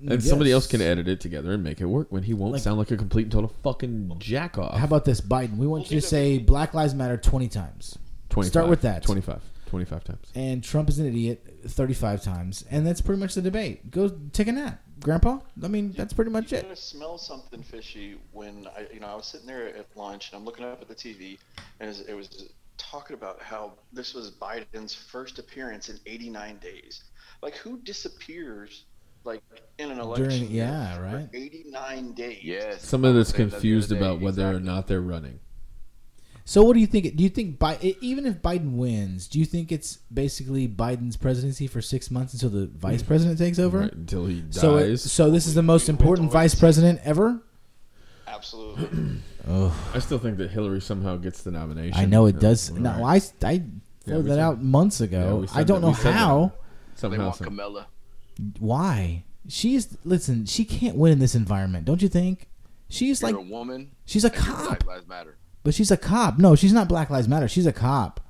And 0.08 0.22
somebody 0.22 0.52
else 0.52 0.66
can 0.66 0.80
edit 0.80 1.08
it 1.08 1.20
together 1.20 1.52
and 1.52 1.62
make 1.62 1.80
it 1.80 1.86
work 1.86 2.06
when 2.10 2.22
he 2.22 2.32
won't 2.32 2.52
Like- 2.52 2.62
sound 2.62 2.78
like 2.78 2.90
a 2.90 2.96
complete 2.96 3.24
and 3.24 3.32
total 3.32 3.52
fucking 3.62 4.14
jack 4.18 4.56
off. 4.58 4.78
How 4.78 4.84
about 4.84 5.04
this, 5.04 5.20
Biden? 5.20 5.56
We 5.58 5.66
want 5.66 5.90
you 5.90 6.00
to 6.00 6.06
say 6.06 6.38
Black 6.38 6.72
Lives 6.72 6.94
Matter 6.94 7.16
20 7.16 7.48
times. 7.48 7.98
25, 8.30 8.50
start 8.50 8.68
with 8.70 8.80
that. 8.82 9.02
25. 9.02 9.42
25 9.66 10.04
times. 10.04 10.30
And 10.36 10.62
Trump 10.62 10.88
is 10.88 10.98
an 11.00 11.06
idiot 11.06 11.44
35 11.66 12.22
times. 12.22 12.64
And 12.70 12.86
that's 12.86 13.00
pretty 13.00 13.18
much 13.20 13.34
the 13.34 13.42
debate. 13.42 13.90
Go 13.90 14.08
take 14.32 14.46
a 14.46 14.52
nap, 14.52 14.80
Grandpa. 15.04 15.38
I 15.62 15.68
mean, 15.68 15.92
that's 15.92 16.12
pretty 16.14 16.30
much 16.30 16.50
You 16.50 16.58
it. 16.58 16.62
gotta 16.62 16.76
smell 16.76 17.18
something 17.18 17.62
fishy 17.62 18.16
when 18.32 18.66
I, 18.76 18.86
you 18.92 19.00
know, 19.00 19.06
I 19.06 19.14
was 19.14 19.26
sitting 19.26 19.46
there 19.46 19.68
at 19.68 19.86
lunch 19.94 20.32
and 20.32 20.38
I'm 20.38 20.44
looking 20.44 20.64
up 20.64 20.80
at 20.80 20.88
the 20.88 20.94
TV, 20.94 21.38
and 21.78 21.88
it 21.88 21.88
was, 21.88 22.00
it 22.00 22.14
was 22.14 22.48
talking 22.78 23.14
about 23.14 23.40
how 23.42 23.74
this 23.92 24.14
was 24.14 24.30
Biden's 24.30 24.94
first 24.94 25.38
appearance 25.38 25.90
in 25.90 25.98
89 26.06 26.56
days. 26.58 27.04
Like, 27.42 27.54
who 27.56 27.76
disappears 27.78 28.84
like 29.24 29.42
in 29.78 29.90
an 29.90 30.00
election? 30.00 30.28
During- 30.30 30.50
yeah, 30.50 30.98
right. 30.98 31.28
89 31.34 32.12
days. 32.14 32.40
Yes. 32.42 32.82
Someone 32.86 33.14
that's 33.14 33.28
I 33.28 33.32
was 33.32 33.36
saying 33.36 33.48
that 33.48 33.50
the 33.50 33.56
confused 33.56 33.92
about 33.92 34.20
whether 34.20 34.48
or 34.56 34.58
not 34.60 34.86
they're 34.86 35.00
running. 35.02 35.38
So, 36.46 36.62
what 36.62 36.74
do 36.74 36.80
you 36.80 36.86
think? 36.86 37.16
Do 37.16 37.22
you 37.22 37.30
think, 37.30 37.58
Bi- 37.58 37.96
even 38.02 38.26
if 38.26 38.42
Biden 38.42 38.72
wins, 38.72 39.28
do 39.28 39.38
you 39.38 39.46
think 39.46 39.72
it's 39.72 39.96
basically 40.12 40.68
Biden's 40.68 41.16
presidency 41.16 41.66
for 41.66 41.80
six 41.80 42.10
months 42.10 42.34
until 42.34 42.50
the 42.50 42.66
vice 42.66 43.02
mm. 43.02 43.06
president 43.06 43.38
takes 43.38 43.58
over? 43.58 43.80
Right, 43.80 43.92
until 43.92 44.26
he 44.26 44.40
uh, 44.40 44.42
dies. 44.42 44.60
So, 44.60 44.76
it, 44.76 44.96
so 44.98 45.30
this 45.30 45.46
is 45.46 45.54
the 45.54 45.62
most 45.62 45.88
important 45.88 46.30
vice 46.30 46.54
president 46.54 47.00
ever? 47.02 47.40
Absolutely. 48.26 49.20
oh. 49.48 49.90
I 49.94 49.98
still 50.00 50.18
think 50.18 50.36
that 50.36 50.50
Hillary 50.50 50.82
somehow 50.82 51.16
gets 51.16 51.42
the 51.42 51.50
nomination. 51.50 51.98
I 51.98 52.04
know 52.04 52.26
it 52.26 52.38
does. 52.40 52.70
all 52.70 52.76
No, 52.76 53.00
right. 53.00 53.32
I, 53.42 53.46
I 53.48 53.52
Yeah, 54.04 54.18
that 54.18 54.24
said- 54.26 54.38
out 54.38 54.62
months 54.62 55.00
ago. 55.00 55.36
we 55.36 55.48
I 55.54 55.64
don't 55.64 55.80
that- 55.80 55.86
know 55.86 55.88
we 55.92 55.94
said 55.94 56.12
that. 56.12 56.18
how. 56.18 56.52
They 56.94 57.00
Somehow, 57.00 57.24
want 57.24 57.36
some- 57.36 57.44
Camilla. 57.46 57.86
Why? 58.58 59.24
She's 59.48 59.96
listen. 60.04 60.46
She 60.46 60.64
can't 60.64 60.96
win 60.96 61.12
in 61.12 61.18
this 61.20 61.34
environment, 61.34 61.84
don't 61.84 62.02
you 62.02 62.08
think? 62.08 62.48
She's 62.88 63.20
You're 63.20 63.32
like 63.32 63.40
a 63.40 63.48
woman. 63.48 63.90
she's 64.04 64.24
a 64.24 64.28
and 64.32 64.36
you're 64.36 64.54
cop, 64.54 64.66
Black 64.66 64.86
Lives 64.86 65.08
Matter. 65.08 65.36
But 65.64 65.74
she's 65.74 65.90
a 65.90 65.96
cop. 65.96 66.38
No, 66.38 66.54
she's 66.54 66.72
not 66.72 66.88
Black 66.88 67.10
Lives 67.10 67.26
Matter. 67.26 67.48
She's 67.48 67.66
a 67.66 67.72
cop. 67.72 68.20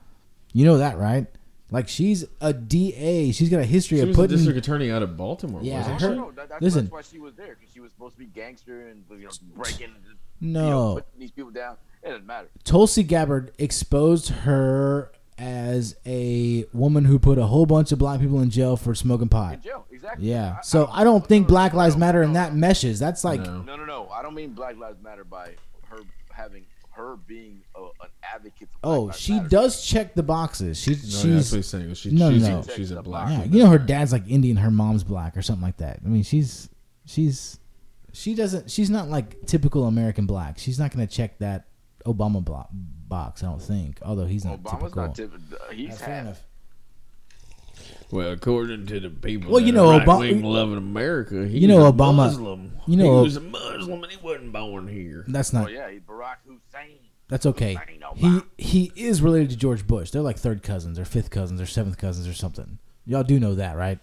You 0.54 0.64
know 0.64 0.78
that, 0.78 0.96
right? 0.96 1.26
Like 1.70 1.88
she's 1.88 2.24
a 2.40 2.52
DA. 2.52 3.32
She's 3.32 3.48
got 3.50 3.60
a 3.60 3.64
history 3.64 3.98
She 3.98 4.02
of 4.02 4.08
was 4.08 4.16
the 4.16 4.22
putting. 4.22 4.36
district 4.36 4.58
attorney 4.58 4.90
out 4.90 5.02
of 5.02 5.16
Baltimore. 5.16 5.60
Yeah, 5.62 5.78
wasn't 5.80 6.00
her- 6.00 6.08
she? 6.14 6.14
No, 6.20 6.30
that, 6.32 6.48
that's, 6.48 6.62
listen. 6.62 6.84
that's 6.84 6.92
why 6.92 7.02
she 7.02 7.18
was 7.18 7.34
there 7.34 7.56
because 7.58 7.72
she 7.74 7.80
was 7.80 7.90
supposed 7.90 8.14
to 8.14 8.20
be 8.20 8.26
gangster 8.26 8.88
and 8.88 9.02
you 9.10 9.24
know 9.24 9.30
breaking. 9.56 9.90
No. 10.40 10.64
you 10.64 10.70
know, 10.70 10.94
putting 10.94 11.20
these 11.20 11.30
people 11.32 11.50
down. 11.50 11.76
It 12.02 12.08
doesn't 12.10 12.26
matter. 12.26 12.48
Tulsi 12.64 13.02
Gabbard 13.02 13.52
exposed 13.58 14.28
her 14.28 15.10
as 15.38 15.96
a 16.06 16.64
woman 16.72 17.04
who 17.06 17.18
put 17.18 17.38
a 17.38 17.46
whole 17.46 17.66
bunch 17.66 17.90
of 17.90 17.98
black 17.98 18.20
people 18.20 18.40
in 18.40 18.50
jail 18.50 18.76
for 18.76 18.94
smoking 18.94 19.28
pot. 19.28 19.54
In 19.54 19.62
jail, 19.62 19.86
exactly. 19.90 20.28
Yeah. 20.28 20.60
So 20.60 20.88
I 20.92 21.02
don't 21.02 21.26
think 21.26 21.48
Black 21.48 21.72
Lives 21.72 21.96
Matter 21.96 22.22
and 22.22 22.36
that 22.36 22.54
meshes. 22.54 23.00
That's 23.00 23.24
like 23.24 23.40
No. 23.40 23.62
No, 23.62 23.74
no, 23.74 23.84
no. 23.84 24.08
I 24.10 24.22
don't 24.22 24.34
mean 24.34 24.50
Black 24.50 24.76
Lives 24.76 25.02
Matter 25.02 25.24
by 25.24 25.54
her 25.88 25.98
having 26.30 26.64
her 26.94 27.16
being 27.16 27.62
a, 27.74 27.82
an 27.82 28.10
advocate. 28.22 28.68
For 28.72 28.78
oh, 28.84 29.00
Lives 29.02 29.18
she 29.18 29.32
Matter. 29.34 29.48
does 29.48 29.84
check 29.84 30.14
the 30.14 30.22
boxes. 30.22 30.78
She, 30.80 30.92
No, 30.92 30.96
that's 30.96 31.10
she's 31.20 31.52
what 31.52 31.56
he's 31.56 31.66
saying. 31.66 31.94
She, 31.94 32.10
No, 32.10 32.30
she's, 32.30 32.42
no. 32.42 32.58
A, 32.60 32.70
she's 32.72 32.90
a 32.90 33.02
black. 33.02 33.30
yeah, 33.30 33.44
you 33.44 33.62
know 33.62 33.70
her 33.70 33.78
dad's 33.78 34.12
like 34.12 34.28
Indian, 34.28 34.56
her 34.56 34.70
mom's 34.70 35.04
black 35.04 35.36
or 35.36 35.42
something 35.42 35.62
like 35.62 35.78
that. 35.78 36.00
I 36.04 36.08
mean, 36.08 36.22
she's 36.22 36.68
she's 37.04 37.58
she 38.12 38.34
doesn't 38.34 38.70
she's 38.70 38.90
not 38.90 39.08
like 39.08 39.46
typical 39.46 39.84
American 39.84 40.26
black. 40.26 40.58
She's 40.58 40.78
not 40.78 40.92
going 40.94 41.06
to 41.06 41.12
check 41.12 41.38
that 41.38 41.66
Obama 42.06 42.44
block 42.44 42.68
box, 42.72 43.42
I 43.42 43.46
don't 43.46 43.62
think. 43.62 43.98
Although 44.02 44.26
he's 44.26 44.44
not 44.44 44.62
Obama's 44.62 44.70
typical. 44.70 45.02
not 45.02 45.14
typical. 45.14 45.58
Uh, 45.68 45.72
he's 45.72 45.88
That's 45.90 46.00
fair 46.02 46.24
half. 46.24 46.44
Enough. 48.04 48.12
Well, 48.12 48.32
according 48.32 48.86
to 48.86 49.00
the 49.00 49.10
people, 49.10 49.50
Well, 49.52 49.60
you 49.62 49.72
know, 49.72 49.86
Obama- 49.98 50.42
loving 50.42 50.76
America, 50.78 51.46
he 51.46 51.58
you 51.60 51.68
know, 51.68 51.78
was 51.78 51.88
a 51.90 51.92
Obama- 51.92 52.16
Muslim. 52.16 52.72
you 52.86 52.96
know- 52.96 53.18
he 53.18 53.24
was 53.24 53.36
a 53.36 53.40
Muslim 53.40 54.02
and 54.02 54.12
he 54.12 54.18
wasn't 54.22 54.52
born 54.52 54.88
here. 54.88 55.24
That's 55.28 55.54
Oh 55.54 55.60
not 55.62 55.72
yeah, 55.72 55.90
he's 55.90 56.00
Barack 56.02 56.36
Hussein. 56.46 56.98
That's 57.28 57.46
okay. 57.46 57.74
Hussein 57.74 58.42
He 58.58 58.90
he 58.92 58.92
is 59.06 59.22
related 59.22 59.50
to 59.50 59.56
George 59.56 59.86
Bush. 59.86 60.10
They're 60.10 60.22
like 60.22 60.36
third 60.38 60.62
cousins 60.62 60.98
or 60.98 61.04
fifth 61.04 61.30
cousins 61.30 61.60
or 61.60 61.66
seventh 61.66 61.96
cousins 61.98 62.28
or 62.28 62.34
something. 62.34 62.78
Y'all 63.06 63.22
do 63.24 63.40
know 63.40 63.54
that, 63.54 63.76
right? 63.76 63.98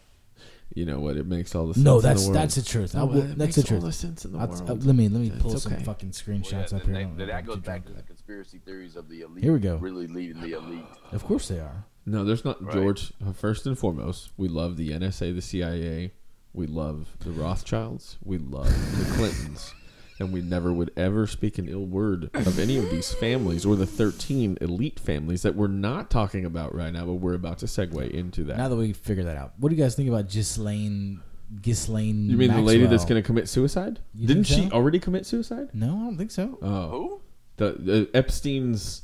You 0.74 0.86
know 0.86 1.02
what? 1.02 1.18
It 1.18 1.26
makes 1.28 1.54
all 1.54 1.68
the 1.68 1.74
sense 1.74 1.84
No, 1.84 1.98
in 1.98 2.02
that's 2.04 2.22
the 2.24 2.30
world. 2.30 2.36
that's 2.42 2.56
the 2.56 2.62
truth. 2.62 2.96
I 2.96 3.00
No, 3.00 3.06
will, 3.08 3.18
it 3.18 3.22
that's 3.22 3.38
makes 3.38 3.56
the 3.56 3.62
all 3.62 3.68
truth. 3.68 3.84
the 3.84 3.92
sense 3.92 4.24
in 4.26 4.32
the 4.32 4.38
world. 4.38 4.70
uh, 4.70 4.74
let 4.74 4.96
me 4.96 5.10
let 5.10 5.22
me 5.22 5.28
It's 5.28 5.42
pull 5.42 5.58
some 5.60 5.74
okay. 5.74 5.84
fucking 5.84 6.14
Well, 6.26 6.36
yeah, 6.38 6.42
screenshots 6.42 6.74
up 6.74 6.84
then 6.86 6.96
here. 6.96 7.10
that, 7.18 7.28
that 7.28 7.46
goes 7.46 7.58
back 7.60 7.86
to 7.88 7.92
the 7.94 8.02
conspiracy 8.04 8.60
theories 8.64 8.96
of 8.96 9.10
the 9.10 9.22
elite. 9.22 9.44
Here 9.44 9.52
we 9.54 9.60
go. 9.60 9.76
Really 9.78 10.08
leading 10.08 10.42
the 10.42 10.54
elite. 10.54 10.86
Of 11.12 11.26
course 11.26 11.48
they 11.50 11.60
are. 11.60 11.86
No, 12.06 12.24
there's 12.24 12.44
not. 12.44 12.64
Right. 12.64 12.74
George, 12.74 13.14
uh, 13.26 13.32
first 13.34 13.66
and 13.66 13.78
foremost, 13.78 14.32
we 14.38 14.48
love 14.48 14.78
the 14.78 14.90
NSA, 14.92 15.36
the 15.36 15.42
CIA. 15.42 16.12
We 16.54 16.68
love 16.68 17.16
the 17.20 17.32
Rothschilds. 17.32 18.18
We 18.24 18.38
love 18.38 18.66
the 18.98 19.06
Clintons. 19.16 19.74
And 20.20 20.32
we 20.32 20.42
never 20.42 20.72
would 20.72 20.92
ever 20.96 21.26
speak 21.26 21.58
an 21.58 21.68
ill 21.68 21.86
word 21.86 22.30
of 22.36 22.60
any 22.60 22.78
of 22.78 22.92
these 22.92 23.12
families 23.12 23.66
or 23.66 23.76
the 23.76 23.88
13 23.88 24.58
elite 24.62 25.00
families 25.00 25.42
that 25.42 25.56
we're 25.56 25.66
not 25.68 26.12
talking 26.12 26.46
about 26.46 26.76
right 26.76 26.94
now, 26.94 27.06
but 27.06 27.14
we're 27.16 27.34
about 27.34 27.58
to 27.60 27.66
segue 27.66 28.12
into 28.12 28.44
that. 28.44 28.58
Now 28.58 28.68
that 28.70 28.76
we 28.76 28.94
figured 28.94 29.26
that 29.26 29.38
out, 29.38 29.54
what 29.58 29.70
do 29.70 29.76
you 29.76 29.82
guys 29.82 29.96
think 29.96 30.10
about 30.10 30.30
Ghislaine? 30.30 31.22
Ghislaine. 31.62 32.30
you 32.30 32.38
mean 32.38 32.52
the 32.52 32.62
lady 32.62 32.86
that's 32.86 33.04
going 33.06 33.22
to 33.22 33.26
commit 33.26 33.50
suicide? 33.50 34.00
You 34.14 34.28
Didn't 34.28 34.44
think 34.46 34.64
she 34.64 34.70
so? 34.70 34.76
already 34.76 35.00
commit 35.00 35.26
suicide? 35.26 35.70
No, 35.74 35.88
I 35.88 36.00
don't 36.04 36.18
think 36.18 36.32
so. 36.32 36.58
Oh, 36.62 36.88
Who? 36.90 37.22
the, 37.58 37.72
the 37.80 38.10
Epstein's 38.14 39.02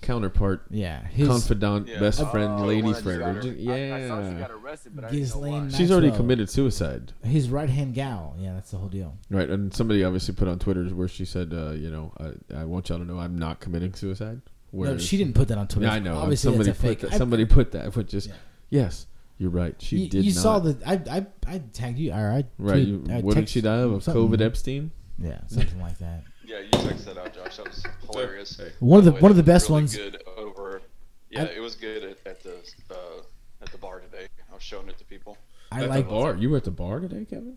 counterpart, 0.00 0.64
Yeah, 0.70 1.04
his 1.06 1.28
confidant, 1.28 1.88
Yeah. 1.88 2.00
best 2.00 2.20
Oh, 2.20 2.26
friend, 2.26 2.58
the 2.58 2.64
lady 2.64 2.82
one 2.82 2.92
that 2.92 2.96
just 2.98 3.04
friend. 3.04 3.20
got 3.20 3.28
or 3.28 3.32
her- 3.34 3.42
ju- 3.42 3.70
I, 3.70 3.74
I 4.04 4.08
saw 4.08 4.22
she 4.22 4.28
yeah, 4.32 4.38
got 4.40 4.50
arrested, 4.50 4.92
but 4.96 5.04
I 5.04 5.10
didn't 5.10 5.34
know 5.34 5.40
why. 5.40 5.68
she's 5.68 5.90
already 5.90 6.10
committed 6.10 6.50
suicide. 6.50 7.12
his 7.22 7.48
right 7.50 7.70
hand 7.70 7.94
gal. 7.94 8.34
Yeah, 8.38 8.54
that's 8.54 8.70
the 8.70 8.78
whole 8.78 8.88
deal. 8.88 9.16
Right, 9.30 9.48
and 9.50 9.72
somebody 9.74 10.02
obviously 10.04 10.34
put 10.34 10.48
on 10.48 10.58
Twitter 10.58 10.84
where 10.86 11.08
she 11.08 11.24
said, 11.24 11.52
uh, 11.52 11.70
you 11.72 11.90
know, 11.90 12.12
I, 12.18 12.60
I 12.60 12.64
want 12.64 12.88
y'all 12.88 12.98
to 12.98 13.04
know 13.04 13.18
I'm 13.18 13.38
not 13.38 13.60
committing 13.60 13.94
suicide. 13.94 14.40
No, 14.72 14.98
she 14.98 15.16
didn't 15.16 15.34
put 15.34 15.48
that 15.48 15.58
on 15.58 15.66
Twitter. 15.68 15.86
Yeah, 15.88 15.94
I 15.94 15.98
know. 15.98 16.16
Obviously, 16.16 16.48
somebody 16.52 16.70
that's 16.70 16.78
a 16.78 16.82
put 16.82 16.88
fake. 16.88 17.00
that. 17.00 17.12
I- 17.14 17.18
Somebody 17.18 17.44
put 17.44 17.72
that, 17.72 17.92
but 17.92 18.06
just 18.06 18.28
Yeah. 18.28 18.34
yes, 18.70 19.06
you're 19.38 19.50
right. 19.50 19.74
She 19.82 19.98
you, 20.02 20.08
did. 20.08 20.24
you 20.24 20.32
not. 20.32 20.40
saw 20.42 20.58
the. 20.60 20.76
I 20.86 20.92
I 21.18 21.26
I 21.46 21.58
tagged 21.72 21.98
you. 21.98 22.12
Or 22.12 22.14
I 22.30 22.44
right. 22.58 22.74
tweet- 22.74 22.88
You, 22.88 23.04
I 23.10 23.20
what 23.20 23.34
did 23.34 23.48
she 23.48 23.60
die 23.62 23.78
of? 23.78 23.90
Of 23.92 24.02
something. 24.04 24.28
COVID 24.28 24.40
Epstein. 24.40 24.92
Yeah, 25.18 25.40
something 25.48 25.80
like 25.80 25.98
that. 25.98 26.22
Yeah, 26.50 26.58
you 26.60 26.70
checked 26.88 27.04
that 27.04 27.16
out, 27.16 27.32
Josh. 27.32 27.58
That 27.58 27.68
was 27.68 27.84
hilarious. 28.10 28.56
Hey. 28.56 28.72
One 28.80 28.98
of 28.98 29.04
the 29.04 29.12
By 29.12 29.14
way, 29.16 29.20
one 29.22 29.30
of 29.30 29.36
the 29.36 29.42
best 29.44 29.68
really 29.68 29.82
ones. 29.82 29.94
Good 29.96 30.20
over. 30.36 30.82
Yeah, 31.30 31.42
I- 31.44 31.56
it 31.56 31.60
was 31.60 31.76
good 31.76 32.02
at, 32.02 32.18
at 32.26 32.42
the 32.42 32.54
uh, 32.90 33.22
at 33.62 33.70
the 33.70 33.78
bar 33.78 34.00
today. 34.00 34.26
I 34.50 34.54
was 34.54 34.62
showing 34.62 34.88
it 34.88 34.98
to 34.98 35.04
people. 35.04 35.38
I 35.70 35.84
at 35.84 35.88
like. 35.88 36.04
the 36.06 36.10
bar. 36.10 36.34
You 36.34 36.50
were 36.50 36.56
at 36.56 36.64
the 36.64 36.72
bar 36.72 36.98
today, 36.98 37.24
Kevin? 37.24 37.56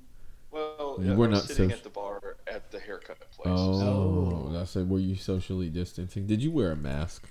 Well, 0.52 0.98
You 1.00 1.10
yeah, 1.10 1.16
were 1.16 1.26
I 1.26 1.30
was 1.30 1.39
not 1.39 1.48
sitting 1.48 1.70
so- 1.72 1.76
at 1.78 1.84
the 1.84 1.89
bar 1.89 2.36
at 2.46 2.72
the 2.72 2.80
haircut 2.80 3.20
place. 3.32 3.48
Oh, 3.58 4.50
that's 4.54 4.76
it. 4.76 4.88
Were 4.88 5.00
you 5.00 5.16
socially 5.16 5.70
distancing? 5.70 6.28
Did 6.28 6.44
you 6.44 6.52
wear 6.52 6.72
a 6.72 6.76
mask? 6.76 7.28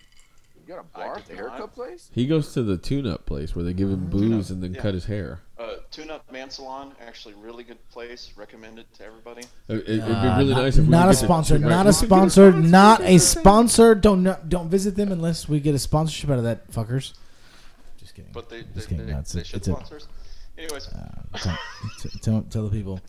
You 0.66 0.74
got 0.74 0.84
a 0.84 0.98
I 0.98 1.06
bar 1.06 1.16
at 1.18 1.26
the 1.26 1.34
haircut 1.34 1.58
not. 1.58 1.74
place? 1.74 2.08
He 2.14 2.26
goes 2.26 2.52
to 2.54 2.62
the 2.62 2.76
tune-up 2.76 3.26
place 3.26 3.56
where 3.56 3.64
they 3.64 3.72
give 3.72 3.90
him 3.90 4.06
booze 4.08 4.50
and 4.50 4.62
then 4.62 4.74
Yeah. 4.74 4.80
cut 4.80 4.94
his 4.94 5.06
hair. 5.06 5.40
Uh, 5.58 5.74
Tune 5.90 6.10
Up 6.10 6.30
Man 6.30 6.50
Salon, 6.50 6.92
actually 7.04 7.34
really 7.34 7.64
good 7.64 7.78
place. 7.90 8.32
Recommend 8.36 8.78
it 8.78 8.86
to 8.94 9.04
everybody. 9.04 9.42
It, 9.68 9.74
would 9.74 9.86
be 9.86 10.00
Uh, 10.00 10.38
really 10.38 10.54
not, 10.54 10.62
nice 10.62 10.76
if 10.76 10.84
we 10.84 10.90
not 10.90 11.02
could 11.02 11.08
a 11.08 11.12
get 11.12 11.20
the- 11.20 11.26
sponsor, 11.26 11.58
not 11.58 11.86
a 11.86 11.92
sponsor, 11.92 12.52
not 12.52 13.00
a 13.02 13.18
sponsor. 13.18 13.94
Don't 13.94 14.48
don't 14.48 14.68
visit 14.68 14.94
them 14.96 15.10
unless 15.12 15.48
we 15.48 15.58
get 15.60 15.74
a 15.74 15.78
sponsorship 15.78 16.30
out 16.30 16.38
of 16.38 16.44
that 16.44 16.70
fuckers. 16.70 17.12
Just 17.98 18.14
kidding. 18.14 18.30
But 18.32 18.48
they, 18.48 18.62
they, 18.62 18.66
Just 18.74 18.88
kidding. 18.88 19.06
they, 19.06 19.12
No, 19.12 19.18
it's 19.18 19.34
a- 19.34 19.36
they 19.38 19.42
should 19.44 19.56
it's 19.56 19.68
a- 19.68 19.72
sponsor. 19.72 20.00
Anyways, 20.58 20.88
Uh, 20.88 21.38
tell, 21.38 21.58
t- 22.00 22.18
tell, 22.20 22.42
tell 22.42 22.64
the 22.64 22.70
people. 22.70 23.00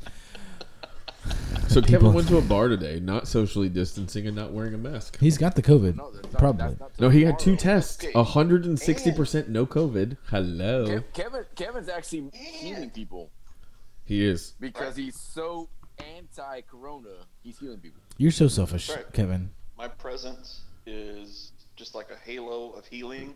So 1.67 1.81
People- 1.81 1.99
Kevin 1.99 2.13
went 2.13 2.27
to 2.27 2.37
a 2.37 2.41
bar 2.41 2.67
today, 2.67 2.99
not 2.99 3.27
socially 3.27 3.69
distancing 3.69 4.27
and 4.27 4.35
not 4.35 4.51
wearing 4.51 4.73
a 4.73 4.77
mask. 4.77 5.17
He's 5.19 5.37
got 5.37 5.55
the 5.55 5.61
COVID. 5.61 5.95
No, 5.95 6.11
Probably. 6.37 6.77
No, 6.99 7.09
he 7.09 7.23
had 7.23 7.39
two 7.39 7.55
tests. 7.55 8.03
Okay. 8.03 8.23
hundred 8.31 8.65
and 8.65 8.79
sixty 8.79 9.11
percent 9.11 9.49
no 9.49 9.65
COVID. 9.65 10.17
Hello. 10.29 10.85
Kev- 10.85 11.03
Kevin, 11.13 11.45
Kevin's 11.55 11.89
actually 11.89 12.29
healing 12.33 12.89
people 12.91 13.31
He 14.05 14.23
is. 14.25 14.53
because 14.59 14.95
he's 14.95 15.19
so 15.19 15.69
anti-corona. 16.15 17.09
He's 17.41 17.57
healing 17.59 17.79
people. 17.79 18.01
You're 18.17 18.31
so 18.31 18.47
selfish, 18.47 18.89
right. 18.89 19.11
Kevin. 19.13 19.49
my 19.77 19.87
presence 19.87 20.61
is 20.85 21.51
just 21.75 21.95
like 21.95 22.09
a 22.11 22.17
halo 22.29 22.71
of 22.71 22.85
healing. 22.85 23.33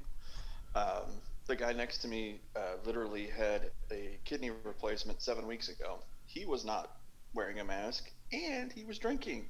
Um, 0.75 1.03
the 1.47 1.55
guy 1.55 1.71
next 1.73 1.99
to 1.99 2.07
me 2.07 2.39
uh, 2.55 2.59
literally 2.85 3.27
had 3.27 3.71
a 3.91 4.17
kidney 4.25 4.51
replacement 4.63 5.21
seven 5.21 5.47
weeks 5.47 5.69
ago. 5.69 5.99
He 6.25 6.45
was 6.45 6.65
not 6.65 6.97
wearing 7.37 7.59
a 7.59 7.63
mask, 7.63 8.11
and 8.33 8.73
he 8.73 8.83
was 8.83 8.97
drinking. 8.97 9.47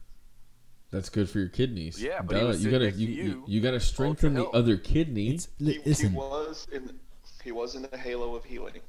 That's 0.91 1.09
good 1.09 1.29
for 1.29 1.39
your 1.39 1.49
kidneys. 1.49 2.01
Yeah, 2.01 2.21
but 2.21 2.35
he 2.35 2.41
Duh, 2.43 2.47
was 2.47 2.63
you 2.63 2.69
gotta 2.69 2.85
next 2.85 2.97
to 2.97 3.03
you, 3.03 3.07
you, 3.07 3.23
you. 3.23 3.43
you 3.47 3.61
gotta 3.61 3.79
strengthen 3.79 4.35
the 4.35 4.45
other 4.49 4.77
kidney. 4.77 5.31
It's, 5.31 5.47
He, 5.57 5.73
he 5.73 6.07
was 6.15 6.67
in 6.71 6.99
he 7.43 7.51
was 7.51 7.75
in 7.75 7.81
the 7.89 7.97
halo 7.97 8.35
of 8.35 8.45
healing. 8.45 8.81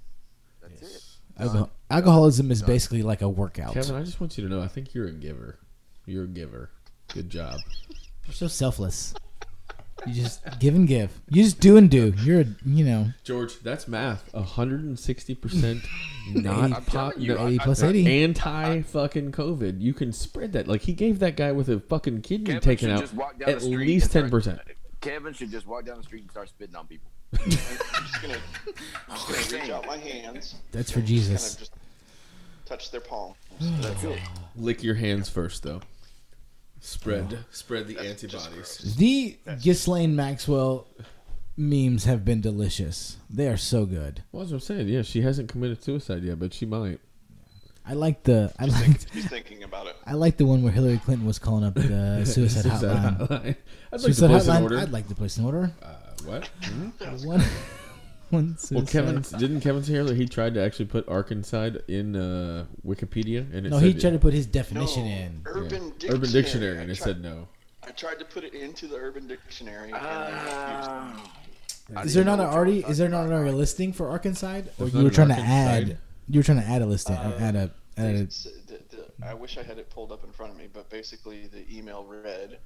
That's 0.61 0.83
it. 0.83 1.03
alcohol, 1.41 1.71
alcoholism 1.91 2.51
is 2.51 2.63
basically 2.63 3.03
like 3.03 3.23
a 3.23 3.29
workout. 3.29 3.73
Kevin, 3.75 3.95
I 3.97 4.03
just 4.03 4.21
want 4.21 4.37
you 4.37 4.45
to 4.47 4.51
know, 4.55 4.61
I 4.61 4.69
think 4.69 4.95
you're 4.95 5.07
a 5.07 5.13
giver. 5.13 5.61
You're 6.07 6.25
a 6.25 6.29
giver. 6.29 6.71
Good 7.15 7.31
job. 7.31 7.61
You're 8.27 8.35
so 8.35 8.49
selfless. 8.49 9.15
You 10.07 10.15
just 10.15 10.41
give 10.61 10.75
and 10.75 10.87
give. 10.87 11.21
You 11.29 11.43
just 11.43 11.61
do 11.61 11.77
and 11.77 11.91
do. 11.91 12.15
You're 12.23 12.43
a, 12.43 12.47
you 12.65 12.85
know, 12.85 13.09
George, 13.25 13.59
that's 13.61 13.89
math. 13.89 14.31
hundred 14.33 14.83
and 14.85 14.99
sixty 14.99 15.35
percent 15.35 15.83
not 16.35 16.73
I'm 16.73 16.85
pop, 16.85 17.15
you, 17.17 17.35
no, 17.35 17.47
80 17.49 17.59
plus 17.59 17.83
80. 17.83 18.23
anti 18.23 18.83
fucking 18.83 19.33
COVID. 19.33 19.81
You 19.81 19.95
can 19.95 20.13
spread 20.13 20.53
that. 20.53 20.69
Like 20.69 20.83
he 20.83 20.93
gave 20.93 21.19
that 21.19 21.37
guy 21.37 21.53
with 21.53 21.69
a 21.69 21.81
fucking 21.81 22.23
kidney 22.23 22.47
Kevin 22.47 22.61
taken 22.61 22.91
out 22.91 23.01
just 23.01 23.15
walk 23.15 23.39
down 23.39 23.49
at 23.51 23.63
least 23.63 24.07
and 24.07 24.13
ten 24.13 24.21
start- 24.23 24.31
percent. 24.31 24.61
Kevin 25.01 25.33
should 25.33 25.51
just 25.51 25.67
walk 25.67 25.85
down 25.85 25.99
the 25.99 26.03
street 26.03 26.23
and 26.23 26.31
start 26.31 26.49
spitting 26.49 26.75
on 26.77 26.87
people. 26.87 27.11
I'm 27.41 27.51
just 27.51 28.23
gonna, 28.23 28.39
I'm 29.09 29.17
just 29.17 29.51
gonna 29.51 29.63
reach 29.63 29.71
out 29.71 29.87
my 29.87 29.97
hands, 29.99 30.55
that's 30.73 30.91
for 30.91 31.01
Jesus. 31.01 31.57
just 31.57 31.73
touch 32.67 32.91
their 32.91 33.01
palms. 33.01 33.37
That's 33.61 34.03
it. 34.05 34.19
Lick 34.57 34.83
your 34.83 34.95
hands 34.95 35.29
first, 35.29 35.63
though. 35.63 35.81
Spread, 36.81 37.45
spread 37.51 37.87
the 37.89 37.99
antibodies. 37.99 38.95
The 38.97 39.37
Ghislaine 39.61 40.15
Maxwell 40.15 40.87
memes 41.57 42.05
have 42.05 42.25
been 42.25 42.41
delicious. 42.41 43.17
They 43.29 43.49
are 43.49 43.57
so 43.57 43.85
good. 43.85 44.23
Well, 44.31 44.41
that's 44.43 44.53
what 44.53 44.59
I'm 44.59 44.61
saying. 44.61 44.89
Yeah, 44.89 45.03
she 45.03 45.23
hasn't 45.23 45.49
committed 45.49 45.83
suicide 45.83 46.23
yet, 46.23 46.39
but 46.39 46.55
she 46.55 46.67
might. 46.67 47.01
I 47.85 47.95
like 47.95 48.23
the 48.25 48.53
I 48.59 48.67
like 48.67 49.11
He's 49.11 49.27
thinking 49.29 49.63
about 49.63 49.87
it. 49.87 49.97
I 50.07 50.13
like 50.13 50.37
the 50.37 50.45
one 50.47 50.63
where 50.63 50.71
Hillary 50.73 50.99
Clinton 50.99 51.27
was 51.27 51.39
calling 51.39 51.65
up 51.65 51.75
the 51.75 52.23
suicide 52.27 52.65
hotline. 52.71 53.19
hotline. 53.19 53.57
I'd 53.93 53.93
like 53.93 53.93
to 53.93 53.99
Suicide 54.01 54.27
place 54.29 54.47
an 54.47 54.55
hotline. 54.57 54.63
order. 54.63 54.79
I'd 54.79 54.91
like 54.93 55.09
to 55.09 55.15
place 55.15 55.37
an 55.39 55.45
order. 55.47 55.73
Uh, 55.83 55.95
what? 56.25 56.51
Hmm? 56.63 56.91
One, 58.31 58.57
one 58.71 58.85
Well. 58.85 58.87
Kevin 58.87 59.23
didn't 59.39 59.61
Kevin 59.63 59.83
say 59.83 59.97
earlier 59.97 60.15
he 60.15 60.27
tried 60.27 60.55
to 60.55 60.63
actually 60.63 60.85
put 60.87 61.09
Arkansas 61.09 61.71
in 61.89 62.15
uh, 62.15 62.67
Wikipedia, 62.87 63.41
and 63.55 63.67
it 63.67 63.71
No, 63.71 63.79
said 63.79 63.87
he 63.87 63.95
tried 63.95 64.11
to 64.13 64.19
put 64.19 64.35
his 64.35 64.47
definition 64.47 65.05
No, 65.05 65.11
in. 65.11 65.43
yeah. 65.47 65.53
Urban 65.53 65.89
Dictionary. 65.91 66.15
Urban 66.17 66.31
Dictionary, 66.33 66.79
I 66.79 66.83
and 66.83 66.91
it 66.91 66.95
tried- 66.97 67.05
said 67.07 67.23
no. 67.23 67.49
I 67.87 67.91
tried 67.93 68.19
to 68.19 68.25
put 68.27 68.45
it 68.45 68.53
into 68.53 68.87
the 68.87 68.97
Urban 68.97 69.27
Dictionary. 69.27 69.93
and 69.93 71.19
it 71.91 72.05
Is 72.07 72.13
there 72.13 72.25
not 72.25 72.39
an 72.39 72.47
already? 72.47 72.81
Is 72.81 72.99
there 72.99 73.09
not 73.09 73.25
an 73.27 73.33
already 73.33 73.53
listing 73.53 73.95
for 73.95 74.11
Arkansas? 74.11 74.61
Or 74.79 74.89
you 74.89 74.99
were 74.99 75.09
an 75.09 75.11
trying 75.11 75.29
to 75.29 75.35
add? 75.39 75.87
side. 75.89 75.99
You 76.29 76.41
were 76.41 76.45
trying 76.45 76.61
to 76.61 76.67
add 76.67 76.83
a 76.83 76.87
listing, 76.87 77.17
Uh, 77.17 77.37
add 77.41 77.57
a, 77.57 77.71
add 77.97 78.15
a 78.15 78.19
It's- 78.19 78.47
the- 78.67 78.79
the- 78.95 79.27
I 79.27 79.33
wish 79.33 79.57
I 79.57 79.63
had 79.63 79.79
it 79.79 79.89
pulled 79.89 80.13
up 80.13 80.23
in 80.23 80.31
front 80.33 80.53
of 80.53 80.59
me, 80.59 80.69
but 80.71 80.91
basically 80.91 81.47
the 81.47 81.65
email 81.75 82.05
read 82.05 82.59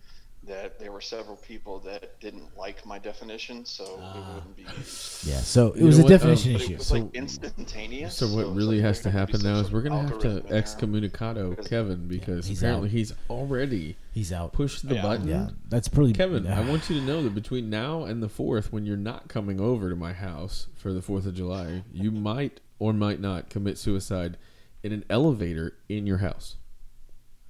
that 0.44 0.78
there 0.80 0.90
were 0.90 1.00
several 1.00 1.36
people 1.36 1.78
that 1.80 2.18
didn't 2.18 2.56
like 2.58 2.84
my 2.84 2.98
definition, 2.98 3.64
so 3.64 3.98
Ah. 4.02 4.16
it 4.16 4.34
wouldn't 4.34 4.56
be 4.56 4.62
yeah. 4.62 5.38
So 5.38 5.68
it 5.68 5.78
You 5.78 5.86
was 5.86 5.98
a 6.00 6.02
what, 6.02 6.10
um, 6.12 6.18
definition 6.18 6.52
But 6.54 6.62
it 6.62 6.64
issue. 6.64 6.76
was 6.78 6.86
So- 6.88 6.94
like 6.94 7.14
instantaneous. 7.14 8.14
So 8.16 8.26
what 8.34 8.46
it's 8.46 8.56
really 8.56 8.76
like 8.78 8.86
has 8.86 9.00
to 9.02 9.10
happen 9.12 9.40
now 9.42 9.60
is 9.60 9.70
we're 9.70 9.82
gonna 9.82 10.00
have 10.00 10.08
to 10.08 10.14
algorithm 10.14 10.46
in 10.46 10.52
there. 10.52 10.62
excommunicado 10.62 11.50
Because- 11.50 11.68
Kevin 11.68 12.08
because 12.08 12.46
he's 12.46 12.58
apparently 12.60 12.88
out. 12.88 12.92
he's 12.92 13.12
already 13.30 13.96
He's 14.12 14.32
out. 14.32 14.52
Push 14.52 14.80
the 14.82 14.96
Yeah. 14.96 15.02
button. 15.02 15.28
Yeah, 15.28 15.50
that's 15.68 15.88
pretty. 15.88 16.12
Kevin, 16.12 16.46
I 16.46 16.62
uh, 16.62 16.66
want 16.68 16.90
you 16.90 16.98
to 17.00 17.06
know 17.06 17.22
that 17.22 17.34
between 17.34 17.70
now 17.70 18.02
and 18.04 18.22
the 18.22 18.28
fourth, 18.28 18.72
when 18.72 18.84
you're 18.84 18.96
not 18.96 19.28
coming 19.28 19.60
over 19.60 19.88
to 19.88 19.96
my 19.96 20.12
house 20.12 20.66
for 20.74 20.92
the 20.92 21.00
Fourth 21.00 21.24
of 21.24 21.34
July, 21.34 21.84
you 21.92 22.10
might 22.10 22.60
or 22.80 22.92
might 22.92 23.20
not 23.20 23.48
commit 23.48 23.78
suicide 23.78 24.36
in 24.82 24.92
an 24.92 25.04
elevator 25.08 25.74
in 25.88 26.04
your 26.06 26.18
house. 26.18 26.56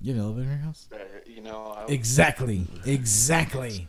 You 0.03 0.15
have 0.15 0.21
an 0.21 0.25
elevator 0.27 0.51
in 0.51 0.57
your 0.59 0.65
house? 0.67 0.89
Uh, 0.93 0.97
you 1.27 1.41
know, 1.43 1.77
I, 1.79 1.91
Exactly. 1.93 2.67
Exactly. 2.85 3.89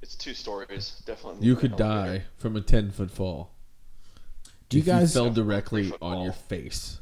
it's 0.00 0.14
two 0.14 0.34
stories. 0.34 1.02
Definitely. 1.06 1.46
You 1.46 1.56
could 1.56 1.72
elevator. 1.80 2.18
die 2.18 2.24
from 2.38 2.56
a 2.56 2.60
ten 2.60 2.90
foot 2.90 3.10
fall. 3.10 3.50
Do 4.68 4.78
you 4.78 4.82
if 4.82 4.86
guys? 4.86 5.12
fell 5.12 5.30
directly 5.30 5.90
on 5.92 5.98
fall. 5.98 6.24
your 6.24 6.32
face? 6.32 7.00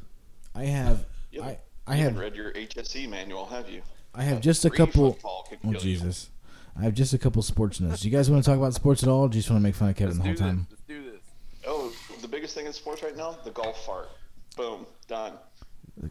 I 0.54 0.64
have. 0.64 1.04
You 1.30 1.42
I 1.42 1.44
haven't- 1.44 1.60
I 1.86 1.96
you 1.96 2.02
have. 2.04 2.18
read 2.18 2.34
your 2.36 2.52
HSE 2.52 3.08
manual, 3.08 3.46
have 3.46 3.68
you? 3.68 3.82
I 4.14 4.22
have 4.22 4.40
just 4.40 4.64
a 4.64 4.70
couple. 4.70 5.18
Oh 5.24 5.44
kill 5.62 5.72
you. 5.74 5.78
Jesus! 5.78 6.30
I 6.78 6.82
have 6.82 6.94
just 6.94 7.12
a 7.14 7.18
couple 7.18 7.42
sports 7.42 7.80
notes. 7.80 8.00
Do 8.02 8.08
you 8.08 8.16
guys 8.16 8.30
want 8.30 8.42
to 8.44 8.50
talk 8.50 8.58
about 8.58 8.74
sports 8.74 9.02
at 9.02 9.08
all? 9.08 9.22
Or 9.22 9.28
do 9.28 9.36
you 9.36 9.40
just 9.42 9.50
want 9.50 9.60
to 9.60 9.62
make 9.64 9.74
fun 9.74 9.90
of 9.90 9.96
Kevin 9.96 10.18
Let's 10.18 10.18
the 10.18 10.22
do 10.22 10.28
whole 10.28 10.34
this. 10.34 10.40
time? 10.40 10.66
Let's 10.70 10.82
do 10.82 11.10
this. 11.10 11.20
Oh, 11.66 11.92
the 12.20 12.28
biggest 12.28 12.54
thing 12.54 12.66
in 12.66 12.72
sports 12.72 13.02
right 13.02 13.16
now, 13.16 13.36
the 13.44 13.50
golf 13.50 13.84
fart. 13.84 14.08
Boom, 14.56 14.86
done. 15.08 15.34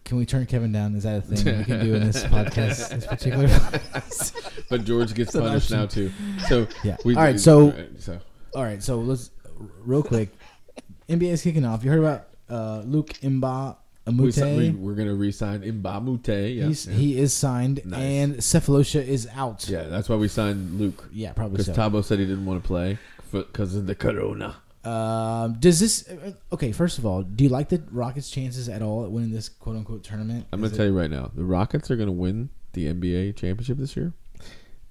Can 0.05 0.17
we 0.17 0.25
turn 0.25 0.45
Kevin 0.45 0.71
down? 0.71 0.95
Is 0.95 1.03
that 1.03 1.17
a 1.17 1.21
thing 1.21 1.57
we 1.57 1.63
can 1.63 1.84
do 1.86 1.95
in 1.95 2.05
this 2.05 2.23
podcast? 2.25 2.89
This 2.89 3.05
particular. 3.07 3.47
podcast? 3.47 4.45
But 4.69 4.84
George 4.86 5.15
gets 5.15 5.34
an 5.34 5.41
punished 5.41 5.71
now 5.71 5.88
too. 5.88 6.11
So 6.47 6.67
Yeah. 6.84 6.97
we- 7.03 7.15
All 7.15 7.23
right, 7.23 7.39
so- 7.39 7.73
so 7.97 8.19
all 8.53 8.63
right, 8.63 8.82
so 8.84 8.99
let's 8.99 9.32
real 9.84 10.03
quick. 10.03 10.30
NBA 11.07 11.30
is 11.32 11.41
kicking 11.41 11.65
off. 11.65 11.84
You 11.84 11.89
heard 11.89 11.99
about 11.99 12.27
uh, 12.49 12.82
Luke 12.86 13.09
Imba 13.23 13.77
si- 14.07 14.13
we, 14.15 14.32
Amute? 14.32 14.77
we're 14.80 14.93
gonna 14.93 15.13
re-sign 15.15 15.61
Mbah 15.61 15.97
a 15.97 16.01
Moute. 16.01 16.27
Yeah, 16.53 16.67
He's, 16.67 16.86
yeah. 16.88 16.93
He 16.93 17.17
is 17.19 17.34
signed, 17.34 17.82
Nice. 17.86 17.99
and 17.99 18.36
Sefolosha 18.38 19.03
is 19.05 19.27
out. 19.34 19.67
yeah, 19.67 19.84
that's 19.84 20.07
why 20.09 20.15
we 20.17 20.27
signed 20.27 20.80
Luc 20.80 21.07
Yeah, 21.11 21.34
probably 21.34 21.57
because 21.57 21.67
so. 21.67 21.73
Thabo 21.73 22.03
said 22.03 22.19
he 22.19 22.25
didn't 22.25 22.45
want 22.45 22.61
to 22.61 22.67
play 22.67 22.97
because 23.32 23.75
of 23.75 23.88
the 23.88 23.95
corona. 23.95 24.55
Um, 24.84 25.55
does 25.59 25.80
this? 25.80 26.07
uh, 26.09 26.32
Okay, 26.53 26.71
first 26.71 26.97
of 26.99 27.05
all, 27.05 27.23
do 27.23 27.43
you 27.43 27.49
like 27.49 27.69
the 27.69 27.84
Rockets' 27.91 28.30
chances 28.30 28.69
at 28.69 28.82
all 28.82 29.03
at 29.05 29.11
winning 29.11 29.32
this 29.32 29.49
quote 29.49 29.75
unquote 29.75 30.03
tournament? 30.03 30.45
I'm 30.53 30.61
gonna 30.61 30.73
it- 30.73 30.77
tell 30.77 30.86
you 30.86 30.97
right 30.97 31.11
now, 31.11 31.32
the 31.36 31.43
Rockets 31.43 31.91
are 31.91 31.95
gonna 31.97 32.11
win 32.11 32.49
the 32.73 32.88
NBA 32.88 33.34
championship 33.36 33.77
this 33.77 33.97
year, 33.97 34.13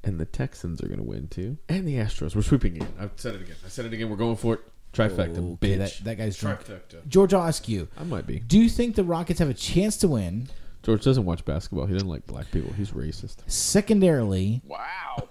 and 0.05 0.19
the 0.21 0.25
Texans 0.27 0.83
are 0.83 0.89
gonna 0.89 1.03
win 1.03 1.29
too, 1.29 1.57
and 1.69 1.87
the 1.89 1.95
Astros. 1.95 2.37
We're 2.37 2.43
sweeping 2.43 2.77
again. 2.77 2.89
I've 2.99 3.13
said 3.17 3.35
it 3.37 3.43
again. 3.43 3.57
I 3.65 3.69
said 3.69 3.87
it 3.87 3.93
again. 3.95 4.11
We're 4.11 4.17
going 4.17 4.37
for 4.37 4.55
it. 4.55 4.61
Trifecta, 4.93 5.39
Okay, 5.55 5.77
bitch. 5.77 5.79
that, 5.79 6.05
that 6.05 6.19
guy's 6.19 6.37
drunk. 6.37 6.65
Trifecta. 6.65 7.07
George, 7.09 7.33
I'll 7.35 7.47
ask 7.47 7.69
you: 7.69 7.89
I 7.97 8.05
might 8.05 8.27
be. 8.27 8.41
Do 8.41 8.59
you 8.59 8.69
think 8.69 8.95
the 8.97 9.05
Rockets 9.05 9.39
have 9.39 9.49
a 9.51 9.55
chance 9.55 9.97
to 9.99 10.09
win? 10.09 10.49
George 10.83 11.03
doesn't 11.03 11.25
watch 11.25 11.45
basketball. 11.45 11.87
He 11.87 11.93
doesn't 11.93 12.09
like 12.09 12.27
black 12.27 12.51
people. 12.51 12.73
He's 12.73 12.93
racist. 12.93 13.37
Secondarily, 13.47 14.63
Wow. 14.67 15.29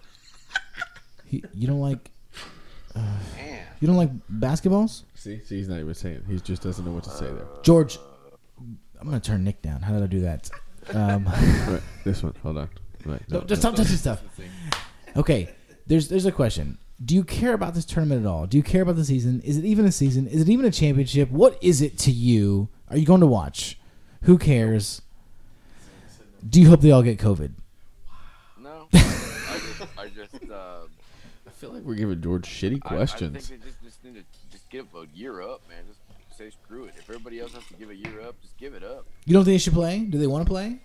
he, 1.26 1.44
you 1.54 1.68
don't 1.68 1.80
like 1.80 2.12
Man. 3.36 3.60
you 3.80 3.88
don't 3.88 3.98
like 3.98 4.12
basketballs, 4.30 5.04
See, 5.16 5.40
see, 5.44 5.58
he's 5.58 5.68
not 5.68 5.80
even 5.80 5.94
saying. 5.94 6.18
it. 6.18 6.24
He 6.28 6.40
just 6.40 6.62
doesn't 6.64 6.84
know 6.86 6.92
what 6.92 7.04
to 7.06 7.10
say 7.12 7.26
there. 7.26 7.46
George. 7.64 7.98
I'm 9.00 9.06
gonna 9.06 9.20
turn 9.20 9.44
Nick 9.44 9.62
down. 9.62 9.82
How 9.82 9.94
did 9.94 10.04
I 10.04 10.08
do 10.08 10.22
that? 10.22 10.50
Um, 10.94 11.26
Right, 11.68 11.82
this 12.04 12.24
one. 12.24 12.34
Hold 12.44 12.58
on. 12.58 12.70
Right. 13.06 13.22
no, 13.30 13.40
no, 13.40 13.46
just 13.46 13.62
no. 13.64 13.70
stop 13.70 13.76
touching 13.76 13.96
stuff. 13.98 14.24
Okay, 15.16 15.50
there's 15.86 16.08
there's 16.10 16.26
a 16.26 16.32
question. 16.32 16.78
Do 17.06 17.14
you 17.14 17.24
care 17.24 17.54
about 17.54 17.76
this 17.76 17.86
tournament 17.86 18.26
at 18.26 18.28
all? 18.28 18.48
Do 18.48 18.58
you 18.58 18.64
care 18.64 18.82
about 18.82 18.96
the 18.96 19.06
season? 19.06 19.40
Is 19.42 19.58
it 19.58 19.66
even 19.66 19.86
a 19.86 19.92
season? 19.92 20.26
Is 20.28 20.42
it 20.42 20.50
even 20.50 20.66
a 20.66 20.72
championship? 20.72 21.30
What 21.30 21.58
is 21.62 21.80
it 21.82 21.98
to 22.00 22.12
you? 22.12 22.70
Are 22.90 22.98
you 22.98 23.06
going 23.06 23.22
to 23.22 23.28
watch? 23.28 23.78
Who 24.24 24.40
cares? 24.40 25.04
Do 26.50 26.60
you 26.60 26.70
hope 26.70 26.82
they 26.82 26.90
all 26.90 27.04
get 27.04 27.20
COVID? 27.20 27.52
No. 28.60 28.88
I 28.94 29.60
just, 29.78 29.82
I 30.00 30.08
just, 30.10 30.50
uh, 30.52 30.80
I 31.46 31.47
feel 31.58 31.72
like 31.72 31.84
we're 31.84 31.96
giving 31.96 32.22
George 32.22 32.48
shitty 32.48 32.82
questions. 32.82 33.36
I, 33.36 33.40
think 33.40 33.62
they 33.62 33.68
just, 33.70 33.84
just 33.84 34.04
need 34.04 34.16
to 34.16 34.24
just 34.52 34.70
give 34.70 34.86
a 34.96 35.06
year 35.14 35.42
up, 35.42 35.62
man. 35.68 35.84
Just 35.88 36.00
say 36.38 36.52
screw 36.52 36.86
it. 36.86 36.94
If 36.98 37.10
everybody 37.10 37.40
else 37.40 37.54
has 37.54 37.66
to 37.66 37.74
give 37.74 37.90
a 37.90 37.96
year 37.96 38.22
up, 38.22 38.40
just 38.42 38.58
give 38.58 38.74
it 38.76 38.84
up. 38.84 39.08
You 39.26 39.34
don't 39.34 39.44
think 39.44 39.56
they 39.56 39.58
should 39.58 39.74
play? 39.74 40.00
Do 40.00 40.18
they 40.20 40.28
want 40.28 40.46
to 40.46 40.50
play? 40.50 40.80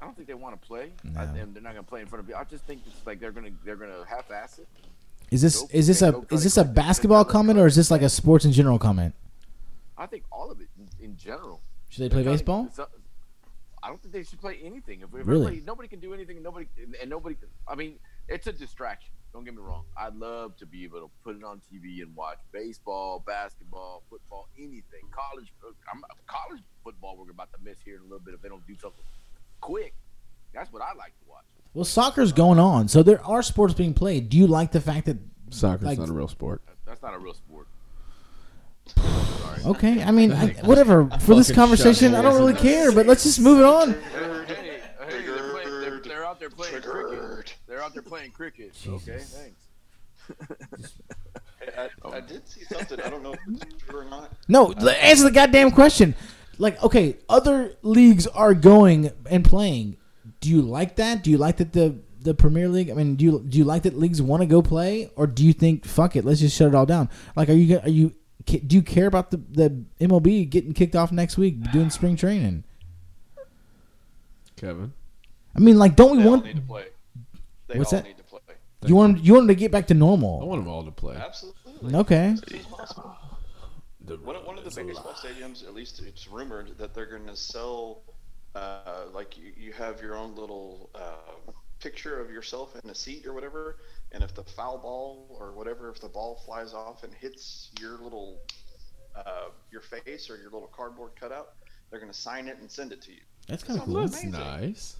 I 0.00 0.04
don't 0.04 0.14
think 0.16 0.28
they 0.28 0.34
want 0.34 0.60
to 0.60 0.66
play. 0.66 0.92
No. 1.04 1.20
I, 1.20 1.24
and 1.24 1.54
they're 1.54 1.62
not 1.62 1.72
going 1.72 1.84
to 1.84 1.88
play 1.90 2.00
in 2.00 2.06
front 2.06 2.24
of 2.24 2.28
you. 2.28 2.36
I 2.36 2.44
just 2.44 2.64
think 2.64 2.82
it's 2.86 3.04
like 3.04 3.20
they're 3.20 3.32
going 3.32 3.46
to 3.46 3.52
they're 3.64 3.76
going 3.76 3.90
to 3.90 4.04
half-ass 4.08 4.58
it. 4.60 4.68
Is 5.30 5.42
this 5.42 5.60
Go- 5.60 5.68
is 5.72 5.86
this 5.86 6.02
a 6.02 6.22
is 6.30 6.44
this 6.44 6.56
a 6.56 6.64
basketball 6.64 7.24
comment 7.24 7.58
or 7.58 7.66
is 7.66 7.76
this 7.76 7.90
like 7.90 8.02
a 8.02 8.08
sports 8.08 8.44
in 8.44 8.52
general 8.52 8.78
comment? 8.78 9.14
I 9.98 10.06
think 10.06 10.24
all 10.32 10.50
of 10.50 10.60
it 10.60 10.68
in, 10.78 11.04
in 11.04 11.16
general. 11.16 11.60
Should 11.88 12.04
they 12.04 12.08
play 12.08 12.22
They're 12.22 12.36
trying 12.36 12.64
to- 12.64 12.64
baseball? 12.70 12.88
I 13.82 13.88
don't 13.88 14.00
think 14.00 14.12
they 14.12 14.22
should 14.22 14.40
play 14.40 14.58
anything. 14.62 15.00
If, 15.00 15.08
if 15.18 15.26
Really? 15.26 15.62
nobody 15.66 15.88
can 15.88 16.00
do 16.00 16.12
anything, 16.12 16.42
nobody 16.42 16.66
and 17.00 17.10
nobody. 17.10 17.36
I 17.66 17.74
mean, 17.74 17.94
it's 18.28 18.46
a 18.46 18.52
distraction. 18.52 19.10
Don't 19.32 19.44
get 19.44 19.54
me 19.54 19.60
wrong. 19.62 19.84
I'd 19.96 20.16
love 20.16 20.56
to 20.56 20.66
be 20.66 20.84
able 20.84 21.00
to 21.00 21.10
put 21.22 21.36
it 21.36 21.44
on 21.44 21.60
TV 21.72 22.02
and 22.02 22.14
watch 22.16 22.38
baseball, 22.52 23.22
basketball, 23.24 24.02
football, 24.10 24.48
anything. 24.58 25.04
College, 25.12 25.52
uh, 25.64 25.70
I'm, 25.92 26.02
college 26.26 26.62
football. 26.82 27.16
We're 27.16 27.30
about 27.30 27.52
to 27.52 27.58
miss 27.64 27.76
here 27.84 27.96
in 27.96 28.00
a 28.00 28.04
little 28.04 28.18
bit 28.18 28.34
if 28.34 28.42
they 28.42 28.48
don't 28.48 28.66
do 28.66 28.74
something 28.80 29.04
quick. 29.60 29.94
That's 30.52 30.72
what 30.72 30.82
I 30.82 30.94
like 30.94 31.16
to 31.20 31.30
watch. 31.30 31.44
Well, 31.74 31.84
soccer's 31.84 32.32
going 32.32 32.58
on, 32.58 32.88
so 32.88 33.04
there 33.04 33.24
are 33.24 33.42
sports 33.42 33.72
being 33.74 33.94
played. 33.94 34.28
Do 34.28 34.36
you 34.36 34.48
like 34.48 34.72
the 34.72 34.80
fact 34.80 35.06
that? 35.06 35.18
Soccer's 35.50 35.86
like- 35.86 35.98
not 35.98 36.08
a 36.08 36.12
real 36.12 36.28
sport. 36.28 36.62
That's 36.84 37.02
not 37.02 37.14
a 37.14 37.18
real 37.18 37.34
sport. 37.34 37.68
Okay, 39.66 40.02
I 40.02 40.10
mean, 40.10 40.32
I, 40.32 40.52
whatever. 40.64 41.06
For 41.20 41.34
this 41.34 41.52
conversation, 41.52 42.14
I 42.14 42.22
don't 42.22 42.36
really 42.36 42.54
care. 42.54 42.92
But 42.92 43.04
let's 43.04 43.24
just 43.24 43.40
move 43.40 43.58
it 43.58 43.66
on. 43.66 43.92
Hey, 43.92 44.80
hey, 45.06 45.26
they're, 45.26 45.50
playing, 45.50 45.80
they're, 45.82 46.00
they're 46.00 46.24
out 46.24 46.40
there 46.40 46.48
playing 46.48 46.80
cricket. 46.80 47.49
Triggered. 47.70 47.78
They're 47.78 47.84
out 47.84 47.94
there 47.94 48.02
playing 48.02 48.32
cricket. 48.32 48.76
Okay, 48.88 49.18
thanks. 49.18 50.94
I, 51.76 51.88
I 52.08 52.20
did 52.20 52.48
see 52.48 52.64
something. 52.64 53.00
I 53.00 53.10
don't 53.10 53.22
know 53.22 53.32
if 53.32 53.40
it's 53.48 53.82
true 53.82 54.00
or 54.00 54.04
not. 54.04 54.30
No, 54.48 54.72
l- 54.72 54.88
answer 54.90 55.24
the 55.24 55.30
goddamn 55.30 55.70
question. 55.72 56.14
Like, 56.58 56.82
okay, 56.82 57.16
other 57.28 57.74
leagues 57.82 58.26
are 58.28 58.54
going 58.54 59.10
and 59.28 59.44
playing. 59.44 59.96
Do 60.40 60.48
you 60.50 60.62
like 60.62 60.96
that? 60.96 61.22
Do 61.24 61.30
you 61.30 61.38
like 61.38 61.56
that 61.58 61.72
the 61.72 61.96
the 62.20 62.34
Premier 62.34 62.68
League? 62.68 62.90
I 62.90 62.94
mean, 62.94 63.16
do 63.16 63.24
you 63.24 63.44
do 63.48 63.58
you 63.58 63.64
like 63.64 63.82
that 63.84 63.98
leagues 63.98 64.22
want 64.22 64.42
to 64.42 64.46
go 64.46 64.62
play, 64.62 65.10
or 65.16 65.26
do 65.26 65.44
you 65.44 65.52
think 65.52 65.84
fuck 65.84 66.16
it, 66.16 66.24
let's 66.24 66.40
just 66.40 66.56
shut 66.56 66.68
it 66.68 66.74
all 66.74 66.86
down? 66.86 67.08
Like, 67.34 67.48
are 67.48 67.54
you 67.54 67.78
are 67.80 67.88
you 67.88 68.14
do 68.44 68.76
you 68.76 68.82
care 68.82 69.06
about 69.06 69.30
the 69.30 69.38
the 69.50 69.84
MLB 70.00 70.48
getting 70.48 70.72
kicked 70.72 70.96
off 70.96 71.12
next 71.12 71.36
week 71.38 71.70
doing 71.72 71.90
spring 71.90 72.16
training? 72.16 72.64
Kevin. 74.56 74.92
I 75.54 75.58
mean, 75.60 75.78
like, 75.78 75.96
don't 75.96 76.12
we 76.12 76.18
They 76.18 76.24
all 76.24 76.30
want 76.32 76.44
need 76.44 76.56
to 76.56 76.62
play. 76.62 76.84
They 77.70 77.78
What's 77.78 77.92
all 77.92 78.00
that? 78.00 78.06
need 78.08 78.16
to 78.18 78.24
play. 78.24 78.40
you 78.86 78.96
want 78.96 79.18
'em- 79.18 79.24
you 79.24 79.32
want 79.34 79.42
them 79.46 79.48
to 79.56 79.60
get 79.60 79.70
back 79.70 79.86
to 79.88 79.94
normal? 79.94 80.40
I 80.40 80.44
want 80.44 80.62
them 80.64 80.68
all 80.72 80.84
to 80.84 80.90
play. 80.90 81.16
Absolutely. 81.16 81.94
Okay, 81.94 82.34
The 84.00 84.16
One, 84.16 84.34
of- 84.36 84.44
one 84.44 84.58
of 84.58 84.64
the 84.64 84.70
Rockets 84.70 84.98
baseball 84.98 85.12
stadiums, 85.12 85.62
at 85.64 85.74
least 85.74 86.00
it's 86.00 86.26
rumored 86.26 86.76
that 86.78 86.94
they're 86.94 87.06
going 87.06 87.26
to 87.26 87.36
sell, 87.36 88.02
uh, 88.54 89.04
like 89.12 89.36
you, 89.38 89.52
you 89.56 89.72
have 89.72 90.00
your 90.00 90.16
own 90.16 90.34
little 90.34 90.90
uh, 90.94 91.52
picture 91.78 92.20
of 92.20 92.30
yourself 92.30 92.74
in 92.82 92.90
a 92.90 92.94
seat 92.94 93.24
or 93.26 93.32
whatever, 93.34 93.76
and 94.12 94.24
if 94.24 94.34
the 94.34 94.42
foul 94.42 94.78
ball 94.78 95.26
or 95.38 95.52
whatever, 95.52 95.90
if 95.90 96.00
the 96.00 96.08
ball 96.08 96.42
flies 96.44 96.74
off 96.74 97.04
and 97.04 97.14
hits 97.14 97.70
your 97.80 97.98
little, 97.98 98.38
uh, 99.14 99.50
your 99.70 99.82
face 99.82 100.28
or 100.28 100.36
your 100.36 100.50
little 100.50 100.70
cardboard 100.74 101.12
cutout, 101.14 101.52
they're 101.90 102.00
going 102.00 102.10
to 102.12 102.18
sign 102.18 102.48
it 102.48 102.58
and 102.58 102.70
send 102.70 102.92
it 102.92 103.00
to 103.02 103.12
you. 103.12 103.20
that's 103.46 103.62
kind 103.62 103.78
of 103.78 103.84
Sounds 103.84 103.94
cool. 103.94 104.00
That's 104.02 104.22
Amazing. 104.22 104.40
nice. 104.40 104.96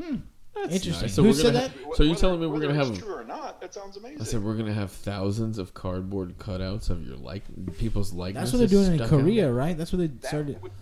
Hmm. 0.00 0.16
That's 0.62 0.74
Interesting. 0.74 1.02
nice. 1.06 1.14
So 1.14 1.22
Who 1.22 1.28
we're 1.28 1.34
said 1.34 1.42
gonna 1.52 1.58
that? 1.60 1.70
ha- 1.70 1.92
so 1.94 2.02
you 2.02 2.08
Whether- 2.10 2.20
telling 2.20 2.40
me 2.40 2.46
we're 2.46 2.52
whether 2.54 2.66
gonna 2.68 2.80
it's 2.80 2.88
have? 2.90 2.98
true 2.98 3.14
or 3.14 3.24
not? 3.24 3.60
That 3.60 3.74
sounds 3.74 3.96
amazing. 3.96 4.20
I 4.20 4.24
said 4.24 4.42
we're 4.42 4.56
gonna 4.56 4.72
have 4.74 4.90
thousands 4.90 5.58
of 5.58 5.74
cardboard 5.74 6.38
cutouts 6.38 6.90
of 6.90 7.06
your 7.06 7.16
like 7.16 7.42
people's 7.78 8.12
likenesses. 8.12 8.52
That's 8.52 8.70
what 8.70 8.70
they're 8.70 8.86
doing 8.88 9.00
in 9.00 9.08
Korea, 9.08 9.52
right? 9.52 9.76
That's 9.76 9.92
what 9.92 9.98
they 9.98 10.06
that 10.08 10.26
started. 10.26 10.60
would 10.62 10.72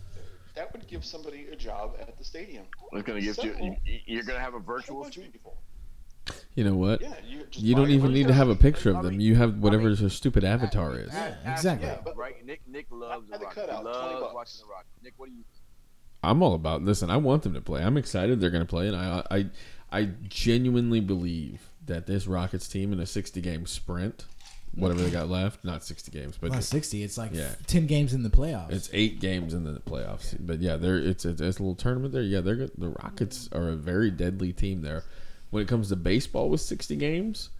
that 0.54 0.72
would 0.72 0.86
give 0.86 1.04
somebody 1.04 1.46
a 1.52 1.56
job 1.56 1.96
at 2.00 2.16
the 2.16 2.24
stadium. 2.24 2.64
It's 2.92 3.02
gonna 3.06 3.20
give 3.20 3.36
you. 3.44 3.76
You 3.84 3.98
you're 4.06 4.22
gonna 4.22 4.38
have 4.38 4.54
a 4.54 4.58
A 4.58 4.60
whole 4.60 4.74
virtual 4.76 5.02
bunch 5.02 5.16
of 5.16 5.30
people. 5.32 5.56
You 6.54 6.64
know 6.64 6.76
what? 6.76 7.02
Yeah, 7.02 7.12
you 7.26 7.44
just 7.50 7.58
You 7.62 7.74
buy 7.74 7.80
don't 7.82 7.90
even 7.90 8.02
bunch 8.06 8.14
need 8.14 8.20
of 8.22 8.28
to 8.28 8.34
have 8.34 8.48
a 8.48 8.54
picture 8.54 8.96
of 8.96 9.02
them. 9.02 9.20
You 9.20 9.34
have 9.34 9.58
whatever 9.58 9.90
I 9.90 9.94
their 9.94 10.08
stupid 10.08 10.44
avatar 10.44 10.96
is. 10.98 11.10
Ask- 11.10 11.36
ask 11.44 11.58
exactly. 11.64 11.88
Yeah, 11.88 11.98
but- 12.02 12.16
right? 12.16 12.46
Nick 12.46 12.62
Nick 12.68 12.86
loves 12.90 13.28
Had 13.28 13.34
the 13.34 13.38
the 13.40 13.44
rock. 13.46 13.54
cutout, 13.56 13.76
he 13.78 13.82
20 13.82 13.92
loves 13.98 14.20
bucks. 14.20 14.34
watching 14.34 14.60
the 14.66 14.72
rock. 14.72 14.86
Nick, 15.02 15.14
what 15.16 15.28
do 15.28 15.34
you? 15.34 15.44
I'm 16.24 16.42
all 16.42 16.54
about 16.54 16.82
listen. 16.82 17.10
I 17.10 17.16
want 17.16 17.42
them 17.42 17.54
to 17.54 17.60
play. 17.60 17.82
I'm 17.82 17.96
excited 17.96 18.40
they're 18.40 18.50
going 18.50 18.64
to 18.64 18.68
play, 18.68 18.88
and 18.88 18.96
I, 18.96 19.22
I 19.30 19.46
I 19.92 20.04
genuinely 20.28 21.00
believe 21.00 21.60
that 21.86 22.06
this 22.06 22.26
Rockets 22.26 22.66
team 22.68 22.92
in 22.92 23.00
a 23.00 23.06
60 23.06 23.40
game 23.40 23.66
sprint 23.66 24.24
whatever 24.76 25.02
they 25.02 25.10
got 25.10 25.28
left. 25.28 25.64
Not 25.64 25.84
sixty 25.84 26.10
games, 26.10 26.36
but 26.40 26.50
Not 26.50 26.64
sixty. 26.64 27.04
It's 27.04 27.16
like 27.16 27.32
Yeah. 27.32 27.50
ten 27.68 27.86
games 27.86 28.12
in 28.12 28.24
the 28.24 28.28
playoffs. 28.30 28.72
It's 28.72 28.90
eight 28.92 29.20
games 29.20 29.54
in 29.54 29.62
the 29.64 29.78
playoffs, 29.80 30.34
but 30.40 30.58
yeah, 30.60 30.76
they're 30.76 30.98
it's, 30.98 31.24
it's 31.24 31.40
it's 31.40 31.58
a 31.58 31.62
little 31.62 31.76
tournament 31.76 32.12
there. 32.12 32.22
Yeah, 32.22 32.40
they're 32.40 32.56
good. 32.56 32.72
the 32.76 32.88
Rockets 32.88 33.48
are 33.52 33.68
a 33.68 33.76
very 33.76 34.10
deadly 34.10 34.52
team 34.52 34.82
there. 34.82 35.04
When 35.50 35.62
it 35.62 35.68
comes 35.68 35.90
to 35.90 35.96
baseball 35.96 36.50
with 36.50 36.60
sixty 36.60 36.96
games, 36.96 37.50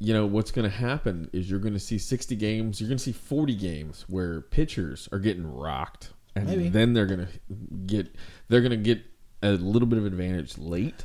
you 0.00 0.12
know 0.12 0.26
what's 0.26 0.50
going 0.50 0.68
to 0.68 0.76
happen 0.76 1.30
is 1.32 1.48
you're 1.48 1.60
going 1.60 1.74
to 1.74 1.78
see 1.78 1.98
sixty 1.98 2.34
games. 2.34 2.80
You're 2.80 2.88
going 2.88 2.98
to 2.98 3.04
see 3.04 3.12
forty 3.12 3.54
games 3.54 4.04
where 4.08 4.40
pitchers 4.40 5.08
are 5.12 5.20
getting 5.20 5.46
rocked, 5.46 6.10
and 6.36 6.46
Maybe. 6.46 6.68
then 6.68 6.92
they're 6.92 7.06
going 7.06 7.26
to 7.26 7.54
get 7.86 8.14
they're 8.48 8.60
going 8.60 8.70
to 8.70 8.76
get 8.76 9.02
a 9.42 9.52
little 9.52 9.88
bit 9.88 9.98
of 9.98 10.06
advantage 10.06 10.58
late, 10.58 11.04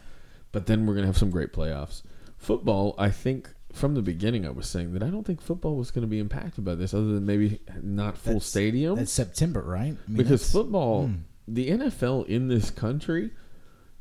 but 0.52 0.66
then 0.68 0.86
we're 0.86 0.94
going 0.94 1.04
to 1.04 1.08
have 1.08 1.18
some 1.18 1.32
great 1.32 1.54
playoffs. 1.54 2.04
Football, 2.38 2.96
I 2.98 3.10
think. 3.10 3.50
From 3.74 3.94
the 3.94 4.02
beginning, 4.02 4.46
I 4.46 4.50
was 4.50 4.68
saying 4.68 4.92
that 4.92 5.02
I 5.02 5.08
don't 5.08 5.26
think 5.26 5.42
football 5.42 5.78
was 5.78 5.92
going 5.92 6.02
to 6.02 6.08
be 6.08 6.20
impacted 6.20 6.66
by 6.66 6.76
this, 6.76 6.94
other 6.94 7.06
than 7.06 7.26
maybe 7.26 7.62
not 7.82 8.18
full 8.18 8.34
That's- 8.34 8.46
stadium 8.46 8.98
That's 8.98 9.14
September, 9.14 9.62
right? 9.62 9.96
I 9.96 10.10
mean, 10.10 10.18
because 10.18 10.52
football, 10.52 11.08
hmm. 11.08 11.14
the 11.48 11.70
NFL 11.70 12.28
in 12.28 12.50
this 12.50 12.70
country, 12.70 13.32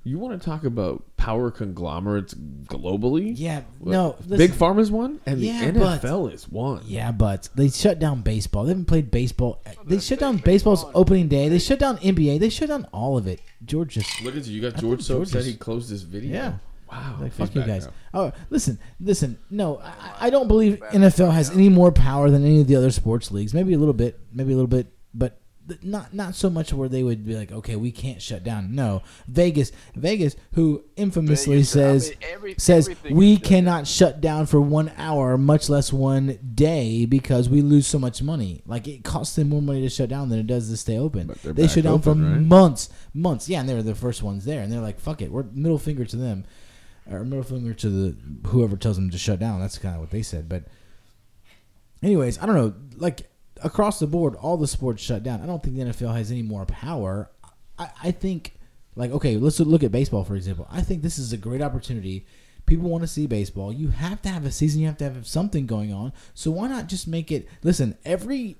you 0.02 0.18
want 0.18 0.40
to 0.40 0.44
talk 0.44 0.64
about 0.64 1.04
power 1.20 1.50
conglomerates 1.50 2.34
globally? 2.34 3.34
Yeah, 3.36 3.62
What, 3.78 3.92
no. 3.92 4.16
Big 4.22 4.30
listen. 4.50 4.56
Pharma's 4.56 4.90
one, 4.90 5.20
and 5.26 5.38
Yeah, 5.40 5.70
the 5.70 5.78
but- 5.78 6.00
NFL 6.02 6.32
is 6.32 6.48
one. 6.48 6.82
Yeah, 6.86 7.12
but 7.12 7.48
they 7.54 7.68
shut 7.68 7.98
down 7.98 8.22
baseball. 8.22 8.64
They 8.64 8.70
haven't 8.70 8.86
played 8.86 9.10
baseball. 9.10 9.62
They 9.86 9.98
shut 9.98 10.18
down 10.20 10.38
baseball's 10.38 10.84
opening 10.94 11.28
day. 11.28 11.48
They 11.48 11.58
shut 11.58 11.78
down 11.78 11.98
NBA. 11.98 12.38
They 12.40 12.48
shut 12.48 12.68
down 12.68 12.86
all 12.92 13.18
of 13.18 13.26
it. 13.26 13.40
George 13.64 13.94
just 13.94 14.22
Look 14.22 14.34
at 14.36 14.46
you. 14.46 14.54
You 14.60 14.70
got 14.70 14.80
George 14.80 15.02
so 15.02 15.16
George 15.16 15.28
upset 15.28 15.40
is- 15.42 15.46
he 15.48 15.54
closed 15.54 15.90
his 15.90 16.02
video. 16.02 16.32
Yeah. 16.32 16.52
Wow. 16.90 17.16
like 17.20 17.32
He's 17.32 17.34
fuck 17.46 17.54
you 17.54 17.60
back 17.60 17.68
guys. 17.68 17.86
now. 17.86 17.92
Oh, 18.14 18.32
listen, 18.48 18.78
listen. 18.98 19.38
No, 19.50 19.78
I, 19.78 20.26
I 20.26 20.30
don't 20.30 20.48
believe 20.48 20.80
NFL 20.90 21.32
has 21.32 21.50
any 21.50 21.68
more 21.68 21.92
power 21.92 22.30
than 22.30 22.44
any 22.44 22.62
of 22.62 22.66
the 22.66 22.74
other 22.76 22.90
sports 22.90 23.30
leagues. 23.30 23.54
Maybe 23.54 23.74
a 23.74 23.78
little 23.78 23.94
bit, 23.94 24.18
maybe 24.32 24.52
a 24.52 24.56
little 24.56 24.66
bit, 24.66 24.88
but 25.14 25.38
th- 25.38 25.39
not 25.82 26.12
not 26.14 26.34
so 26.34 26.50
much 26.50 26.72
where 26.72 26.88
they 26.88 27.02
would 27.02 27.24
be 27.26 27.34
like, 27.36 27.50
okay, 27.52 27.76
we 27.76 27.90
can't 27.92 28.20
shut 28.20 28.44
down. 28.44 28.74
No, 28.74 29.02
Vegas, 29.28 29.72
Vegas, 29.94 30.36
who 30.54 30.84
infamously 30.96 31.56
Vegas, 31.56 31.76
I 31.76 31.78
says 31.80 32.08
mean, 32.10 32.18
every- 32.32 32.54
says 32.58 32.90
we 33.10 33.32
is 33.32 33.38
shut 33.38 33.46
cannot 33.46 33.86
shut 33.86 34.20
down 34.20 34.46
for 34.46 34.60
one 34.60 34.92
hour, 34.96 35.36
much 35.38 35.68
less 35.68 35.92
one 35.92 36.38
day, 36.54 37.04
because 37.06 37.48
we 37.48 37.62
lose 37.62 37.86
so 37.86 37.98
much 37.98 38.22
money. 38.22 38.62
Like 38.66 38.88
it 38.88 39.04
costs 39.04 39.36
them 39.36 39.48
more 39.50 39.62
money 39.62 39.80
to 39.82 39.88
shut 39.88 40.08
down 40.08 40.28
than 40.28 40.38
it 40.38 40.46
does 40.46 40.68
to 40.70 40.76
stay 40.76 40.98
open. 40.98 41.26
But 41.28 41.42
they're 41.42 41.52
They 41.52 41.62
back 41.64 41.70
shut 41.72 41.84
down 41.84 42.00
for 42.02 42.10
right? 42.14 42.40
months, 42.40 42.88
months. 43.14 43.48
Yeah, 43.48 43.60
and 43.60 43.68
they 43.68 43.74
were 43.74 43.82
the 43.82 43.94
first 43.94 44.22
ones 44.22 44.44
there, 44.44 44.60
and 44.62 44.72
they're 44.72 44.80
like, 44.80 45.00
"Fuck 45.00 45.22
it, 45.22 45.30
we're 45.32 45.44
middle 45.52 45.78
finger 45.78 46.04
to 46.04 46.16
them." 46.16 46.44
or 47.10 47.24
middle 47.24 47.42
finger 47.42 47.74
to 47.74 47.88
the 47.90 48.16
whoever 48.48 48.76
tells 48.76 48.94
them 48.94 49.10
to 49.10 49.18
shut 49.18 49.40
down. 49.40 49.58
That's 49.58 49.78
kind 49.78 49.94
of 49.96 50.00
what 50.00 50.10
they 50.10 50.22
said. 50.22 50.48
But, 50.48 50.64
anyways, 52.02 52.38
I 52.38 52.46
don't 52.46 52.54
know. 52.54 52.74
Like 52.96 53.29
across 53.62 53.98
the 53.98 54.06
board, 54.06 54.34
all 54.36 54.56
the 54.56 54.66
sports 54.66 55.02
shut 55.02 55.22
down. 55.22 55.40
I 55.40 55.46
don't 55.46 55.62
think 55.62 55.76
the 55.76 55.82
NFL 55.82 56.14
has 56.14 56.30
any 56.30 56.42
more 56.42 56.66
power. 56.66 57.30
I, 57.78 57.88
I 58.04 58.10
think, 58.10 58.54
like, 58.96 59.10
okay, 59.10 59.36
let's 59.36 59.60
look 59.60 59.82
at 59.82 59.92
baseball 59.92 60.24
for 60.24 60.36
example. 60.36 60.66
I 60.70 60.82
think 60.82 61.02
this 61.02 61.18
is 61.18 61.32
a 61.32 61.36
great 61.36 61.62
opportunity. 61.62 62.26
People 62.66 62.88
want 62.88 63.02
to 63.02 63.08
see 63.08 63.26
baseball. 63.26 63.72
You 63.72 63.88
have 63.88 64.22
to 64.22 64.28
have 64.28 64.44
a 64.44 64.52
season. 64.52 64.80
You 64.80 64.86
have 64.86 64.98
to 64.98 65.04
have 65.04 65.26
something 65.26 65.66
going 65.66 65.92
on. 65.92 66.12
So 66.34 66.50
why 66.50 66.68
not 66.68 66.88
just 66.88 67.08
make 67.08 67.32
it? 67.32 67.48
Listen, 67.62 67.96
every 68.04 68.58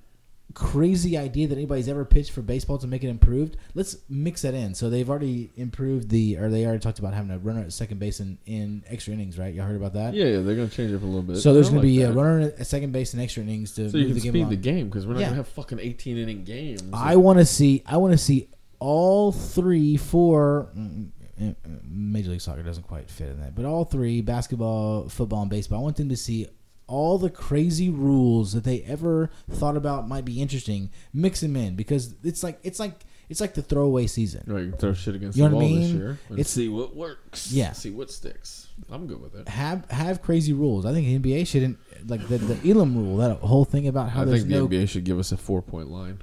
crazy 0.55 1.16
idea 1.16 1.46
that 1.48 1.55
anybody's 1.57 1.88
ever 1.88 2.05
pitched 2.05 2.32
for 2.32 2.42
baseball 2.42 2.78
to 2.78 2.86
make 2.86 3.05
it 3.05 3.09
improved, 3.09 3.57
let's 3.74 3.96
mix 4.09 4.42
that 4.42 4.55
in. 4.55 4.74
So 4.74 4.90
they've 4.90 5.09
already 5.09 5.51
improved 5.57 6.09
the, 6.09 6.36
or 6.38 6.48
they 6.48 6.64
already 6.64 6.80
talked 6.80 6.98
about 6.98 7.14
having 7.14 7.30
a 7.30 7.38
runner 7.38 7.61
at 7.61 7.72
second 7.72 7.98
base 8.01 8.20
in, 8.20 8.38
in 8.46 8.82
extra 8.88 9.12
innings, 9.14 9.38
right? 9.38 9.55
You 9.55 9.61
all 9.61 9.66
heard 9.68 9.76
about 9.76 9.94
that? 9.94 10.14
Yeah, 10.14 10.24
yeah, 10.26 10.40
they're 10.40 10.57
going 10.57 10.68
to 10.68 10.74
change 10.74 10.90
it 10.92 10.96
up 10.96 11.03
a 11.03 11.07
little 11.07 11.22
bit. 11.22 11.36
So 11.36 11.55
there's 11.55 11.68
going 11.70 11.82
to 11.82 11.86
be 11.86 11.98
that. 11.98 12.11
a 12.11 12.12
runner 12.12 12.53
at 12.59 12.66
second 12.66 12.92
base 12.92 13.14
in 13.14 13.20
extra 13.20 13.42
innings 13.42 13.72
to 13.76 13.90
So 13.90 13.96
you 13.98 14.07
can 14.07 14.14
the 14.14 14.20
game 14.20 14.32
speed 14.32 14.48
the 14.51 14.57
game 14.57 14.88
because 14.88 15.07
we're 15.07 15.14
not 15.14 15.20
Yeah. 15.20 15.26
going 15.26 15.36
to 15.38 15.42
have 15.44 15.48
fucking 15.48 15.78
18 15.80 16.18
inning 16.18 16.44
games. 16.44 16.82
I 16.92 17.16
want 17.16 17.38
to 17.38 17.44
see. 17.46 17.82
I 17.86 17.96
want 17.98 18.12
to 18.12 18.18
see 18.18 18.48
all 18.78 19.30
three, 19.32 19.96
four. 19.96 20.70
mm, 20.76 21.11
mm, 21.40 21.55
mm, 21.55 21.80
Major 21.90 22.30
League 22.30 22.40
Soccer 22.40 22.62
doesn't 22.62 22.84
quite 22.88 23.09
fit 23.11 23.28
in 23.28 23.40
that, 23.40 23.55
but 23.55 23.64
all 23.64 23.84
three: 23.84 24.20
basketball, 24.20 25.09
football, 25.09 25.42
and 25.42 25.51
baseball. 25.51 25.78
I 25.80 25.82
want 25.82 25.96
them 25.96 26.09
to 26.09 26.16
see 26.16 26.46
all 26.91 27.16
the 27.18 27.30
crazy 27.30 27.88
rules 27.88 28.53
that 28.53 28.64
they 28.64 28.82
ever 28.82 29.30
thought 29.51 29.76
about 29.76 30.09
might 30.09 30.24
be 30.24 30.41
interesting. 30.43 30.91
Mix 31.14 31.41
them 31.41 31.57
in 31.57 31.76
because 31.76 32.14
it's 32.24 32.43
like 32.43 32.59
it's 32.62 32.78
like 32.80 32.93
it's 33.28 33.41
like 33.41 33.55
the 33.55 33.62
throwaway 33.62 34.07
season. 34.09 34.43
Right, 34.47 34.64
you 34.64 34.70
can 34.70 34.78
throw 34.78 34.93
shit 34.93 35.14
against 35.14 35.38
You 35.38 35.49
the 35.49 35.55
what 35.55 35.62
I 35.62 35.66
wall 35.68 35.76
this 35.76 35.91
year 35.91 36.18
and 36.28 36.38
It's- 36.38 36.51
see 36.51 36.68
what 36.68 36.97
works. 36.97 37.53
Yeah. 37.53 37.72
see 37.72 37.91
what 37.91 38.11
sticks. 38.11 38.66
I'm 38.91 39.07
good 39.07 39.20
with 39.22 39.34
it. 39.36 39.47
Have 39.49 39.88
have 39.91 40.20
crazy 40.22 40.53
rules. 40.53 40.84
I 40.84 40.93
think 40.93 41.22
the 41.22 41.30
NBA 41.30 41.47
shouldn't 41.47 41.78
like 42.09 42.26
the 42.28 42.38
the 42.38 42.70
Elam 42.70 42.97
rule. 42.97 43.18
That 43.18 43.38
whole 43.38 43.64
thing 43.64 43.86
about 43.86 44.11
how 44.11 44.22
I 44.22 44.24
there's 44.24 44.41
think 44.41 44.53
the 44.53 44.59
no. 44.59 44.66
NBA 44.68 44.88
should 44.88 45.05
give 45.05 45.18
us 45.18 45.30
a 45.32 45.36
four 45.36 45.62
point 45.62 45.88
line. 45.91 46.20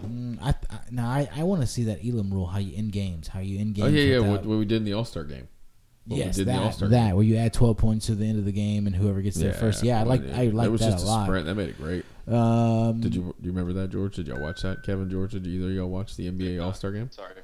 Mm, 0.00 0.38
I, 0.42 0.50
I 0.70 0.78
now 0.90 1.08
I, 1.10 1.28
I 1.36 1.42
want 1.44 1.60
to 1.60 1.66
see 1.66 1.84
that 1.84 2.00
Elam 2.04 2.32
rule. 2.32 2.46
How 2.46 2.58
you 2.58 2.76
end 2.76 2.92
games. 2.92 3.28
How 3.28 3.40
you 3.40 3.58
end 3.60 3.74
games. 3.74 3.88
Oh 3.88 3.90
yeah, 3.90 4.04
yeah. 4.04 4.18
What, 4.20 4.44
what 4.46 4.58
we 4.58 4.64
did 4.64 4.76
in 4.78 4.84
the 4.84 4.94
All 4.94 5.04
Star 5.04 5.24
game. 5.24 5.48
What 6.06 6.18
yes, 6.18 6.36
did 6.36 6.48
that, 6.48 6.58
All-Star 6.58 6.88
that 6.88 7.14
where 7.14 7.24
you 7.24 7.36
add 7.36 7.52
twelve 7.52 7.76
points 7.78 8.06
to 8.06 8.16
the 8.16 8.26
end 8.26 8.38
of 8.38 8.44
the 8.44 8.52
game 8.52 8.88
and 8.88 8.96
whoever 8.96 9.22
gets 9.22 9.36
there 9.36 9.52
first. 9.52 9.84
Yeah, 9.84 10.00
I 10.00 10.02
like 10.02 10.22
I 10.34 10.46
like 10.46 10.64
that 10.66 10.70
was 10.72 10.80
that 10.80 10.90
just 10.90 11.04
a 11.04 11.08
lot. 11.08 11.26
sprint. 11.26 11.46
That 11.46 11.54
made 11.54 11.68
it 11.68 11.78
great. 11.78 12.04
Um, 12.26 13.00
Did 13.00 13.14
you 13.14 13.22
do 13.22 13.46
you 13.46 13.52
remember 13.52 13.72
that, 13.74 13.90
George? 13.90 14.16
Did 14.16 14.26
y'all 14.26 14.40
watch 14.40 14.62
that, 14.62 14.82
Kevin 14.82 15.08
George? 15.08 15.32
Did 15.32 15.46
either 15.46 15.66
of 15.66 15.72
y'all 15.72 15.88
watch 15.88 16.16
the 16.16 16.28
NBA 16.30 16.62
All 16.62 16.72
Star 16.72 16.90
game? 16.90 17.10
Sorry. 17.12 17.34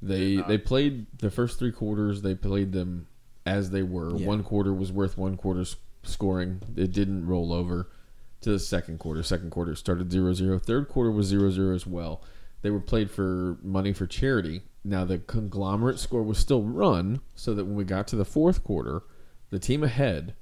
They 0.00 0.36
they 0.36 0.58
played 0.58 1.06
the 1.18 1.30
first 1.30 1.58
three 1.58 1.72
quarters. 1.72 2.22
They 2.22 2.36
played 2.36 2.72
them 2.72 3.08
as 3.44 3.70
they 3.70 3.82
were. 3.82 4.16
Yeah. 4.16 4.26
One 4.26 4.44
quarter 4.44 4.72
was 4.72 4.92
worth 4.92 5.18
one 5.18 5.36
quarter 5.36 5.64
scoring. 6.02 6.60
It 6.76 6.92
didn't 6.92 7.26
roll 7.26 7.52
over 7.52 7.88
to 8.42 8.50
the 8.50 8.58
second 8.58 8.98
quarter. 8.98 9.22
Second 9.22 9.50
quarter 9.50 9.74
started 9.74 10.10
0-0. 10.10 10.62
Third 10.62 10.88
quarter 10.88 11.10
was 11.10 11.32
0-0 11.32 11.74
as 11.74 11.86
well. 11.86 12.22
They 12.62 12.70
were 12.70 12.80
played 12.80 13.10
for 13.10 13.58
money 13.62 13.92
for 13.92 14.06
charity. 14.06 14.62
Now 14.86 15.04
the 15.04 15.18
conglomerate 15.18 15.98
score 15.98 16.22
was 16.22 16.38
still 16.38 16.62
run, 16.62 17.20
so 17.34 17.54
that 17.54 17.64
when 17.64 17.74
we 17.74 17.84
got 17.84 18.06
to 18.08 18.16
the 18.16 18.24
fourth 18.24 18.62
quarter, 18.62 19.02
the 19.50 19.58
team 19.58 19.82
ahead 19.82 20.34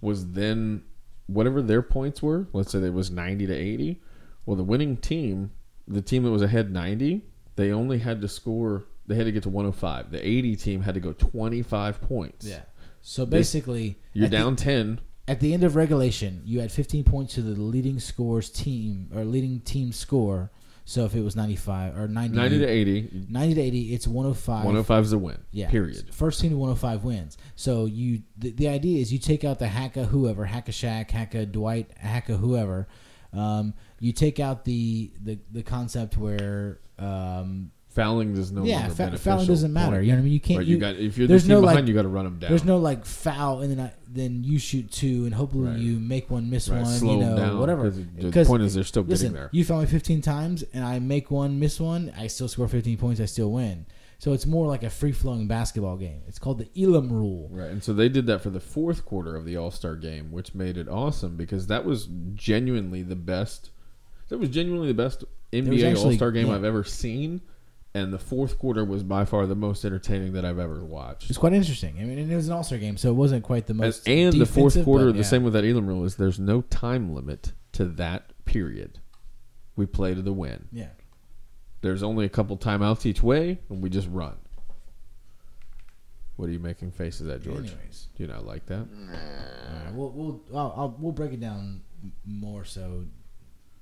was 0.00 0.32
then 0.32 0.82
whatever 1.26 1.60
their 1.60 1.82
points 1.82 2.22
were. 2.22 2.46
Let's 2.52 2.72
say 2.72 2.78
it 2.78 2.94
was 2.94 3.10
ninety 3.10 3.46
to 3.46 3.54
eighty. 3.54 4.00
Well, 4.46 4.56
the 4.56 4.64
winning 4.64 4.96
team, 4.96 5.50
the 5.86 6.00
team 6.02 6.22
that 6.24 6.30
was 6.30 6.42
ahead 6.42 6.72
ninety, 6.72 7.22
they 7.56 7.70
only 7.70 7.98
had 7.98 8.20
to 8.22 8.28
score. 8.28 8.84
They 9.06 9.14
had 9.14 9.26
to 9.26 9.32
get 9.32 9.42
to 9.42 9.50
one 9.50 9.66
hundred 9.66 9.76
five. 9.76 10.10
The 10.10 10.26
eighty 10.26 10.56
team 10.56 10.80
had 10.82 10.94
to 10.94 11.00
go 11.00 11.12
twenty 11.12 11.60
five 11.62 12.00
points. 12.00 12.46
yeah. 12.46 12.62
So 13.02 13.26
basically, 13.26 13.98
you're 14.14 14.26
at 14.26 14.30
the- 14.30 14.36
down 14.38 14.56
ten. 14.56 15.00
at 15.28 15.40
the 15.40 15.52
end 15.52 15.64
of 15.64 15.76
regulation. 15.76 16.40
You 16.44 16.60
had 16.60 16.72
fifteen 16.72 17.04
points 17.04 17.34
to 17.34 17.42
the 17.42 17.60
leading 17.60 17.98
scores 18.00 18.48
team 18.48 19.10
or 19.14 19.24
leading 19.24 19.60
team 19.60 19.92
score. 19.92 20.50
So 20.84 21.04
if 21.04 21.14
it 21.14 21.22
was 21.22 21.36
ninety 21.36 21.56
five 21.56 21.96
or 21.96 22.08
90, 22.08 22.36
90 22.36 22.58
to 22.58 22.66
80. 22.66 23.26
90 23.28 23.54
to 23.54 23.60
eighty, 23.60 23.94
it's 23.94 24.06
one 24.06 24.24
hundred 24.24 24.38
five. 24.38 24.64
105 24.64 25.04
is 25.04 25.12
a 25.12 25.18
win. 25.18 25.38
Yeah. 25.52 25.70
Period. 25.70 26.12
First 26.14 26.40
team 26.40 26.50
to 26.50 26.56
105 26.56 27.04
wins. 27.04 27.38
So 27.54 27.86
you 27.86 28.22
the, 28.36 28.50
the 28.50 28.68
idea 28.68 29.00
is 29.00 29.12
you 29.12 29.18
take 29.18 29.44
out 29.44 29.58
the 29.58 29.66
Hacka 29.66 30.06
whoever, 30.06 30.46
Hacka 30.46 30.70
Shaq, 30.70 31.10
Hacka 31.10 31.50
Dwight, 31.50 31.90
Hacka 32.02 32.36
whoever. 32.38 32.88
Um, 33.32 33.74
you 34.00 34.12
take 34.12 34.40
out 34.40 34.64
the 34.64 35.12
the, 35.22 35.38
the 35.50 35.62
concept 35.62 36.16
where 36.16 36.80
um, 36.98 37.70
Fouling 37.94 38.34
does 38.34 38.50
no 38.52 38.64
yeah, 38.64 38.86
longer 38.88 38.94
fa- 38.94 39.18
fouling 39.18 39.46
doesn't 39.46 39.72
matter. 39.72 39.96
Point. 39.96 40.04
You 40.06 40.12
know 40.12 40.16
what 40.16 40.20
I 40.20 40.24
mean? 40.24 40.32
You 40.32 40.40
can't. 40.40 40.58
Right, 40.58 40.66
you, 40.66 40.74
you, 40.76 40.80
got 40.80 40.96
if 40.96 41.18
you're 41.18 41.28
the 41.28 41.38
team 41.38 41.48
no, 41.48 41.60
behind, 41.60 41.80
like- 41.80 41.88
you 41.88 41.94
got 41.94 42.02
to 42.02 42.08
run 42.08 42.24
them 42.24 42.38
down. 42.38 42.50
there's 42.50 42.64
no 42.64 42.78
like 42.78 43.04
foul 43.04 43.60
and 43.60 43.70
then 43.70 43.84
I, 43.86 43.92
then 44.08 44.44
you 44.44 44.58
shoot 44.58 44.90
two 44.90 45.24
and 45.26 45.34
hopefully 45.34 45.68
Right. 45.68 45.78
you 45.78 45.98
make 45.98 46.30
one, 46.30 46.48
miss 46.48 46.68
right, 46.68 46.82
one, 46.82 46.90
slow 46.90 47.14
you 47.14 47.20
know, 47.24 47.36
down. 47.36 47.58
whatever. 47.58 47.90
'cause 47.90 48.00
The 48.16 48.44
point 48.46 48.62
is 48.62 48.74
they're 48.74 48.84
still 48.84 49.02
Listen, 49.02 49.26
getting 49.28 49.34
there. 49.36 49.50
you 49.52 49.64
foul 49.64 49.80
me 49.80 49.86
15 49.86 50.22
times 50.22 50.64
and 50.72 50.84
I 50.84 50.98
make 51.00 51.30
one, 51.30 51.58
miss 51.58 51.78
one, 51.78 52.12
I 52.16 52.28
still 52.28 52.48
score 52.48 52.66
15 52.68 52.96
points, 52.96 53.20
I 53.20 53.26
still 53.26 53.52
win. 53.52 53.86
So 54.18 54.32
it's 54.32 54.46
more 54.46 54.68
like 54.68 54.84
a 54.84 54.90
free 54.90 55.10
flowing 55.12 55.48
basketball 55.48 55.96
game. 55.96 56.22
It's 56.28 56.38
called 56.38 56.58
the 56.58 56.68
Elam 56.80 57.12
rule. 57.12 57.48
Right, 57.52 57.70
and 57.70 57.82
so 57.82 57.92
they 57.92 58.08
did 58.08 58.26
that 58.26 58.40
for 58.40 58.50
the 58.50 58.60
fourth 58.60 59.04
quarter 59.04 59.34
of 59.36 59.44
the 59.44 59.56
All 59.56 59.70
Star 59.72 59.96
game, 59.96 60.30
which 60.30 60.54
made 60.54 60.76
it 60.78 60.88
awesome 60.88 61.36
because 61.36 61.66
that 61.66 61.84
was 61.84 62.08
genuinely 62.34 63.02
the 63.02 63.16
best. 63.16 63.70
That 64.28 64.38
was 64.38 64.48
genuinely 64.48 64.88
the 64.88 64.94
best 64.94 65.24
NBA 65.52 65.96
All 66.02 66.12
Star 66.12 66.30
game 66.30 66.46
yeah. 66.46 66.54
I've 66.54 66.64
ever 66.64 66.84
seen, 66.84 67.40
and 67.94 68.12
the 68.12 68.18
fourth 68.18 68.58
quarter 68.58 68.84
was 68.84 69.02
by 69.02 69.24
far 69.24 69.46
the 69.46 69.54
most 69.54 69.84
entertaining 69.84 70.32
that 70.32 70.44
I've 70.44 70.58
ever 70.58 70.84
watched. 70.84 71.28
It's 71.28 71.38
quite 71.38 71.52
interesting. 71.52 71.96
I 72.00 72.04
mean, 72.04 72.18
it 72.30 72.34
was 72.34 72.46
an 72.48 72.54
All 72.54 72.62
Star 72.64 72.78
game, 72.78 72.96
so 72.96 73.10
it 73.10 73.14
wasn't 73.14 73.44
quite 73.44 73.66
the 73.66 73.74
most. 73.74 74.08
and 74.08 74.32
the 74.32 74.46
fourth 74.46 74.82
quarter, 74.84 75.06
but 75.06 75.16
the 75.16 75.24
same 75.24 75.42
with 75.42 75.52
that 75.52 75.64
Elam 75.64 75.86
rule 75.86 76.04
is 76.04 76.16
there's 76.16 76.38
no 76.38 76.62
time 76.62 77.14
limit 77.14 77.52
to 77.72 77.84
that 77.84 78.32
period. 78.44 78.98
We 79.76 79.86
play 79.86 80.14
to 80.14 80.22
the 80.22 80.32
win. 80.32 80.68
Yeah. 80.72 80.88
There's 81.80 82.02
only 82.02 82.24
a 82.24 82.28
couple 82.28 82.56
timeouts 82.56 83.04
each 83.06 83.22
way, 83.22 83.58
and 83.68 83.82
we 83.82 83.90
just 83.90 84.08
run. 84.08 84.36
What 86.36 86.48
are 86.48 86.52
you 86.52 86.58
making 86.58 86.92
faces 86.92 87.28
at, 87.28 87.42
George? 87.42 87.66
Anyways, 87.70 88.08
Do 88.16 88.22
you 88.22 88.28
not 88.28 88.46
like 88.46 88.66
that? 88.66 88.86
all 88.88 89.84
right, 89.84 89.92
we'll 89.94 90.10
we'll 90.10 90.40
I'll, 90.54 90.74
I'll, 90.76 90.96
we'll 90.98 91.12
break 91.12 91.32
it 91.32 91.40
down 91.40 91.82
more 92.24 92.64
so, 92.64 93.04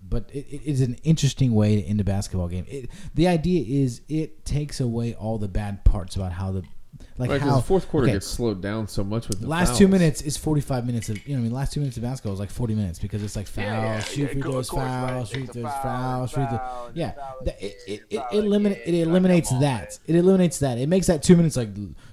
but 0.07 0.29
it, 0.33 0.47
it 0.51 0.63
is 0.65 0.81
an 0.81 0.97
interesting 1.05 1.55
way 1.55 1.77
to 1.77 1.83
end 1.83 2.01
a 2.01 2.05
basketball 2.05 2.49
game. 2.49 2.65
It, 2.69 2.91
the 3.15 3.29
idea 3.29 3.65
is 3.85 4.03
it 4.09 4.45
takes 4.45 4.81
away 4.81 5.15
all 5.15 5.39
the 5.39 5.49
bad 5.49 5.85
parts 5.85 6.17
about 6.17 6.33
how 6.33 6.51
the 6.53 6.63
Like 7.17 7.31
Right, 7.31 7.41
'cause 7.41 7.49
how 7.51 7.57
the 7.57 7.63
fourth 7.63 7.89
quarter 7.89 8.07
okay, 8.07 8.15
gets 8.15 8.27
slowed 8.27 8.61
down 8.61 8.89
so 8.89 9.05
much 9.05 9.29
with 9.29 9.41
the 9.41 9.47
last 9.47 9.77
two 9.79 9.89
minutes 9.89 10.21
is 10.23 10.37
45 10.37 10.85
minutes 10.87 11.09
of 11.09 11.27
you 11.27 11.35
know 11.35 11.41
I 11.41 11.43
mean 11.45 11.53
last 11.53 11.73
two 11.73 11.81
minutes 11.81 11.97
of 11.97 12.03
basketball 12.03 12.33
is 12.35 12.41
like 12.41 12.51
40 12.51 12.75
minutes 12.75 12.99
because 12.99 13.23
it's 13.23 13.37
like 13.37 13.47
foul, 13.47 13.65
Yeah, 13.65 13.83
yeah, 13.83 14.01
shoot 14.01 14.21
yeah, 14.23 14.27
free 14.33 14.43
throws, 14.43 14.69
foul, 14.69 14.79
right. 15.19 15.27
shoot 15.29 15.41
It's 15.45 15.51
a 15.51 15.53
throws, 15.61 15.73
foul, 15.73 15.83
foul, 15.83 16.27
shoot 16.27 16.49
throws. 16.49 16.91
Yeah, 16.95 17.13
foul 17.13 17.37
that, 17.45 17.63
it, 17.63 17.77
it, 17.87 18.03
it, 18.11 18.17
foul 18.19 18.29
eliminate, 18.39 18.83
again. 18.83 18.95
it 18.95 19.01
eliminates 19.07 19.53
on, 19.53 19.61
that. 19.61 19.99
man. 20.09 20.17
It 20.17 20.19
eliminates 20.19 20.59
that. 20.59 20.79
It 20.79 20.89
makes 20.89 21.07
that 21.07 21.23
two 21.23 21.37
minutes 21.37 21.57
like 21.57 21.69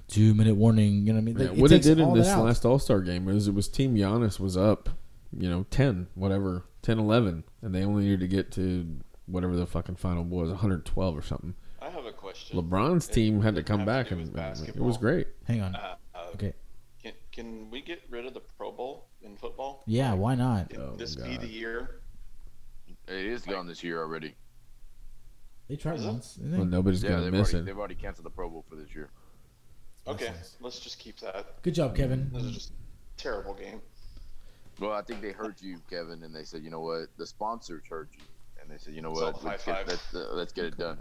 two 0.08 0.34
minute 0.34 0.54
warning. 0.56 1.06
You 1.06 1.12
know 1.12 1.14
what 1.14 1.18
I 1.18 1.24
mean? 1.24 1.38
Yeah, 1.38 1.48
Like, 1.50 1.58
what 1.58 1.72
it 1.72 1.82
did 1.82 1.98
in 2.00 2.14
this 2.14 2.28
out. 2.28 2.44
last 2.44 2.64
All 2.64 2.78
Star 2.78 3.00
game 3.00 3.28
is 3.28 3.48
it 3.48 3.54
was 3.54 3.66
Team 3.68 3.94
Giannis 3.96 4.38
was 4.38 4.56
up, 4.56 4.88
you 5.36 5.50
know, 5.50 5.66
10, 5.70 6.06
whatever, 6.14 6.64
10 6.88 6.98
11, 6.98 7.44
and 7.60 7.74
they 7.74 7.84
only 7.84 8.04
needed 8.04 8.20
to 8.20 8.26
get 8.26 8.50
to 8.52 8.96
whatever 9.26 9.54
the 9.54 9.66
fucking 9.66 9.96
final 9.96 10.24
was, 10.24 10.48
112 10.48 11.18
or 11.18 11.20
something. 11.20 11.54
I 11.82 11.90
have 11.90 12.06
a 12.06 12.12
question. 12.12 12.58
LeBron's 12.58 13.06
It 13.10 13.12
team 13.12 13.42
had 13.42 13.56
to 13.56 13.62
come 13.62 13.84
back, 13.84 14.06
to 14.08 14.14
and 14.14 14.32
with 14.32 14.68
it 14.70 14.76
was 14.80 14.96
great. 14.96 15.26
Hang 15.46 15.60
on. 15.60 15.74
Uh, 15.74 15.96
uh, 16.14 16.18
Okay. 16.32 16.54
Can, 17.02 17.12
can 17.30 17.70
we 17.70 17.82
get 17.82 18.00
rid 18.08 18.24
of 18.24 18.32
the 18.32 18.40
Pro 18.40 18.72
Bowl 18.72 19.08
in 19.20 19.36
football? 19.36 19.84
Yeah, 19.86 20.14
why 20.14 20.34
not? 20.34 20.70
Can 20.70 20.80
Oh, 20.80 20.96
this 20.96 21.14
be 21.14 21.36
the 21.36 21.46
year? 21.46 22.00
It 23.06 23.26
is 23.26 23.42
gone 23.42 23.66
this 23.66 23.84
year 23.84 24.00
already. 24.00 24.34
They 25.68 25.76
tried 25.76 25.96
Is 25.96 26.06
it? 26.06 26.08
once. 26.08 26.34
didn't 26.36 26.52
they? 26.52 26.56
Well, 26.56 26.66
nobody's 26.66 27.02
Yeah, 27.02 27.10
gonna 27.10 27.22
they've 27.24 27.32
miss 27.32 27.52
already, 27.52 27.58
it. 27.58 27.66
they've 27.66 27.78
already 27.78 27.94
canceled 27.96 28.24
the 28.24 28.30
Pro 28.30 28.48
Bowl 28.48 28.64
for 28.66 28.76
this 28.76 28.94
year. 28.94 29.10
Okay, 30.06 30.28
nice. 30.28 30.56
let's 30.62 30.80
just 30.80 30.98
keep 30.98 31.20
that. 31.20 31.60
Good 31.60 31.74
job, 31.74 31.94
Kevin. 31.94 32.30
This 32.32 32.44
is 32.44 32.54
just 32.54 32.70
a 32.70 32.72
terrible 33.18 33.52
game. 33.52 33.82
Well, 34.80 34.92
I 34.92 35.02
think 35.02 35.20
they 35.22 35.32
heard 35.32 35.56
you, 35.60 35.78
Kevin, 35.90 36.22
and 36.22 36.34
they 36.34 36.44
said, 36.44 36.62
you 36.62 36.70
know 36.70 36.80
what, 36.80 37.06
the 37.16 37.26
sponsors 37.26 37.82
heard 37.90 38.08
you, 38.12 38.22
and 38.62 38.70
they 38.70 38.78
said, 38.78 38.94
you 38.94 39.02
know 39.02 39.10
what, 39.10 39.36
high 39.36 39.50
let's 39.50 39.64
five. 39.64 39.86
get, 39.86 39.88
let's, 39.88 40.14
uh, 40.14 40.28
let's 40.34 40.52
get 40.52 40.64
it 40.66 40.78
done. 40.78 40.98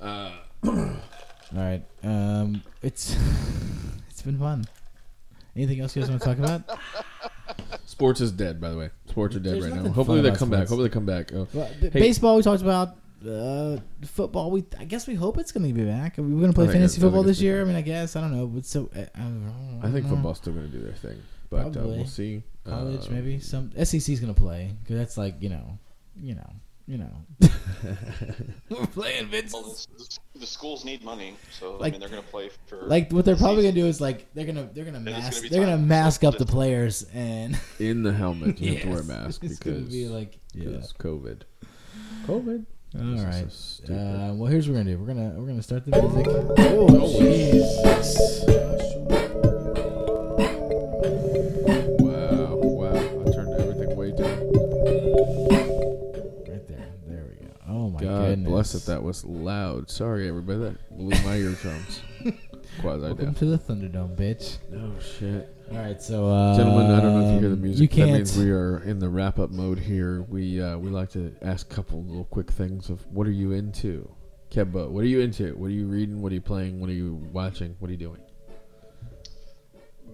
Uh, 0.00 0.30
All 0.66 0.92
right. 1.54 1.82
Um, 2.02 2.62
it's 2.82 3.16
it's 4.10 4.22
been 4.22 4.38
fun. 4.38 4.66
Anything 5.54 5.80
else 5.80 5.96
you 5.96 6.02
guys 6.02 6.10
want 6.10 6.20
to 6.22 6.28
talk 6.28 6.38
about? 6.38 6.62
sports 7.86 8.20
is 8.20 8.30
dead, 8.30 8.60
by 8.60 8.68
the 8.70 8.76
way. 8.76 8.90
Sports 9.08 9.36
are 9.36 9.40
dead 9.40 9.54
There's 9.54 9.70
right 9.70 9.82
now. 9.82 9.90
Hopefully 9.90 10.20
they 10.20 10.28
about 10.28 10.38
come 10.38 10.50
back. 10.50 10.58
Hopefully 10.68 10.88
they 10.88 10.92
come 10.92 11.06
back. 11.06 11.32
Oh, 11.32 11.48
Well, 11.52 11.70
Hey. 11.80 11.88
baseball 11.88 12.36
we 12.36 12.42
talked 12.42 12.62
about. 12.62 12.96
Uh, 13.26 13.78
football 14.04 14.50
we 14.50 14.64
I 14.78 14.84
guess 14.84 15.06
we 15.06 15.14
hope 15.14 15.38
it's 15.38 15.50
going 15.52 15.66
to 15.66 15.72
be 15.72 15.84
back. 15.84 16.18
Are 16.18 16.22
we 16.22 16.30
going 16.38 16.52
to 16.52 16.54
play 16.54 16.66
fantasy 16.68 17.00
football 17.00 17.22
this 17.22 17.40
year? 17.40 17.62
I 17.62 17.64
mean, 17.64 17.76
I 17.76 17.80
guess 17.80 18.14
I 18.14 18.20
don't 18.20 18.36
know. 18.36 18.46
But 18.46 18.66
so 18.66 18.90
uh, 18.94 19.00
I, 19.14 19.18
don't 19.20 19.46
know. 19.46 19.78
I 19.78 19.82
think 19.90 19.94
don't 19.94 20.02
know. 20.04 20.08
football's 20.16 20.36
still 20.38 20.52
going 20.52 20.70
to 20.70 20.72
do 20.76 20.82
their 20.84 20.92
thing, 20.92 21.22
but 21.48 21.56
uh, 21.56 21.70
Probably. 21.70 21.96
we'll 21.96 22.06
see. 22.06 22.42
college 22.64 23.06
Uh, 23.08 23.12
maybe 23.12 23.40
some 23.40 23.70
SEC's 23.82 24.20
going 24.20 24.34
to 24.34 24.38
play 24.40 24.74
because 24.82 24.96
that's 24.98 25.16
like 25.16 25.36
you 25.40 25.48
know, 25.48 25.78
you 26.20 26.34
know, 26.34 26.50
you 26.86 26.98
know. 26.98 27.10
We're 28.68 28.86
playing 28.88 29.28
Vince. 29.28 29.52
Well, 29.54 29.62
the, 29.62 29.86
the, 30.34 30.40
the 30.40 30.46
schools 30.46 30.84
need 30.84 31.02
money, 31.02 31.34
so 31.58 31.76
I 31.76 31.78
Like- 31.78 31.92
mean 31.92 32.00
they're 32.00 32.10
going 32.10 32.22
to 32.22 32.28
play 32.28 32.50
for 32.66 32.82
Like 32.82 33.10
what 33.12 33.24
they're 33.24 33.36
probably 33.36 33.62
gonna 33.62 33.74
do 33.74 33.86
is 33.86 34.00
like 34.00 34.32
they're 34.34 34.44
gonna 34.46 34.68
they're 34.74 34.84
gonna 34.84 35.00
mask 35.00 35.38
gonna 35.38 35.48
they're 35.48 35.64
gonna 35.64 35.78
mask 35.78 36.22
up 36.22 36.36
the 36.36 36.46
players 36.46 37.06
and 37.14 37.58
in 37.78 38.02
the 38.02 38.12
helmet. 38.12 38.60
You 38.60 38.74
have 38.74 38.82
to 38.82 38.88
wear 38.90 38.98
a 38.98 39.00
Yes, 39.04 39.08
mask 39.08 39.44
it's 39.44 39.58
because 39.58 39.78
gonna 39.84 39.90
be 39.90 40.06
like 40.08 40.38
yeah. 40.52 40.68
COVID. 40.98 41.42
COVID. 42.26 42.66
All 42.94 43.24
right. 43.24 43.44
so. 43.50 43.92
Uh, 43.92 44.32
well, 44.34 44.50
here's 44.50 44.68
what 44.68 44.74
we're 44.76 44.84
gonna 44.84 44.96
do. 44.96 44.98
We're 44.98 45.06
gonna 45.06 45.34
we're 45.36 45.46
gonna 45.46 45.62
start 45.62 45.84
the 45.84 46.00
music. 46.00 46.26
Oh, 46.58 47.18
Jesus! 47.20 48.44
Wow, 51.98 52.54
wow! 52.56 52.94
I 52.94 53.32
turned 53.32 53.60
everything 53.60 53.96
way 53.96 54.10
down. 54.12 54.38
Right 56.48 56.66
there. 56.68 56.88
There 57.06 57.24
we 57.28 57.34
go. 57.46 57.52
Oh 57.68 57.90
my 57.90 58.00
God 58.00 58.28
goodness. 58.28 58.48
bless 58.48 58.74
it. 58.74 58.86
That 58.86 59.02
was 59.02 59.24
loud. 59.24 59.90
Sorry, 59.90 60.28
everybody. 60.28 60.60
That 60.60 60.96
blew 60.96 61.10
my 61.24 61.36
eardrums. 61.36 62.00
Quasi 62.80 63.00
Welcome 63.02 63.26
deaf. 63.26 63.38
to 63.38 63.44
the 63.46 63.58
Thunderdome, 63.58 64.16
bitch. 64.16 64.58
No 64.70 64.92
shit. 65.00 65.48
All 65.70 65.78
right, 65.78 66.00
so 66.00 66.28
uh, 66.28 66.56
Gentlemen, 66.56 66.90
I 66.90 67.00
don't 67.00 67.20
know 67.20 67.28
if 67.28 67.34
you 67.34 67.40
hear 67.40 67.48
the 67.50 67.56
music. 67.56 67.80
You 67.82 67.88
can't. 67.88 68.10
That 68.12 68.16
means 68.18 68.36
we 68.38 68.50
are 68.50 68.82
in 68.84 68.98
the 68.98 69.08
wrap 69.08 69.38
up 69.38 69.50
mode 69.50 69.78
here. 69.78 70.22
We 70.22 70.60
uh, 70.60 70.78
we 70.78 70.90
like 70.90 71.10
to 71.12 71.34
ask 71.42 71.70
a 71.70 71.74
couple 71.74 72.02
little 72.04 72.24
quick 72.26 72.50
things 72.50 72.90
of 72.90 73.04
what 73.06 73.26
are 73.26 73.32
you 73.32 73.52
into? 73.52 74.08
Kebba, 74.50 74.88
what 74.90 75.02
are 75.02 75.08
you 75.08 75.20
into? 75.20 75.56
What 75.56 75.66
are 75.66 75.74
you 75.74 75.86
reading? 75.86 76.22
What 76.22 76.30
are 76.30 76.34
you 76.36 76.40
playing? 76.40 76.80
What 76.80 76.88
are 76.88 76.94
you 76.94 77.14
watching? 77.32 77.74
What 77.80 77.88
are 77.88 77.92
you 77.92 77.98
doing? 77.98 78.20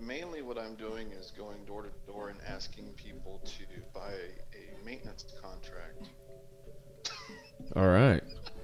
Mainly, 0.01 0.43
what 0.43 0.59
I'm 0.59 0.75
doing 0.75 1.13
is 1.13 1.33
going 1.37 1.65
door 1.67 1.83
to 1.83 2.13
door 2.13 2.29
and 2.31 2.39
asking 2.49 2.87
people 2.97 3.41
to 3.45 3.65
buy 3.95 4.13
a 4.55 4.85
maintenance 4.85 5.27
contract. 5.41 6.09
All 7.77 7.89
right. 7.89 8.23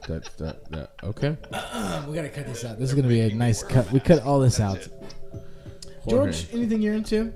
That 0.08 0.24
that 0.38 0.70
that 0.70 0.90
okay. 1.04 1.36
we 2.08 2.14
gotta 2.14 2.30
cut 2.30 2.46
this 2.46 2.64
out. 2.64 2.78
This 2.78 2.88
is 2.88 2.94
gonna 2.94 3.08
be 3.08 3.20
a 3.20 3.34
nice 3.34 3.62
cut. 3.62 3.92
We 3.92 4.00
cut 4.00 4.22
all 4.22 4.40
this 4.40 4.58
out. 4.58 4.88
George, 6.08 6.46
anything 6.50 6.80
you're 6.80 6.94
into? 6.94 7.30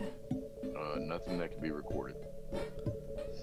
Uh, 0.00 0.96
nothing 0.98 1.38
that 1.38 1.52
can 1.52 1.60
be 1.62 1.70
recorded. 1.70 2.16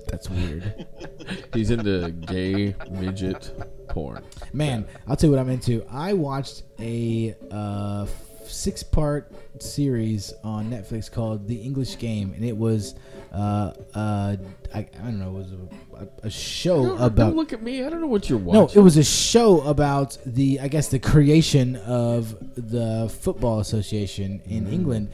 That's 0.10 0.30
weird. 0.30 0.88
He's 1.54 1.72
into 1.72 2.10
gay 2.12 2.76
midget 2.92 3.54
porn. 3.88 4.26
Man, 4.52 4.86
I'll 5.08 5.16
tell 5.16 5.30
you 5.30 5.36
what 5.38 5.40
I'm 5.40 5.50
into. 5.50 5.86
I 5.90 6.12
watched 6.12 6.64
a 6.80 7.34
uh, 7.50 8.08
six 8.46 8.84
part 8.84 9.32
series 9.60 10.34
on 10.44 10.70
Netflix 10.70 11.10
called 11.10 11.48
The 11.48 11.56
English 11.56 11.98
Game, 11.98 12.34
and 12.34 12.44
it 12.44 12.58
was, 12.58 12.96
uh, 13.32 13.72
uh, 13.94 14.36
I, 14.74 14.80
I 14.80 14.82
don't 14.82 15.20
know, 15.20 15.30
it 15.30 15.34
was 15.34 15.54
a, 15.54 15.89
a, 16.02 16.28
a 16.28 16.30
show 16.30 16.84
Don't, 16.86 17.02
about. 17.02 17.16
don't 17.28 17.36
look 17.36 17.54
at 17.54 17.62
me. 17.62 17.84
I 17.84 17.90
don't 17.90 18.02
know 18.02 18.08
what 18.08 18.30
you're 18.30 18.40
watching. 18.40 18.76
No, 18.76 18.82
it 18.82 18.84
was 18.84 18.98
a 18.98 19.04
show 19.04 19.62
about 19.62 20.18
the, 20.26 20.60
I 20.60 20.68
guess, 20.68 20.88
the 20.90 21.00
creation 21.00 21.76
of 21.78 22.36
the 22.56 23.12
Football 23.22 23.60
Association 23.60 24.42
in 24.46 24.66
Mm. 24.66 24.74
England. 24.74 25.10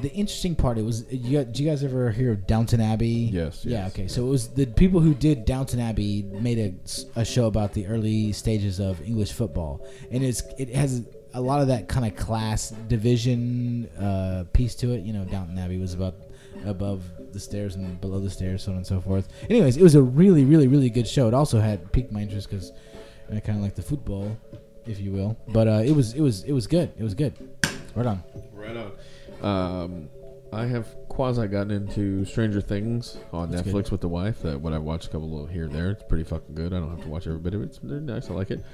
The 0.00 0.10
interesting 0.10 0.54
part, 0.56 0.78
it 0.78 0.84
was. 0.86 1.04
You, 1.12 1.38
got- 1.38 1.48
did 1.48 1.58
you 1.58 1.68
guys 1.68 1.84
ever 1.84 2.10
hear 2.10 2.32
of 2.32 2.46
Downton 2.46 2.80
Abbey? 2.80 3.28
Yes, 3.30 3.62
Yeah. 3.64 3.84
yes, 3.84 3.92
Okay. 3.92 4.08
So 4.08 4.26
it 4.26 4.30
was 4.30 4.48
the 4.48 4.64
people 4.64 5.00
who 5.00 5.12
did 5.12 5.44
Downton 5.44 5.80
Abbey 5.80 6.22
made 6.22 6.58
a, 6.58 7.20
a 7.20 7.24
show 7.26 7.44
about 7.46 7.74
the 7.74 7.86
early 7.86 8.32
stages 8.32 8.80
of 8.80 9.02
English 9.02 9.32
football, 9.32 9.86
and 10.10 10.24
it's 10.24 10.42
it 10.58 10.70
has 10.74 11.02
a 11.34 11.40
lot 11.42 11.60
of 11.60 11.68
that 11.68 11.88
kind 11.88 12.06
of 12.06 12.16
class 12.16 12.70
division 12.88 13.86
uh, 13.98 14.44
piece 14.54 14.74
to 14.76 14.92
it. 14.92 15.02
You 15.04 15.12
know, 15.12 15.24
Downton 15.26 15.58
Abbey 15.58 15.78
was 15.78 15.92
about 15.92 16.14
above 16.64 17.02
the 17.32 17.40
stairs 17.40 17.74
and 17.76 18.00
below 18.00 18.20
the 18.20 18.30
stairs, 18.30 18.62
so 18.64 18.72
on 18.72 18.78
and 18.78 18.86
so 18.86 19.00
forth. 19.00 19.28
Anyways, 19.48 19.76
it 19.76 19.82
was 19.82 19.94
a 19.94 20.02
really, 20.02 20.44
really, 20.44 20.68
really 20.68 20.90
good 20.90 21.06
show. 21.08 21.28
It 21.28 21.34
also 21.34 21.60
had 21.60 21.92
piqued 21.92 22.12
my 22.12 22.20
interest 22.20 22.48
because 22.50 22.72
I 23.34 23.40
kind 23.40 23.58
of 23.58 23.64
like 23.64 23.74
the 23.74 23.82
football, 23.82 24.36
if 24.86 25.00
you 25.00 25.12
will. 25.12 25.36
But 25.48 25.68
uh, 25.68 25.82
it 25.84 25.92
was, 25.92 26.14
it 26.14 26.20
was, 26.20 26.44
it 26.44 26.52
was 26.52 26.66
good. 26.66 26.92
It 26.98 27.02
was 27.02 27.14
good. 27.14 27.34
Right 27.94 28.06
on. 28.06 28.22
Right 28.52 28.76
on. 28.76 28.92
Um, 29.42 30.08
I 30.52 30.66
have 30.66 30.86
quasi 31.08 31.46
gotten 31.46 31.70
into 31.70 32.24
Stranger 32.26 32.60
Things 32.60 33.16
on 33.32 33.50
That's 33.50 33.62
Netflix 33.66 33.84
good. 33.84 33.90
with 33.92 34.00
the 34.02 34.08
wife. 34.08 34.42
That 34.42 34.60
what 34.60 34.72
I 34.72 34.78
watched 34.78 35.06
a 35.06 35.10
couple 35.10 35.30
little 35.30 35.46
here 35.46 35.64
and 35.64 35.74
there. 35.74 35.90
It's 35.90 36.04
pretty 36.08 36.24
fucking 36.24 36.54
good. 36.54 36.72
I 36.74 36.78
don't 36.78 36.90
have 36.90 37.02
to 37.02 37.08
watch 37.08 37.26
every 37.26 37.38
bit 37.38 37.54
of 37.54 37.62
it. 37.62 37.66
It's 37.66 37.82
nice. 37.82 38.28
I 38.30 38.34
like 38.34 38.50
it. 38.50 38.64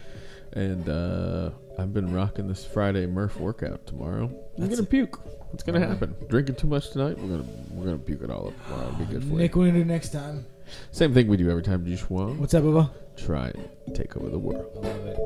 And 0.54 0.88
uh, 0.88 1.50
I've 1.78 1.92
been 1.92 2.12
rocking 2.12 2.48
this 2.48 2.64
Friday 2.64 3.06
Murph 3.06 3.38
workout 3.38 3.86
tomorrow. 3.86 4.24
I'm 4.24 4.34
That's 4.56 4.70
gonna 4.76 4.82
it. 4.82 4.90
puke. 4.90 5.20
What's 5.50 5.62
gonna 5.62 5.86
happen? 5.86 6.14
Drinking 6.28 6.56
too 6.56 6.66
much 6.66 6.90
tonight? 6.90 7.18
We're 7.18 7.28
gonna 7.28 7.44
we're 7.72 7.84
gonna 7.86 7.98
puke 7.98 8.22
it 8.22 8.30
all 8.30 8.48
up 8.48 8.64
tomorrow. 8.66 8.88
It'll 8.88 8.98
be 8.98 9.04
good 9.06 9.22
for 9.24 9.28
Nick, 9.34 9.54
you. 9.54 9.58
what 9.60 9.64
are 9.64 9.66
we 9.66 9.70
gonna 9.72 9.84
do 9.84 9.84
next 9.84 10.10
time? 10.10 10.44
Same 10.92 11.14
thing 11.14 11.26
we 11.28 11.36
do 11.38 11.48
every 11.50 11.62
time. 11.62 11.86
Joshua. 11.86 12.32
What's 12.34 12.52
up, 12.54 12.64
Bubba? 12.64 12.90
Try 13.16 13.48
it. 13.48 13.94
Take 13.94 14.16
over 14.16 14.28
the 14.28 14.38
world. 14.38 14.70
Love 14.76 15.06
it. 15.06 15.16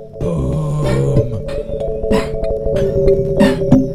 Boom. 3.80 3.88